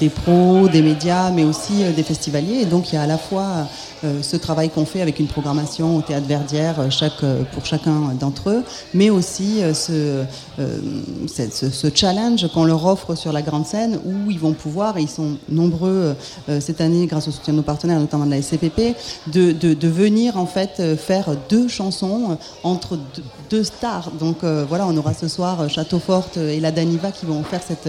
des 0.00 0.08
pros, 0.08 0.68
des 0.68 0.82
médias, 0.82 1.30
mais 1.30 1.44
aussi 1.44 1.84
des 1.96 2.02
festivaliers. 2.02 2.60
Et 2.62 2.66
donc, 2.66 2.92
il 2.92 2.96
y 2.96 2.98
a 2.98 3.02
à 3.02 3.06
la 3.06 3.18
fois 3.18 3.66
euh, 4.04 4.22
ce 4.22 4.36
travail 4.36 4.68
qu'on 4.68 4.84
fait 4.84 5.00
avec 5.00 5.18
une 5.18 5.26
programmation 5.26 5.96
au 5.96 6.02
théâtre 6.02 6.26
Verdière 6.26 6.78
euh, 6.78 6.90
chaque, 6.90 7.22
euh, 7.22 7.42
pour 7.52 7.64
chacun 7.64 8.12
d'entre 8.20 8.50
eux, 8.50 8.62
mais 8.92 9.08
aussi 9.08 9.60
ce, 9.72 10.24
ce, 10.58 11.86
challenge 11.94 12.46
qu'on 12.52 12.64
leur 12.64 12.84
offre 12.84 13.14
sur 13.14 13.32
la 13.32 13.40
grande 13.40 13.66
scène 13.66 13.98
où 14.04 14.30
ils 14.30 14.38
vont 14.38 14.52
pouvoir, 14.52 14.98
et 14.98 15.02
ils 15.02 15.08
sont 15.08 15.36
nombreux 15.48 16.14
cette 16.60 16.80
année 16.80 17.06
grâce 17.06 17.28
au 17.28 17.30
soutien 17.30 17.52
de 17.52 17.58
nos 17.58 17.62
partenaires, 17.62 17.73
notamment 17.82 18.26
de 18.26 18.30
la 18.30 18.42
SCPP, 18.42 18.96
de, 19.28 19.52
de, 19.52 19.88
venir 19.88 20.36
en 20.36 20.46
fait 20.46 20.96
faire 20.96 21.36
deux 21.48 21.68
chansons 21.68 22.38
entre 22.62 22.98
deux, 23.50 23.64
stars. 23.64 24.10
Donc 24.18 24.38
voilà, 24.42 24.86
on 24.86 24.96
aura 24.96 25.14
ce 25.14 25.28
soir 25.28 25.68
Château 25.68 25.98
Forte 25.98 26.36
et 26.36 26.60
la 26.60 26.72
Daniva 26.72 27.12
qui 27.12 27.26
vont 27.26 27.42
faire 27.44 27.62
cette, 27.62 27.88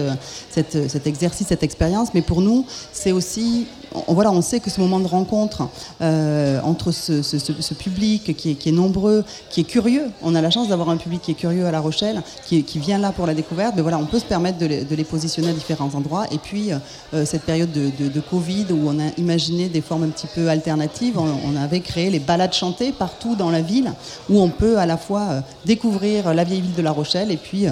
cette, 0.50 0.88
cet 0.88 1.06
exercice, 1.06 1.48
cette 1.48 1.62
expérience, 1.62 2.14
mais 2.14 2.22
pour 2.22 2.40
nous, 2.40 2.64
c'est 2.92 3.12
aussi 3.12 3.66
on, 4.06 4.14
voilà, 4.14 4.30
on 4.30 4.42
sait 4.42 4.60
que 4.60 4.70
ce 4.70 4.80
moment 4.80 5.00
de 5.00 5.06
rencontre 5.06 5.68
euh, 6.00 6.60
entre 6.62 6.92
ce, 6.92 7.74
public 7.74 8.36
qui 8.36 8.50
est, 8.64 8.72
nombreux, 8.72 9.24
qui 9.50 9.60
est 9.60 9.64
curieux, 9.64 10.10
on 10.22 10.34
a 10.34 10.40
la 10.40 10.50
chance 10.50 10.68
d'avoir 10.68 10.90
un 10.90 10.96
public 10.96 11.22
qui 11.22 11.32
est 11.32 11.34
curieux 11.34 11.66
à 11.66 11.70
La 11.70 11.80
Rochelle, 11.80 12.22
qui, 12.44 12.62
vient 12.78 12.98
là 12.98 13.12
pour 13.12 13.26
la 13.26 13.34
découverte, 13.34 13.74
mais 13.76 13.82
voilà, 13.82 13.98
on 13.98 14.06
peut 14.06 14.18
se 14.18 14.24
permettre 14.24 14.58
de 14.58 14.66
les, 14.66 15.04
positionner 15.04 15.48
à 15.48 15.52
différents 15.52 15.90
endroits. 15.94 16.26
Et 16.30 16.38
puis, 16.38 16.70
euh, 16.72 17.24
cette 17.24 17.42
période 17.42 17.70
de, 17.72 18.20
Covid 18.20 18.66
où 18.70 18.88
on 18.88 18.98
a 18.98 19.10
imaginé 19.18 19.68
des 19.68 19.80
formes 19.80 20.04
un 20.04 20.08
petit 20.08 20.26
peu 20.26 20.48
alternatives, 20.48 21.18
on, 21.18 21.56
avait 21.56 21.80
créé 21.80 22.10
les 22.10 22.18
balades 22.18 22.52
chantées 22.52 22.92
partout 22.92 23.34
dans 23.34 23.50
la 23.50 23.60
ville, 23.60 23.92
où 24.28 24.40
on 24.40 24.48
peut 24.48 24.78
à 24.78 24.86
la 24.86 24.96
fois 24.96 25.22
euh, 25.30 25.40
découvrir 25.64 26.34
la 26.34 26.44
vieille 26.44 26.60
ville 26.60 26.74
de 26.74 26.82
La 26.82 26.92
Rochelle 26.92 27.30
et 27.30 27.36
puis 27.36 27.66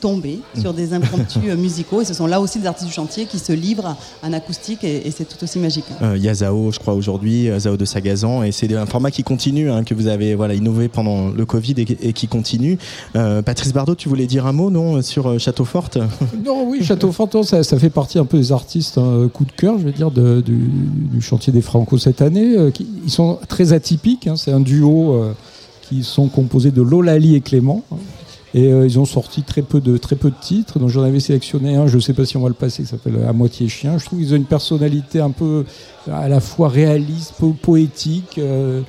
tomber 0.00 0.40
sur 0.58 0.72
des 0.72 0.92
impromptus 0.92 1.42
euh, 1.46 1.56
musicaux. 1.56 2.00
Et 2.00 2.04
ce 2.04 2.14
sont 2.14 2.26
là 2.26 2.40
aussi 2.40 2.58
des 2.58 2.66
artistes 2.66 2.88
du 2.88 2.92
chantier 2.92 3.26
qui 3.26 3.38
se 3.38 3.52
livrent 3.52 3.96
en 4.22 4.32
acoustique 4.32 4.82
et, 4.84 5.10
c'est 5.10 5.24
tout 5.24 5.42
aussi 5.42 5.58
magique. 5.58 5.84
Euh, 6.02 6.16
il 6.16 6.22
y 6.22 6.28
a 6.28 6.34
Zao, 6.34 6.70
je 6.72 6.78
crois, 6.78 6.94
aujourd'hui, 6.94 7.48
euh, 7.48 7.58
Zao 7.58 7.76
de 7.76 7.84
Sagazan. 7.84 8.42
Et 8.42 8.52
c'est 8.52 8.72
un 8.74 8.86
format 8.86 9.10
qui 9.10 9.22
continue, 9.22 9.70
hein, 9.70 9.84
que 9.84 9.94
vous 9.94 10.06
avez 10.06 10.34
voilà, 10.34 10.54
innové 10.54 10.88
pendant 10.88 11.28
le 11.28 11.46
Covid 11.46 11.74
et, 11.78 12.12
qui 12.12 12.28
continue. 12.28 12.78
Patrice 13.12 13.72
Bardot, 13.72 13.94
tu 13.94 14.08
voulais 14.08 14.26
dire 14.26 14.46
un 14.46 14.52
mot, 14.52 14.70
non, 14.70 15.02
sur 15.02 15.38
Château 15.38 15.64
Forte? 15.64 15.98
Non, 16.44 16.64
oui, 16.66 16.82
Château 16.82 17.12
Forte, 17.12 17.42
ça, 17.42 17.78
fait 17.78 17.90
partie 17.90 18.18
un 18.18 18.24
peu 18.24 18.38
des 18.38 18.52
artistes 18.52 18.98
un 18.98 19.28
coup 19.28 19.44
de 19.44 19.52
cœur, 19.52 19.78
je 19.78 19.84
veux 19.84 19.92
dire, 19.92 20.10
du, 20.10 21.20
chantier 21.20 21.52
des 21.52 21.60
Franco 21.60 21.98
cette 21.98 22.22
année. 22.22 22.56
ils 23.04 23.10
sont 23.10 23.38
très 23.48 23.72
atypiques. 23.72 24.26
Hein. 24.26 24.36
c'est 24.36 24.52
un 24.52 24.60
duo 24.60 25.22
qui 25.88 26.02
sont 26.02 26.28
composés 26.28 26.70
de 26.70 26.82
Lolali 26.82 27.34
et 27.34 27.40
Clément. 27.40 27.82
Et 28.52 28.72
euh, 28.72 28.84
ils 28.84 28.98
ont 28.98 29.04
sorti 29.04 29.42
très 29.42 29.62
peu 29.62 29.80
de, 29.80 29.96
très 29.96 30.16
peu 30.16 30.30
de 30.30 30.36
titres. 30.40 30.78
Donc 30.78 30.88
j'en 30.88 31.02
avais 31.02 31.20
sélectionné 31.20 31.76
un, 31.76 31.86
je 31.86 31.96
ne 31.96 32.00
sais 32.00 32.14
pas 32.14 32.24
si 32.24 32.36
on 32.36 32.40
va 32.40 32.48
le 32.48 32.54
passer, 32.54 32.82
qui 32.82 32.88
s'appelle 32.88 33.18
À 33.28 33.32
moitié 33.32 33.68
chien. 33.68 33.98
Je 33.98 34.04
trouve 34.04 34.18
qu'ils 34.18 34.32
ont 34.32 34.36
une 34.36 34.44
personnalité 34.44 35.20
un 35.20 35.30
peu 35.30 35.64
à 36.10 36.28
la 36.28 36.40
fois 36.40 36.68
réaliste, 36.68 37.34
poétique, 37.62 38.38
euh, 38.38 38.82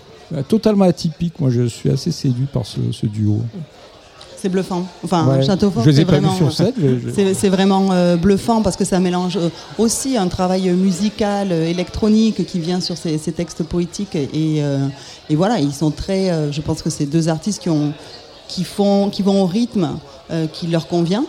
totalement 0.48 0.86
atypique. 0.86 1.40
Moi, 1.40 1.52
je 1.52 1.68
suis 1.68 1.90
assez 1.90 2.12
séduit 2.12 2.48
par 2.52 2.64
ce, 2.66 3.06
duo. 3.06 3.42
C'est 4.36 4.50
bluffant. 4.50 4.88
Enfin, 5.04 5.40
Château 5.44 5.70
Fort, 5.70 5.84
c'est 5.84 6.04
vraiment, 6.04 6.34
c'est 7.36 7.50
vraiment 7.50 7.92
euh, 7.92 8.16
bluffant 8.16 8.64
parce 8.64 8.76
que 8.76 8.86
ça 8.86 9.00
mélange 9.00 9.38
aussi 9.78 10.18
un 10.18 10.28
travail 10.28 10.72
musical, 10.72 11.52
électronique 11.52 12.48
qui 12.48 12.60
vient 12.60 12.82
sur 12.82 12.98
ces, 12.98 13.20
textes 13.20 13.62
poétiques. 13.62 14.16
Et, 14.16 14.64
et, 15.30 15.36
voilà, 15.36 15.60
ils 15.60 15.74
sont 15.74 15.92
très. 15.92 16.52
je 16.52 16.62
pense 16.62 16.82
que 16.82 16.90
ces 16.90 17.06
deux 17.06 17.30
artistes 17.30 17.62
qui 17.62 17.70
ont 17.70 17.94
qui, 18.52 18.64
font, 18.64 19.10
qui 19.10 19.24
vont 19.24 19.42
au 19.42 19.46
rythme 19.46 19.98
euh, 20.30 20.46
qui 20.48 20.68
leur 20.68 20.88
convient. 20.88 21.26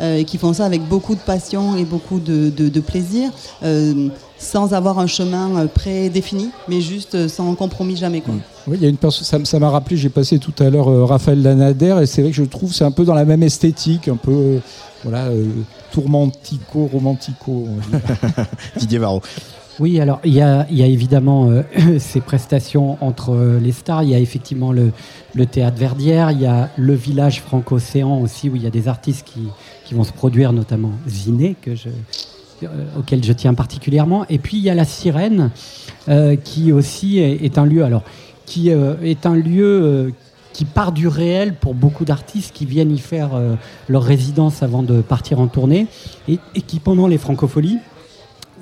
Euh, 0.00 0.18
et 0.18 0.24
qui 0.24 0.38
font 0.38 0.52
ça 0.52 0.64
avec 0.64 0.82
beaucoup 0.88 1.14
de 1.14 1.20
passion 1.20 1.76
et 1.76 1.84
beaucoup 1.84 2.18
de, 2.18 2.50
de, 2.50 2.80
plaisir, 2.80 3.30
euh, 3.62 4.08
sans 4.38 4.74
avoir 4.74 4.98
un 4.98 5.06
chemin 5.06 5.68
prédéfini, 5.68 6.50
mais 6.66 6.80
juste 6.80 7.28
sans 7.28 7.54
compromis 7.54 7.94
jamais. 7.94 8.20
Quoi. 8.20 8.34
Oui, 8.66 8.76
il 8.80 8.82
y 8.82 8.86
a 8.86 8.88
une 8.88 8.98
ça, 9.10 9.38
ça 9.44 9.58
m'a 9.60 9.70
rappelé, 9.70 9.96
j'ai 9.96 10.08
passé 10.08 10.40
tout 10.40 10.54
à 10.58 10.68
l'heure 10.68 11.06
Raphaël 11.06 11.40
Lanader, 11.42 11.98
et 12.02 12.06
c'est 12.06 12.22
vrai 12.22 12.32
que 12.32 12.36
je 12.36 12.42
trouve 12.42 12.72
c'est 12.72 12.84
un 12.84 12.90
peu 12.90 13.04
dans 13.04 13.14
la 13.14 13.24
même 13.24 13.44
esthétique, 13.44 14.08
un 14.08 14.16
peu 14.16 14.58
voilà, 15.04 15.28
tourmentico, 15.92 16.88
romantico. 16.92 17.68
Didier 18.76 18.98
Varro. 18.98 19.22
Oui, 19.80 19.98
alors 20.00 20.20
il 20.24 20.32
y 20.32 20.40
a, 20.40 20.66
évidemment 20.70 21.50
euh, 21.50 21.62
ces 21.98 22.20
prestations 22.20 22.96
entre 23.00 23.30
euh, 23.30 23.58
les 23.58 23.72
stars. 23.72 24.04
Il 24.04 24.10
y 24.10 24.14
a 24.14 24.20
effectivement 24.20 24.72
le, 24.72 24.92
théâtre 25.46 25.78
Verdière, 25.78 26.30
il 26.30 26.40
y 26.40 26.46
a 26.46 26.70
le 26.76 26.94
village 26.94 27.40
franco-océan 27.40 28.20
aussi, 28.20 28.48
où 28.48 28.56
il 28.56 28.62
y 28.62 28.66
a 28.66 28.70
des 28.70 28.86
artistes 28.86 29.26
qui, 29.26 29.94
vont 29.94 30.04
se 30.04 30.12
produire, 30.12 30.52
notamment 30.52 30.92
Ziné, 31.08 31.56
que 31.60 31.74
je, 31.74 31.88
euh, 32.62 32.66
auquel 32.98 33.24
je 33.24 33.32
tiens 33.32 33.54
particulièrement. 33.54 34.26
Et 34.28 34.38
puis 34.38 34.58
il 34.58 34.62
y 34.62 34.70
a 34.70 34.74
la 34.74 34.84
Sirène, 34.84 35.50
qui 36.44 36.70
aussi 36.70 37.18
est, 37.18 37.56
un 37.56 37.64
lieu, 37.64 37.82
alors 37.82 38.02
qui 38.44 38.68
est 38.68 39.26
un 39.26 39.34
lieu 39.34 40.12
qui 40.52 40.66
part 40.66 40.92
du 40.92 41.08
réel 41.08 41.54
pour 41.54 41.72
beaucoup 41.72 42.04
d'artistes 42.04 42.54
qui 42.54 42.66
viennent 42.66 42.92
y 42.92 42.98
faire 42.98 43.30
leur 43.88 44.02
résidence 44.02 44.62
avant 44.62 44.82
de 44.82 45.00
partir 45.00 45.40
en 45.40 45.46
tournée, 45.46 45.86
et, 46.28 46.38
et 46.54 46.60
qui 46.60 46.78
pendant 46.78 47.06
les 47.06 47.16
francopholies 47.16 47.78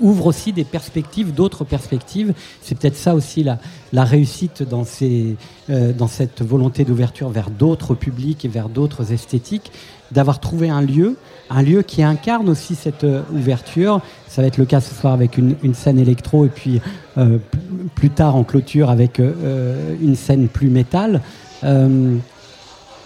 ouvre 0.03 0.27
aussi 0.27 0.53
des 0.53 0.65
perspectives, 0.65 1.33
d'autres 1.33 1.65
perspectives. 1.65 2.35
C'est 2.61 2.77
peut-être 2.77 2.97
ça 2.97 3.15
aussi 3.15 3.43
la, 3.43 3.59
la 3.93 4.05
réussite 4.05 4.62
dans, 4.62 4.85
ces, 4.85 5.37
euh, 5.70 5.93
dans 5.93 6.09
cette 6.09 6.43
volonté 6.43 6.85
d'ouverture 6.85 7.31
vers 7.31 7.51
d'autres 7.51 7.95
publics 7.95 8.45
et 8.45 8.49
vers 8.49 8.69
d'autres 8.69 9.12
esthétiques, 9.12 9.70
d'avoir 10.11 10.41
trouvé 10.41 10.69
un 10.69 10.83
lieu, 10.83 11.16
un 11.51 11.62
lieu 11.62 11.83
qui 11.83 12.03
incarne 12.03 12.49
aussi 12.49 12.74
cette 12.74 13.05
euh, 13.05 13.23
ouverture. 13.33 14.01
Ça 14.29 14.43
va 14.43 14.49
être 14.49 14.59
le 14.59 14.65
cas 14.66 14.81
ce 14.81 14.95
soir 14.95 15.12
avec 15.12 15.39
une, 15.39 15.74
scène 15.74 15.99
électro 15.99 16.45
et 16.45 16.51
puis 16.51 16.81
euh, 17.16 17.39
plus 17.95 18.11
tard 18.11 18.37
en 18.37 18.45
clôture 18.45 18.91
avec 18.91 19.19
une 19.19 20.16
scène 20.16 20.49
plus 20.49 20.69
métal. 20.69 21.20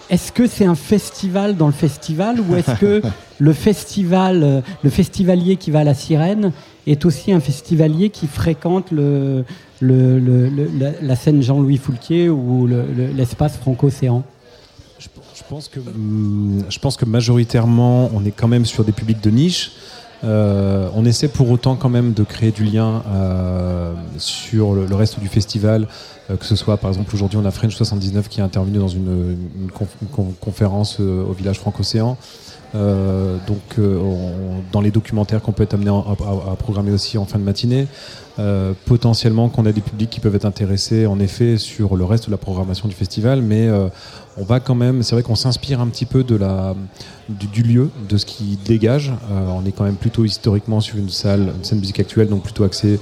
Est-ce 0.09 0.31
que 0.31 0.47
c'est 0.47 0.65
un 0.65 0.77
festival 0.77 1.57
dans 1.57 1.67
le 1.67 1.73
festival 1.73 2.41
ou 2.41 2.55
est-ce 2.55 2.79
que 2.79 3.03
le 3.39 3.53
festival, 3.53 4.63
le 4.83 4.91
festivalier 4.91 5.57
qui 5.57 5.73
va 5.73 5.81
à 5.81 5.85
la 5.85 5.95
sirène 5.95 6.53
est 6.87 7.05
aussi 7.05 7.33
un 7.33 7.41
festivalier 7.41 8.11
qui 8.11 8.27
fréquente 8.27 8.91
le, 8.91 9.45
la, 9.81 11.17
scène 11.17 11.43
Jean-Louis 11.43 11.79
Foulquier 11.79 12.29
ou 12.29 12.67
l'espace 13.17 13.57
franco-océan 13.57 14.25
je, 14.99 15.43
pense 15.49 15.69
que, 15.69 15.79
hum, 15.81 16.65
je 16.69 16.79
pense 16.79 16.97
que 16.97 17.05
majoritairement, 17.05 18.11
on 18.15 18.25
est 18.25 18.31
quand 18.31 18.49
même 18.49 18.65
sur 18.65 18.85
des 18.85 18.93
publics 18.93 19.23
de 19.23 19.31
niche. 19.31 19.73
Euh, 20.25 20.89
on 20.95 21.05
essaie 21.05 21.29
pour 21.29 21.51
autant 21.51 21.77
quand 21.77 21.91
même 21.91 22.15
de 22.15 22.25
créer 22.25 22.51
du 22.51 22.65
lien 22.65 23.03
euh, 23.09 23.93
sur 24.17 24.75
le, 24.75 24.95
reste 24.95 25.21
du 25.21 25.29
festival, 25.29 25.87
euh, 26.31 26.37
que 26.37 26.47
ce 26.47 26.57
soit 26.57 26.79
par 26.79 26.91
exemple 26.91 27.15
aujourd'hui 27.15 27.39
on 27.39 27.45
a 27.45 27.51
French 27.51 27.77
79 27.77 28.29
qui 28.29 28.41
est 28.41 28.43
intervenu 28.43 28.79
dans 28.79 28.89
une, 28.89 29.37
conférence 30.41 31.01
au 31.01 31.33
village 31.33 31.59
franco-océan. 31.59 32.17
Euh, 32.75 33.37
donc, 33.47 33.79
euh, 33.79 33.99
dans 34.73 34.81
les 34.81 34.91
documentaires 34.91 35.41
qu'on 35.43 35.53
peut 35.53 35.63
être 35.63 35.75
amené 35.75 35.91
à, 35.91 36.57
programmer 36.57 36.91
aussi 36.91 37.19
en 37.19 37.25
fin 37.25 37.39
de 37.39 37.45
matinée, 37.45 37.87
euh, 38.39 38.73
potentiellement 38.85 39.49
qu'on 39.49 39.67
a 39.67 39.73
des 39.73 39.81
publics 39.81 40.11
qui 40.11 40.21
peuvent 40.21 40.35
être 40.35 40.45
intéressés 40.45 41.07
en 41.07 41.19
effet 41.21 41.57
sur 41.57 41.97
le 41.97 42.05
reste 42.05 42.27
de 42.27 42.31
la 42.31 42.37
programmation 42.37 42.89
du 42.89 42.95
festival, 42.95 43.41
mais 43.43 43.69
on 44.37 44.45
va 44.45 44.61
quand 44.61 44.75
même, 44.75 45.03
c'est 45.03 45.15
vrai 45.15 45.23
qu'on 45.23 45.37
s'inspire 45.37 45.81
un 45.81 45.87
petit 45.87 46.07
peu 46.07 46.25
de 46.25 46.37
la, 46.37 46.75
du, 47.29 47.63
lieu, 47.63 47.91
de 48.09 48.17
ce 48.17 48.27
qui 48.27 48.59
dégage. 48.65 49.13
on 49.31 49.65
est 49.65 49.73
quand 49.73 49.85
même 49.85 49.97
plutôt 49.97 50.25
historiquement 50.25 50.81
sur 50.81 50.97
une 50.97 51.09
salle, 51.09 51.53
une 51.57 51.65
scène 51.65 51.79
musique 51.79 52.01
actuelle, 52.01 52.29
donc 52.29 52.43
plutôt 52.43 52.65
axée 52.65 52.99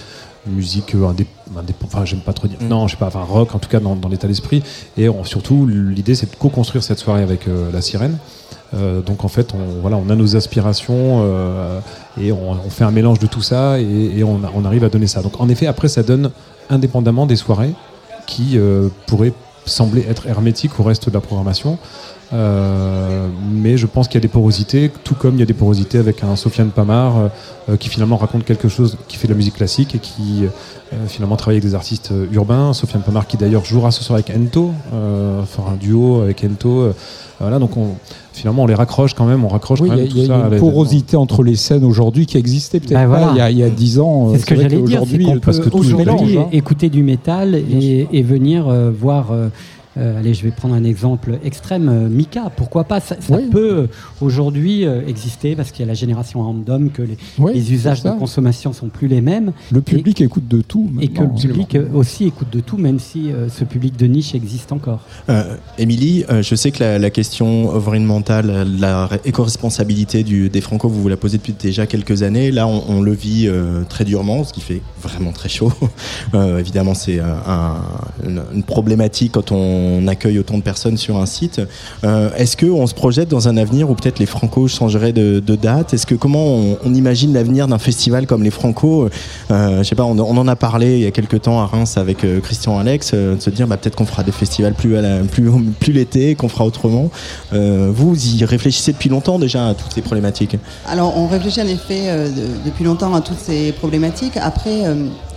musique 0.47 0.95
enfin 1.86 2.05
j'aime 2.05 2.20
pas 2.20 2.35
trop 2.35 2.47
dire, 2.47 2.59
mm. 2.61 2.69
non 2.69 2.86
je 2.86 2.93
sais 2.93 2.99
pas, 2.99 3.07
enfin 3.07 3.23
rock 3.23 3.55
en 3.55 3.59
tout 3.59 3.70
cas 3.70 3.81
dans, 3.81 3.97
l'état 4.09 4.28
d'esprit. 4.28 4.62
Et 4.97 5.09
surtout 5.24 5.66
l'idée 5.66 6.15
c'est 6.15 6.31
de 6.31 6.36
co-construire 6.36 6.85
cette 6.85 6.99
soirée 6.99 7.23
avec 7.23 7.47
la 7.73 7.81
sirène. 7.81 8.19
Donc 9.06 9.24
en 9.24 9.28
fait, 9.28 9.55
on, 9.55 9.80
voilà, 9.80 9.96
on 9.96 10.10
a 10.10 10.16
nos 10.16 10.36
aspirations 10.36 11.24
et 12.20 12.32
on, 12.32 12.55
fait 12.70 12.84
un 12.84 12.90
mélange 12.90 13.18
de 13.18 13.26
tout 13.26 13.42
ça 13.42 13.78
et, 13.78 14.22
on, 14.24 14.40
on, 14.55 14.64
arrive 14.64 14.84
à 14.84 14.88
donner 14.88 15.06
ça. 15.06 15.22
Donc 15.22 15.40
en 15.40 15.48
effet, 15.48 15.66
après, 15.66 15.88
ça 15.88 16.02
donne 16.02 16.30
indépendamment 16.70 17.26
des 17.26 17.36
soirées 17.36 17.74
qui 18.26 18.59
pourraient 19.06 19.32
sembler 19.66 20.05
être 20.09 20.26
hermétiques 20.26 20.78
au 20.78 20.82
reste 20.82 21.09
de 21.09 21.14
la 21.14 21.20
programmation. 21.20 21.78
Euh, 22.35 23.28
mais 23.52 23.77
je 23.77 23.86
pense 23.86 24.09
qu'il 24.09 24.16
y 24.16 24.19
a 24.19 24.20
des 24.23 24.28
porosités, 24.28 24.90
tout 25.05 25.15
comme 25.15 25.35
il 25.35 25.40
y 25.40 25.43
a 25.43 25.47
des 25.47 25.55
porosités 25.55 25.98
avec 25.98 26.24
un 26.24 26.35
Sofiane 26.35 26.70
Pamar 26.70 27.16
euh, 27.16 27.28
euh, 27.69 27.77
qui 27.77 27.89
finalement 27.89 28.16
raconte 28.16 28.44
quelque 28.44 28.69
chose, 28.69 28.98
qui 29.06 29.19
fait 29.19 29.28
de 29.28 29.32
la 29.32 29.36
musique 29.36 29.55
classique 29.55 29.94
et 29.94 29.98
qui 29.98 30.44
finalement 31.09 31.35
travaille 31.35 31.56
avec 31.56 31.69
des 31.69 31.74
artistes 31.74 32.12
urbains. 32.32 32.73
Sofiane 32.73 33.02
Pamar 33.02 33.27
qui 33.27 33.36
d'ailleurs 33.36 33.65
jouera 33.65 33.90
ce 33.90 34.02
soir 34.05 34.16
avec 34.16 34.31
Ento, 34.31 34.70
fera 35.47 35.73
un 35.73 35.77
duo 35.77 36.23
avec 36.23 36.44
Ento. 36.44 36.93
voilà, 37.40 37.59
donc 37.59 37.77
on, 37.77 37.94
finalement 38.32 38.62
on 38.62 38.66
les 38.66 38.74
raccroche 38.74 39.15
quand 39.15 39.24
même, 39.24 39.44
on 39.44 39.48
raccroche 39.48 39.81
oui, 39.81 39.90
Il 39.93 40.27
y, 40.27 40.31
a 40.31 40.36
une 40.36 40.59
porosité 40.59 41.16
entre 41.16 41.43
les 41.43 41.56
scènes 41.56 41.85
aujourd'hui 41.85 42.27
qui 42.27 42.39
existait 42.39 42.78
peut-être 42.78 43.09
bah, 43.11 43.32
pas 43.35 43.48
il 43.48 43.59
y, 43.59 43.62
a, 43.65 43.70
10 43.70 43.98
ans. 43.98 44.32
C'est 44.35 44.40
ce 44.40 44.47
que 44.47 44.55
j'allais 44.55 44.82
dire, 44.82 45.02
c'est 45.05 45.40
parce 45.40 45.59
que 45.59 45.69
tout 45.69 45.82
mélange, 45.97 46.36
hein. 46.36 46.47
écouter 46.52 46.90
du 46.90 47.02
métal 47.02 47.56
et, 47.56 48.06
et 48.12 48.23
venir 48.23 48.66
voir 48.97 49.32
euh, 49.97 50.19
allez, 50.19 50.35
je 50.35 50.43
vais 50.43 50.51
prendre 50.51 50.75
un 50.75 50.85
exemple 50.85 51.39
extrême, 51.45 51.89
euh, 51.89 52.09
Mika, 52.09 52.51
pourquoi 52.57 52.85
pas 52.85 53.01
Ça, 53.01 53.16
peut 53.51 53.75
euh, 53.75 53.87
aujourd'hui 54.21 54.85
exister 55.07 55.55
parce 55.55 55.71
qu'il 55.71 55.81
y 55.81 55.83
a 55.85 55.87
la 55.87 55.95
génération 55.95 56.43
random, 56.43 56.91
que 56.91 57.03
les, 57.03 57.73
usages 57.73 58.03
de 58.03 58.11
consommation 58.11 58.73
sont 58.73 58.89
plus 58.89 59.09
les 59.09 59.21
mêmes. 59.21 59.53
Le 59.71 59.81
public 59.81 60.21
écoute 60.21 60.49
de 60.49 60.61
tout. 60.61 60.91
Et 61.01 61.09
que 61.09 61.23
le 61.23 61.35
public 61.35 61.77
aussi 61.95 62.25
écoute 62.27 62.49
de 62.53 62.61
tout, 62.61 62.77
même 62.77 62.99
si 62.99 63.31
ce 63.49 63.65
public 63.65 63.97
de 63.97 64.07
niche 64.07 64.35
existe 64.35 64.73
encore. 64.73 65.01
Émilie, 65.79 66.25
je 66.41 66.55
sais 66.55 66.71
que 66.71 66.83
la, 66.83 67.11
question 67.11 67.71
environnementale, 67.71 68.66
la 68.79 69.09
éco-responsabilité 69.25 70.23
des 70.25 70.61
Franco, 70.61 70.89
vous 70.89 71.03
vous 71.03 71.09
la 71.09 71.16
posez 71.16 71.39
depuis 71.39 71.55
déjà 71.59 71.87
quelques 71.87 72.23
années. 72.23 72.51
Là, 72.51 72.66
on, 72.66 73.01
le 73.01 73.12
vit 73.12 73.49
très 73.89 74.05
durement, 74.05 74.45
ce 74.45 74.53
qui 74.53 74.61
fait 74.61 74.83
vraiment 75.01 75.33
très 75.33 75.49
chaud. 75.49 75.73
évidemment, 76.59 76.95
c'est 76.95 77.21
une 78.25 78.62
problématique 78.62 79.33
quand 79.33 79.53
on 79.53 79.84
on 79.85 80.06
accueille 80.09 80.39
autant 80.39 80.59
de 80.59 80.62
personnes 80.62 80.97
sur 80.97 81.16
un 81.16 81.27
site. 81.27 81.61
Euh, 82.05 82.31
est-ce 82.36 82.56
qu'on 82.56 82.86
se 82.86 82.94
projette 82.94 83.28
dans 83.28 83.48
un 83.48 83.56
avenir 83.56 83.90
où 83.90 83.94
peut-être 83.94 84.19
les 84.19 84.27
Franco 84.27 84.69
changeraient 84.69 85.12
de, 85.12 85.40
date? 85.40 85.94
Est-ce 85.94 86.06
que 86.06 86.15
comment 86.15 86.61
on, 86.85 86.94
imagine 86.94 87.32
l'avenir 87.32 87.69
d'un 87.69 87.78
festival 87.78 88.27
comme 88.27 88.43
les 88.43 88.51
Franco? 88.51 89.09
Euh, 89.51 89.78
Je 89.78 89.82
sais 89.82 89.94
pas, 89.94 90.05
on, 90.05 90.19
en 90.19 90.48
a 90.48 90.56
parlé 90.56 90.94
il 90.94 91.01
y 91.01 91.06
a 91.06 91.11
quelques 91.11 91.43
temps 91.43 91.61
à 91.61 91.66
Reims 91.66 91.97
avec 91.97 92.24
euh, 92.24 92.40
Christian 92.40 92.78
Alex, 92.78 93.15
de 93.15 93.36
se 93.39 93.51
dire 93.51 93.66
bah, 93.66 93.77
peut-être 93.77 93.97
qu'on 93.97 94.06
fera 94.06 94.23
des 94.23 94.32
festivals 94.32 94.74
plus, 94.74 94.97
plus, 95.31 95.51
plus 95.81 95.93
l'été, 95.93 96.35
qu'on 96.35 96.48
fera 96.48 96.65
autrement. 96.65 97.11
vous 97.52 98.36
y 98.36 98.44
réfléchissez 98.44 98.93
depuis 98.93 99.09
longtemps 99.09 99.39
déjà 99.39 99.69
à 99.69 99.74
toutes 99.74 99.93
ces 99.93 100.02
problématiques? 100.02 100.56
Alors 100.86 101.16
on 101.16 101.27
réfléchit 101.27 101.62
en 101.62 101.66
effet 101.66 102.09
depuis 102.65 102.85
longtemps 102.85 103.15
à 103.15 103.20
toutes 103.20 103.39
ces 103.39 103.73
problématiques. 103.73 104.36
Après, 104.36 104.85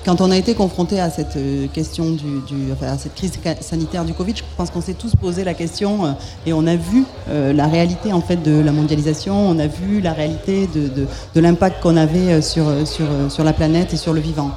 quand 0.08 0.22
on 0.22 0.32
a 0.32 0.38
été 0.38 0.56
confronté 0.56 1.02
à 1.02 1.10
cette 1.10 1.36
euh, 1.36 1.68
question 1.68 2.12
du, 2.12 2.72
à 2.82 2.98
cette 2.98 3.14
crise 3.14 3.34
sanitaire 3.60 4.06
du 4.06 4.14
Covid, 4.14 4.38
je 4.38 4.44
pense 4.56 4.72
qu'on 4.72 4.80
s'est 4.80 4.94
tous 4.94 5.14
posé 5.18 5.44
la 5.44 5.54
question 5.54 6.06
euh, 6.06 6.12
et 6.46 6.54
on 6.54 6.66
a 6.66 6.78
vu 6.78 7.04
euh, 7.28 7.52
la 7.52 7.68
réalité 7.68 8.14
en 8.14 8.22
fait 8.22 8.38
de 8.38 8.58
la 8.58 8.72
mondialisation, 8.72 9.36
on 9.36 9.60
a 9.60 9.68
vu 9.68 10.00
la 10.00 10.14
réalité 10.14 10.70
de, 10.74 10.90
de 11.36 11.42
l'impact 11.42 11.84
qu'on 11.84 11.98
avait 11.98 12.42
sur, 12.42 12.88
sur, 12.88 13.06
sur 13.30 13.44
la 13.44 13.52
planète 13.52 13.94
et 13.94 13.98
sur 13.98 14.14
le 14.14 14.22
vivant. 14.22 14.52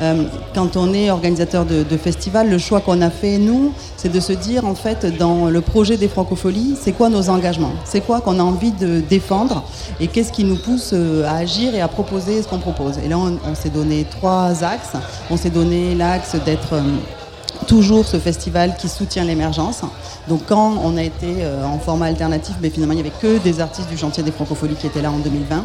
Euh, 0.00 0.24
quand 0.54 0.76
on 0.76 0.92
est 0.92 1.10
organisateur 1.10 1.64
de, 1.64 1.82
de 1.82 1.96
festival, 1.96 2.50
le 2.50 2.58
choix 2.58 2.80
qu'on 2.80 3.00
a 3.00 3.10
fait, 3.10 3.38
nous, 3.38 3.72
c'est 3.96 4.12
de 4.12 4.20
se 4.20 4.32
dire, 4.32 4.64
en 4.66 4.74
fait, 4.74 5.16
dans 5.16 5.46
le 5.46 5.60
projet 5.60 5.96
des 5.96 6.08
francopholies, 6.08 6.76
c'est 6.80 6.92
quoi 6.92 7.08
nos 7.08 7.30
engagements? 7.30 7.72
C'est 7.84 8.00
quoi 8.00 8.20
qu'on 8.20 8.38
a 8.38 8.42
envie 8.42 8.72
de 8.72 9.00
défendre? 9.00 9.64
Et 10.00 10.08
qu'est-ce 10.08 10.32
qui 10.32 10.44
nous 10.44 10.56
pousse 10.56 10.90
euh, 10.92 11.24
à 11.24 11.36
agir 11.36 11.74
et 11.74 11.80
à 11.80 11.88
proposer 11.88 12.42
ce 12.42 12.48
qu'on 12.48 12.58
propose? 12.58 12.98
Et 13.04 13.08
là, 13.08 13.18
on, 13.18 13.54
s'est 13.54 13.70
donné 13.70 14.04
trois 14.10 14.62
axes. 14.62 14.92
On 15.30 15.36
s'est 15.36 15.50
donné 15.50 15.94
l'axe 15.94 16.36
d'être... 16.44 16.74
Euh, 16.74 16.82
toujours 17.66 18.04
ce 18.04 18.18
festival 18.18 18.76
qui 18.76 18.88
soutient 18.88 19.24
l'émergence. 19.24 19.82
Donc 20.28 20.42
quand 20.46 20.74
on 20.82 20.96
a 20.96 21.02
été 21.02 21.28
en 21.64 21.78
format 21.78 22.06
alternatif, 22.06 22.56
mais 22.60 22.70
finalement 22.70 22.94
il 22.94 23.02
n'y 23.02 23.08
avait 23.08 23.18
que 23.20 23.38
des 23.38 23.60
artistes 23.60 23.88
du 23.88 23.96
chantier 23.96 24.22
des 24.22 24.32
francopholies 24.32 24.74
qui 24.74 24.86
étaient 24.86 25.02
là 25.02 25.10
en 25.10 25.18
2020. 25.18 25.64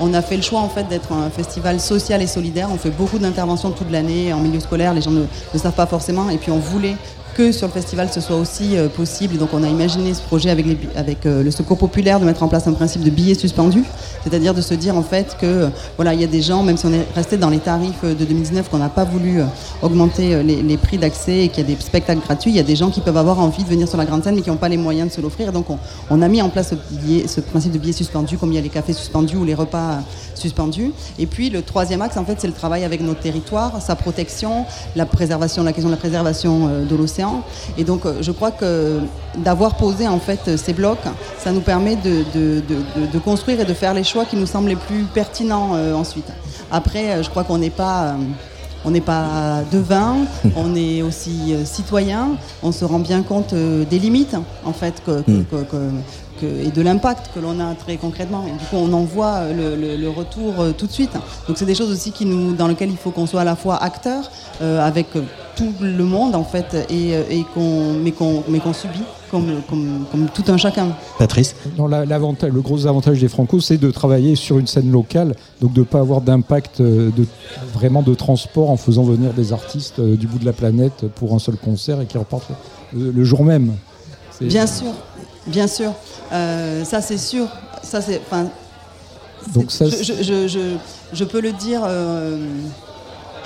On 0.00 0.14
a 0.14 0.22
fait 0.22 0.36
le 0.36 0.42
choix 0.42 0.60
en 0.60 0.68
fait 0.68 0.88
d'être 0.88 1.12
un 1.12 1.28
festival 1.30 1.80
social 1.80 2.22
et 2.22 2.26
solidaire. 2.26 2.68
On 2.72 2.78
fait 2.78 2.90
beaucoup 2.90 3.18
d'interventions 3.18 3.70
toute 3.70 3.90
l'année 3.90 4.32
en 4.32 4.38
milieu 4.38 4.60
scolaire. 4.60 4.94
Les 4.94 5.02
gens 5.02 5.10
ne, 5.10 5.24
ne 5.52 5.58
savent 5.58 5.72
pas 5.72 5.86
forcément. 5.86 6.30
Et 6.30 6.38
puis 6.38 6.50
on 6.50 6.58
voulait 6.58 6.96
que 7.38 7.52
sur 7.52 7.68
le 7.68 7.72
festival 7.72 8.08
ce 8.12 8.20
soit 8.20 8.34
aussi 8.34 8.76
euh, 8.76 8.88
possible. 8.88 9.38
donc 9.38 9.50
on 9.52 9.62
a 9.62 9.68
imaginé 9.68 10.12
ce 10.12 10.20
projet 10.20 10.50
avec, 10.50 11.24
euh, 11.24 11.44
le 11.44 11.50
Secours 11.52 11.78
populaire 11.78 12.18
de 12.18 12.24
mettre 12.24 12.42
en 12.42 12.48
place 12.48 12.66
un 12.66 12.72
principe 12.72 13.04
de 13.04 13.10
billets 13.10 13.36
suspendus, 13.36 13.84
c'est-à-dire 14.24 14.54
de 14.54 14.60
se 14.60 14.74
dire 14.74 14.96
en 14.96 15.04
fait 15.04 15.36
que 15.40 15.46
euh, 15.46 15.68
voilà 15.94 16.14
il 16.14 16.20
y 16.20 16.24
a 16.24 16.26
des 16.26 16.42
gens, 16.42 16.64
même 16.64 16.76
si 16.76 16.86
on 16.86 16.92
est 16.92 17.06
resté 17.14 17.36
dans 17.36 17.48
les 17.48 17.60
tarifs 17.60 18.02
de 18.02 18.24
2019, 18.24 18.68
qu'on 18.68 18.78
n'a 18.78 18.88
pas 18.88 19.04
voulu 19.04 19.40
augmenter 19.82 20.42
les, 20.42 20.76
prix 20.76 20.98
d'accès 20.98 21.44
et 21.44 21.48
qu'il 21.48 21.58
y 21.62 21.72
a 21.72 21.76
des 21.76 21.80
spectacles 21.80 22.22
gratuits, 22.22 22.50
il 22.50 22.56
y 22.56 22.60
a 22.60 22.64
des 22.64 22.74
gens 22.74 22.90
qui 22.90 23.00
peuvent 23.00 23.16
avoir 23.16 23.38
envie 23.38 23.62
de 23.62 23.68
venir 23.68 23.86
sur 23.86 23.98
la 23.98 24.04
grande 24.04 24.24
scène 24.24 24.34
mais 24.34 24.42
qui 24.42 24.50
n'ont 24.50 24.56
pas 24.56 24.68
les 24.68 24.76
moyens 24.76 25.08
de 25.10 25.14
se 25.14 25.20
l'offrir. 25.20 25.52
Donc 25.52 25.66
on, 26.10 26.22
a 26.22 26.28
mis 26.28 26.42
en 26.42 26.48
place 26.48 26.70
ce, 26.70 27.40
principe 27.40 27.70
de 27.70 27.78
billets 27.78 27.92
suspendus, 27.92 28.36
comme 28.36 28.50
il 28.50 28.56
y 28.56 28.58
a 28.58 28.62
les 28.62 28.68
cafés 28.68 28.94
suspendus 28.94 29.36
ou 29.36 29.44
les 29.44 29.54
repas 29.54 30.00
suspendus. 30.34 30.90
Et 31.20 31.26
puis 31.26 31.50
le 31.50 31.62
troisième 31.62 32.02
axe 32.02 32.16
en 32.16 32.24
fait 32.24 32.36
c'est 32.40 32.48
le 32.48 32.52
travail 32.52 32.82
avec 32.82 33.00
nos 33.00 33.14
territoires, 33.14 33.80
sa 33.80 33.94
protection, 33.94 34.64
la 34.96 35.06
préservation, 35.06 35.62
la 35.62 35.72
question 35.72 35.88
de 35.88 35.94
la 35.94 36.00
préservation 36.00 36.84
de 36.88 36.96
l'océan 36.96 37.27
et 37.76 37.84
donc, 37.84 38.04
euh, 38.04 38.18
je 38.20 38.32
crois 38.32 38.50
que 38.50 39.00
d'avoir 39.36 39.76
posé 39.76 40.06
en 40.08 40.18
fait 40.18 40.56
ces 40.56 40.72
blocs, 40.72 40.98
ça 41.38 41.52
nous 41.52 41.60
permet 41.60 41.96
de, 41.96 43.18
construire 43.24 43.60
et 43.60 43.64
de 43.64 43.74
faire 43.74 43.94
les 43.94 44.04
choix 44.04 44.24
qui 44.24 44.36
nous 44.36 44.46
semblent 44.46 44.68
les 44.68 44.76
plus 44.76 45.04
pertinents 45.14 45.70
euh, 45.74 45.94
ensuite. 45.94 46.30
Après, 46.70 47.10
euh, 47.10 47.22
je 47.22 47.30
crois 47.30 47.44
qu'on 47.44 47.58
n'est 47.58 47.70
pas 47.70 48.14
on 48.84 48.92
n'est 48.92 49.00
pas 49.00 49.62
devin, 49.72 50.18
on 50.56 50.76
est 50.76 51.02
aussi 51.02 51.52
citoyen, 51.64 52.36
on 52.62 52.70
se 52.70 52.84
rend 52.84 53.00
bien 53.00 53.22
compte 53.22 53.52
des 53.52 53.98
limites 53.98 54.36
en 54.64 54.72
fait 54.72 55.02
que, 55.04 55.24
et 56.42 56.70
de 56.70 56.82
l'impact 56.82 57.30
que 57.34 57.40
l'on 57.40 57.60
a 57.60 57.74
très 57.74 57.96
concrètement. 57.96 58.44
du 58.44 58.64
coup, 58.66 58.76
on 58.76 58.92
en 58.92 59.04
voit 59.04 59.42
le, 59.52 60.08
retour 60.08 60.54
tout 60.76 60.86
de 60.86 60.92
suite. 60.92 61.12
Donc 61.46 61.58
c'est 61.58 61.66
des 61.66 61.74
choses 61.74 61.90
aussi 61.90 62.12
qui 62.12 62.24
nous, 62.24 62.54
dans 62.54 62.66
lesquelles 62.66 62.90
il 62.90 62.96
faut 62.96 63.10
qu'on 63.10 63.26
soit 63.26 63.42
à 63.42 63.44
la 63.44 63.56
fois 63.56 63.76
acteur 63.82 64.30
avec 64.60 65.08
tout 65.58 65.74
le 65.80 66.04
monde 66.04 66.36
en 66.36 66.44
fait 66.44 66.86
et, 66.88 67.16
euh, 67.16 67.22
et 67.28 67.44
qu'on 67.52 67.94
mais 67.94 68.12
qu'on 68.12 68.44
mais 68.48 68.60
qu'on 68.60 68.72
subit 68.72 69.02
comme, 69.30 69.60
comme, 69.68 70.06
comme, 70.10 70.26
tout 70.32 70.44
un 70.48 70.56
chacun. 70.56 70.88
Patrice 71.18 71.54
non, 71.76 71.86
l'avantage, 71.86 72.50
Le 72.50 72.62
gros 72.62 72.86
avantage 72.86 73.20
des 73.20 73.28
Franco, 73.28 73.60
c'est 73.60 73.76
de 73.76 73.90
travailler 73.90 74.36
sur 74.36 74.58
une 74.58 74.66
scène 74.66 74.90
locale, 74.90 75.34
donc 75.60 75.74
de 75.74 75.80
ne 75.80 75.84
pas 75.84 75.98
avoir 75.98 76.22
d'impact 76.22 76.80
euh, 76.80 77.10
de, 77.14 77.26
vraiment 77.74 78.00
de 78.00 78.14
transport 78.14 78.70
en 78.70 78.78
faisant 78.78 79.02
venir 79.02 79.34
des 79.34 79.52
artistes 79.52 79.98
euh, 79.98 80.16
du 80.16 80.26
bout 80.26 80.38
de 80.38 80.46
la 80.46 80.54
planète 80.54 81.04
pour 81.16 81.34
un 81.34 81.38
seul 81.38 81.56
concert 81.56 82.00
et 82.00 82.06
qui 82.06 82.16
repartent 82.16 82.50
le, 82.96 83.24
jour 83.24 83.44
même. 83.44 83.74
Bien 84.40 84.66
sûr, 84.66 84.94
bien 85.48 85.66
sûr. 85.66 85.92
ça 86.30 87.00
c'est 87.00 87.18
sûr. 87.18 87.46
Ça 87.82 88.00
c'est. 88.00 88.20
Donc 89.54 89.70
ça, 89.70 89.86
je, 89.88 90.14
je, 90.22 90.48
je, 90.48 90.76
je, 91.12 91.24
peux 91.24 91.40
le 91.40 91.52
dire 91.52 91.82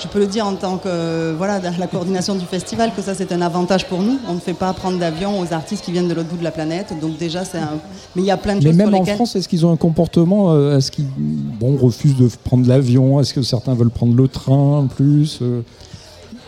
je 0.02 0.08
peux 0.08 0.18
le 0.18 0.26
dire 0.26 0.46
en 0.46 0.54
tant 0.54 0.78
que 0.78 1.32
voilà 1.36 1.60
la 1.78 1.86
coordination 1.86 2.34
du 2.34 2.44
festival 2.44 2.92
que 2.94 3.02
ça 3.02 3.14
c'est 3.14 3.32
un 3.32 3.40
avantage 3.40 3.86
pour 3.86 4.00
nous. 4.00 4.18
On 4.28 4.34
ne 4.34 4.40
fait 4.40 4.54
pas 4.54 4.72
prendre 4.72 4.98
d'avion 4.98 5.38
aux 5.38 5.52
artistes 5.52 5.84
qui 5.84 5.92
viennent 5.92 6.08
de 6.08 6.14
l'autre 6.14 6.28
bout 6.28 6.36
de 6.36 6.44
la 6.44 6.50
planète. 6.50 6.92
Donc 7.00 7.18
déjà 7.18 7.44
c'est 7.44 7.58
un. 7.58 7.78
Mais 8.16 8.22
il 8.22 8.24
y 8.24 8.30
a 8.30 8.36
plein 8.36 8.56
de 8.56 8.62
choses. 8.62 8.74
Mais 8.74 8.84
même 8.84 8.94
en 8.94 9.04
France, 9.04 9.36
est-ce 9.36 9.48
qu'ils 9.48 9.64
ont 9.64 9.72
un 9.72 9.76
comportement 9.76 10.52
euh, 10.52 10.76
Est-ce 10.76 10.90
qu'ils 10.90 11.06
bon 11.06 11.76
refusent 11.76 12.16
de 12.16 12.28
prendre 12.44 12.66
l'avion? 12.66 13.20
Est-ce 13.20 13.34
que 13.34 13.42
certains 13.42 13.74
veulent 13.74 13.90
prendre 13.90 14.14
le 14.14 14.28
train 14.28 14.86
plus 14.96 15.38
euh? 15.42 15.62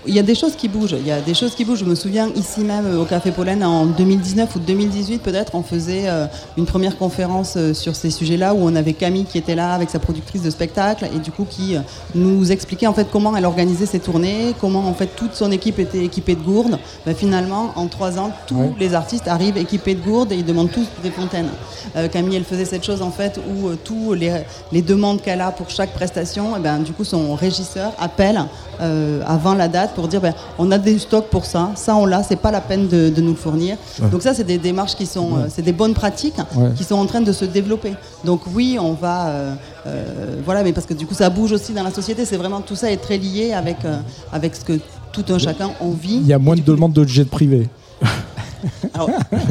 Il 0.06 0.14
y 0.14 0.18
a 0.18 0.22
des 0.22 0.34
choses 0.34 0.56
qui 0.56 0.68
bougent. 0.68 0.96
Il 0.98 1.06
y 1.06 1.10
a 1.10 1.20
des 1.20 1.34
choses 1.34 1.54
qui 1.54 1.64
bougent. 1.64 1.80
Je 1.80 1.84
me 1.84 1.94
souviens 1.94 2.28
ici 2.34 2.60
même 2.60 2.86
euh, 2.86 3.02
au 3.02 3.04
Café 3.04 3.30
Pollen 3.30 3.62
en 3.64 3.86
2019 3.86 4.56
ou 4.56 4.58
2018 4.58 5.18
peut-être, 5.18 5.54
on 5.54 5.62
faisait 5.62 6.04
euh, 6.06 6.26
une 6.56 6.66
première 6.66 6.96
conférence 6.96 7.54
euh, 7.56 7.74
sur 7.74 7.94
ces 7.96 8.10
sujets-là 8.10 8.54
où 8.54 8.58
on 8.60 8.74
avait 8.76 8.92
Camille 8.92 9.24
qui 9.24 9.38
était 9.38 9.54
là 9.54 9.72
avec 9.72 9.90
sa 9.90 9.98
productrice 9.98 10.42
de 10.42 10.50
spectacle 10.50 11.08
et 11.14 11.18
du 11.18 11.30
coup 11.30 11.46
qui 11.48 11.76
nous 12.14 12.52
expliquait 12.52 12.86
en 12.86 12.94
fait 12.94 13.08
comment 13.10 13.36
elle 13.36 13.44
organisait 13.44 13.86
ses 13.86 14.00
tournées, 14.00 14.54
comment 14.60 14.86
en 14.86 14.94
fait 14.94 15.08
toute 15.16 15.34
son 15.34 15.50
équipe 15.50 15.78
était 15.78 16.04
équipée 16.04 16.34
de 16.34 16.42
gourdes. 16.42 16.78
Ben, 17.06 17.14
finalement, 17.14 17.72
en 17.76 17.86
trois 17.86 18.18
ans, 18.18 18.30
tous 18.46 18.74
les 18.78 18.94
artistes 18.94 19.28
arrivent 19.28 19.56
équipés 19.56 19.94
de 19.94 20.00
gourdes 20.00 20.32
et 20.32 20.36
ils 20.36 20.44
demandent 20.44 20.70
tous 20.70 20.86
des 21.02 21.10
fontaines. 21.10 21.48
Camille, 22.12 22.36
elle 22.36 22.44
faisait 22.44 22.64
cette 22.64 22.84
chose 22.84 23.02
en 23.02 23.10
fait 23.10 23.38
où 23.38 23.70
tous 23.76 24.14
les, 24.14 24.42
les 24.72 24.82
demandes 24.82 25.22
qu'elle 25.22 25.40
a 25.40 25.50
pour 25.50 25.70
chaque 25.70 25.92
prestation, 25.92 26.56
et 26.56 26.60
ben, 26.60 26.80
du 26.80 26.92
coup 26.92 27.04
son 27.04 27.34
régisseur 27.34 27.92
appelle 27.98 28.44
avant 29.26 29.54
la 29.54 29.68
date 29.68 29.93
pour 29.94 30.08
dire 30.08 30.20
ben, 30.20 30.34
on 30.58 30.70
a 30.70 30.78
des 30.78 30.98
stocks 30.98 31.28
pour 31.28 31.44
ça, 31.44 31.70
ça 31.74 31.96
on 31.96 32.06
l'a, 32.06 32.22
c'est 32.22 32.36
pas 32.36 32.50
la 32.50 32.60
peine 32.60 32.88
de, 32.88 33.12
nous 33.20 33.30
le 33.30 33.36
fournir. 33.36 33.76
Donc 34.10 34.22
ça 34.22 34.34
c'est 34.34 34.44
des 34.44 34.58
démarches 34.58 34.94
qui 34.94 35.06
sont, 35.06 35.36
euh, 35.36 35.46
c'est 35.48 35.62
des 35.62 35.72
bonnes 35.72 35.94
pratiques 35.94 36.36
qui 36.76 36.84
sont 36.84 36.96
en 36.96 37.06
train 37.06 37.20
de 37.20 37.32
se 37.32 37.44
développer. 37.44 37.94
Donc 38.24 38.42
oui, 38.54 38.76
on 38.80 38.92
va, 38.92 39.28
euh, 39.28 39.54
euh, 39.86 40.36
voilà, 40.44 40.62
mais 40.62 40.72
parce 40.72 40.86
que 40.86 40.94
du 40.94 41.06
coup 41.06 41.14
ça 41.14 41.30
bouge 41.30 41.52
aussi 41.52 41.72
dans 41.72 41.84
la 41.84 41.90
société. 41.90 42.24
C'est 42.24 42.36
vraiment 42.36 42.60
tout 42.60 42.76
ça 42.76 42.90
est 42.90 42.96
très 42.96 43.18
lié 43.18 43.52
avec 43.52 43.78
avec 44.32 44.56
ce 44.56 44.64
que 44.64 44.80
tout 45.12 45.24
un 45.28 45.38
chacun 45.38 45.70
en 45.80 45.90
vit. 45.90 46.16
Il 46.16 46.26
y 46.26 46.32
a 46.32 46.38
moins 46.38 46.56
de 46.56 46.60
demandes 46.60 46.92
de 46.92 47.06
jet 47.06 47.28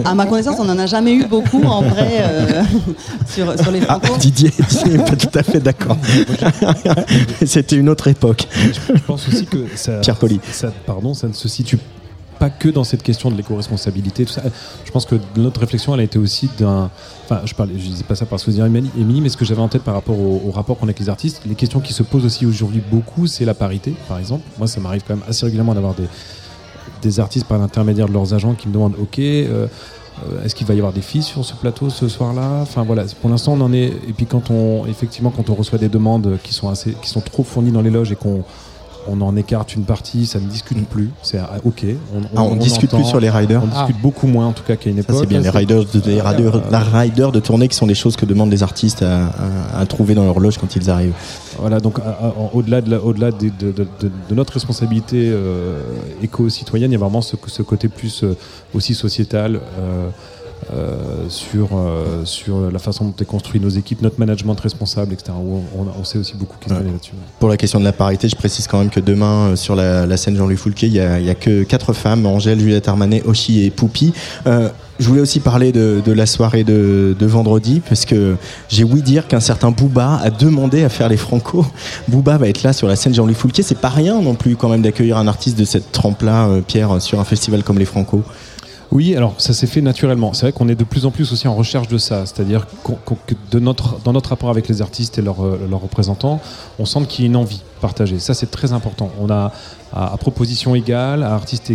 à 0.06 0.16
ma 0.16 0.26
connaissance, 0.26 0.58
on 0.60 0.66
n'en 0.66 0.78
a 0.78 0.86
jamais 0.86 1.14
eu 1.14 1.26
beaucoup 1.26 1.64
en 1.64 1.82
vrai 1.82 2.20
euh, 2.22 2.64
sur, 3.28 3.60
sur, 3.60 3.72
les 3.72 3.82
ah, 3.88 4.00
franco. 4.02 4.20
Didier, 4.20 4.52
Didier 4.70 4.98
n'est 4.98 5.04
pas 5.04 5.16
tout 5.16 5.38
à 5.38 5.44
fait 5.44 5.60
d'accord. 5.60 5.98
C'était 7.46 7.76
une 7.76 7.90
autre 7.90 8.08
époque. 8.08 8.48
Je, 8.54 9.02
pense 9.02 9.28
aussi 9.28 9.46
que 9.46 9.66
ça, 9.76 10.00
Pierre 10.00 10.18
Poli. 10.18 10.40
Ça, 10.52 10.72
pardon, 10.86 11.14
ça 11.14 11.28
ne 11.28 11.34
se 11.34 11.48
situe 11.48 11.78
pas 12.40 12.50
que 12.50 12.70
dans 12.70 12.84
cette 12.84 13.04
question 13.04 13.32
de 13.32 13.38
l'éco-responsabilité. 13.38 14.26
Je 14.86 14.92
pense 14.92 15.06
que 15.06 15.16
notre 15.38 15.60
réflexion, 15.60 15.94
elle 15.94 16.02
a 16.02 16.04
été 16.04 16.20
aussi 16.20 16.50
d'un. 16.58 16.90
Enfin, 17.26 17.42
je 17.46 17.54
parlais, 17.54 17.74
je 17.78 17.86
disais 17.86 18.04
pas 18.04 18.16
ça 18.16 18.26
parce 18.26 18.44
que 18.44 18.52
vous 18.52 18.62
Émilie, 18.62 19.22
mais 19.22 19.30
ce 19.30 19.38
que 19.38 19.46
j'avais 19.46 19.62
en 19.62 19.70
tête 19.70 19.84
par 19.84 19.94
rapport 19.94 20.20
au, 20.20 20.52
rapport 20.52 20.78
qu'on 20.78 20.88
a 20.88 20.90
avec 20.90 21.00
les 21.00 21.10
artistes, 21.10 21.42
les 21.46 21.56
questions 21.56 21.80
qui 21.80 21.94
se 21.94 22.04
posent 22.04 22.26
aussi 22.26 22.46
aujourd'hui 22.46 22.82
beaucoup, 22.92 23.28
c'est 23.28 23.46
la 23.46 23.54
parité, 23.54 23.96
par 24.08 24.20
exemple. 24.20 24.44
Moi, 24.58 24.68
ça 24.68 24.82
m'arrive 24.82 25.04
quand 25.08 25.16
même 25.16 25.24
assez 25.28 25.46
régulièrement 25.46 25.74
d'avoir 25.74 25.94
des, 25.94 26.04
des 27.04 27.20
artistes 27.20 27.46
par 27.46 27.58
l'intermédiaire 27.58 28.08
de 28.08 28.14
leurs 28.14 28.34
agents 28.34 28.54
qui 28.54 28.68
me 28.68 28.74
demandent, 28.74 28.96
ok. 29.00 29.20
Euh, 29.20 29.68
est-ce 30.46 30.54
qu'il 30.54 30.68
va 30.68 30.74
y 30.74 30.78
avoir 30.78 30.94
des 30.94 31.02
filles 31.02 31.24
sur 31.24 31.44
ce 31.44 31.54
plateau 31.56 31.90
ce 31.90 32.08
soir-là? 32.08 32.60
Enfin 32.62 32.84
voilà, 32.84 33.04
pour 33.20 33.30
l'instant 33.30 33.54
on 33.54 33.62
en 33.62 33.74
est. 33.74 33.88
Et 34.08 34.14
puis 34.16 34.26
quand 34.26 34.52
on, 34.52 34.86
effectivement, 34.86 35.32
quand 35.32 35.50
on 35.50 35.56
reçoit 35.56 35.80
des 35.80 35.90
demandes 35.90 36.38
qui 36.44 36.54
sont 36.54 36.70
assez, 36.70 36.94
qui 37.02 37.10
sont 37.10 37.22
trop 37.22 37.44
fournies 37.44 37.72
dans 37.72 37.82
les 37.82 37.90
loges 37.90 38.12
et 38.12 38.16
qu'on 38.16 38.44
on 39.08 39.22
en 39.22 39.36
écarte 39.36 39.76
une 39.76 39.84
partie, 39.84 40.26
ça 40.26 40.40
ne 40.40 40.48
discute 40.48 40.78
mm. 40.78 40.86
plus. 40.86 41.10
C'est 41.22 41.38
ah, 41.38 41.58
ok. 41.64 41.86
On, 42.14 42.22
ah, 42.36 42.44
on, 42.44 42.56
discute 42.56 42.90
plus 42.90 43.06
sur 43.06 43.20
les 43.20 43.30
riders. 43.30 43.62
On 43.64 43.68
discute 43.68 44.02
beaucoup 44.02 44.28
moins 44.28 44.48
en 44.48 44.54
tout 44.54 44.64
cas 44.64 44.76
qu'à 44.76 44.90
une 44.90 45.00
époque. 45.00 45.18
C'est 45.20 45.26
bien 45.26 45.42
les 45.42 45.50
riders, 45.50 45.86
de, 45.86 46.02
les 46.06 46.22
riders, 46.22 46.62
la 46.72 46.80
rider 46.80 47.30
de 47.32 47.40
tournée 47.40 47.68
qui 47.68 47.76
sont 47.76 47.88
des 47.88 47.96
choses 47.96 48.16
que 48.16 48.26
demandent 48.26 48.52
les 48.52 48.64
artistes 48.64 49.04
à, 49.04 49.86
trouver 49.86 50.16
dans 50.16 50.26
leur 50.26 50.40
loge 50.40 50.58
quand 50.58 50.76
ils 50.76 50.90
arrivent. 50.90 51.14
Voilà, 51.60 51.80
donc 51.80 52.00
au-delà 52.54 52.82
de, 52.82 52.96
au-delà 52.96 53.32
de, 53.32 53.52
notre 54.32 54.54
responsabilité 54.54 55.30
euh, 55.32 55.82
éco-citoyenne, 56.22 56.92
il 56.92 56.94
y 56.94 56.98
a 56.98 57.00
vraiment 57.00 57.22
ce, 57.22 57.62
côté 57.62 57.88
plus 57.88 58.24
euh, 58.24 58.36
aussi 58.74 58.96
sociétal. 58.96 59.60
Euh, 59.80 60.10
euh, 60.72 61.26
sur, 61.30 61.70
euh, 61.74 62.26
sur 62.26 62.72
la 62.72 62.80
façon 62.80 63.06
dont 63.06 63.14
est 63.20 63.26
construit 63.26 63.60
nos 63.60 63.70
équipes, 63.70 64.02
notre 64.02 64.20
management 64.20 64.60
responsable, 64.60 65.14
etc. 65.14 65.32
On, 65.38 65.86
on, 66.00 66.04
sait 66.04 66.18
aussi 66.18 66.36
beaucoup 66.36 66.58
questionner 66.58 66.92
là-dessus. 66.92 67.14
Pour 67.40 67.50
la 67.50 67.58
question 67.58 67.80
de 67.80 67.84
la 67.84 67.92
parité, 67.92 68.30
je 68.30 68.36
précise 68.36 68.68
quand 68.68 68.80
même 68.80 68.90
que 68.90 69.00
demain, 69.00 69.50
euh, 69.50 69.56
sur 69.56 69.76
la, 69.76 70.18
scène 70.18 70.36
Jean-Louis 70.36 70.58
Foulquier, 70.58 70.88
il 70.88 70.94
n'y 70.94 71.00
a, 71.00 71.16
a, 71.16 71.36
que 71.36 71.64
quatre 71.64 71.94
femmes, 71.94 72.26
Angèle, 72.26 72.60
Juliette 72.60 72.88
Armanet, 72.88 73.24
Oshi 73.26 73.64
et 73.64 73.72
Poupi. 73.72 74.14
je 74.46 75.08
voulais 75.08 75.22
aussi 75.22 75.40
parler 75.40 75.72
de, 75.72 76.02
de 76.06 76.12
la 76.12 76.26
soirée 76.26 76.64
de, 76.64 77.16
de, 77.18 77.26
vendredi, 77.26 77.82
parce 77.88 78.06
que 78.06 78.36
j'ai 78.70 78.84
ouï 78.84 79.02
dire 79.02 79.28
qu'un 79.28 79.40
certain 79.40 79.72
Booba 79.72 80.20
a 80.24 80.30
demandé 80.30 80.84
à 80.84 80.90
faire 80.90 81.10
les 81.10 81.18
Franco. 81.18 81.66
Booba 82.08 82.38
va 82.38 82.48
être 82.48 82.64
là 82.64 82.74
sur 82.74 82.88
la 82.88 82.96
scène 82.96 83.14
Jean-Louis 83.14 83.34
Foulquier. 83.34 83.64
C'est 83.64 83.80
pas 83.80 83.90
rien 83.90 84.22
non 84.22 84.36
plus 84.36 84.56
quand 84.56 84.70
même 84.70 84.82
d'accueillir 84.82 85.18
un 85.18 85.28
artiste 85.28 85.58
de 85.58 85.66
cette 85.66 85.92
trempe-là, 85.92 86.48
Pierre, 86.68 87.02
sur 87.02 87.20
un 87.20 87.26
festival 87.26 87.64
comme 87.64 87.80
les 87.80 87.86
Franco. 87.86 88.24
Oui, 88.94 89.16
alors 89.16 89.34
ça 89.42 89.54
s'est 89.54 89.66
fait 89.66 89.82
naturellement. 89.82 90.34
C'est 90.34 90.46
vrai 90.46 90.52
qu'on 90.52 90.70
est 90.70 90.76
de 90.76 90.84
plus 90.84 91.08
en 91.08 91.12
plus 91.12 91.32
aussi 91.34 91.48
en 91.48 91.56
recherche 91.56 91.88
de 91.88 91.98
ça, 91.98 92.28
c'est-à-dire 92.28 92.68
que 92.86 93.34
dans 93.50 94.14
notre 94.14 94.30
rapport 94.30 94.52
avec 94.52 94.68
les 94.68 94.84
artistes 94.84 95.18
et 95.18 95.24
leurs, 95.24 95.44
euh, 95.44 95.68
leurs 95.68 95.82
représentants, 95.82 96.40
on 96.78 96.86
sent 96.86 97.00
qu'il 97.10 97.26
y 97.26 97.28
a 97.28 97.30
une 97.30 97.36
envie 97.36 97.64
partagée. 97.82 98.20
Ça, 98.20 98.36
c'est 98.36 98.52
très 98.52 98.72
important. 98.72 99.10
On 99.20 99.32
a 99.32 99.52
à, 99.92 100.16
proposition 100.18 100.76
égale, 100.76 101.24
à 101.24 101.34
artistes 101.34 101.74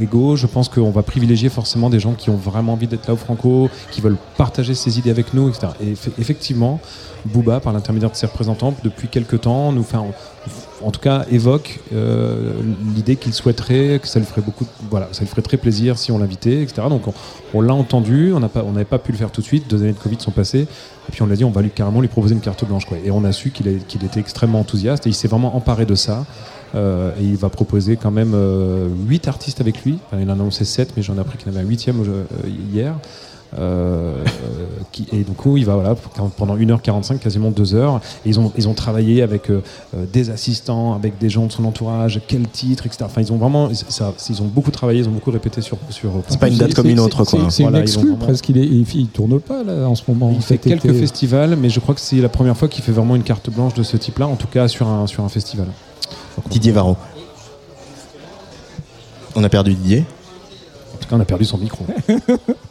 égaux, 0.00 0.34
je 0.34 0.48
pense 0.48 0.68
qu'on 0.68 0.90
va 0.90 1.04
privilégier 1.04 1.50
forcément 1.50 1.88
des 1.88 2.00
gens 2.00 2.14
qui 2.14 2.30
ont 2.30 2.36
vraiment 2.36 2.72
envie 2.72 2.88
d'être 2.88 3.06
là 3.06 3.14
au 3.14 3.16
Franco, 3.16 3.70
qui 3.92 4.00
veulent 4.00 4.18
partager 4.36 4.74
ses 4.74 4.98
idées 4.98 5.10
avec 5.10 5.34
nous, 5.34 5.48
etc. 5.48 5.68
Et 5.80 5.94
effectivement, 6.18 6.80
Booba, 7.26 7.60
par 7.60 7.72
l'intermédiaire 7.72 8.10
de 8.10 8.16
ses 8.16 8.26
représentants, 8.26 8.74
depuis 8.82 9.06
quelques 9.06 9.42
temps, 9.42 9.70
nous 9.70 9.84
fait, 9.84 9.98
en 10.84 10.90
tout 10.90 11.00
cas, 11.00 11.24
évoque 11.30 11.80
euh, 11.94 12.52
l'idée 12.94 13.16
qu'il 13.16 13.32
souhaiterait, 13.32 13.98
que 14.00 14.06
ça 14.06 14.18
lui 14.18 14.26
ferait 14.26 14.42
beaucoup, 14.42 14.66
voilà, 14.90 15.08
ça 15.12 15.20
lui 15.20 15.28
ferait 15.28 15.42
très 15.42 15.56
plaisir 15.56 15.98
si 15.98 16.12
on 16.12 16.18
l'invitait, 16.18 16.62
etc. 16.62 16.82
Donc 16.88 17.02
on, 17.54 17.60
l'a 17.60 17.74
entendu, 17.74 18.32
on 18.32 18.40
n'avait 18.40 18.84
pas 18.84 18.98
pu 18.98 19.12
le 19.12 19.18
faire 19.18 19.30
tout 19.30 19.40
de 19.40 19.46
suite, 19.46 19.68
deux 19.68 19.82
années 19.82 19.92
de 19.92 19.98
Covid 19.98 20.20
sont 20.20 20.30
passées, 20.30 20.62
et 20.62 21.12
puis 21.12 21.22
on 21.22 21.26
l'a 21.26 21.36
dit, 21.36 21.44
on 21.44 21.50
va 21.50 21.62
lui 21.62 21.70
carrément 21.70 22.00
lui 22.00 22.08
proposer 22.08 22.34
une 22.34 22.40
carte 22.40 22.64
blanche, 22.66 22.84
quoi. 22.84 22.98
Et 23.02 23.10
on 23.10 23.24
a 23.24 23.32
su 23.32 23.50
qu'il 23.50 23.68
était 23.68 24.20
extrêmement 24.20 24.60
enthousiaste 24.60 25.06
et 25.06 25.10
il 25.10 25.14
s'est 25.14 25.28
vraiment 25.28 25.56
emparé 25.56 25.86
de 25.86 25.94
ça. 25.94 26.24
Euh, 26.74 27.12
et 27.20 27.22
il 27.22 27.36
va 27.36 27.50
proposer 27.50 27.96
quand 27.96 28.10
même 28.10 28.32
8 28.32 28.34
euh, 28.34 29.30
artistes 29.30 29.60
avec 29.60 29.84
lui. 29.84 29.98
il 30.12 30.24
en 30.24 30.28
a 30.28 30.32
annoncé 30.32 30.64
7, 30.64 30.94
mais 30.96 31.02
j'en 31.04 31.16
ai 31.16 31.20
appris 31.20 31.38
qu'il 31.38 31.48
en 31.48 31.54
avait 31.54 31.64
un 31.64 31.68
huitième 31.68 32.02
hier. 32.72 32.96
Qui, 34.92 35.06
et 35.12 35.24
du 35.24 35.32
coup, 35.32 35.56
il 35.56 35.64
va 35.64 35.74
voilà, 35.74 35.94
pendant 36.36 36.56
1h45, 36.56 37.18
quasiment 37.18 37.50
2 37.50 37.74
heures. 37.74 38.00
ils, 38.24 38.38
ont, 38.40 38.52
ils 38.56 38.68
ont 38.68 38.74
travaillé 38.74 39.22
avec 39.22 39.50
des 40.12 40.30
assistants, 40.30 40.94
avec 40.94 41.18
des 41.18 41.30
gens 41.30 41.46
de 41.46 41.52
son 41.52 41.64
entourage, 41.64 42.20
quel 42.26 42.48
titre, 42.48 42.86
etc. 42.86 43.04
Enfin, 43.06 43.20
ils 43.20 43.32
ont 43.32 43.36
vraiment, 43.36 43.70
ça, 43.88 44.12
ils 44.28 44.42
ont 44.42 44.46
beaucoup 44.46 44.70
travaillé, 44.70 45.00
ils 45.00 45.08
ont 45.08 45.12
beaucoup 45.12 45.30
répété 45.30 45.60
sur. 45.60 45.78
sur 45.90 46.10
c'est 46.28 46.40
pas 46.40 46.48
une 46.48 46.56
date 46.56 46.74
comme 46.74 46.88
une 46.88 47.00
autre, 47.00 47.24
quoi. 47.24 47.50
C'est 47.50 47.62
une 47.62 47.76
exclue 47.76 48.16
presque. 48.16 48.48
Il, 48.48 48.86
il, 48.94 49.08
tourne 49.08 49.40
pas 49.40 49.62
là 49.62 49.88
en 49.88 49.94
ce 49.94 50.02
moment. 50.08 50.32
Il 50.34 50.42
fait 50.42 50.58
quelques 50.58 50.92
festivals, 50.92 51.56
mais 51.56 51.70
je 51.70 51.80
crois 51.80 51.94
que 51.94 52.00
c'est 52.00 52.16
la 52.16 52.28
première 52.28 52.56
fois 52.56 52.68
qu'il 52.68 52.82
fait 52.82 52.92
vraiment 52.92 53.16
une 53.16 53.22
carte 53.22 53.50
blanche 53.50 53.74
de 53.74 53.82
ce 53.82 53.96
type-là, 53.96 54.26
en 54.26 54.36
tout 54.36 54.46
cas 54.46 54.68
sur 54.68 54.88
un, 54.88 55.06
sur 55.06 55.24
un 55.24 55.28
festival. 55.28 55.66
Didier 56.50 56.72
Varro. 56.72 56.96
On 59.36 59.42
a 59.42 59.48
perdu 59.48 59.74
Didier. 59.74 60.04
En 60.94 60.96
tout 60.98 61.08
cas, 61.08 61.16
on 61.16 61.20
a 61.20 61.24
perdu 61.24 61.44
son 61.44 61.58
micro. 61.58 61.84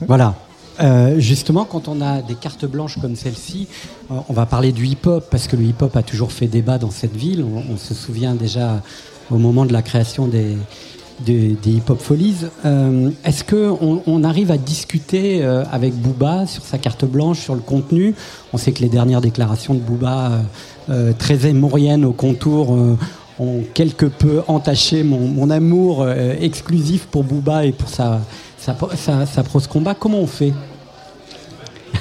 voilà. 0.07 0.35
Euh, 0.79 1.19
justement, 1.19 1.65
quand 1.65 1.87
on 1.87 2.01
a 2.01 2.21
des 2.21 2.35
cartes 2.35 2.65
blanches 2.65 2.99
comme 2.99 3.15
celle-ci, 3.15 3.67
euh, 4.11 4.15
on 4.29 4.33
va 4.33 4.45
parler 4.45 4.71
du 4.71 4.85
hip-hop, 4.85 5.25
parce 5.29 5.47
que 5.47 5.55
le 5.55 5.63
hip-hop 5.63 5.95
a 5.95 6.03
toujours 6.03 6.31
fait 6.31 6.47
débat 6.47 6.77
dans 6.77 6.91
cette 6.91 7.15
ville. 7.15 7.43
On, 7.43 7.77
se 7.77 7.93
souvient 7.93 8.35
déjà 8.35 8.81
au 9.29 9.37
moment 9.37 9.65
de 9.65 9.73
la 9.73 9.81
création 9.81 10.27
des, 10.27 10.57
des, 11.19 11.55
hip-hop 11.65 11.99
folies. 11.99 12.45
Euh, 12.65 13.11
est-ce 13.23 13.43
qu'on 13.43 14.01
on 14.05 14.23
arrive 14.23 14.51
à 14.51 14.57
discuter 14.57 15.43
avec 15.43 15.93
Booba 15.93 16.45
sur 16.47 16.63
sa 16.63 16.77
carte 16.77 17.05
blanche, 17.05 17.39
sur 17.39 17.55
le 17.55 17.61
contenu? 17.61 18.15
On 18.51 18.57
sait 18.57 18.71
que 18.71 18.81
les 18.81 18.89
dernières 18.89 19.21
déclarations 19.21 19.73
de 19.73 19.79
Booba, 19.79 20.41
très 21.17 21.47
émoriennes 21.47 22.05
au 22.05 22.13
contour, 22.13 22.97
ont 23.39 23.63
quelque 23.73 24.05
peu 24.05 24.41
entaché 24.47 25.03
mon, 25.03 25.49
amour 25.49 26.01
euh, 26.01 26.35
exclusif 26.39 27.07
pour 27.07 27.23
Booba 27.23 27.65
et 27.65 27.71
pour 27.71 27.89
sa, 27.89 28.21
sa, 28.63 29.43
prose 29.43 29.67
combat. 29.67 29.93
Comment 29.93 30.19
on 30.19 30.27
fait 30.27 30.53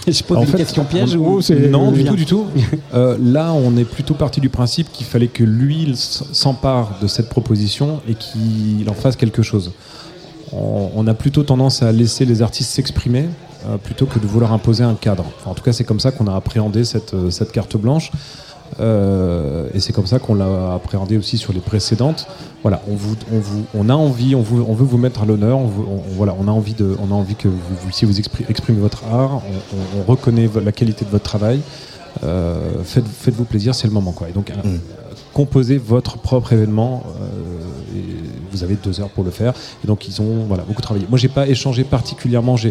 je 0.08 0.22
pose 0.24 0.48
une 0.48 0.54
question 0.54 0.84
piège 0.84 1.14
ou 1.14 1.40
Non, 1.70 1.92
du 1.92 2.04
tout, 2.04 2.16
du 2.16 2.26
tout. 2.26 2.46
Euh, 2.94 3.16
là, 3.20 3.52
on 3.52 3.76
est 3.76 3.84
plutôt 3.84 4.14
parti 4.14 4.40
du 4.40 4.50
principe 4.50 4.90
qu'il 4.92 5.06
fallait 5.06 5.28
que 5.28 5.44
lui 5.44 5.92
s'empare 5.96 6.98
de 7.00 7.06
cette 7.06 7.28
proposition 7.28 8.00
et 8.06 8.14
qu'il 8.14 8.88
en 8.90 8.94
fasse 8.94 9.16
quelque 9.16 9.42
chose. 9.42 9.72
On, 10.52 11.06
a 11.06 11.14
plutôt 11.14 11.42
tendance 11.42 11.82
à 11.82 11.92
laisser 11.92 12.26
les 12.26 12.42
artistes 12.42 12.70
s'exprimer 12.70 13.30
euh, 13.66 13.78
plutôt 13.78 14.04
que 14.04 14.18
de 14.18 14.26
vouloir 14.26 14.52
imposer 14.52 14.84
un 14.84 14.94
cadre. 14.94 15.24
en 15.46 15.54
tout 15.54 15.62
cas, 15.62 15.72
c'est 15.72 15.84
comme 15.84 16.00
ça 16.00 16.10
qu'on 16.10 16.26
a 16.26 16.34
appréhendé 16.34 16.84
cette, 16.84 17.14
cette 17.30 17.52
carte 17.52 17.76
blanche. 17.78 18.10
Euh, 18.80 19.68
et 19.74 19.80
c'est 19.80 19.92
comme 19.92 20.06
ça 20.06 20.18
qu'on 20.18 20.34
l'a 20.34 20.74
appréhendé 20.74 21.16
aussi 21.16 21.38
sur 21.38 21.52
les 21.52 21.60
précédentes. 21.60 22.26
Voilà, 22.62 22.80
on, 22.88 22.94
vous, 22.94 23.16
on, 23.32 23.38
vous, 23.38 23.64
on 23.74 23.88
a 23.88 23.94
envie, 23.94 24.34
on, 24.34 24.42
vous, 24.42 24.64
on 24.66 24.74
veut 24.74 24.84
vous 24.84 24.98
mettre 24.98 25.22
à 25.22 25.26
l'honneur. 25.26 25.58
On, 25.58 25.70
voilà, 26.16 26.34
on 26.38 26.48
a 26.48 26.50
envie 26.50 26.74
de, 26.74 26.96
on 27.00 27.10
a 27.10 27.14
envie 27.14 27.34
que 27.34 27.48
vous 27.48 27.86
puissiez 27.86 28.06
vous 28.06 28.18
exprimer, 28.18 28.80
votre 28.80 29.04
art. 29.04 29.42
On, 29.96 30.10
reconnaît 30.10 30.48
la 30.62 30.72
qualité 30.72 31.04
de 31.04 31.10
votre 31.10 31.24
travail. 31.24 31.60
Euh, 32.24 32.82
faites, 32.84 33.06
faites-vous 33.06 33.44
plaisir, 33.44 33.74
c'est 33.74 33.86
le 33.86 33.92
moment 33.92 34.12
quoi. 34.12 34.28
Et 34.28 34.32
donc, 34.32 34.50
mm. 34.50 34.78
composez 35.32 35.78
votre 35.78 36.18
propre 36.18 36.52
événement. 36.52 37.02
Vous 38.52 38.62
avez 38.62 38.76
deux 38.76 39.00
heures 39.00 39.08
pour 39.08 39.24
le 39.24 39.30
faire. 39.30 39.52
Et 39.82 39.86
donc 39.86 40.06
ils 40.08 40.20
ont 40.20 40.46
beaucoup 40.66 40.82
travaillé. 40.82 41.06
Moi 41.08 41.18
j'ai 41.18 41.28
pas 41.28 41.48
échangé 41.48 41.84
particulièrement. 41.84 42.56
Je 42.56 42.70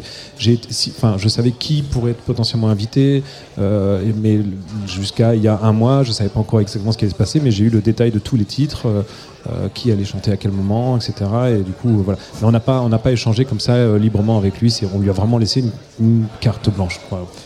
savais 1.27 1.51
qui 1.51 1.81
pourrait 1.81 2.11
être 2.11 2.21
potentiellement 2.21 2.69
invité, 2.69 3.23
euh, 3.59 4.01
mais 4.21 4.39
jusqu'à 4.87 5.35
il 5.35 5.43
y 5.43 5.47
a 5.47 5.59
un 5.61 5.73
mois 5.73 6.03
je 6.03 6.11
savais 6.11 6.29
pas 6.29 6.39
encore 6.39 6.61
exactement 6.61 6.91
ce 6.91 6.97
qui 6.97 7.05
allait 7.05 7.13
se 7.13 7.17
passer, 7.17 7.39
mais 7.39 7.51
j'ai 7.51 7.65
eu 7.65 7.69
le 7.69 7.81
détail 7.81 8.11
de 8.11 8.19
tous 8.19 8.35
les 8.35 8.45
titres. 8.45 8.87
Euh, 8.87 9.01
euh, 9.49 9.69
qui 9.73 9.91
allait 9.91 10.05
chanter 10.05 10.31
à 10.31 10.37
quel 10.37 10.51
moment, 10.51 10.97
etc. 10.97 11.13
Et 11.49 11.63
du 11.63 11.71
coup. 11.71 12.05
Mais 12.07 12.15
on 12.43 12.51
n'a 12.51 12.59
pas, 12.59 13.11
échangé 13.11 13.43
comme 13.43 13.59
ça 13.59 13.97
librement 13.97 14.37
avec 14.37 14.61
lui. 14.61 14.71
On 14.93 14.99
lui 14.99 15.09
a 15.09 15.13
vraiment 15.13 15.39
laissé 15.39 15.63
une, 15.99 16.25
carte 16.39 16.69
blanche, 16.69 16.99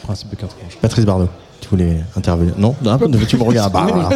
principe 0.03 0.29
de 0.29 0.35
carte 0.35 0.57
blanche. 0.59 0.77
Patrice 0.81 1.05
Bardot 1.05 1.29
tu 1.65 1.69
voulais 1.71 1.97
intervenir 2.15 2.53
Non, 2.57 2.75
Tu 3.27 3.37
me 3.37 3.43
regardes. 3.43 3.73
Bah, 3.73 3.87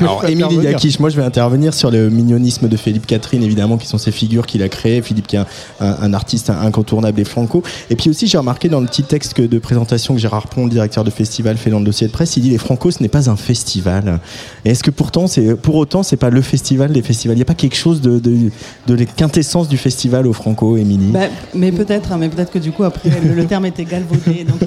Alors, 0.00 0.24
Émilie 0.24 0.56
Yakish, 0.56 0.98
moi 0.98 1.10
je 1.10 1.16
vais 1.16 1.22
intervenir 1.22 1.74
sur 1.74 1.90
le 1.90 2.08
mignonisme 2.08 2.68
de 2.68 2.76
Philippe 2.76 3.06
Catherine, 3.06 3.42
évidemment, 3.42 3.76
qui 3.76 3.86
sont 3.86 3.98
ces 3.98 4.10
figures 4.10 4.46
qu'il 4.46 4.62
a 4.62 4.68
créées. 4.68 5.02
Philippe 5.02 5.26
qui 5.26 5.36
est 5.36 5.40
un, 5.80 6.14
artiste 6.14 6.50
incontournable 6.50 7.20
et 7.20 7.24
franco. 7.24 7.62
Et 7.90 7.96
puis 7.96 8.08
aussi, 8.08 8.26
j'ai 8.26 8.38
remarqué 8.38 8.68
dans 8.68 8.80
le 8.80 8.86
petit 8.86 9.02
texte 9.02 9.38
de 9.40 9.58
présentation 9.58 10.14
que 10.14 10.20
Gérard 10.20 10.46
Pont, 10.46 10.64
le 10.64 10.70
directeur 10.70 11.04
de 11.04 11.10
festival, 11.10 11.56
fait 11.56 11.70
dans 11.70 11.78
le 11.78 11.84
dossier 11.84 12.06
de 12.06 12.12
presse, 12.12 12.36
il 12.36 12.42
dit 12.42 12.50
les 12.50 12.58
franco, 12.58 12.90
ce 12.90 13.02
n'est 13.02 13.08
pas 13.08 13.28
un 13.28 13.36
festival. 13.36 14.20
Et 14.64 14.70
est-ce 14.70 14.82
que 14.82 14.90
pourtant, 14.90 15.26
c'est 15.26 15.54
pour 15.56 15.74
autant, 15.74 16.02
c'est 16.02 16.16
pas 16.16 16.30
le 16.30 16.40
festival 16.40 16.92
des 16.92 17.02
festivals? 17.02 17.36
Il 17.36 17.40
n'y 17.40 17.42
a 17.42 17.46
pas 17.46 17.54
quelque 17.54 17.76
chose 17.76 18.00
de, 18.00 18.18
de, 18.18 18.50
de 18.86 18.94
la 18.94 19.04
quintessence 19.04 19.68
du 19.68 19.76
festival 19.76 20.26
au 20.26 20.32
franco, 20.32 20.76
Émilie? 20.76 21.12
Bah, 21.12 21.26
Mais 21.54 21.70
peut-être, 21.70 22.12
hein, 22.12 22.16
mais 22.18 22.30
peut-être 22.30 22.50
que 22.50 22.58
du 22.58 22.72
coup, 22.72 22.84
après, 22.84 23.10
le, 23.22 23.44
terme 23.44 23.66
était 23.66 23.84
galvaudé, 23.84 24.44
donc 24.44 24.60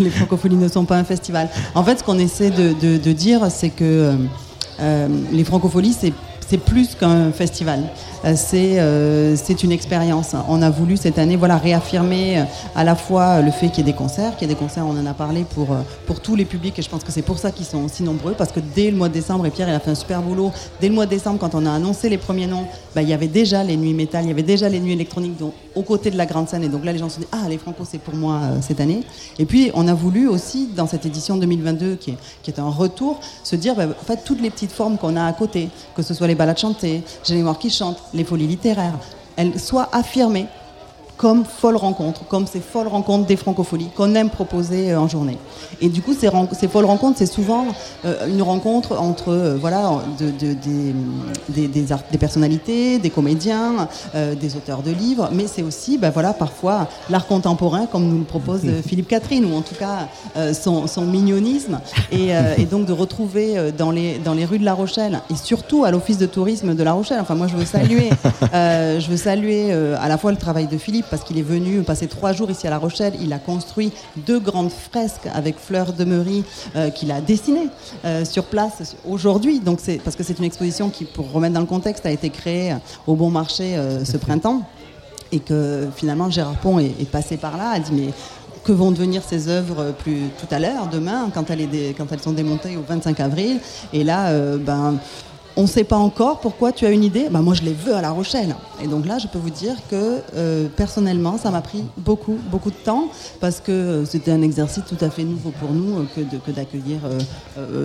les 0.00 0.10
francophonies 0.10 0.55
ne 0.58 0.68
sont 0.68 0.84
pas 0.84 0.96
un 0.96 1.04
festival. 1.04 1.48
En 1.74 1.84
fait, 1.84 1.98
ce 1.98 2.04
qu'on 2.04 2.18
essaie 2.18 2.50
de, 2.50 3.12
dire, 3.12 3.50
c'est 3.50 3.70
que 3.70 3.84
euh, 3.84 4.16
euh, 4.80 5.08
les 5.32 5.44
francopholies, 5.44 5.96
c'est 5.98 6.12
c'est 6.48 6.58
plus 6.58 6.94
qu'un 6.94 7.32
festival. 7.32 7.84
Euh, 8.24 8.34
c'est 8.36 8.78
euh, 8.78 9.36
une 9.62 9.72
expérience. 9.72 10.34
On 10.48 10.62
a 10.62 10.70
voulu 10.70 10.96
cette 10.96 11.18
année 11.18 11.36
voilà, 11.36 11.56
réaffirmer 11.56 12.38
euh, 12.38 12.44
à 12.74 12.84
la 12.84 12.94
fois 12.94 13.40
le 13.40 13.50
fait 13.50 13.68
qu'il 13.68 13.78
y 13.78 13.80
ait 13.88 13.92
des 13.92 13.96
concerts, 13.96 14.36
qu'il 14.36 14.48
y 14.48 14.50
ait 14.50 14.54
des 14.54 14.58
concerts, 14.58 14.84
on 14.86 14.98
en 14.98 15.06
a 15.06 15.14
parlé 15.14 15.44
pour, 15.54 15.68
pour 16.06 16.20
tous 16.20 16.36
les 16.36 16.44
publics 16.44 16.78
et 16.78 16.82
je 16.82 16.88
pense 16.88 17.04
que 17.04 17.12
c'est 17.12 17.22
pour 17.22 17.38
ça 17.38 17.50
qu'ils 17.50 17.66
sont 17.66 17.84
aussi 17.84 18.02
nombreux 18.02 18.34
parce 18.36 18.52
que 18.52 18.60
dès 18.60 18.90
le 18.90 18.96
mois 18.96 19.08
de 19.08 19.14
décembre, 19.14 19.46
et 19.46 19.50
Pierre 19.50 19.68
a 19.68 19.80
fait 19.80 19.90
un 19.90 19.94
super 19.94 20.22
boulot, 20.22 20.52
dès 20.80 20.88
le 20.88 20.94
mois 20.94 21.06
de 21.06 21.10
décembre 21.10 21.38
quand 21.38 21.54
on 21.54 21.66
a 21.66 21.72
annoncé 21.72 22.08
les 22.08 22.18
premiers 22.18 22.46
noms, 22.46 22.66
bah, 22.94 23.02
il 23.02 23.08
y 23.08 23.12
avait 23.12 23.28
déjà 23.28 23.64
les 23.64 23.76
nuits 23.76 23.94
métal, 23.94 24.24
il 24.24 24.28
y 24.28 24.32
avait 24.32 24.42
déjà 24.42 24.68
les 24.68 24.80
nuits 24.80 24.92
électroniques 24.92 25.38
donc, 25.38 25.52
aux 25.74 25.82
côtés 25.82 26.10
de 26.10 26.16
la 26.16 26.26
grande 26.26 26.48
scène 26.48 26.64
et 26.64 26.68
donc 26.68 26.84
là 26.84 26.92
les 26.92 26.98
gens 26.98 27.08
se 27.08 27.18
disent 27.18 27.28
ah 27.32 27.48
les 27.48 27.58
Franco 27.58 27.84
c'est 27.88 27.98
pour 27.98 28.14
moi 28.14 28.40
cette 28.60 28.80
année. 28.80 29.02
Et 29.38 29.46
puis 29.46 29.70
on 29.74 29.88
a 29.88 29.94
voulu 29.94 30.28
aussi 30.28 30.68
dans 30.74 30.86
cette 30.86 31.06
édition 31.06 31.36
2022 31.36 31.96
qui 31.96 32.12
est, 32.12 32.16
qui 32.42 32.50
est 32.50 32.60
un 32.60 32.70
retour 32.70 33.20
se 33.42 33.56
dire 33.56 33.74
bah, 33.74 33.86
en 33.88 34.04
fait 34.04 34.22
toutes 34.24 34.40
les 34.40 34.50
petites 34.50 34.72
formes 34.72 34.96
qu'on 34.98 35.16
a 35.16 35.24
à 35.24 35.32
côté, 35.32 35.68
que 35.94 36.02
ce 36.02 36.14
soit 36.14 36.26
les 36.26 36.35
balades 36.36 36.58
chantées, 36.58 37.02
j'ai 37.24 37.34
les 37.34 37.42
morts 37.42 37.58
qui 37.58 37.70
chantent, 37.70 38.02
les 38.14 38.24
folies 38.24 38.46
littéraires, 38.46 38.98
elles 39.36 39.58
soient 39.58 39.88
affirmées 39.92 40.46
comme 41.16 41.44
folles 41.44 41.76
rencontres, 41.76 42.26
comme 42.28 42.46
ces 42.46 42.60
folles 42.60 42.88
rencontres 42.88 43.26
des 43.26 43.36
francopholies 43.36 43.88
qu'on 43.96 44.14
aime 44.14 44.30
proposer 44.30 44.92
euh, 44.92 45.00
en 45.00 45.08
journée. 45.08 45.38
Et 45.80 45.88
du 45.88 46.02
coup, 46.02 46.14
ces, 46.14 46.28
ces 46.58 46.68
folles 46.68 46.84
rencontres, 46.84 47.18
c'est 47.18 47.26
souvent 47.26 47.66
euh, 48.04 48.28
une 48.28 48.42
rencontre 48.42 49.00
entre 49.00 49.30
euh, 49.30 49.56
voilà, 49.58 50.02
de, 50.18 50.30
des, 50.30 50.54
des, 51.48 51.68
des, 51.68 52.18
personnalités, 52.18 52.98
des 52.98 53.10
comédiens, 53.10 53.88
des 54.14 54.56
auteurs 54.56 54.82
de 54.82 54.90
livres, 54.90 55.28
mais 55.32 55.46
c'est 55.46 55.62
aussi 55.62 55.98
ben, 55.98 56.10
voilà, 56.10 56.32
parfois 56.32 56.88
l'art 57.10 57.26
contemporain, 57.26 57.86
comme 57.86 58.08
nous 58.08 58.18
le 58.18 58.24
propose 58.24 58.62
Philippe 58.86 59.08
Catherine, 59.08 59.44
ou 59.44 59.56
en 59.56 59.62
tout 59.62 59.74
cas 59.74 60.08
son, 60.52 60.86
son, 60.86 61.02
mignonisme, 61.02 61.80
et, 62.10 62.30
et, 62.58 62.64
donc 62.64 62.86
de 62.86 62.92
retrouver 62.92 63.72
dans 63.76 63.90
les, 63.90 64.18
dans 64.18 64.34
les 64.34 64.44
rues 64.44 64.58
de 64.58 64.64
La 64.64 64.74
Rochelle, 64.74 65.20
et 65.30 65.36
surtout 65.36 65.84
à 65.84 65.90
l'Office 65.90 66.18
de 66.18 66.26
tourisme 66.26 66.74
de 66.74 66.82
La 66.82 66.92
Rochelle, 66.92 67.20
enfin 67.20 67.34
moi 67.34 67.46
je 67.46 67.56
veux 67.56 67.64
saluer, 67.64 68.10
je 68.52 69.08
veux 69.08 69.16
saluer 69.16 69.72
à 69.72 70.08
la 70.08 70.18
fois 70.18 70.32
le 70.32 70.38
travail 70.38 70.66
de 70.66 70.78
Philippe, 70.78 71.05
parce 71.10 71.22
qu'il 71.24 71.38
est 71.38 71.42
venu 71.42 71.82
passer 71.82 72.06
trois 72.06 72.32
jours 72.32 72.50
ici 72.50 72.66
à 72.66 72.70
La 72.70 72.78
Rochelle. 72.78 73.14
Il 73.20 73.32
a 73.32 73.38
construit 73.38 73.92
deux 74.16 74.40
grandes 74.40 74.70
fresques 74.70 75.28
avec 75.32 75.58
Fleur 75.58 75.92
de 75.92 76.04
Meury 76.04 76.44
euh, 76.74 76.90
qu'il 76.90 77.10
a 77.10 77.20
dessinées 77.20 77.68
euh, 78.04 78.24
sur 78.24 78.44
place 78.44 78.96
aujourd'hui. 79.08 79.60
Donc 79.60 79.78
c'est 79.82 79.98
parce 79.98 80.16
que 80.16 80.22
c'est 80.22 80.38
une 80.38 80.44
exposition 80.44 80.90
qui, 80.90 81.04
pour 81.04 81.30
remettre 81.32 81.54
dans 81.54 81.60
le 81.60 81.66
contexte, 81.66 82.06
a 82.06 82.10
été 82.10 82.30
créée 82.30 82.74
au 83.06 83.14
Bon 83.14 83.30
Marché 83.30 83.76
euh, 83.76 84.04
ce 84.04 84.16
printemps 84.16 84.62
et 85.32 85.40
que 85.40 85.88
finalement 85.96 86.30
Gérard 86.30 86.56
Pont 86.56 86.78
est, 86.78 87.10
passé 87.10 87.36
par 87.36 87.56
là, 87.56 87.70
a 87.70 87.80
dit 87.80 87.92
mais 87.92 88.08
que 88.62 88.72
vont 88.72 88.90
devenir 88.90 89.22
ces 89.22 89.48
œuvres 89.48 89.92
plus 89.98 90.22
tout 90.40 90.52
à 90.52 90.58
l'heure, 90.58 90.88
demain, 90.88 91.30
quand, 91.32 91.44
quand, 91.48 92.12
elles 92.12 92.20
sont 92.20 92.32
démontées 92.32 92.76
au 92.76 92.82
25 92.82 93.20
avril? 93.20 93.60
Et 93.92 94.02
là, 94.02 94.32
ben, 94.56 94.98
on 95.56 95.62
ne 95.62 95.66
sait 95.66 95.84
pas 95.84 95.96
encore 95.96 96.40
pourquoi 96.40 96.70
tu 96.70 96.84
as 96.84 96.90
une 96.90 97.02
idée. 97.02 97.28
Bah, 97.30 97.40
moi, 97.40 97.54
je 97.54 97.62
les 97.62 97.72
veux 97.72 97.94
à 97.94 98.02
La 98.02 98.10
Rochelle. 98.10 98.54
Et 98.82 98.86
donc 98.86 99.06
là, 99.06 99.16
je 99.18 99.26
peux 99.26 99.38
vous 99.38 99.50
dire 99.50 99.74
que 99.90 100.20
euh, 100.34 100.68
personnellement, 100.76 101.38
ça 101.38 101.50
m'a 101.50 101.62
pris 101.62 101.82
beaucoup, 101.96 102.36
beaucoup 102.50 102.70
de 102.70 102.76
temps 102.76 103.08
parce 103.40 103.60
que 103.60 103.72
euh, 103.72 104.04
c'était 104.04 104.30
un 104.30 104.42
exercice 104.42 104.82
tout 104.86 105.02
à 105.02 105.08
fait 105.08 105.24
nouveau 105.24 105.50
pour 105.58 105.72
nous 105.72 106.00
euh, 106.00 106.38
que, 106.44 106.50
d'accueillir 106.50 106.98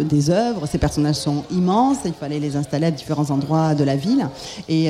des 0.04 0.30
œuvres. 0.30 0.68
Ces 0.68 0.78
personnages 0.78 1.16
sont 1.16 1.44
immenses. 1.52 2.00
Il 2.06 2.14
fallait 2.14 2.40
les 2.40 2.58
installer 2.58 2.88
à 2.88 2.92
différents 2.92 3.30
endroits 3.30 3.74
de 3.74 3.84
la 3.84 3.96
ville. 3.96 4.28
Et 4.68 4.90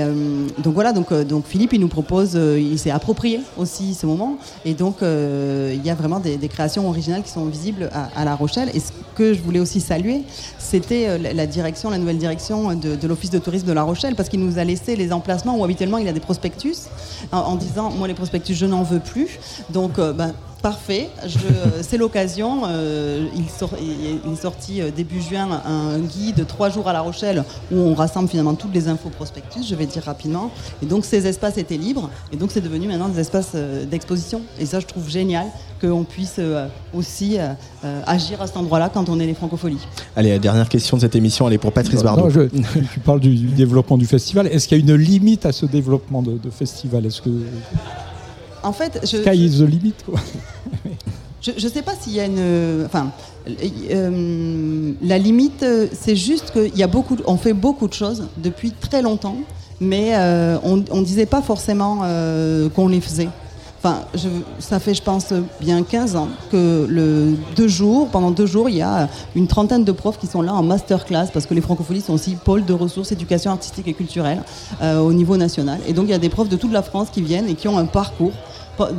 donc 0.59 0.73
voilà. 0.73 0.93
Donc, 0.93 1.13
donc 1.13 1.45
Philippe, 1.45 1.73
il 1.73 1.79
nous 1.79 1.87
propose, 1.87 2.33
il 2.33 2.77
s'est 2.77 2.91
approprié 2.91 3.39
aussi 3.57 3.93
ce 3.93 4.05
moment. 4.05 4.37
Et 4.65 4.73
donc 4.73 4.97
il 5.01 5.81
y 5.83 5.89
a 5.89 5.95
vraiment 5.95 6.19
des, 6.19 6.37
créations 6.47 6.87
originales 6.87 7.23
qui 7.23 7.31
sont 7.31 7.45
visibles 7.45 7.89
à, 7.93 8.25
La 8.25 8.35
Rochelle. 8.35 8.69
Et 8.73 8.79
ce 8.79 8.91
que 9.15 9.33
je 9.33 9.41
voulais 9.41 9.59
aussi 9.59 9.81
saluer, 9.81 10.23
c'était 10.72 11.18
la 11.18 11.48
direction, 11.48 11.89
la 11.89 11.98
nouvelle 11.98 12.18
direction 12.18 12.73
de, 12.76 13.06
l'Office 13.06 13.30
de 13.30 13.39
tourisme 13.39 13.68
de 13.68 13.73
La 13.73 13.84
Rochelle 13.84 14.15
parce 14.15 14.30
qu'il 14.30 14.39
nous 14.39 14.57
a 14.57 14.64
laissé 14.64 14.95
les 14.95 15.11
emplacements 15.11 15.57
où 15.57 15.65
habituellement 15.65 15.98
il 15.98 16.07
a 16.07 16.14
des 16.14 16.22
prospectus 16.22 16.88
en, 17.34 17.57
disant 17.57 17.89
moi 17.89 18.07
les 18.07 18.14
prospectus 18.14 18.56
je 18.56 18.65
n'en 18.65 18.81
veux 18.81 19.02
plus. 19.02 19.38
Donc 19.69 19.99
euh, 19.99 20.14
ben, 20.14 20.34
Parfait, 20.61 21.09
c'est 21.81 21.97
l'occasion. 21.97 22.63
Euh, 22.67 23.27
il, 23.35 23.45
il, 24.25 24.33
est 24.33 24.35
sorti 24.35 24.81
euh, 24.81 24.91
début 24.95 25.21
juin 25.21 25.61
un 25.65 25.99
guide 25.99 26.45
trois 26.47 26.69
jours 26.69 26.88
à 26.88 26.93
La 26.93 27.01
Rochelle 27.01 27.43
où 27.71 27.77
on 27.77 27.95
rassemble 27.95 28.29
finalement 28.29 28.53
toutes 28.53 28.73
les 28.73 28.88
infos 28.88 29.09
prospectus, 29.09 29.67
je 29.67 29.75
vais 29.75 29.85
dire 29.85 30.03
rapidement. 30.03 30.51
Et 30.83 30.85
donc 30.85 31.05
ces 31.05 31.25
espaces 31.27 31.57
étaient 31.57 31.77
libres 31.77 32.09
et 32.31 32.38
donc 32.38 32.51
c'est 32.51 32.61
devenu 32.61 32.88
maintenant 32.88 33.09
des 33.09 33.19
espaces 33.19 33.55
d'exposition. 33.55 34.41
Et 34.59 34.65
ça 34.65 34.79
je 34.79 34.85
trouve 34.85 35.09
génial 35.09 35.47
qu'on 35.81 36.03
puisse 36.03 36.35
euh, 36.39 36.67
aussi 36.93 37.38
euh, 37.38 37.53
euh, 37.83 38.01
agir 38.05 38.41
à 38.41 38.47
cet 38.47 38.57
endroit-là 38.57 38.89
quand 38.93 39.09
on 39.09 39.19
est 39.19 39.25
les 39.25 39.33
francopholies. 39.33 39.79
Allez, 40.15 40.29
la 40.29 40.39
dernière 40.39 40.69
question 40.69 40.97
de 40.97 41.01
cette 41.01 41.15
émission, 41.15 41.47
elle 41.47 41.55
est 41.55 41.57
pour 41.57 41.73
Patrice 41.73 42.03
Bardot. 42.03 42.29
je, 42.29 42.41
tu 42.93 42.99
parles 42.99 43.19
du, 43.19 43.35
développement 43.35 43.97
du 43.97 44.05
festival. 44.05 44.47
Est-ce 44.47 44.67
qu'il 44.67 44.77
y 44.77 44.81
a 44.81 44.83
une 44.83 44.95
limite 44.95 45.45
à 45.45 45.51
ce 45.51 45.65
développement 45.65 46.21
de, 46.21 46.38
festival? 46.51 47.05
Est-ce 47.05 47.21
que 47.21 47.29
en 48.63 48.73
fait, 48.73 48.99
je, 49.03 49.21
Sky 49.21 49.45
is 49.45 49.59
the 49.59 49.67
limit 49.67 49.95
Je 51.41 51.51
ne 51.53 51.71
sais 51.71 51.81
pas 51.81 51.93
s'il 51.99 52.13
y 52.13 52.19
a 52.19 52.25
une. 52.25 52.85
Enfin, 52.85 53.11
la 53.47 55.17
limite, 55.17 55.65
c'est 55.91 56.15
juste 56.15 56.51
qu'il 56.51 56.77
y 56.77 56.83
a 56.83 56.88
beaucoup, 56.88 57.17
on 57.25 57.38
fait 57.38 57.53
beaucoup 57.53 57.88
de 57.88 57.93
choses 57.93 58.27
depuis 58.38 58.71
très 58.71 59.01
longtemps, 59.01 59.38
mais 59.79 60.15
on 60.63 60.77
ne 60.77 61.03
disait 61.03 61.25
pas 61.25 61.41
forcément 61.41 62.05
qu'on 62.75 62.88
les 62.88 63.01
faisait. 63.01 63.29
Enfin, 63.83 64.01
ça 64.59 64.79
fait, 64.79 64.93
je 64.93 65.01
pense, 65.01 65.33
bien 65.59 65.81
15 65.81 66.15
ans 66.15 66.27
que 66.51 67.35
deux 67.55 67.67
jours, 67.67 68.09
pendant 68.09 68.29
deux 68.29 68.45
jours, 68.45 68.69
il 68.69 68.75
y 68.75 68.83
a 68.83 69.09
une 69.35 69.47
trentaine 69.47 69.83
de 69.83 69.91
profs 69.91 70.19
qui 70.19 70.27
sont 70.27 70.43
là 70.43 70.53
en 70.53 70.61
masterclass 70.61 71.29
parce 71.33 71.47
que 71.47 71.55
les 71.55 71.61
francophonies 71.61 72.01
sont 72.01 72.13
aussi 72.13 72.35
pôle 72.35 72.63
de 72.63 72.73
ressources 72.73 73.11
éducation 73.11 73.49
artistique 73.49 73.87
et 73.87 73.93
culturelle 73.93 74.43
euh, 74.83 74.99
au 74.99 75.13
niveau 75.13 75.35
national. 75.35 75.79
Et 75.87 75.93
donc, 75.93 76.05
il 76.05 76.11
y 76.11 76.13
a 76.13 76.19
des 76.19 76.29
profs 76.29 76.47
de 76.47 76.57
toute 76.57 76.71
la 76.71 76.83
France 76.83 77.07
qui 77.11 77.23
viennent 77.23 77.49
et 77.49 77.55
qui 77.55 77.67
ont 77.67 77.79
un 77.79 77.85
parcours 77.85 78.33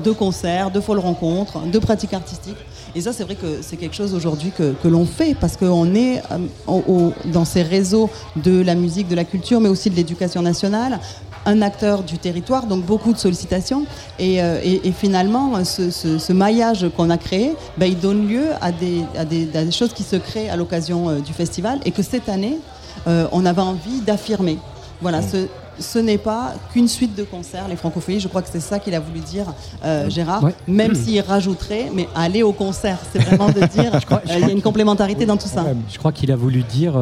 de 0.05 0.11
concerts, 0.11 0.73
de 0.73 0.81
folles 0.81 0.99
rencontres, 0.99 1.61
de 1.61 1.79
pratiques 1.79 2.15
artistiques. 2.15 2.57
Et 2.97 3.03
ça, 3.03 3.13
c'est 3.13 3.23
vrai 3.23 3.37
que 3.37 3.63
c'est 3.63 3.77
quelque 3.77 3.95
chose 3.95 4.15
aujourd'hui 4.15 4.51
que, 4.51 4.73
que 4.83 4.89
l'on 4.89 5.07
fait 5.07 5.37
parce 5.37 5.57
qu'on 5.57 5.95
est 5.95 6.23
euh, 6.33 7.11
dans 7.27 7.45
ces 7.45 7.63
réseaux 7.63 8.11
de 8.35 8.61
la 8.61 8.75
musique, 8.75 9.07
de 9.07 9.15
la 9.15 9.25
culture, 9.25 9.61
mais 9.61 9.69
aussi 9.69 9.91
de 9.91 9.95
l'éducation 9.95 10.43
nationale 10.43 10.99
un 11.47 11.63
acteur 11.63 12.03
du 12.03 12.19
territoire, 12.19 12.67
donc 12.67 12.85
beaucoup 12.85 13.13
de 13.13 13.19
sollicitations. 13.19 13.85
Et, 14.19 14.43
euh, 14.43 14.61
finalement, 14.97 15.65
ce, 15.65 16.33
maillage 16.33 16.87
qu'on 16.97 17.11
a 17.11 17.19
créé, 17.19 17.55
ben, 17.79 17.87
il 17.87 17.99
donne 17.99 18.29
lieu 18.29 18.47
à 18.61 18.73
des, 18.73 19.05
des, 19.25 19.71
choses 19.71 19.93
qui 19.93 20.03
se 20.03 20.17
créent 20.17 20.49
à 20.49 20.57
l'occasion 20.57 21.09
euh, 21.09 21.19
du 21.21 21.33
festival 21.33 21.81
et 21.85 21.91
que 21.91 22.03
cette 22.03 22.29
année, 22.29 22.59
euh, 23.07 23.27
on 23.33 23.45
avait 23.47 23.63
envie 23.63 24.01
d'affirmer. 24.01 24.59
Voilà, 25.01 25.21
mmh. 25.21 25.29
ce, 25.33 25.37
ce 25.83 25.99
n'est 25.99 26.19
pas 26.19 26.55
qu'une 26.73 26.89
suite 26.89 27.17
de 27.17 27.25
concerts, 27.25 27.67
les 27.69 27.77
francophonies. 27.77 28.21
Je 28.21 28.29
crois 28.29 28.43
que 28.43 28.49
c'est 28.51 28.61
ça 28.61 28.79
qu'il 28.79 28.95
a 28.95 29.01
voulu 29.01 29.21
dire, 29.21 29.47
mmh. 29.85 30.11
Gérard. 30.11 30.49
Même 30.69 30.95
s'il 30.95 31.21
rajouterait, 31.21 31.91
mais 31.93 32.09
aller 32.15 32.43
au 32.43 32.53
concert, 32.53 32.99
c'est 33.13 33.21
vraiment 33.21 33.49
de 33.49 33.61
dire, 33.67 33.93
il 34.27 34.41
y 34.41 34.45
a 34.45 34.51
une 34.51 34.63
complémentarité 34.63 35.27
dans 35.27 35.37
tout 35.37 35.49
ça. 35.49 35.65
Je 35.91 35.99
crois 35.99 36.13
qu'il 36.13 36.31
a 36.31 36.37
voulu 36.37 36.63
dire, 36.63 36.95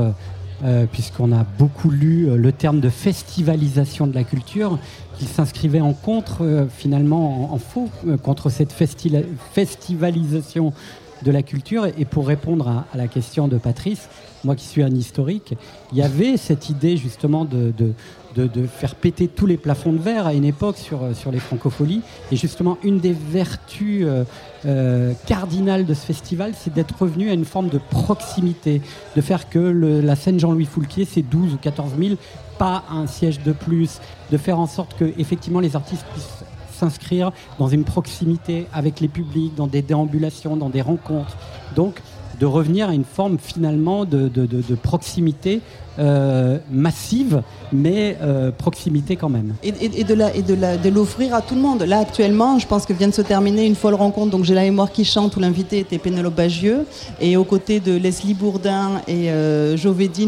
euh, 0.63 0.85
puisqu'on 0.91 1.33
a 1.33 1.45
beaucoup 1.59 1.89
lu 1.89 2.29
euh, 2.29 2.37
le 2.37 2.53
terme 2.53 2.81
de 2.81 2.91
festivalisation 2.91 4.07
de 4.07 4.15
la 4.15 4.25
culture, 4.25 4.79
qui 5.19 5.25
s'inscrivait 5.25 5.81
en 5.81 5.95
contre, 5.95 6.43
euh, 6.43 6.67
finalement, 6.69 7.55
en, 7.55 7.59
faux, 7.59 7.89
contre 8.23 8.51
cette 8.51 8.73
festivalisation 9.53 10.75
de 11.23 11.31
la 11.31 11.43
culture. 11.43 11.87
Et 11.99 12.05
pour 12.05 12.27
répondre 12.27 12.69
à, 12.69 12.85
la 12.95 13.09
question 13.09 13.49
de 13.49 13.57
Patrice, 13.57 14.11
moi 14.45 14.55
qui 14.55 14.67
suis 14.67 14.83
un 14.83 14.95
historique, 14.95 15.55
il 15.93 15.99
y 15.99 16.03
avait 16.03 16.37
cette 16.37 16.69
idée 16.69 16.99
justement 16.99 17.47
de, 17.47 17.73
faire 18.67 18.95
péter 18.95 19.29
tous 19.29 19.47
les 19.47 19.57
plafonds 19.57 19.93
de 19.93 19.99
verre 19.99 20.27
à 20.27 20.35
une 20.35 20.45
époque 20.45 20.77
sur, 20.77 21.03
euh, 21.03 21.15
sur 21.15 21.31
les 21.31 21.39
francopholies. 21.39 22.03
Et 22.31 22.37
justement, 22.37 22.79
une 22.83 22.99
des 22.99 23.13
vertus 23.13 24.05
euh, 24.05 24.25
euh, 24.67 25.13
cardinales 25.27 25.87
de 25.87 25.95
ce 25.95 26.05
festival, 26.07 26.53
c'est 26.57 26.73
d'être 26.73 27.01
revenu 27.01 27.31
à 27.31 27.35
une 27.35 27.45
forme 27.45 27.69
de 27.69 27.79
proximité, 27.79 28.83
de 29.17 29.21
faire 29.21 29.49
que 29.49 29.59
la 29.59 30.17
scène 30.17 30.39
Jean-Louis 30.39 30.67
Foulquier, 30.67 31.05
c'est 31.05 31.23
12 31.23 31.55
ou 31.55 31.57
14 31.57 31.93
000, 31.99 32.17
pas 32.59 32.85
un 32.91 33.07
siège 33.07 33.43
de 33.43 33.53
plus, 33.53 34.01
de 34.31 34.37
faire 34.37 34.59
en 34.59 34.67
sorte 34.67 34.97
que 34.97 35.13
effectivement 35.19 35.61
les 35.61 35.77
artistes 35.77 36.05
puissent 36.13 36.45
s'inscrire 36.81 37.31
dans 37.59 37.69
une 37.69 37.85
proximité 37.85 38.67
avec 38.73 39.01
les 39.01 39.09
publics, 39.09 39.55
dans 39.55 39.67
des 39.67 39.83
déambulations, 39.83 40.57
dans 40.57 40.71
des 40.71 40.81
rencontres. 40.81 41.37
Donc, 41.77 42.01
de 42.41 42.47
revenir 42.47 42.89
à 42.89 42.95
une 42.95 43.05
forme 43.05 43.37
finalement 43.39 44.07
de, 44.07 44.31
proximité 44.83 45.61
euh, 45.99 46.57
massive, 46.71 47.43
mais 47.71 48.17
euh, 48.23 48.51
proximité 48.51 49.17
quand 49.17 49.29
même. 49.29 49.55
Et, 49.63 49.73
de, 50.05 50.89
l'offrir 50.89 51.35
à 51.35 51.43
tout 51.43 51.55
le 51.55 51.61
monde. 51.61 51.83
Là, 51.83 51.99
actuellement, 51.99 52.59
je 52.59 52.67
pense 52.67 52.87
que 52.87 52.95
vient 52.95 53.09
de 53.09 53.15
se 53.15 53.21
terminer 53.21 53.67
une 53.67 53.75
folle 53.75 53.95
rencontre. 53.95 54.31
Donc, 54.31 54.45
j'ai 54.45 54.55
la 54.55 54.63
mémoire 54.63 54.91
qui 54.91 55.05
chante, 55.05 55.37
où 55.37 55.41
l'invité 55.41 55.81
était 55.81 55.99
Pénélope 55.99 56.35
Bagieux. 56.35 56.87
Et 57.21 57.37
aux 57.37 57.45
côtés 57.45 57.79
de 57.79 57.95
Leslie 57.95 58.35
Bourdin 58.35 59.03
et 59.07 59.31
euh, 59.31 59.77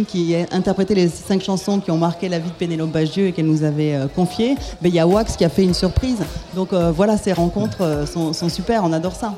qui 0.06 0.34
a 0.34 0.46
interprété 0.54 0.94
les 0.94 1.08
cinq 1.08 1.42
chansons 1.42 1.80
qui 1.80 1.90
ont 1.90 1.96
marqué 1.96 2.28
la 2.28 2.38
vie 2.38 2.50
de 2.50 2.54
Pénélope 2.54 2.90
Bagieux 2.90 3.28
et 3.28 3.32
qu'elle 3.32 3.46
nous 3.46 3.64
avait 3.64 3.94
euh, 3.94 4.06
confiées, 4.08 4.56
ben, 4.82 4.90
il 4.90 4.94
y 4.94 5.00
a 5.00 5.06
Wax 5.06 5.36
qui 5.36 5.44
a 5.46 5.48
fait 5.48 5.64
une 5.64 5.74
surprise. 5.74 6.18
Donc, 6.54 6.74
voilà, 6.74 7.16
ces 7.16 7.32
rencontres 7.32 8.04
sont 8.06 8.48
super. 8.50 8.82
On 8.84 8.92
adore 8.92 9.14
ça. 9.14 9.34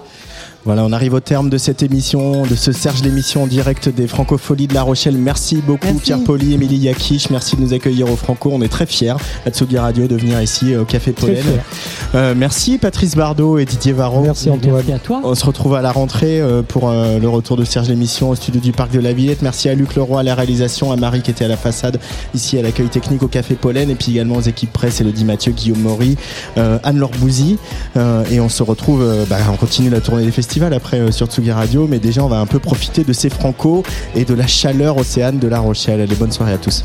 Voilà, 0.65 0.83
on 0.83 0.93
arrive 0.93 1.13
au 1.13 1.21
terme 1.21 1.51
de 1.51 1.59
cette 1.59 1.83
émission, 1.83 2.45
de 2.45 2.55
ce 2.55 2.73
Serge 2.73 3.03
l'émission 3.03 3.43
en 3.43 3.47
direct 3.47 3.91
des 3.91 4.07
Francopholies 4.07 4.67
de 4.67 4.73
La 4.73 4.81
Rochelle. 4.81 5.17
Merci 5.19 5.57
beaucoup, 5.57 5.87
Merci 5.87 6.13
Esther 6.13 6.25
Poli, 6.25 6.55
Émilie 6.55 6.79
Yakish, 6.79 7.29
merci 7.29 7.57
de 7.57 7.61
nous 7.61 7.75
accueillir 7.75 8.11
au 8.11 8.17
Franco. 8.17 8.51
On 8.51 8.63
est 8.63 8.69
très 8.69 8.87
fiers 8.87 9.15
à 9.45 9.51
Tsugi 9.51 9.77
Radio 9.77 10.07
de 10.07 10.17
venir 10.17 10.41
ici 10.41 10.75
au 10.75 10.87
Café 10.87 11.13
Pollen. 11.13 11.45
Euh, 12.15 12.35
merci 12.35 12.79
Patrice 12.79 13.15
Bardot 13.15 13.59
et 13.59 13.67
Didier 13.67 13.93
Varro. 13.93 14.23
Merci 14.23 14.49
Antoine. 14.49 14.77
Merci 14.77 14.93
à 14.93 14.99
toi. 14.99 15.21
On 15.23 15.35
se 15.35 15.45
retrouve 15.45 15.75
à 15.75 15.83
la 15.83 15.93
rentrée 15.93 16.41
euh, 16.41 16.63
pour 16.63 16.89
euh, 16.89 17.19
le 17.19 17.29
retour 17.29 17.59
de 17.59 17.65
Serge 17.65 17.89
l'émission 17.89 18.31
au 18.31 18.35
studio 18.35 18.59
du 18.59 18.73
Parc 18.73 18.91
de 18.91 19.01
la 19.01 19.13
Villette. 19.13 19.43
Merci 19.43 19.69
à 19.69 19.75
Luc 19.75 19.95
Leroy 19.95 20.21
à 20.21 20.23
la 20.23 20.35
réalisation, 20.35 20.93
à 20.93 20.97
Marie 20.97 21.21
qui 21.21 21.31
était 21.31 21.45
à 21.45 21.49
la 21.49 21.59
façade, 21.59 22.01
ici 22.35 22.59
à 22.59 22.63
l'accueil 22.63 22.89
technique 22.89 23.23
au 23.23 23.29
Café 23.29 23.55
Pollen, 23.55 23.91
et 23.91 23.95
puis 23.97 24.13
également 24.13 24.37
aux 24.37 24.41
équipes 24.41 24.73
presse, 24.73 25.03
Elodie 25.03 25.27
Mathieu, 25.27 25.53
Guillaume 25.53 25.81
Maury, 25.81 26.17
euh, 26.57 26.79
Anne-Laure 26.85 27.11
Bouzy. 27.19 27.59
Euh, 27.99 28.25
et 28.31 28.41
on 28.41 28.49
se 28.49 28.63
retrouve, 28.63 29.03
euh, 29.03 29.27
bah, 29.29 29.37
on 29.53 29.57
continue 29.57 29.91
la 29.91 30.01
tournée 30.01 30.25
des 30.25 30.31
festivals 30.31 30.54
après 30.63 31.01
euh, 31.01 31.11
sur 31.11 31.27
Tsugi 31.27 31.51
Radio, 31.51 31.87
mais 31.89 31.99
déjà 31.99 32.23
on 32.23 32.29
va 32.29 32.39
un 32.39 32.47
peu 32.47 32.59
profiter 32.59 33.03
de 33.03 33.13
ces 33.13 33.29
Franco 33.29 33.83
et 34.15 34.25
de 34.25 34.35
la 34.35 34.47
chaleur 34.47 34.97
océane 34.97 35.39
de 35.39 35.49
La 35.49 35.59
Rochelle. 35.59 36.01
Allez, 36.01 36.15
bonne 36.15 36.33
soirée 36.33 36.53
à 36.53 36.59
tous. 36.59 36.85